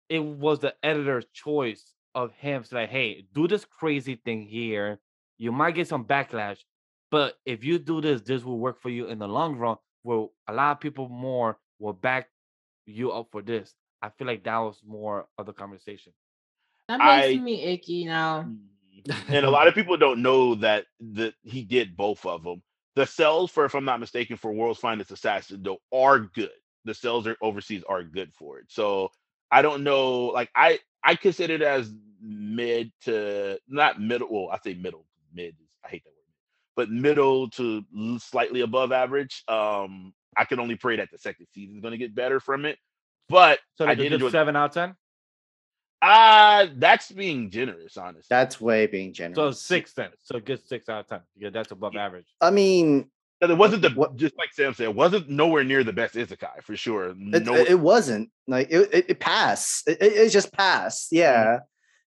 [0.08, 5.00] it was the editor's choice of him to like, hey, do this crazy thing here.
[5.36, 6.60] You might get some backlash,
[7.10, 9.76] but if you do this, this will work for you in the long run.
[10.06, 12.28] Will a lot of people more will back
[12.86, 13.74] you up for this.
[14.00, 16.12] I feel like that was more of the conversation.
[16.88, 18.42] that makes I- me icky now.
[18.48, 18.58] Mm.
[19.28, 22.62] and a lot of people don't know that that he did both of them.
[22.94, 26.50] The sales for, if I'm not mistaken, for World's Finest Assassin though are good.
[26.84, 28.66] The sales are overseas are good for it.
[28.68, 29.10] So
[29.50, 30.26] I don't know.
[30.26, 34.28] Like I I consider it as mid to not middle.
[34.30, 35.04] Well, I say middle.
[35.34, 36.15] Mid I hate that word,
[36.76, 37.82] but middle to
[38.18, 39.42] slightly above average.
[39.48, 42.64] Um, I can only pray that the second season is going to get better from
[42.66, 42.78] it.
[43.28, 44.30] But So I did good enjoy.
[44.30, 44.94] seven out of ten.
[46.02, 48.26] Uh that's being generous, honestly.
[48.28, 49.36] that's way being generous.
[49.36, 50.10] So six then.
[50.22, 51.20] So good six out of ten.
[51.36, 52.04] Yeah, that's above Yeah.
[52.04, 52.26] average.
[52.40, 55.84] I mean, But it wasn't the What- just like Sam said, it wasn't nowhere near
[55.84, 57.08] the best Isekai for sure.
[57.10, 58.88] it, No, it wasn't like it.
[58.92, 59.88] It, it passed.
[59.88, 61.08] It, it, it just passed.
[61.12, 61.60] Yeah,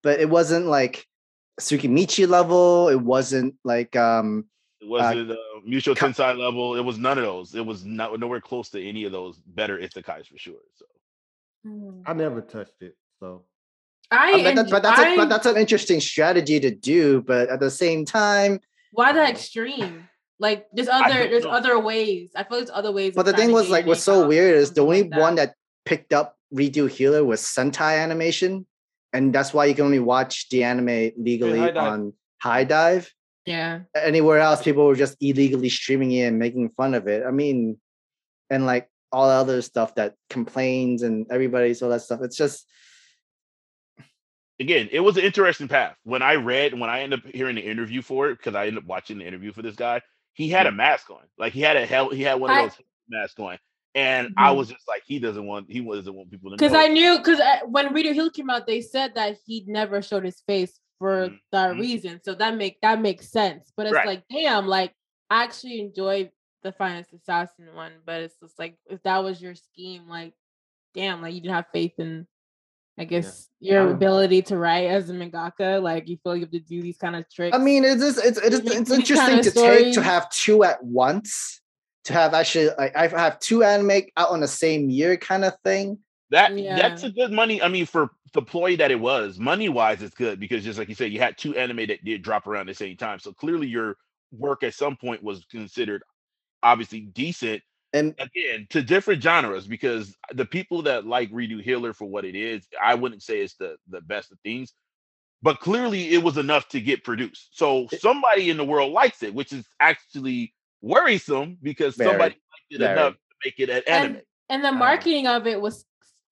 [0.02, 1.06] but it wasn't like
[1.60, 2.90] Tsukimichi level.
[2.90, 4.46] It wasn't like um.
[4.82, 6.76] it wasn't uh, Mutual Ka- Tensei level.
[6.76, 7.56] It was none of those.
[7.56, 10.56] It was not nowhere close to any of those better Isekais for sure.
[10.76, 10.86] So
[11.66, 12.04] Mm.
[12.06, 13.44] I never touched it, so
[14.12, 17.22] I, but, that, but that's a, I- but that's an interesting strategy to do.
[17.22, 18.60] But at the same time,
[18.92, 20.10] why that extreme?
[20.40, 21.52] Like there's other there's know.
[21.52, 22.32] other ways.
[22.36, 23.14] I feel there's other ways.
[23.16, 25.56] but the thing was like your what's so weird is the only like one that
[25.86, 28.66] picked up redo healer was Sentai animation,
[29.14, 33.10] and that's why you can only watch the anime legally High on HIDIVE.
[33.46, 33.82] Yeah.
[33.96, 37.24] anywhere else, people were just illegally streaming it and making fun of it.
[37.26, 37.78] I mean,
[38.50, 42.22] and like all the other stuff that complains and everybody's all that stuff.
[42.24, 42.66] It's just
[44.60, 45.96] again, it was an interesting path.
[46.04, 48.84] When I read, when I ended up hearing the interview for it, because I ended
[48.84, 50.02] up watching the interview for this guy,
[50.34, 50.78] he had a mm.
[50.78, 51.22] mask on.
[51.38, 53.58] Like he had a hell, he had one of I- those masks on.
[53.96, 54.58] And I Mhm.
[54.58, 56.58] was just like, he doesn't want, he doesn't want people to know.
[56.58, 60.24] Because I knew because when Reader Hill came out, they said that he never showed
[60.26, 61.40] his face for Mhm.
[61.52, 61.80] that Mhm.
[61.80, 62.22] reason.
[62.24, 63.72] So that make that makes sense.
[63.76, 64.06] But it's Right.
[64.08, 64.94] like, damn, like
[65.30, 66.32] I actually enjoyed
[66.64, 70.34] the Finest Assassin one, but it's just like if that was your scheme, like,
[70.96, 72.26] damn, like you didn't have faith in,
[72.98, 75.82] I guess, your Um, ability to write as a mangaka.
[75.82, 77.56] Like you feel like you have to do these kind of tricks.
[77.56, 80.84] I mean, it's just, it's it's, it's interesting kinda to take to have two at
[80.84, 81.60] once.
[82.06, 85.54] To have actually like I have two anime out on the same year kind of
[85.64, 86.00] thing.
[86.32, 86.76] That Yeah.
[86.76, 87.62] that's a good money.
[87.62, 90.90] I mean, for the ploy that it was, money wise, it's good because just like
[90.90, 93.20] you said, you had two anime that did drop around the same time.
[93.20, 93.98] So clearly, your
[94.32, 96.04] work at some point was considered
[96.64, 97.62] obviously decent.
[97.94, 102.36] And Again, to different genres, because the people that like Redo Healer for what it
[102.36, 104.74] is, I wouldn't say it's the the best of things.
[105.44, 107.50] but clearly it was enough to get produced.
[107.58, 110.54] So somebody in the world likes it, which is actually
[110.84, 112.94] worrisome because Very, somebody liked it very.
[112.94, 114.16] enough to make it an anime.
[114.16, 115.86] and, and the Uh, marketing of it was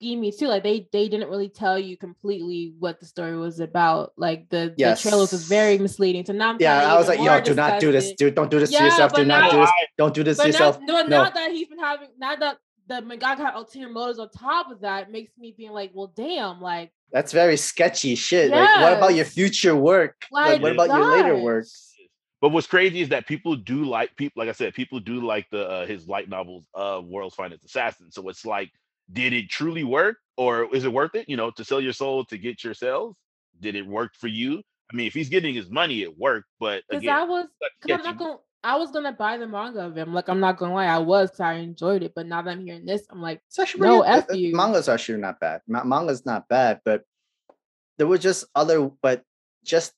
[0.03, 0.47] schemy too.
[0.47, 4.11] Like they they didn't really tell you completely what the story was about.
[4.17, 6.25] Like the, the trailers was very misleading.
[6.25, 8.03] So now I'm Yeah, I was like, yo, more do not do this.
[8.05, 8.17] disgusted.
[8.17, 9.13] Dude, don't do this to yourself.
[9.13, 9.71] Do but not now- do this.
[9.97, 10.79] Don't do this to But now, yourself.
[10.81, 11.23] no, No.
[11.23, 12.57] now that he's been having, now that
[12.87, 16.59] the mangaka had ulterior motives on top of that, makes me being like, well, damn,
[16.61, 18.51] like, That's very sketchy shit.
[18.51, 20.15] Like, what about your future work?
[20.31, 21.65] Like, Like, what about your later work?
[22.41, 22.47] Gosh.
[22.47, 25.47] But what's crazy is that people do like people, like I said, people do like
[25.51, 28.11] the uh, his light novels of World's Finest Assassin.
[28.11, 28.71] So it's like,
[29.13, 31.27] did it truly work, or is it worth it?
[31.29, 33.15] You know, to sell your soul to get your sales?
[33.59, 34.61] Did it work for you?
[34.91, 36.47] I mean, if he's getting his money, it worked.
[36.59, 37.47] But Because again, I was,
[37.81, 40.13] because I'm not going, to I was gonna buy the manga of him.
[40.13, 41.29] Like, I'm not gonna lie, I was.
[41.31, 42.13] 'cause I enjoyed it.
[42.15, 44.55] But now that I'm hearing this, I'm like, It's actually No, pretty- F you.
[44.55, 45.61] Manga's actually not bad.
[45.67, 47.03] Ma- manga's not bad, but
[47.97, 49.23] there were just other, but
[49.63, 49.93] just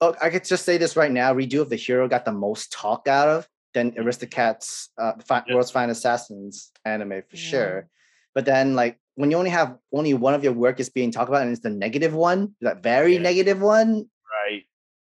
[0.00, 1.32] oh, I could just say this right now.
[1.34, 5.54] Redo of the hero got the most talk out of than Aristocats, uh, fi- Yeah.
[5.54, 7.50] World's Fine Assassins anime for Yeah.
[7.50, 7.88] sure.
[8.34, 11.28] But then, like when you only have only one of your work is being talked
[11.28, 13.20] about, and it's the negative one, that very Yeah.
[13.20, 14.08] negative one,
[14.46, 14.64] right?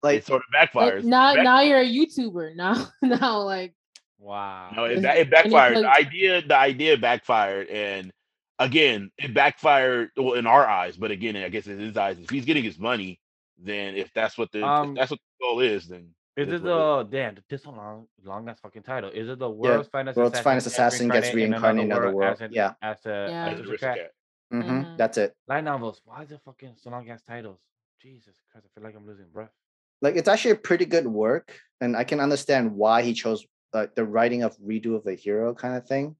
[0.02, 1.02] like it sort of like, backfires.
[1.04, 2.54] now, Back- now you're a YouTuber.
[2.56, 3.74] Now, now, like,
[4.18, 4.70] Wow.
[4.74, 5.76] No, it, Is- ba- it it backfired.
[5.78, 8.12] The idea, the idea backfired, and
[8.58, 10.10] again, it backfired.
[10.16, 12.78] Well, in our eyes, but again, I guess in his eyes, if he's getting his
[12.78, 13.18] money,
[13.58, 17.04] then if that's what the Um, that's what the goal is, then Is it the
[17.10, 17.36] damn?
[17.48, 19.10] This long, long ass fucking title.
[19.10, 20.16] Is it the world's finest?
[20.18, 22.40] World's Finest Assassin gets reincarnated in another world.
[22.42, 22.74] As Yeah.
[22.82, 23.46] as a Yeah.
[23.46, 24.12] as a Aristocrat.
[24.52, 24.96] mhm, Mhm.
[24.98, 25.34] that's it.
[25.48, 26.02] Light novels.
[26.04, 27.58] Why is it fucking so long ass titles?
[28.00, 28.66] Jesus Christ!
[28.66, 29.50] I feel like I'm losing breath.
[30.02, 33.94] like it's actually a pretty good work and i can understand why he chose like
[33.94, 36.14] the writing of redo of the hero kind of thing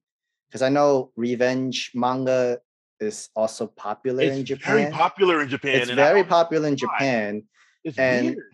[0.49, 2.59] because i know revenge manga
[2.99, 5.75] is also popular in It's japan very popular in Japan.
[5.81, 6.77] it's very popular in why.
[6.77, 7.43] japan
[7.83, 8.53] It's and- weird.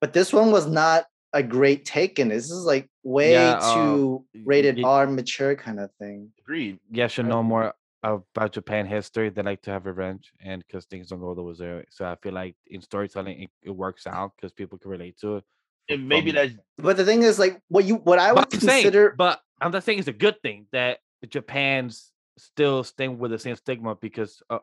[0.00, 3.74] but this one was not a great take in this is like way Yeah, uh,
[3.74, 6.78] too y- rated y- r mature kind of thing Agreed.
[6.90, 7.72] You should know more
[8.04, 9.30] about Japan history.
[9.30, 11.84] They like to have revenge, and because things don't go the way they.
[11.88, 15.36] So I feel like in storytelling, it, it works out because people can relate to
[15.36, 15.44] it.
[15.88, 18.54] And maybe from- that's but the thing is like what you what i would But
[18.54, 23.18] I'm saying, consider but I'm not saying it's a good thing that Japan's still staying
[23.18, 24.60] with the same stigma because of,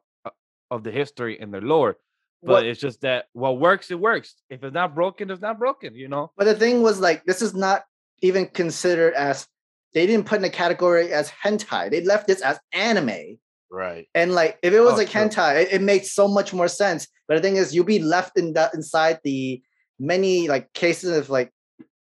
[0.71, 1.97] of the history and their lore.
[2.41, 4.35] But What- it's just that what works, it works.
[4.49, 5.93] If it's not broken, it's not broken.
[5.95, 6.31] You know.
[6.37, 7.83] But the thing was like this is not
[8.21, 9.47] even considered as
[9.93, 11.89] they didn't put in a category as hentai.
[11.89, 13.37] They left this as anime.
[13.71, 14.07] right.
[14.15, 15.21] And like if it was Oh, like true.
[15.21, 17.07] hentai, it, it makes so much more sense.
[17.27, 19.61] But the thing is you'll be left in that inside the
[19.99, 21.51] many like cases of like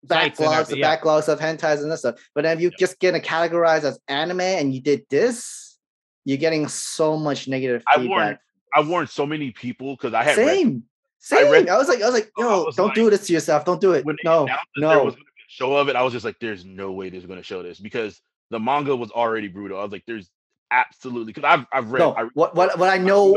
[0.05, 0.97] backlogs, the yeah.
[0.97, 2.15] backlogs of hentais and this stuff.
[2.35, 5.77] But then if you just get categorized as anime and you did this,
[6.25, 8.09] you're getting so much negative I feedback.
[8.09, 8.37] warned
[8.75, 10.83] I warned so many people because I had read Same.
[11.31, 11.51] I Same.
[11.51, 13.65] read- I was like, I was like, yo, was don't do this to yourself.
[13.65, 14.05] Don't do it.
[14.23, 15.03] No, no.
[15.03, 17.09] was going to be a show of it, I was just like, "There's no way
[17.09, 19.79] they're going to show this," because the manga was already brutal.
[19.79, 20.29] I was like, "There's
[20.69, 23.33] absolutely," because I've I've read, No, I read what what what I know,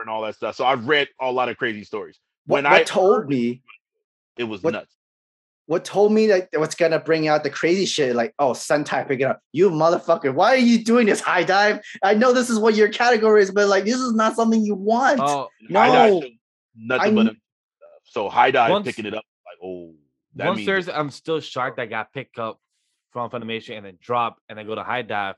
[0.00, 2.18] and all that stuff, so I've read a lot of crazy stories.
[2.46, 3.62] what, when what I told me,
[4.36, 4.94] It was what- nuts.
[5.68, 9.20] What told me that what's gonna bring out the crazy shit, like, oh, Sentai, pick
[9.20, 9.40] it up.
[9.52, 11.80] You motherfucker, why are you doing this HIDIVE?
[12.02, 14.74] I know this is what your category is, but like, this is not something you
[14.74, 15.20] want.
[15.22, 16.28] Oh, HIDIVE no.
[16.74, 17.36] nothing I but a-
[18.04, 19.92] so HIDIVE Once- picking it up like, oh,
[20.36, 22.58] that one means series I'm still shocked that got picked up
[23.12, 25.34] from Funimation and then dropped and then go to HIDIVE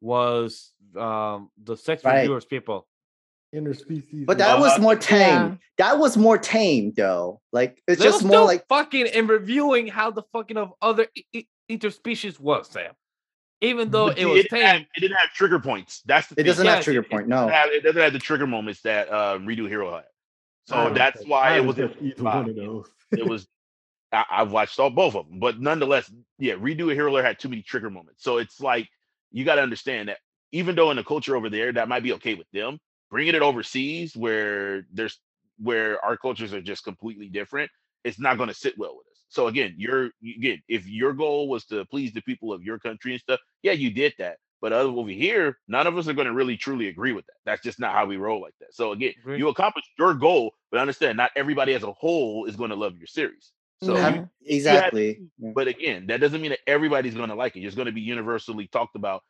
[0.00, 2.20] was um the sex Right.
[2.20, 2.86] reviewers people.
[3.54, 4.26] Interspecies.
[4.26, 5.28] but that was more tame.
[5.28, 5.56] Yeah.
[5.78, 7.40] That was more tame, though.
[7.52, 11.06] Like, it's They were just more like fucking and reviewing how the fucking of other
[11.16, 12.92] i- i- interspecies was, Sam.
[13.60, 16.02] Even though But it was didn't have- tame, it didn't have trigger points.
[16.04, 16.44] That's the it thing.
[16.46, 17.22] doesn't Yeah, have trigger it- point.
[17.24, 20.04] It No, doesn't have, it doesn't have the trigger moments that uh, Redo Hero had.
[20.66, 21.78] So that's touched- why I it haven't was.
[22.02, 22.88] either one of those.
[23.12, 23.46] It was.
[24.12, 27.62] I, I've watched all both of them, but nonetheless, yeah, Redo Hero had too many
[27.62, 28.22] trigger moments.
[28.24, 28.88] So it's like
[29.32, 30.18] you got to understand that
[30.52, 32.78] even though in the culture over there that might be okay with them,
[33.14, 35.20] bringing it overseas where there's
[35.60, 37.70] where our cultures are just completely different,
[38.02, 39.22] it's not going to sit well with us.
[39.28, 43.12] So again, you're again, if your goal was to please the people of your country
[43.12, 44.38] and stuff, yeah, you did that.
[44.60, 47.34] But other over here, none of us are going to really truly agree with that.
[47.46, 48.74] That's just not how we roll like that.
[48.74, 49.38] So again, Agree.
[49.38, 52.98] you accomplished your goal, but understand not everybody as a whole is going to love
[52.98, 53.52] your series.
[53.80, 54.08] So Yeah.
[54.08, 55.20] you- Have- exactly.
[55.38, 55.52] Yeah.
[55.54, 57.60] but again, that doesn't mean that everybody's going to like it.
[57.60, 59.22] It's going to be universally talked about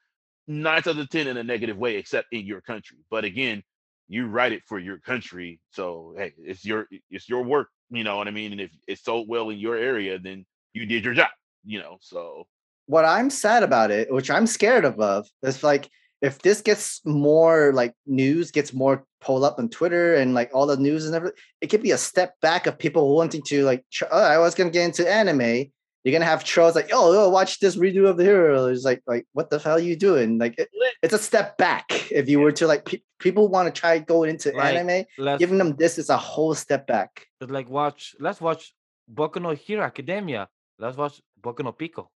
[0.46, 2.98] nine out of ten in a negative way, except in your country.
[3.10, 3.62] But again,
[4.08, 7.68] you write it for your country, so hey, it's your it's your work.
[7.90, 8.52] You know what I mean?
[8.52, 11.30] And if it's sold well in your area, then you did your job.
[11.64, 12.46] You know, so
[12.86, 15.88] what I'm sad about it, which I'm scared of, is like
[16.20, 20.66] if this gets more like news, gets more pulled up on Twitter and like all
[20.66, 23.84] the news and everything, it could be a step back of people wanting to like.
[24.10, 25.70] Oh, I was gonna get into anime.
[26.04, 28.66] You're gonna have trolls like, oh, oh watch this redo of the hero.
[28.66, 30.36] It's like, like, what the hell are you doing?
[30.38, 30.68] Like, it,
[31.02, 32.12] it's a step back.
[32.12, 35.38] If you were to like, pe- people want to try going into Like, anime, Let's,
[35.38, 37.26] giving them this is a whole step back.
[37.40, 38.14] it's like watch.
[38.20, 38.74] Let's watch
[39.12, 40.46] Boku no Hero Academia.
[40.78, 42.10] Let's watch Boku no Pico.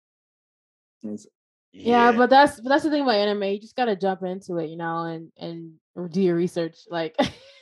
[1.03, 1.27] It's-
[1.71, 3.43] Yeah, but that's but that's the thing about anime.
[3.43, 6.75] You just gotta jump into it, you know, and and do your research.
[6.89, 7.15] Like,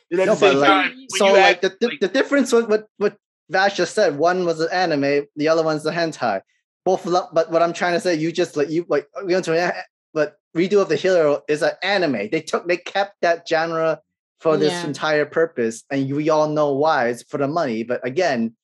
[0.10, 3.18] No, but like- time, so like act- the, the, like- the difference with what what
[3.50, 6.42] Vash just said, one was an anime, the other one's a hentai.
[6.84, 9.46] Both, lo- but what I'm trying to say, you just like you like we went
[9.46, 9.74] to
[10.14, 12.30] but redo of the hero is an anime.
[12.32, 14.00] They took they kept that genre
[14.40, 14.90] for this Yeah.
[14.90, 17.08] entire purpose, and we all know why.
[17.10, 17.84] It's for the money.
[17.84, 18.56] But again,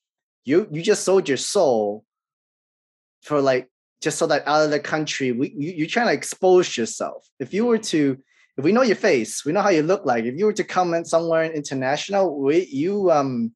[0.45, 2.05] you you just sold your soul
[3.23, 3.69] for like
[4.01, 7.27] just so that out of the country, we you, you're trying to expose yourself.
[7.39, 8.17] If you were to
[8.57, 10.25] if we know your face, we know how you look like.
[10.25, 13.53] If you were to come in somewhere international, we you um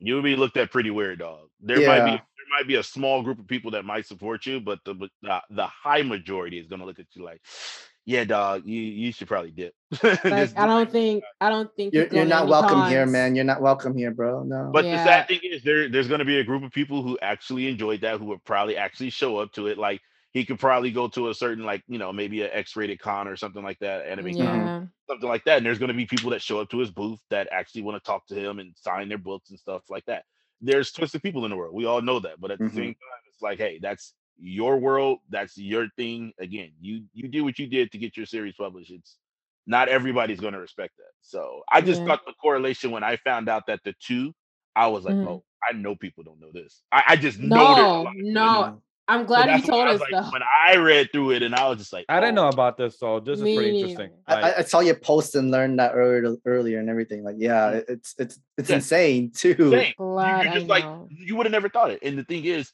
[0.00, 1.48] you would be looked at pretty weird, dog.
[1.60, 4.60] There might be there might be a small group of people that might support you,
[4.60, 7.40] but the the, the high majority is gonna look at you like,
[8.06, 9.74] yeah, dog, you you should probably dip.
[10.02, 10.24] like
[10.56, 13.34] I don't think I don't think you're, you go you're not any welcome here, man.
[13.34, 14.42] You're not welcome here, bro.
[14.42, 14.70] No.
[14.72, 17.18] But the sad thing is, there there's going to be a group of people who
[17.20, 19.76] actually enjoyed that, who would probably actually show up to it.
[19.76, 20.00] Like
[20.32, 23.36] he could probably go to a certain, like you know, maybe an X-rated con or
[23.36, 24.72] something like that, anime con,
[25.08, 25.58] something like that.
[25.58, 28.02] And there's going to be people that show up to his booth that actually want
[28.02, 30.24] to talk to him and sign their books and stuff like that.
[30.60, 31.74] There's twisted people in the world.
[31.74, 32.40] We all know that.
[32.40, 32.64] But at Mhm.
[32.64, 35.18] the same time, it's like, hey, that's your world.
[35.30, 36.32] That's your thing.
[36.38, 38.90] Again, you you did what you did to get your series published.
[38.92, 39.18] It's
[39.66, 41.12] not everybody's going to respect that.
[41.22, 42.04] So I just Yeah.
[42.04, 44.34] thought the correlation when I found out that the two,
[44.76, 45.26] I was like, Mhm.
[45.26, 46.82] oh, I know people don't know this.
[46.92, 47.74] I, I just know.
[47.74, 48.82] there's no, lot of people that no.
[49.14, 49.20] Know.
[49.20, 50.30] I'm So glad you told us was though.
[50.30, 52.76] When I read through it, and I was just like, I didn't oh, know about
[52.76, 53.88] this, so this is pretty neither.
[53.90, 54.10] interesting.
[54.26, 57.22] I, Like, I- I saw you post and learned that earlier, earlier and everything.
[57.24, 57.84] Like, yeah, mm.
[57.88, 58.76] it's it's it's Yeah.
[58.76, 59.54] insane too.
[59.70, 59.86] dang.
[59.88, 62.00] You- Glad You're just like you would have never thought it.
[62.02, 62.72] And the thing is,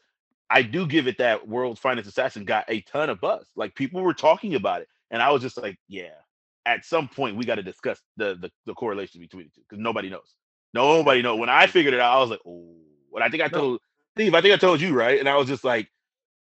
[0.51, 3.47] I do give it that World's Finest Assassin got a ton of buzz.
[3.57, 6.11] Like people were talking about it, and I was just like, yeah.
[6.65, 9.81] At some point, we got to discuss the, the the correlation between the two because
[9.81, 10.35] nobody knows.
[10.75, 11.39] Nobody knows.
[11.39, 12.75] When I figured it out, I was like, oh.
[13.15, 13.59] And I think I No.
[13.59, 13.81] told
[14.17, 15.89] Steve, I think I told you right, and I was just like,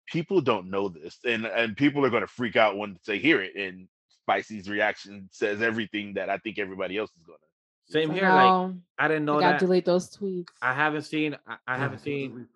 [0.08, 3.42] people don't know this, and and people are going to freak out when they hear
[3.42, 3.56] it.
[3.56, 7.92] And Spicy's reaction says everything that I think everybody else is going to.
[7.92, 8.30] same here.
[8.30, 9.60] Like I didn't I know gotta that.
[9.60, 10.48] delete those tweets.
[10.62, 11.38] I haven't seen.
[11.48, 12.48] I, I haven't seen.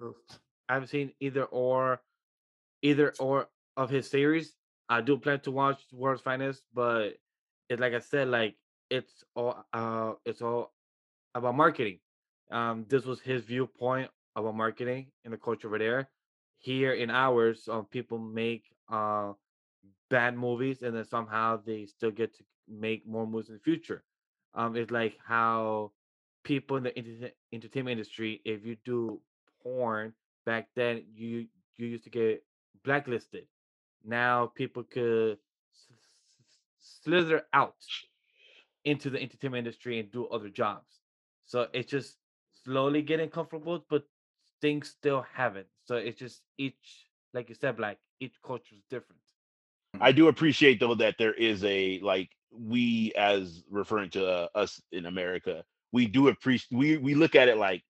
[0.69, 2.01] I haven't seen either or,
[2.81, 4.55] either or of his series.
[4.89, 7.17] I do plan to watch World's Finest, but
[7.69, 8.55] it's like I said, like
[8.89, 10.71] it's all uh it's all
[11.33, 11.99] about marketing.
[12.51, 16.09] Um, this was his viewpoint about marketing and the culture over there.
[16.65, 19.33] Here in ours, um, people make uh
[20.09, 24.03] bad movies and then somehow they still get to make more movies in the future.
[24.55, 25.91] Um, it's like how
[26.43, 29.21] people in the enter- entertainment industry, if you do
[29.61, 30.13] porn
[30.45, 32.43] back then, you you used to get
[32.83, 33.45] blacklisted.
[34.03, 35.37] Now people could
[36.79, 37.75] slither out
[38.83, 41.01] into the entertainment industry and do other jobs.
[41.45, 42.17] So it's just
[42.63, 44.05] slowly getting comfortable, but
[44.61, 45.67] things still haven't.
[45.85, 49.21] So it's just each, like you said, like each culture is different.
[50.01, 54.81] I do appreciate though that there is a like we as referring to uh, us
[54.91, 57.83] in America, we do appreciate we we look at it like,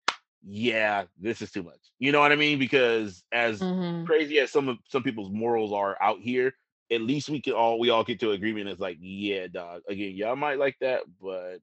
[0.43, 1.79] yeah, this is too much.
[1.99, 2.59] You know what I mean?
[2.59, 4.05] Because as Mhm.
[4.05, 6.53] crazy as some of some people's morals are out here,
[6.91, 8.69] at least we can all we all get to agreement.
[8.69, 9.81] It's like, yeah, dog.
[9.87, 11.59] Again, y'all might like that, but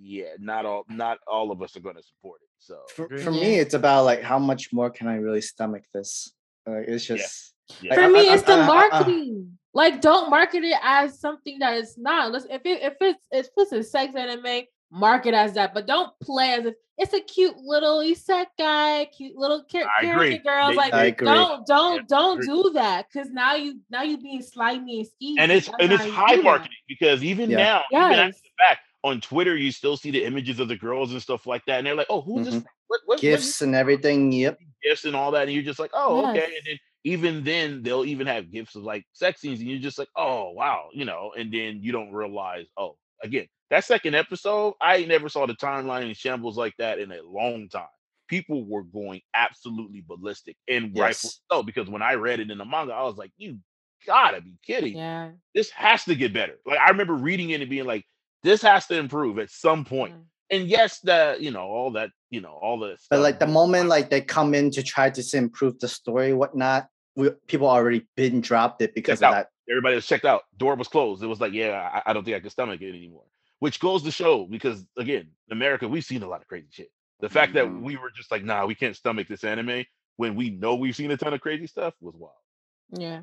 [0.00, 2.48] yeah, not all not all of us are going to support it.
[2.58, 6.32] So For, for me, it's about like how much more can I really stomach this?
[6.66, 7.94] Like, it's just yeah.
[7.94, 9.58] For I- me, I- it's the I- I- I- marketing.
[9.72, 12.32] Like, don't market it as something that it's not.
[12.32, 16.10] Let's if it if it's if it's a sex anime, market as that, but don't
[16.20, 20.70] play as if it's a cute little isekai, cute little char- character girls.
[20.70, 21.26] They- like, I agree.
[21.26, 25.34] don't don't Yeah, don't do that because now you now you being slimy and skeevy.
[25.38, 26.44] and it's That's and it's high do that.
[26.44, 27.56] marketing because even Yeah.
[27.58, 31.12] now, even after the fact, on Twitter, you still see the images of the girls
[31.12, 32.54] and stuff like that, and they're like, "Oh, who's this?
[32.54, 32.62] Mhm.
[32.62, 32.70] From?
[32.88, 34.32] What, what, what gifts and everything.
[34.32, 34.58] Yep.
[34.82, 38.04] gifts and all that?" And you're just like, "Oh, okay." And then even then, they'll
[38.04, 41.32] even have gifts of like sex scenes, and you're just like, "Oh, wow," you know.
[41.36, 46.08] And then you don't realize, oh, again, that second episode, I never saw the timeline
[46.08, 47.88] in shambles like that in a long time.
[48.28, 51.40] People were going absolutely ballistic, and rightfully Yes.
[51.50, 53.58] so, because when I read it in the manga, I was like, "You
[54.06, 55.32] gotta be kidding!" Yeah.
[55.54, 56.58] this has to get better.
[56.66, 58.04] Like I remember reading it and being like,
[58.42, 60.14] this has to improve at some point.
[60.14, 60.24] Mm.
[60.52, 63.88] And yes, the you know all that you know all the But like the moment
[63.88, 68.40] like they come in to try to improve the story, whatnot, we, people already been
[68.40, 69.46] dropped it because Checked of out.
[69.66, 70.42] that everybody was checked out.
[70.56, 71.22] Door was closed.
[71.22, 73.24] It was like, yeah, I, I don't think I can stomach it anymore.
[73.60, 76.88] Which goes to show because again, America, we've seen a lot of crazy shit.
[77.20, 79.84] The fact that we were just like, nah, we can't stomach this anime
[80.16, 82.32] when we know we've seen a ton of crazy stuff was wild.
[82.98, 83.20] Yeah.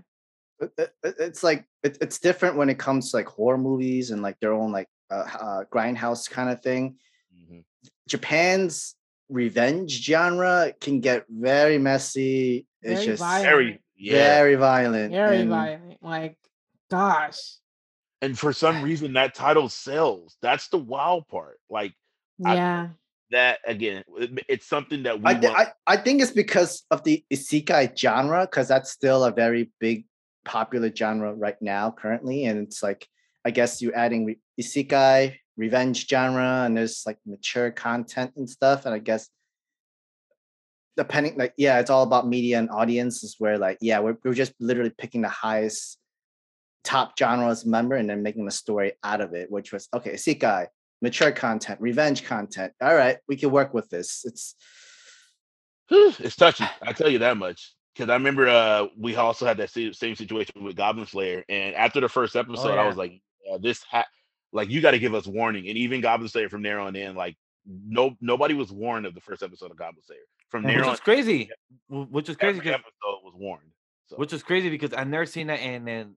[0.62, 4.12] it- it- it- it's like it, it's different when it comes to like horror movies
[4.12, 6.98] and like their own like uh, uh, grindhouse kind of thing.
[7.36, 7.64] Mhm.
[8.08, 8.96] Japan's
[9.30, 12.66] revenge genre can get very messy.
[12.82, 13.44] It's just violent.
[13.46, 14.14] Very, yeah.
[14.14, 15.12] very violent.
[15.12, 15.98] Very and- violent.
[16.02, 16.38] Like,
[16.90, 17.40] gosh.
[18.22, 20.38] And for some reason, that title sells.
[20.42, 21.60] That's the wild part.
[21.70, 21.94] Like
[22.44, 22.90] I- Yeah.
[23.32, 26.84] that again, it- it's something that we I, thi- want- I I think it's because
[26.90, 30.06] of the isekai genre because that's still a very big
[30.46, 33.08] popular genre right now currently, and it's like
[33.48, 38.86] I guess you're adding re- isekai revenge genre and there's like mature content and stuff,
[38.86, 39.30] and I guess
[40.98, 44.54] depending like yeah, it's all about media and audiences where like yeah, we're we're just
[44.60, 45.98] literally picking the highest
[46.84, 50.68] top genres member and then making a story out of it, which was okay, isekai
[51.02, 52.74] mature content, revenge content.
[52.82, 54.26] All right, we can work with this.
[54.26, 54.56] It's
[55.90, 56.66] it's touchy.
[56.82, 57.74] I tell you that much.
[57.96, 62.00] Because I remember uh, we also had that same, situation with Goblin Slayer, and after
[62.00, 62.88] the first episode, I yeah.
[62.88, 64.08] was like, yeah, "This ha-
[64.52, 67.16] like you got to give us warning." And even Goblin Slayer from there on in,
[67.16, 70.20] like no nobody was warned of the first episode of Goblin Slayer.
[70.50, 71.50] From there which on, is crazy.
[71.90, 73.72] wh- Which is crazy every because episode was warned.
[74.08, 76.16] So which is crazy because I've never seen that in in,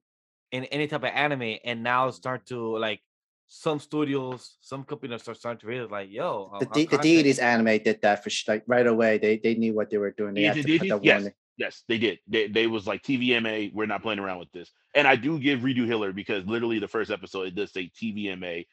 [0.51, 3.01] in any type of anime, and now start to like
[3.49, 7.01] some studios, some companies are starting to realize like, yo, the, uh, de- the content-
[7.03, 9.17] deities anime did that for sh- like right away.
[9.17, 10.35] They they knew what they were doing.
[10.35, 11.13] They Yeah, had the to put the Yes.
[11.15, 11.33] warning.
[11.61, 12.17] Yes, they did.
[12.27, 13.71] They they was like TVMA.
[13.73, 14.71] We're not playing around with this.
[14.95, 18.65] And I do give Redo Healer because literally the first episode it does say TVMA.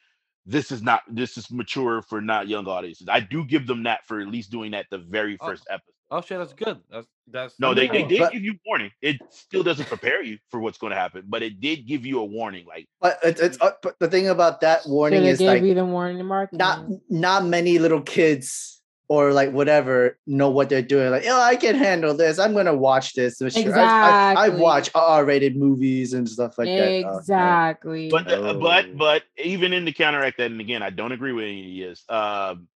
[0.47, 1.01] This is not.
[1.07, 3.07] This is mature for not young audiences.
[3.07, 5.45] I do give them that for at least doing that the very Oh.
[5.47, 5.93] first episode.
[6.11, 6.79] Oh shit, that's good.
[6.89, 8.89] That's that's No, they, they did but- give you warning.
[9.03, 12.19] It still doesn't prepare you for what's going to happen, but it did give you
[12.21, 12.65] a warning.
[12.65, 15.47] Like But it's, it's uh, but the thing about that warning Should have is gave
[15.47, 16.51] like you the warning mark.
[16.51, 18.78] not not many little kids
[19.09, 21.09] or like whatever know what they're doing.
[21.09, 22.37] Like, oh, I can handle this.
[22.39, 23.41] I'm gonna watch this.
[23.41, 27.03] I'm sure- I, I, I watch R-rated movies and stuff like that.
[27.05, 28.09] Oh, exactly.
[28.09, 28.95] But uh, but Oh.
[28.97, 32.05] but even in the counteract that, and again, I don't agree with any of this.
[32.07, 32.67] Um,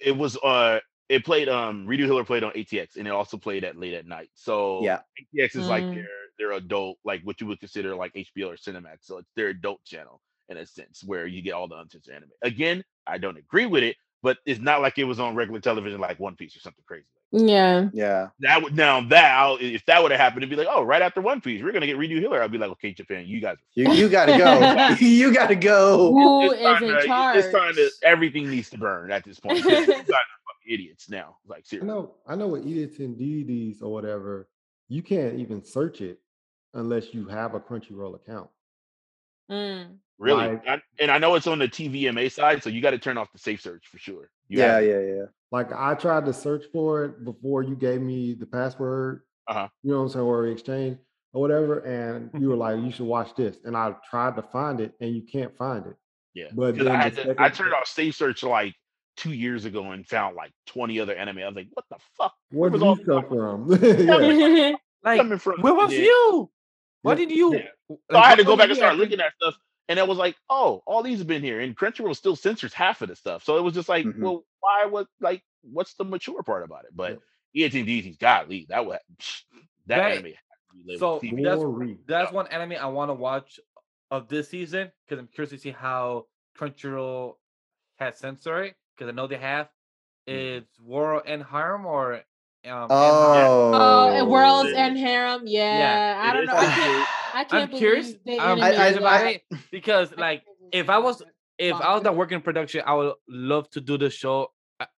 [0.00, 0.80] it was uh,
[1.10, 4.06] it played um, Redo Healer played on ATX, and it also played at late at
[4.06, 4.30] night.
[4.34, 5.00] So Yeah.
[5.34, 5.94] ATX is like Mm.
[5.94, 8.98] their their adult, like what you would consider like HBO or Cinemax.
[9.02, 12.30] So it's their adult channel in a sense, where you get all the uncensored anime.
[12.42, 13.96] Again, I don't agree with it,
[14.26, 17.06] but it's not like it was on regular television like One Piece or something crazy.
[17.30, 17.88] yeah.
[17.92, 18.30] yeah.
[18.40, 21.00] That would now that I'll, if that would have happened, it'd be like, oh, right
[21.00, 22.42] after One Piece, we're gonna get Redo Healer.
[22.42, 24.96] I'd be like, okay, Japan, you guys You you gotta go.
[25.00, 26.10] you gotta go.
[26.12, 27.36] Who it's is time in to- charge?
[27.36, 29.58] It's time to everything needs to burn at this point.
[29.58, 30.18] You guys are fucking
[30.68, 31.36] idiots now.
[31.46, 31.86] Like I seriously.
[31.86, 34.48] know, I know with edits and deities or whatever,
[34.88, 36.18] you can't even search it
[36.74, 38.50] unless you have a Crunchyroll account.
[39.50, 39.98] Mm.
[40.18, 40.48] Really.
[40.48, 43.18] Like- I- and I know it's on the TVMA side, so you got to turn
[43.18, 44.30] off the safe search for sure.
[44.48, 45.24] You Yeah, yeah, yeah.
[45.52, 49.22] Like I tried to search for it before you gave me the password.
[49.48, 49.68] Uh-huh.
[49.82, 50.98] You know what I'm saying, or exchange
[51.32, 54.80] or whatever, and you were like, "You should watch this," and I tried to find
[54.80, 55.96] it, and you can't find it.
[56.34, 56.46] Yeah.
[56.52, 58.74] But Because I had the to, I turned off safe search like
[59.16, 61.38] two years ago and found like 20 other anime.
[61.38, 62.34] I was like, what the fuck?
[62.50, 63.82] Where was did all you the come from?
[63.82, 64.72] yeah.
[65.04, 65.60] like coming from?
[65.62, 66.00] where was Yeah.
[66.00, 66.50] you?
[67.02, 67.16] Why Yeah.
[67.16, 67.54] did you?
[67.54, 67.60] Yeah.
[67.88, 69.54] like, So I had to go back and start looking at stuff.
[69.88, 71.60] And it was like, oh, all these have been here.
[71.60, 73.44] And Crunchyroll still censors half of the stuff.
[73.44, 74.18] So it was just like, Mhm.
[74.18, 76.90] well, why was like, what's the mature part about it?
[76.94, 77.20] But
[77.52, 77.68] yeah.
[77.68, 78.68] EATD's got leave.
[78.68, 78.98] That was
[79.86, 80.12] that Right.
[80.14, 80.24] anime.
[80.26, 81.98] had to be labeled So that's Glory.
[82.06, 83.60] that's one anime I want to watch
[84.10, 86.26] of this season because I'm curious to see how
[86.58, 87.34] Crunchyroll
[87.98, 89.68] has censored it because I know they have.
[90.28, 90.58] Mm.
[90.58, 92.14] It's World's End Harem or
[92.66, 93.52] um, End Harem.
[93.52, 95.42] Oh, Oh, and World's End Harem.
[95.46, 96.20] Yeah.
[96.24, 96.52] I don't know.
[96.56, 97.08] I can't.
[97.36, 98.14] I can't I'm believe curious.
[98.24, 100.42] they I'm curious I- about it because like
[100.72, 101.22] if I was
[101.58, 104.48] if I was not working in production, I would love to do the show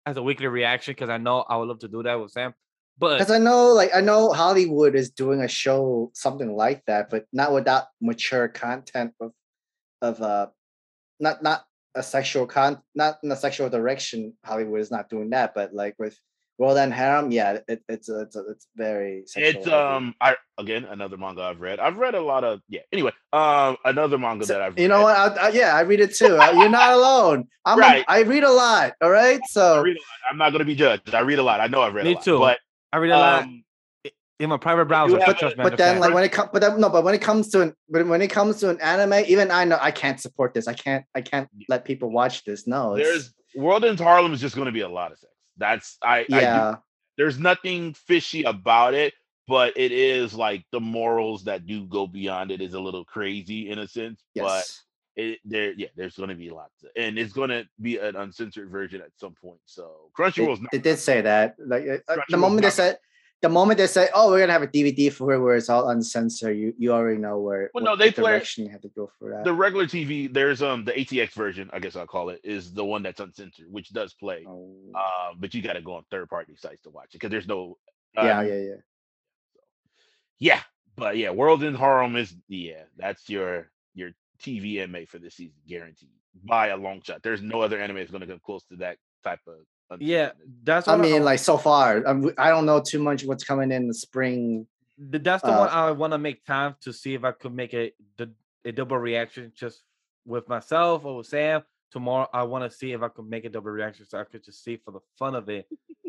[0.05, 2.53] as a weekly reaction because I know I would love to do that with Sam.
[2.99, 7.11] But Because I know, like, I know Hollywood is doing a show, something like that,
[7.11, 9.31] but not without mature content of,
[10.01, 10.47] of uh,
[11.19, 14.33] not not a sexual con, not in a sexual direction.
[14.45, 16.17] Hollywood is not doing that, but like with
[16.57, 19.23] World's End Harem, yeah, it, it's it's it's very.
[19.27, 21.79] sexual It's um I again another manga I've read.
[21.79, 22.81] I've read a lot of yeah.
[22.91, 25.15] Anyway, um another manga So, that I've you know what?
[25.15, 26.35] I, I, yeah, I read it too.
[26.37, 27.47] Uh, You're not alone.
[27.63, 27.77] I'm.
[27.77, 28.05] a- Right.
[28.07, 28.93] I read a lot.
[29.01, 30.31] All right, I so read a lot.
[30.31, 31.13] I'm not gonna be judged.
[31.13, 31.59] I read a lot.
[31.59, 32.23] I know I've read Me a lot.
[32.23, 32.39] too.
[32.39, 32.57] But
[32.91, 33.63] I read a lot um
[34.39, 35.17] in my private browser.
[35.19, 36.89] have so a- trust me, I but then like when it comes but then, no
[36.89, 39.63] but when it comes to an but when it comes to an anime even i
[39.63, 43.33] know i can't support this i can't i can't let people watch this no there's
[43.55, 45.33] World's End Harem is just gonna be a lot of sex.
[45.57, 46.75] That's I, I do yeah
[47.17, 49.13] there's nothing fishy about it.
[49.47, 53.69] but it is like the morals that do go beyond it is a little crazy
[53.69, 54.21] in a sense.
[54.35, 54.83] But Yes.
[55.15, 59.01] it there yeah, there's gonna be lots of, and it's gonna be an uncensored version
[59.01, 59.59] at some point.
[59.65, 61.55] So Crunchyroll's They, not they did say that.
[61.57, 62.99] Like uh, uh, the moment they said,
[63.41, 65.89] the moment they said, "Oh, we're gonna have a DVD for it where it's all
[65.89, 67.69] uncensored," you you already know where.
[67.73, 69.43] Well, no, they play- direction you have to go for that.
[69.43, 72.83] the regular TV, there's um the ATX version, I guess I'll call it, is the
[72.83, 74.45] one that's uncensored, which does play.
[74.47, 74.73] Oh.
[74.95, 77.47] Uh, but you got to go on third party sites to watch it because there's
[77.47, 77.77] no.
[78.17, 78.75] Uh, yeah, yeah, yeah.
[80.39, 80.61] yeah,
[80.95, 85.57] but yeah, World's End Harem is yeah, that's your your TV anime for this season,
[85.67, 86.09] guaranteed
[86.43, 87.21] by a long shot.
[87.21, 89.55] There's no other anime that's to come close to that type of.
[89.99, 90.33] Yeah, uncensoredness.
[90.63, 93.71] that's I what mean, like so far, I'm, I don't know too much what's coming
[93.71, 94.67] in the spring.
[95.11, 97.53] Th- that's the Uh, one I want to make time to see if I could
[97.53, 98.31] make a the
[98.65, 99.83] a double reaction just
[100.25, 101.63] with myself or with Sam.
[101.91, 104.43] Tomorrow, I want to see if I could make a double reaction so I could
[104.43, 105.67] just see for the fun of it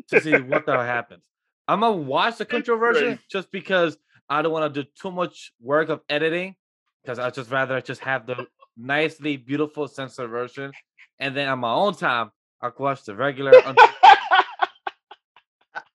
[0.09, 1.23] to see what the hell happens.
[1.69, 3.97] I'm gonna watch the control version just because
[4.29, 6.57] I don't want to do too much work of editing
[7.03, 10.73] because I just rather just have the nicely beautiful censored version,
[11.21, 13.53] and then on my own time I could watch the regular.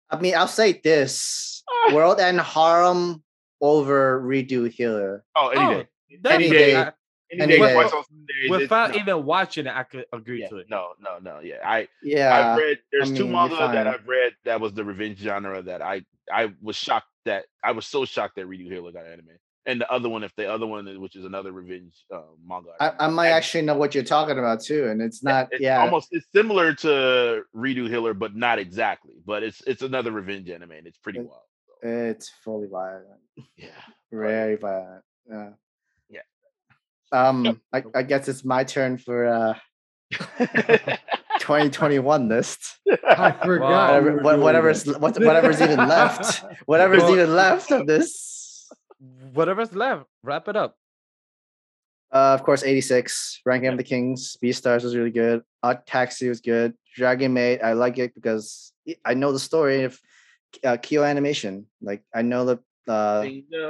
[0.09, 3.23] I mean, I'll say this: World's End Harem
[3.61, 5.23] over Redo Healer.
[5.35, 5.87] oh, any Oh, day,
[6.21, 6.75] that Any is- day.
[6.75, 6.91] I-
[7.31, 7.59] any any day.
[7.65, 7.75] day.
[7.75, 10.67] watch on Sundays, it's- without no, even watching it, I could agree yeah, to it.
[10.69, 11.39] no, no, no.
[11.39, 13.87] Yeah, I Yeah, I've read there's two mean, you're manga that.
[13.87, 17.87] I've read that was the revenge genre that I I was shocked that I was
[17.87, 19.29] so shocked that Redo healer got anime.
[19.65, 22.71] And the other one, if the other one, is- which is another revenge uh, manga,
[22.81, 25.47] I, I might actually know what you're talking about too, and it's not.
[25.51, 29.13] it's yeah, almost it's similar to Redo Healer, but not exactly.
[29.25, 31.41] But it's it's another revenge anime, and it's pretty It- wild.
[31.81, 33.05] So, it's fully violent,
[33.57, 33.67] yeah.
[34.11, 35.03] very violent.
[35.29, 35.49] Yeah.
[36.09, 36.21] Yeah.
[37.11, 39.53] Um, I, I guess it's my turn for uh
[41.39, 42.77] 2021 list.
[43.07, 44.03] I forgot.
[44.03, 48.32] we Whatever, were what, doing whatever's whatever's even left, whatever's even left of this.
[49.33, 50.77] Whatever's left, wrap it up.
[52.11, 55.41] Uh, of course, 86, Ranking of the Kings, Beastars was really good.
[55.63, 56.75] Odd Taxi was good.
[56.95, 58.71] Dragon Maid, I like it because
[59.03, 59.99] I- know the story of
[60.63, 61.65] uh, Kyo Animation.
[61.81, 62.53] Like, I know the,
[62.87, 63.23] uh,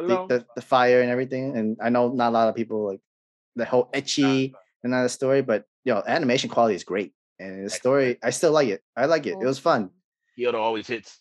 [0.08, 1.56] the, the, the fire and everything.
[1.58, 3.00] And I know not a lot of people like
[3.56, 4.54] the whole ecchi
[4.84, 7.14] and the story, but you know, animation quality is great.
[7.40, 8.82] And the story, I still like it.
[8.96, 9.38] I like it.
[9.42, 9.90] It was fun.
[10.36, 11.20] Kyoto always hits.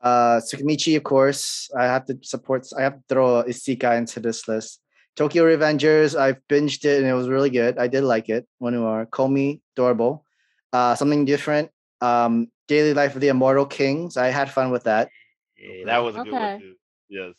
[0.00, 1.70] Uh, Tsukimichi, of course.
[1.76, 2.66] I have to support.
[2.76, 4.80] I have to throw Isekai into this list.
[5.16, 6.18] Tokyo Revengers.
[6.18, 7.78] I've binged it and it was really good.
[7.78, 8.46] I did like it.
[8.58, 10.24] One who are Komi, adorable.
[10.72, 11.70] Uh, something different.
[12.00, 14.16] Um, Daily Life of the Immortal Kings.
[14.16, 15.10] I had fun with that.
[15.58, 16.74] Yeah, that was a good one too.
[17.08, 17.34] Yes.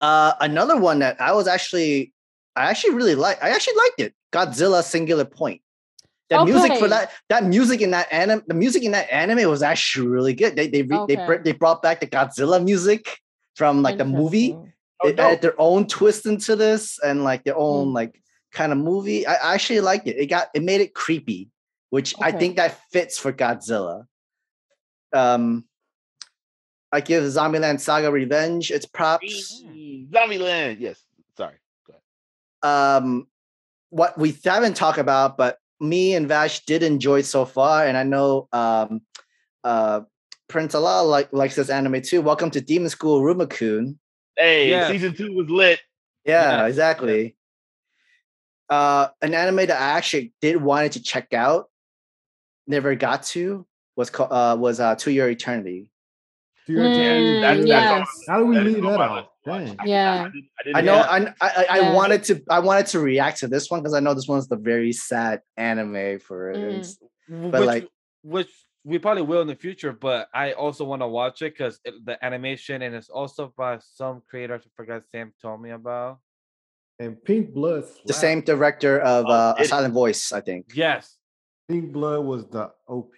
[0.00, 2.12] Uh, another one that I was actually,
[2.54, 3.42] I actually really like.
[3.42, 4.14] I actually liked it.
[4.32, 5.62] Godzilla Singular Point.
[6.30, 9.62] That music for that that music in that anime, the music in that anime was
[9.62, 10.56] actually really good.
[10.56, 11.42] They they re, they br- Okay.
[11.42, 13.18] they brought back the Godzilla music
[13.56, 14.56] from like the movie.
[15.02, 17.94] Oh, they added their own twist into this and like their own Mm.
[17.94, 18.22] like
[18.52, 19.26] kind of movie.
[19.26, 20.16] I, I actually liked it.
[20.16, 21.50] It got it made it creepy,
[21.90, 24.06] which I think that fits for Godzilla.
[25.12, 25.66] Um,
[26.90, 29.62] I give Zombieland Saga Revenge its props.
[29.62, 30.80] Zombieland.
[30.80, 31.02] Yes.
[31.36, 31.56] Sorry.
[31.86, 31.94] Go
[32.62, 32.96] ahead.
[33.02, 33.26] Um,
[33.90, 38.02] what we haven't talked about, but me and Vash did enjoy so far, and I
[38.02, 39.02] know um,
[39.62, 40.00] uh,
[40.48, 42.22] Prince ALawal like likes this anime too.
[42.22, 43.98] Welcome to Demon School, Iruma-kun.
[44.36, 44.88] Hey, Yes.
[44.88, 45.80] season two was lit.
[46.24, 47.36] Yeah, Yes, exactly.
[48.68, 51.68] Uh, an anime that I actually did wanted to check out,
[52.66, 55.90] never got to was called uh, was uh, To Your Eternity.
[56.66, 57.40] To your Mm, team.
[57.40, 58.24] That's, that's yes.
[58.26, 59.33] How do we leave that out?
[59.46, 59.76] List to watch.
[59.76, 59.76] Dang.
[59.80, 60.22] I- Yeah.
[60.22, 61.92] I, didn't- I, didn't I know I, I, I Yeah.
[61.94, 64.56] wanted to I wanted to react to this one because I know this one's the
[64.56, 66.56] very sad anime for it.
[66.56, 66.68] Mm.
[66.70, 66.98] It's-
[67.28, 67.82] But like-
[68.22, 68.50] which, which
[68.86, 72.22] we probably will in the future, but I also want to watch it because the
[72.22, 74.56] animation and it's also by some creator.
[74.56, 76.18] I forgot Sam told me about.
[76.98, 77.84] And Pink Blood.
[78.06, 80.66] The same director of Oh, uh, A Silent Voice, I think.
[80.74, 81.16] Yes,
[81.68, 83.14] Pink Blood was the OP.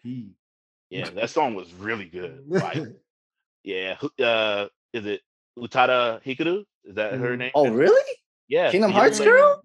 [0.88, 2.44] Yeah, that song was really good.
[2.46, 2.84] Like,
[3.64, 3.96] yeah.
[4.22, 5.20] Uh, is it
[5.58, 6.64] Utada Hikaru?
[6.84, 7.38] Is that her Mhm.
[7.38, 7.50] name?
[7.54, 8.12] Oh, really?
[8.48, 8.70] Yeah.
[8.70, 9.62] Kingdom Hearts girl?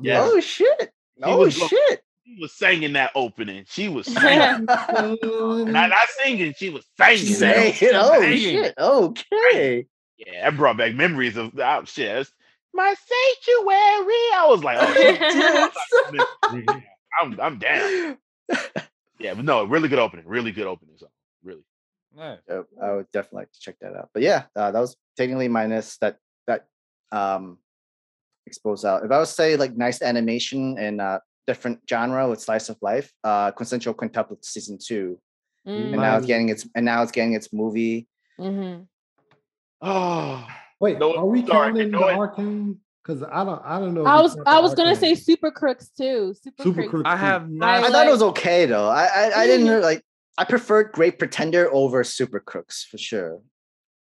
[0.00, 0.22] Yeah.
[0.24, 0.92] Oh shit!
[1.22, 2.02] Oh was go- shit!
[2.26, 3.64] She was singing that opening.
[3.68, 4.64] She was singing.
[4.64, 6.54] not, not singing.
[6.56, 7.16] She was singing.
[7.18, 8.38] She's that saying, oh Singing.
[8.38, 8.74] shit!
[8.78, 9.86] Okay.
[10.16, 12.08] Yeah, that brought back memories of oh, shit.
[12.16, 12.32] that's
[12.72, 14.32] My sanctuary.
[14.34, 15.72] I was like, oh,
[16.54, 16.74] shit.
[17.20, 18.18] I'm I'm down.
[19.20, 20.26] Yeah, but no, really good opening.
[20.26, 21.08] Really good opening song.
[21.44, 21.62] Really.
[22.16, 22.38] nice.
[22.82, 24.08] I would definitely like to check that out.
[24.12, 26.66] But yeah, uh, that was technically minus that that
[27.12, 27.58] um
[28.46, 29.04] exposed out.
[29.04, 33.12] If I was say like nice animation and uh different genre with slice of life,
[33.24, 35.18] uh Quintessential Quintuplet season two.
[35.66, 38.06] And now it's getting its and now it's getting its movie.
[38.38, 38.82] Mm-hmm.
[39.82, 40.46] Oh,
[40.80, 42.80] Wait, No, are we sorry, counting no, the it- arcane?
[43.06, 44.06] Because I don't, I don't know.
[44.06, 46.32] I was I was gonna say Super Crooks too.
[46.42, 46.90] Super, Super Crooks.
[46.90, 47.02] Crooks.
[47.10, 47.68] I have not.
[47.68, 48.88] I like- thought it was okay though.
[48.88, 50.02] I I, I didn't like.
[50.38, 53.40] I preferred Great Pretender over Super Crooks for sure.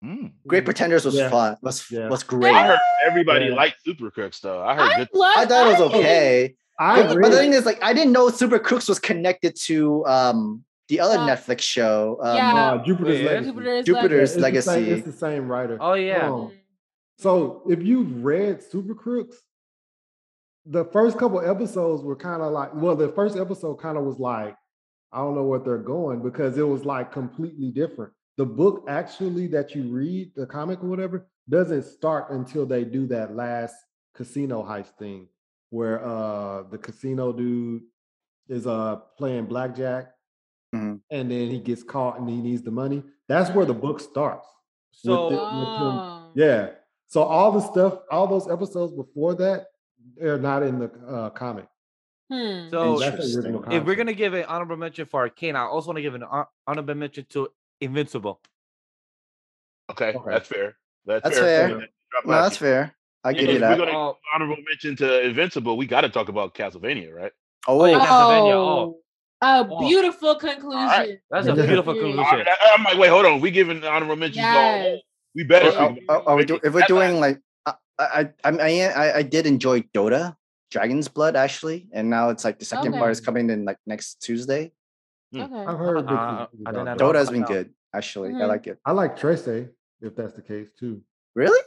[0.04, 0.32] Mm.
[0.46, 1.30] Great Pretenders was Yeah.
[1.30, 1.56] fun.
[1.62, 2.08] Was Yeah.
[2.08, 2.54] was great.
[2.54, 3.54] I heard everybody Yeah.
[3.54, 4.62] liked Super Crooks though.
[4.62, 5.08] I heard I good.
[5.14, 5.34] love.
[5.36, 6.54] I thought it was okay.
[6.80, 10.06] I But, but the thing is, like, I didn't know Super Crooks was connected to
[10.06, 12.18] um the other Uh, Netflix show.
[12.22, 12.54] Um, yeah.
[12.72, 13.46] Uh, Jupiter's Wait, Legacy.
[13.50, 14.90] Jupiter's, Jupiter's It's the same- Legacy.
[14.92, 15.76] it's the same writer.
[15.80, 16.30] Oh yeah.
[16.30, 16.52] Um,
[17.18, 19.36] So if you've read Super Crooks,
[20.66, 24.18] the first couple episodes were kind of like, well, the first episode kind of was
[24.20, 24.54] like,
[25.12, 28.12] I don't know what they're going because it was like completely different.
[28.38, 33.04] The book actually that you read, the comic or whatever, doesn't start until they do
[33.08, 33.74] that last
[34.14, 35.28] casino heist thing
[35.70, 37.82] where uh the casino dude
[38.48, 40.14] is uh playing blackjack
[40.74, 41.00] Mhm.
[41.10, 43.02] and then he gets caught and he needs the money.
[43.26, 44.46] That's where the book starts.
[44.92, 46.30] So with the- Oh.
[46.34, 46.70] Yeah.
[47.06, 49.66] So all the stuff, all those episodes before that,
[50.16, 51.66] they're not in the uh, comic.
[52.30, 52.68] Hmm.
[52.68, 53.54] So That's the Interesting.
[53.54, 56.14] original if we're gonna give an honorable mention for Arcane, I also want to give
[56.14, 56.24] an
[56.66, 57.48] honorable mention to
[57.80, 58.40] Invincible.
[59.90, 60.30] Okay, Okay.
[60.30, 60.76] that's fair.
[61.06, 61.68] That's, That's fair.
[61.68, 61.78] fair.
[61.78, 62.70] No, that's year.
[62.70, 62.94] fair.
[63.24, 64.18] I And give you if we're gonna Oh.
[64.34, 67.32] honorable mention to Invincible, we got to talk about Castlevania, right?
[67.66, 67.98] Oh, oh yeah.
[67.98, 69.00] Castlevania, Oh,
[69.40, 69.46] oh.
[69.46, 69.78] a Oh.
[69.88, 71.18] beautiful conclusion.
[71.30, 72.18] That's a beautiful conclusion.
[72.18, 73.40] right, I- I'm like, wait, hold on.
[73.40, 74.44] We giving honorable mentions.
[74.44, 75.00] to all- Yes.
[75.34, 75.68] we better.
[75.78, 79.16] Are, speak are- we do, if we're doing not- like I I, I I I
[79.18, 80.36] I did enjoy Dota,
[80.70, 84.22] Dragon's Blood actually, and now it's like the second part is coming in like next
[84.22, 84.72] Tuesday.
[85.34, 85.44] Okay.
[85.44, 86.06] I've heard.
[86.06, 86.98] good Uh, things I about did not that.
[86.98, 87.12] know.
[87.12, 88.30] Dota has been good actually.
[88.30, 88.48] I Mhm.
[88.48, 88.78] like it.
[88.84, 91.02] I like Trese, if that's the case too.
[91.34, 91.60] Really?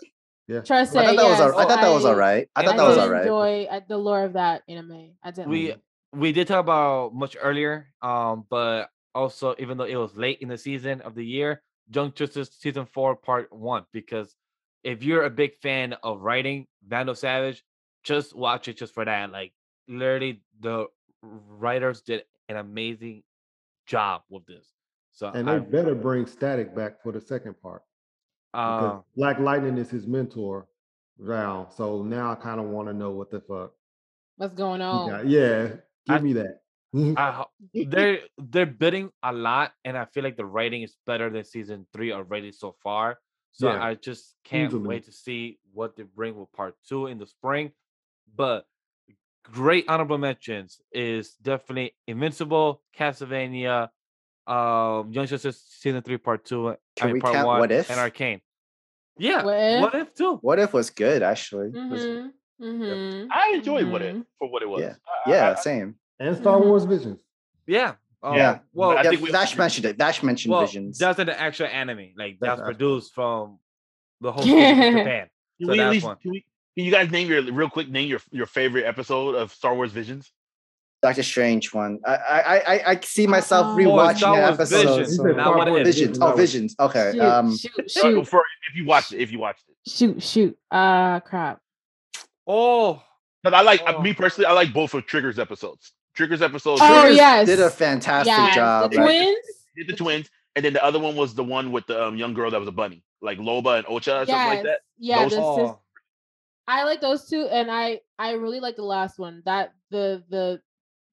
[0.48, 0.62] Yeah.
[0.62, 2.50] Try to I thought that was all, I thought that was all right.
[2.56, 3.22] I thought I that was all right.
[3.22, 5.12] enjoy uh, the lore of that anime.
[5.24, 5.50] I didn't.
[5.50, 5.80] We like
[6.14, 10.50] we did talk about much earlier, um, but also even though it was late in
[10.50, 11.62] the season of the year,
[11.94, 13.86] Young Justice season four part one.
[13.94, 14.36] Because
[14.84, 17.64] if you're a big fan of writing Vandal Savage,
[18.04, 19.32] just watch it just for that.
[19.32, 19.54] Like
[19.88, 20.88] literally, the
[21.22, 23.24] writers did an amazing
[23.92, 24.68] job with this.
[25.12, 27.84] So And I, they better bring Static back for the second part
[28.54, 30.68] because uh, Black Lightning is his mentor
[31.20, 31.68] now.
[31.76, 33.72] So now I kind of want to know what the fuck.
[34.38, 35.28] What's going on?
[35.30, 35.68] Yeah,
[36.08, 36.58] give I- me that.
[37.18, 41.46] I they're they're bidding a lot, and I feel like the writing is better than
[41.46, 43.18] season three already so far.
[43.54, 44.88] So Yeah, I just can't easily.
[44.90, 47.72] wait to see what they bring with part two in the spring.
[48.36, 48.66] But
[49.44, 53.90] great honorable mentions is definitely Invincible, Castlevania,
[54.48, 56.70] um, Young Justice season three, part two,
[57.02, 57.90] I mean we part count one, What If?
[57.90, 58.42] and Arcane.
[59.18, 59.82] Yeah, What If?
[59.82, 60.36] what if too?
[60.38, 61.68] What if was good actually?
[61.68, 62.06] It was-
[62.62, 62.64] Mm-hmm.
[62.84, 63.28] Mm-hmm.
[63.32, 64.26] I enjoyed what it Mhm.
[64.38, 64.82] for what it was.
[64.82, 64.94] Yeah.
[65.08, 65.96] I- I- yeah, I- same.
[66.20, 66.66] and Star Mhm.
[66.68, 67.20] Wars Visions.
[67.66, 67.96] Yeah.
[68.22, 68.60] Um, Yeah.
[68.72, 69.98] Well, I yeah, think we- Dash mentioned it.
[69.98, 71.00] Dash mentioned well, Visions.
[71.00, 72.14] that's an actual anime.
[72.16, 73.58] Like That's that's produced from
[74.20, 75.30] the whole studio Japan.
[75.58, 76.18] Can So we at that's least one.
[76.18, 79.52] can we can you guys name your real quick name your your favorite episode of
[79.54, 80.32] Star Wars Visions?
[81.02, 82.00] Doctor Strange one.
[82.06, 85.00] I I I, I see myself Oh, rewatching that episode.
[85.00, 85.96] Visions, so- said not Star what it Wars is.
[85.96, 86.20] Visions.
[86.22, 86.76] Oh, Visions.
[86.80, 87.12] Okay.
[87.14, 87.58] Shoot, Um.
[87.58, 89.90] shoot, Uh, shoot, For if you watched it, if you watched it.
[89.92, 90.58] shoot, shoot.
[90.72, 91.60] Ah, crap.
[92.48, 93.02] Oh,
[93.44, 94.00] But I like Oh.
[94.02, 95.94] me personally, I like both of Trigger's episodes.
[96.16, 97.48] Trigger's episode Oh, Triggers yes.
[97.48, 98.92] Did a fantastic yes, job.
[98.92, 99.06] the right?
[99.06, 99.38] twins.
[99.76, 102.36] did the twins, and then the other one was the one with the um, young
[102.36, 104.82] girl that was a bunny, like Loba and Ocha or something like that.
[105.00, 105.24] yeah.
[105.24, 105.40] Those- the sis-
[105.72, 105.81] oh.
[106.68, 109.42] I like those two, and I I really like the last one.
[109.46, 110.62] That the the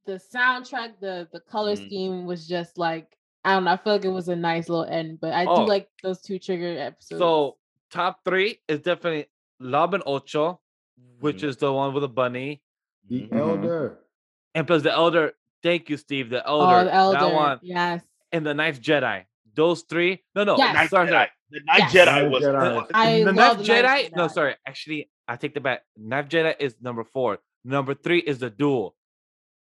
[0.06, 1.86] the soundtrack, the the color Mhm.
[1.86, 3.70] scheme was just like I don't know.
[3.72, 5.56] I feel like it was a nice little end, but I Oh.
[5.64, 7.18] do like those two trigger episodes.
[7.20, 7.56] So
[7.90, 9.26] top three is definitely
[9.60, 10.60] Lob and Ocho,
[11.20, 11.48] which Mhm.
[11.48, 12.62] is the one with the bunny,
[13.08, 13.28] The Mhm.
[13.30, 13.38] Mhm.
[13.38, 13.98] Elder.
[14.54, 15.34] and plus the Elder.
[15.62, 16.30] Thank you, Steve.
[16.30, 18.02] The oh, Elder, the elder, that one, yes.
[18.32, 19.24] and the Ninth Jedi.
[19.54, 20.22] Those three.
[20.36, 20.56] No, no.
[20.56, 20.90] Yes.
[20.90, 21.10] Sorry, Jedi.
[21.10, 21.30] sorry.
[21.50, 21.92] The Night Yes.
[22.08, 22.74] Jedi was Jedi.
[22.76, 22.86] fun.
[22.94, 24.16] I the love Ninth the Ninth Jedi.
[24.16, 24.54] No, sorry.
[24.66, 25.82] Actually, I take the back.
[25.96, 27.38] Ninth Jedi is number four.
[27.64, 28.96] Number three is the duel.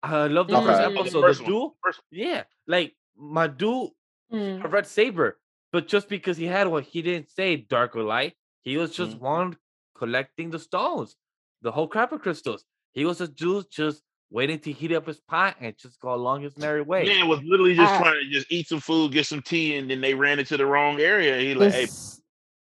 [0.03, 0.99] I love the first Okay.
[0.99, 1.21] episode.
[1.21, 1.77] First the duel.
[1.85, 3.95] First Yeah, like my duel
[4.33, 4.65] Mm.
[4.65, 5.39] a red saber,
[5.73, 8.35] but just because he had one, he didn't say dark or light.
[8.63, 9.21] He was just Mhm.
[9.21, 9.57] one
[9.95, 11.17] collecting the stones,
[11.63, 12.65] the whole crap of crystals.
[12.93, 16.43] He was a dude just waiting to heat up his pot and just go along
[16.43, 17.05] his merry way.
[17.05, 19.91] Man was literally just Uh, trying to just eat some food, get some tea, and
[19.91, 21.39] then they ran into the wrong area.
[21.41, 22.20] He like, hey, This-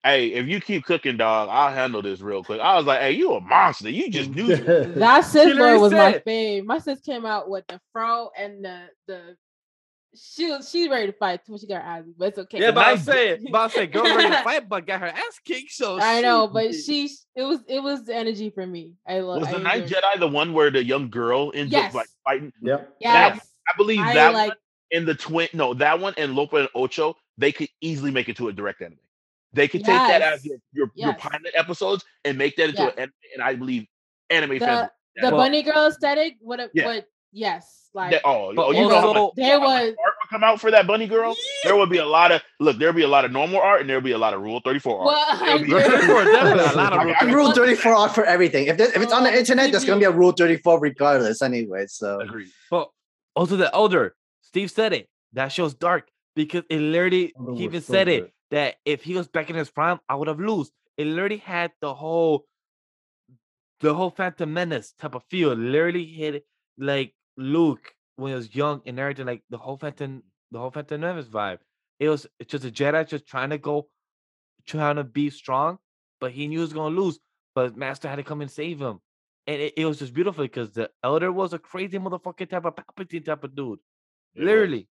[0.04, 2.60] hey, if you keep cooking, dog, I'll handle this real quick.
[2.62, 3.90] I was like, hey, you a monster.
[3.90, 4.48] You just knew.
[4.56, 6.66] that sis literally lore was my said- fave.
[6.66, 9.36] My sis came out with the fro and the the.
[10.20, 11.58] She was she's ready to fight too.
[11.60, 12.60] She got her ass, but it's okay.
[12.60, 15.08] Yeah, but I Ninth say, but I say, girl ready to fight, but got her
[15.08, 15.72] ass kicked.
[15.74, 18.94] So I know, but she it was it was the energy for me.
[19.08, 19.42] I love.
[19.42, 22.16] Was I the Ninth Jedi the one where the young girl ends up like Yes.
[22.24, 22.52] fighting?
[22.64, 22.96] Yep.
[23.00, 24.50] Yes, I believe I that like.
[24.50, 24.58] one
[24.94, 25.50] and the twin.
[25.54, 28.82] No, that one and Lopa and Ocho, they could easily make it to a direct
[28.82, 28.98] enemy.
[29.54, 30.60] They could take that as Yes.
[30.74, 33.04] your your, your pilot episodes and make that into Yeah.
[33.04, 33.86] an and I believe
[34.30, 34.90] anime fans.
[35.16, 36.88] The the Well- bunny girl aesthetic would have Yeah.
[36.88, 40.30] would yes, like That, oh, But oh, you know how much, there was art would
[40.30, 41.36] come out for that bunny girl?
[41.64, 42.78] There would be a lot of look.
[42.78, 44.42] There would be a lot of normal art, and there would be a lot of
[44.42, 45.40] Rule Thirty Four art.
[45.42, 48.68] well, be- Rule 34 definitely a lot of I- Rule Rule 34 out for everything.
[48.68, 50.16] If, there- if it's on the internet, there's going to be a.
[50.16, 51.86] Rule 34 regardless anyway.
[51.88, 52.50] So Agreed.
[52.70, 52.90] But
[53.36, 55.08] also the elder, Steve said it.
[55.34, 58.32] That show's dark because it literally he even so said it good.
[58.52, 60.72] That if he was back in his prime, I would have lose.
[60.98, 62.46] It literally had the whole
[63.80, 65.52] the whole Phantom Menace type of feel.
[65.52, 66.46] It literally hit
[66.78, 71.00] like Luke when he was young and everything, like the whole Phantom, the whole Phantom
[71.00, 71.60] Menace vibe.
[72.00, 73.90] It was just a Jedi just trying to go,
[74.66, 75.78] trying to be strong,
[76.20, 77.20] but he knew he was gonna lose.
[77.54, 79.00] But Master had to come and save him.
[79.48, 82.76] And it, it was just beautiful because the elder was a crazy motherfucking type of
[82.76, 83.80] Palpatine type of dude.
[83.80, 83.80] Was.
[84.36, 84.88] Literally.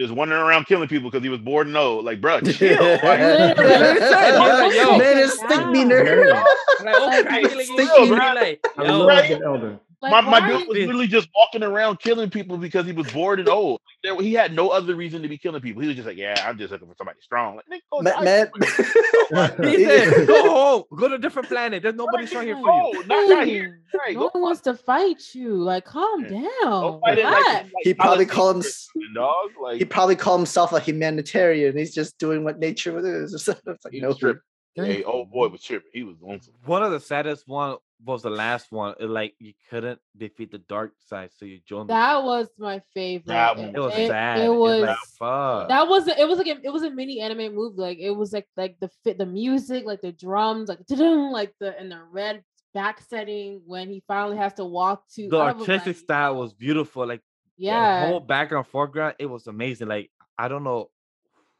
[0.00, 2.04] Just wandering around killing people because he was bored and old.
[2.04, 2.68] Like, bro, chill.
[2.82, 2.92] Literally.
[3.02, 3.20] Like,
[4.00, 4.96] Like, yo.
[4.98, 6.32] Man, it's stick me nerd.
[6.32, 8.18] Like, oh, Like, crazy, like, sticky, yo, bro.
[8.18, 9.38] I love Right.
[9.38, 9.78] the elder.
[10.02, 13.38] Like, my my dude was literally just walking around killing people because he was bored
[13.38, 13.80] and old.
[14.04, 15.82] Like, there, he had no other reason to be killing people.
[15.82, 17.56] He was just like, yeah, I'm just looking for somebody strong.
[17.56, 18.50] Like, nigga, go Man, man.
[19.70, 21.82] He said, go home, go to a different planet.
[21.82, 23.04] There's nobody strong here for you.
[23.06, 23.80] No, not, not here.
[23.94, 25.54] Right, no one wants to fight you.
[25.54, 26.30] Like, calm Yeah.
[26.30, 26.48] down.
[26.62, 29.14] Go fight it like, like He probably Palestinian called him.
[29.14, 29.50] Dog.
[29.62, 31.76] Like He probably called himself a humanitarian.
[31.76, 33.34] He's just doing what nature is.
[33.48, 34.40] It's like, He no, was tripping.
[34.74, 35.90] Hey, old boy was tripping.
[35.92, 36.54] He was on some.
[36.64, 38.94] One of the saddest one was the last one.
[39.00, 41.90] It, like you couldn't defeat the dark side, so you joined.
[41.90, 43.26] That dark was my favorite.
[43.26, 44.38] That one It was it, sad.
[44.38, 45.68] It It was was like, fuck.
[45.68, 47.80] that was it was like a, it was a mini anime movie.
[47.80, 51.78] Like it was like like the fit the music, like the drums, like like the
[51.78, 55.96] and the red back setting when he finally has to walk to the artistic like,
[55.96, 57.06] style was beautiful.
[57.06, 57.22] Like
[57.58, 58.06] the yeah.
[58.06, 59.88] whole background foreground, it was amazing.
[59.88, 60.90] Like I don't know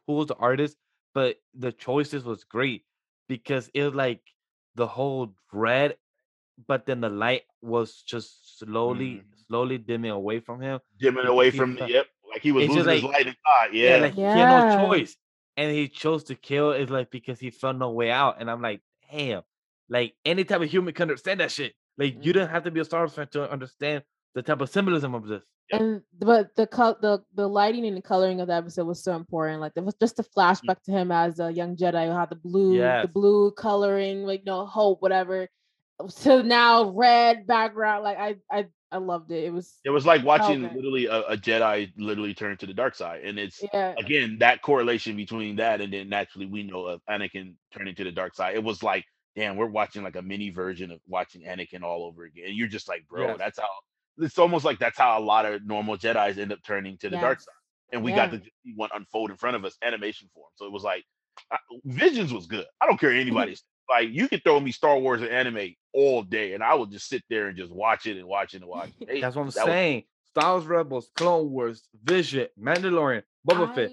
[0.07, 0.77] who was the artist,
[1.13, 2.85] but the choices was great
[3.31, 4.21] because it was like
[4.75, 5.97] the whole red,
[6.67, 9.47] but then the light was just slowly, Mhm.
[9.47, 10.81] slowly dimming away from him.
[10.99, 13.05] dimming You away can from the the- yep, like he was It's just losing his
[13.05, 13.75] like- light inside.
[13.75, 15.17] Yeah, like he had no choice,
[15.57, 16.73] and he chose to kill.
[16.73, 19.43] Is like because he found no way out, and I'm like, damn.
[19.89, 21.75] Like any type of human can understand that shit.
[21.99, 24.03] Like you don't have to be a Star Wars fan to understand
[24.35, 25.43] the type of symbolism of this.
[25.73, 25.81] Yep.
[25.81, 29.15] And but the col- the the lighting and the coloring of the episode was so
[29.15, 29.61] important.
[29.61, 30.41] Like there was just a mm-hmm.
[30.41, 33.07] flashback to him as a young Jedi who had the blue, Yes.
[33.07, 35.49] the blue coloring, like no hope, whatever.
[36.09, 38.05] So now red background.
[38.05, 39.45] Like I I I loved it.
[39.45, 40.75] It was it was like oh, watching Okay.
[40.75, 43.95] literally a, a Jedi literally turn to the dark side, and it's yeah.
[43.99, 48.13] again that correlation between that and then naturally we know of Anakin turning to the
[48.13, 48.57] dark side.
[48.57, 49.05] It was like,
[49.37, 52.47] damn, we're watching like a mini version of watching Anakin all over again.
[52.49, 53.39] And you're just like, bro, Yes.
[53.39, 53.69] that's how
[54.21, 57.17] it's almost like that's how a lot of normal Jedi's end up turning to the
[57.17, 57.53] dark side.
[57.93, 58.39] And we got Yeah.
[58.39, 60.47] to see one unfold in front of us, animation form.
[60.55, 61.05] So it was like,
[61.51, 62.67] uh, Visions was good.
[62.81, 66.53] I don't care anybody's like you could throw me Star Wars and anime all day,
[66.55, 68.91] and I will just sit there and just watch it and watch it and watch
[69.01, 69.09] it.
[69.11, 70.05] Hey, That's what I'm that was- saying.
[70.29, 73.91] Star Wars Rebels, Clone Wars, Vision, Mandalorian, Boba Fett.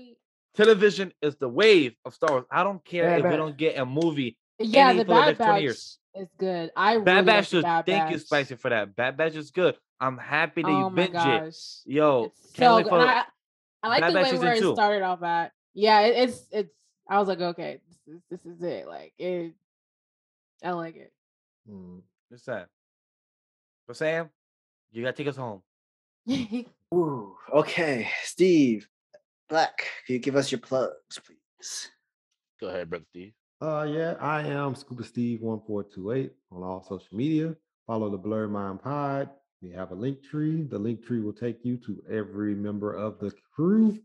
[0.55, 2.45] Television is the wave of Star Wars.
[2.51, 4.37] I don't care Bad if we don't get a movie.
[4.59, 5.99] yeah, any the for the Bad next 20 Batch years.
[6.15, 6.71] is good.
[6.75, 8.95] I really Bad like Batch the should Bad thank you, Spicy, for that.
[8.95, 9.75] Bad Batch is good.
[9.99, 11.13] I'm happy that Oh you my binge it.
[11.13, 11.79] gosh.
[11.85, 13.23] Yo, It's can't so wait for I,
[13.83, 14.73] I like Bad the way season where it two.
[14.73, 15.51] started off at.
[15.73, 16.73] Yeah, it, it's it's.
[17.09, 18.87] I was like, okay, this is this is it.
[18.87, 19.53] Like it,
[20.63, 21.11] I like it.
[21.69, 22.01] Mm.
[22.29, 22.67] What's that?
[23.87, 24.29] But Sam,
[24.91, 25.61] you gotta take us home.
[26.93, 28.87] Ooh, okay, Steve
[29.49, 31.89] Black, can you give us your plugs, please?
[32.59, 33.33] Go ahead, brother Steve.
[33.61, 37.55] Uh, yeah, I am Scuba Steve one four two eight on all social media.
[37.87, 39.29] Follow the Blerd Mind Pod.
[39.61, 40.63] We have a link tree.
[40.63, 43.97] The link tree will take you to every member of the crew.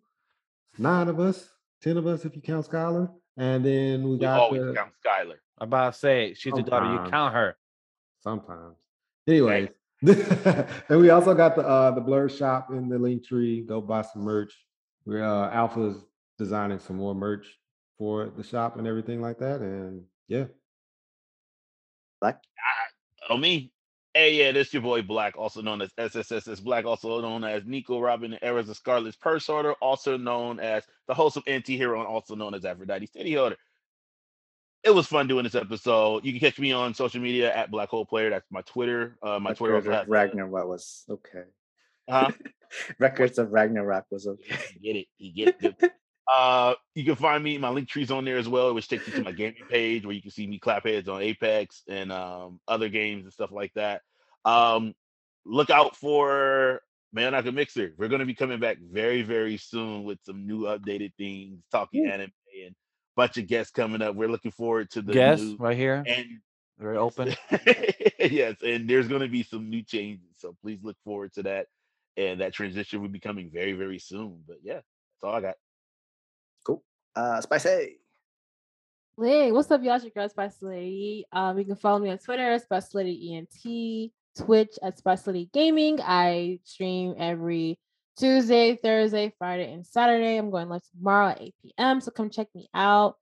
[0.78, 1.48] Nine of us,
[1.82, 4.92] ten of us if you count Skylar, and then we We got always the, count
[5.04, 5.36] Skylar.
[5.58, 6.86] I'm about to say she's a daughter.
[6.86, 7.56] You count her.
[8.20, 8.76] sometimes.
[9.28, 9.68] Anyways,
[10.02, 13.60] and we also got the uh the blur shop in the link tree.
[13.60, 14.54] Go buy some merch.
[15.04, 16.02] We're uh Alpha's
[16.38, 17.46] designing some more merch
[17.98, 19.60] for the shop and everything like that.
[19.60, 20.46] And yeah.
[22.20, 22.38] Like
[23.28, 23.71] Oh me.
[24.14, 27.98] Hey, yeah, this your boy Black, also known as SSSS Black, also known as Nico
[27.98, 32.52] Robin and Erza Scarlet's Purse Order, also known as the wholesome anti-hero, and also known
[32.54, 33.56] as Aphrodite Steady Holder.
[34.84, 36.26] It was fun doing this episode.
[36.26, 38.28] You can catch me on social media at Black Hole Player.
[38.28, 39.16] That's my Twitter.
[39.22, 41.44] Uh, my My Twitter also Twitter, has Ragnarok was okay.
[42.10, 42.32] Huh?
[42.98, 44.58] Records of Ragnarok was okay.
[44.74, 45.06] You get it.
[45.18, 45.92] You get it.
[46.32, 47.58] Uh, you can find me.
[47.58, 50.14] My link tree's on there as well, which takes you to my gaming page where
[50.14, 53.72] you can see me clap heads on Apex and um, other games and stuff like
[53.74, 54.02] that.
[54.44, 54.94] Um,
[55.44, 56.80] look out for
[57.16, 57.94] Mayonaka Mixer.
[57.96, 62.06] We're going to be coming back very, very soon with some new updated things, talking
[62.06, 62.10] Ooh.
[62.10, 62.32] anime
[62.64, 62.74] and
[63.16, 64.14] bunch of guests coming up.
[64.14, 66.02] We're looking forward to the guests right here.
[66.06, 66.26] and
[66.78, 67.34] Very open.
[68.18, 70.26] yes, and there's going to be some new changes.
[70.36, 71.66] So please look forward to that.
[72.16, 74.42] And that transition will be coming very, very soon.
[74.46, 74.84] But yeah, that's
[75.24, 75.54] all I got.
[77.14, 77.98] Uh, Spicy.
[79.20, 79.96] Hey, what's up, y'all?
[79.96, 81.26] It's your girl, Spicy Lady.
[81.30, 84.10] Um, you can follow me on Twitter, Spicy Lady ENT,
[84.44, 86.00] Twitch at Spicy Lady Gaming.
[86.00, 87.78] I stream every
[88.16, 90.38] Tuesday, Thursday, Friday, and Saturday.
[90.38, 92.00] I'm going live tomorrow at 8 p.m.
[92.00, 93.16] So come check me out.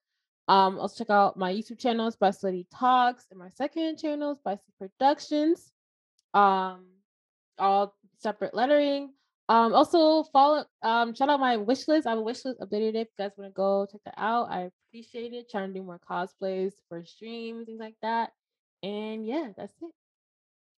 [0.46, 4.62] Um, also check out my YouTube channel, Spicy Lady Talks, and my second channel, Spicy
[4.78, 5.72] Productions.
[6.32, 6.86] Um,
[7.58, 9.10] all separate lettering.
[9.50, 12.06] Um, also follow um shout out my wish list.
[12.06, 14.48] I have a wish list updated if you guys want to go check that out.
[14.48, 15.50] I appreciate it.
[15.50, 18.30] Trying to do more cosplays for streams, things like that.
[18.84, 19.90] And yeah, that's it.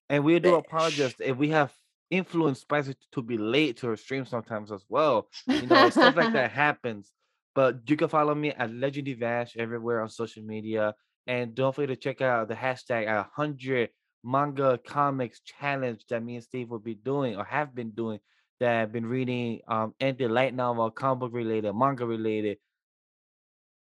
[0.10, 1.74] And we do apologize if we have
[2.10, 5.28] influenced Spicy to be late to her stream sometimes as well.
[5.48, 7.12] You know, stuff like that happens.
[7.54, 10.96] But you can follow me at LegendDVash everywhere on social media.
[11.28, 13.90] And don't forget to check out the hashtag 100
[14.24, 18.20] manga comics challenge that me and Steve will be doing or have been doing.
[18.62, 22.60] That have been reading um anything light novel, comic book related, manga related,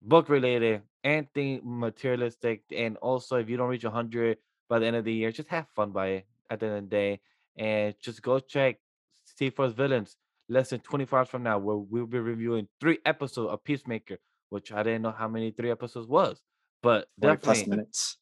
[0.02, 2.64] book related, anything materialistic.
[2.74, 5.68] And also, if you don't reach 100 by the end of the year, just have
[5.74, 7.20] fun by it at the end of the day.
[7.56, 8.80] And just go check
[9.24, 10.16] Steve Force Villains
[10.48, 14.18] less than 24 hours from now, where we'll be reviewing three episodes of Peacemaker,
[14.48, 16.42] which I didn't know how many three episodes was.
[16.82, 18.18] But definitely minutes.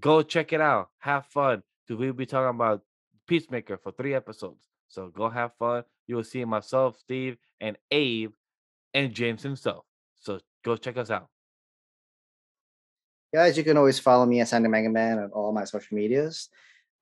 [0.00, 0.90] go check it out.
[0.98, 1.62] Have fun.
[1.86, 2.84] Because we'll be talking about
[3.26, 4.71] Peacemaker for three episodes.
[4.92, 5.84] So go have fun.
[6.06, 8.32] You will see myself, Steve, and Abe,
[8.92, 9.86] and James himself.
[10.20, 11.28] So go check us out.
[13.34, 16.50] Guys, you can always follow me at SamtheMangaMan on all my social medias.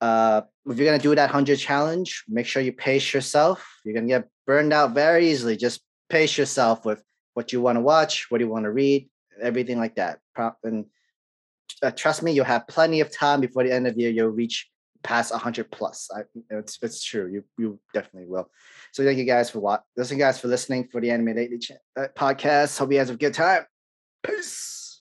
[0.00, 3.66] Uh, if you're gonna do that 100 challenge, make sure you pace yourself.
[3.84, 5.56] You're gonna get burned out very easily.
[5.56, 7.02] Just pace yourself with
[7.34, 9.10] what you want to watch, what you want to read,
[9.42, 10.20] everything like that.
[10.62, 10.86] And
[11.82, 14.10] uh, trust me, you'll have plenty of time before the end of the year.
[14.12, 14.69] You'll reach
[15.02, 16.08] past 100 plus.
[16.14, 17.28] I, it's it's true.
[17.28, 18.50] You you definitely will.
[18.92, 19.82] So thank you guys for what.
[19.96, 22.78] Listen, guys, for listening for the Anime Lately ch- uh, podcast.
[22.78, 23.64] Hope you guys have a good time.
[24.22, 25.02] Peace.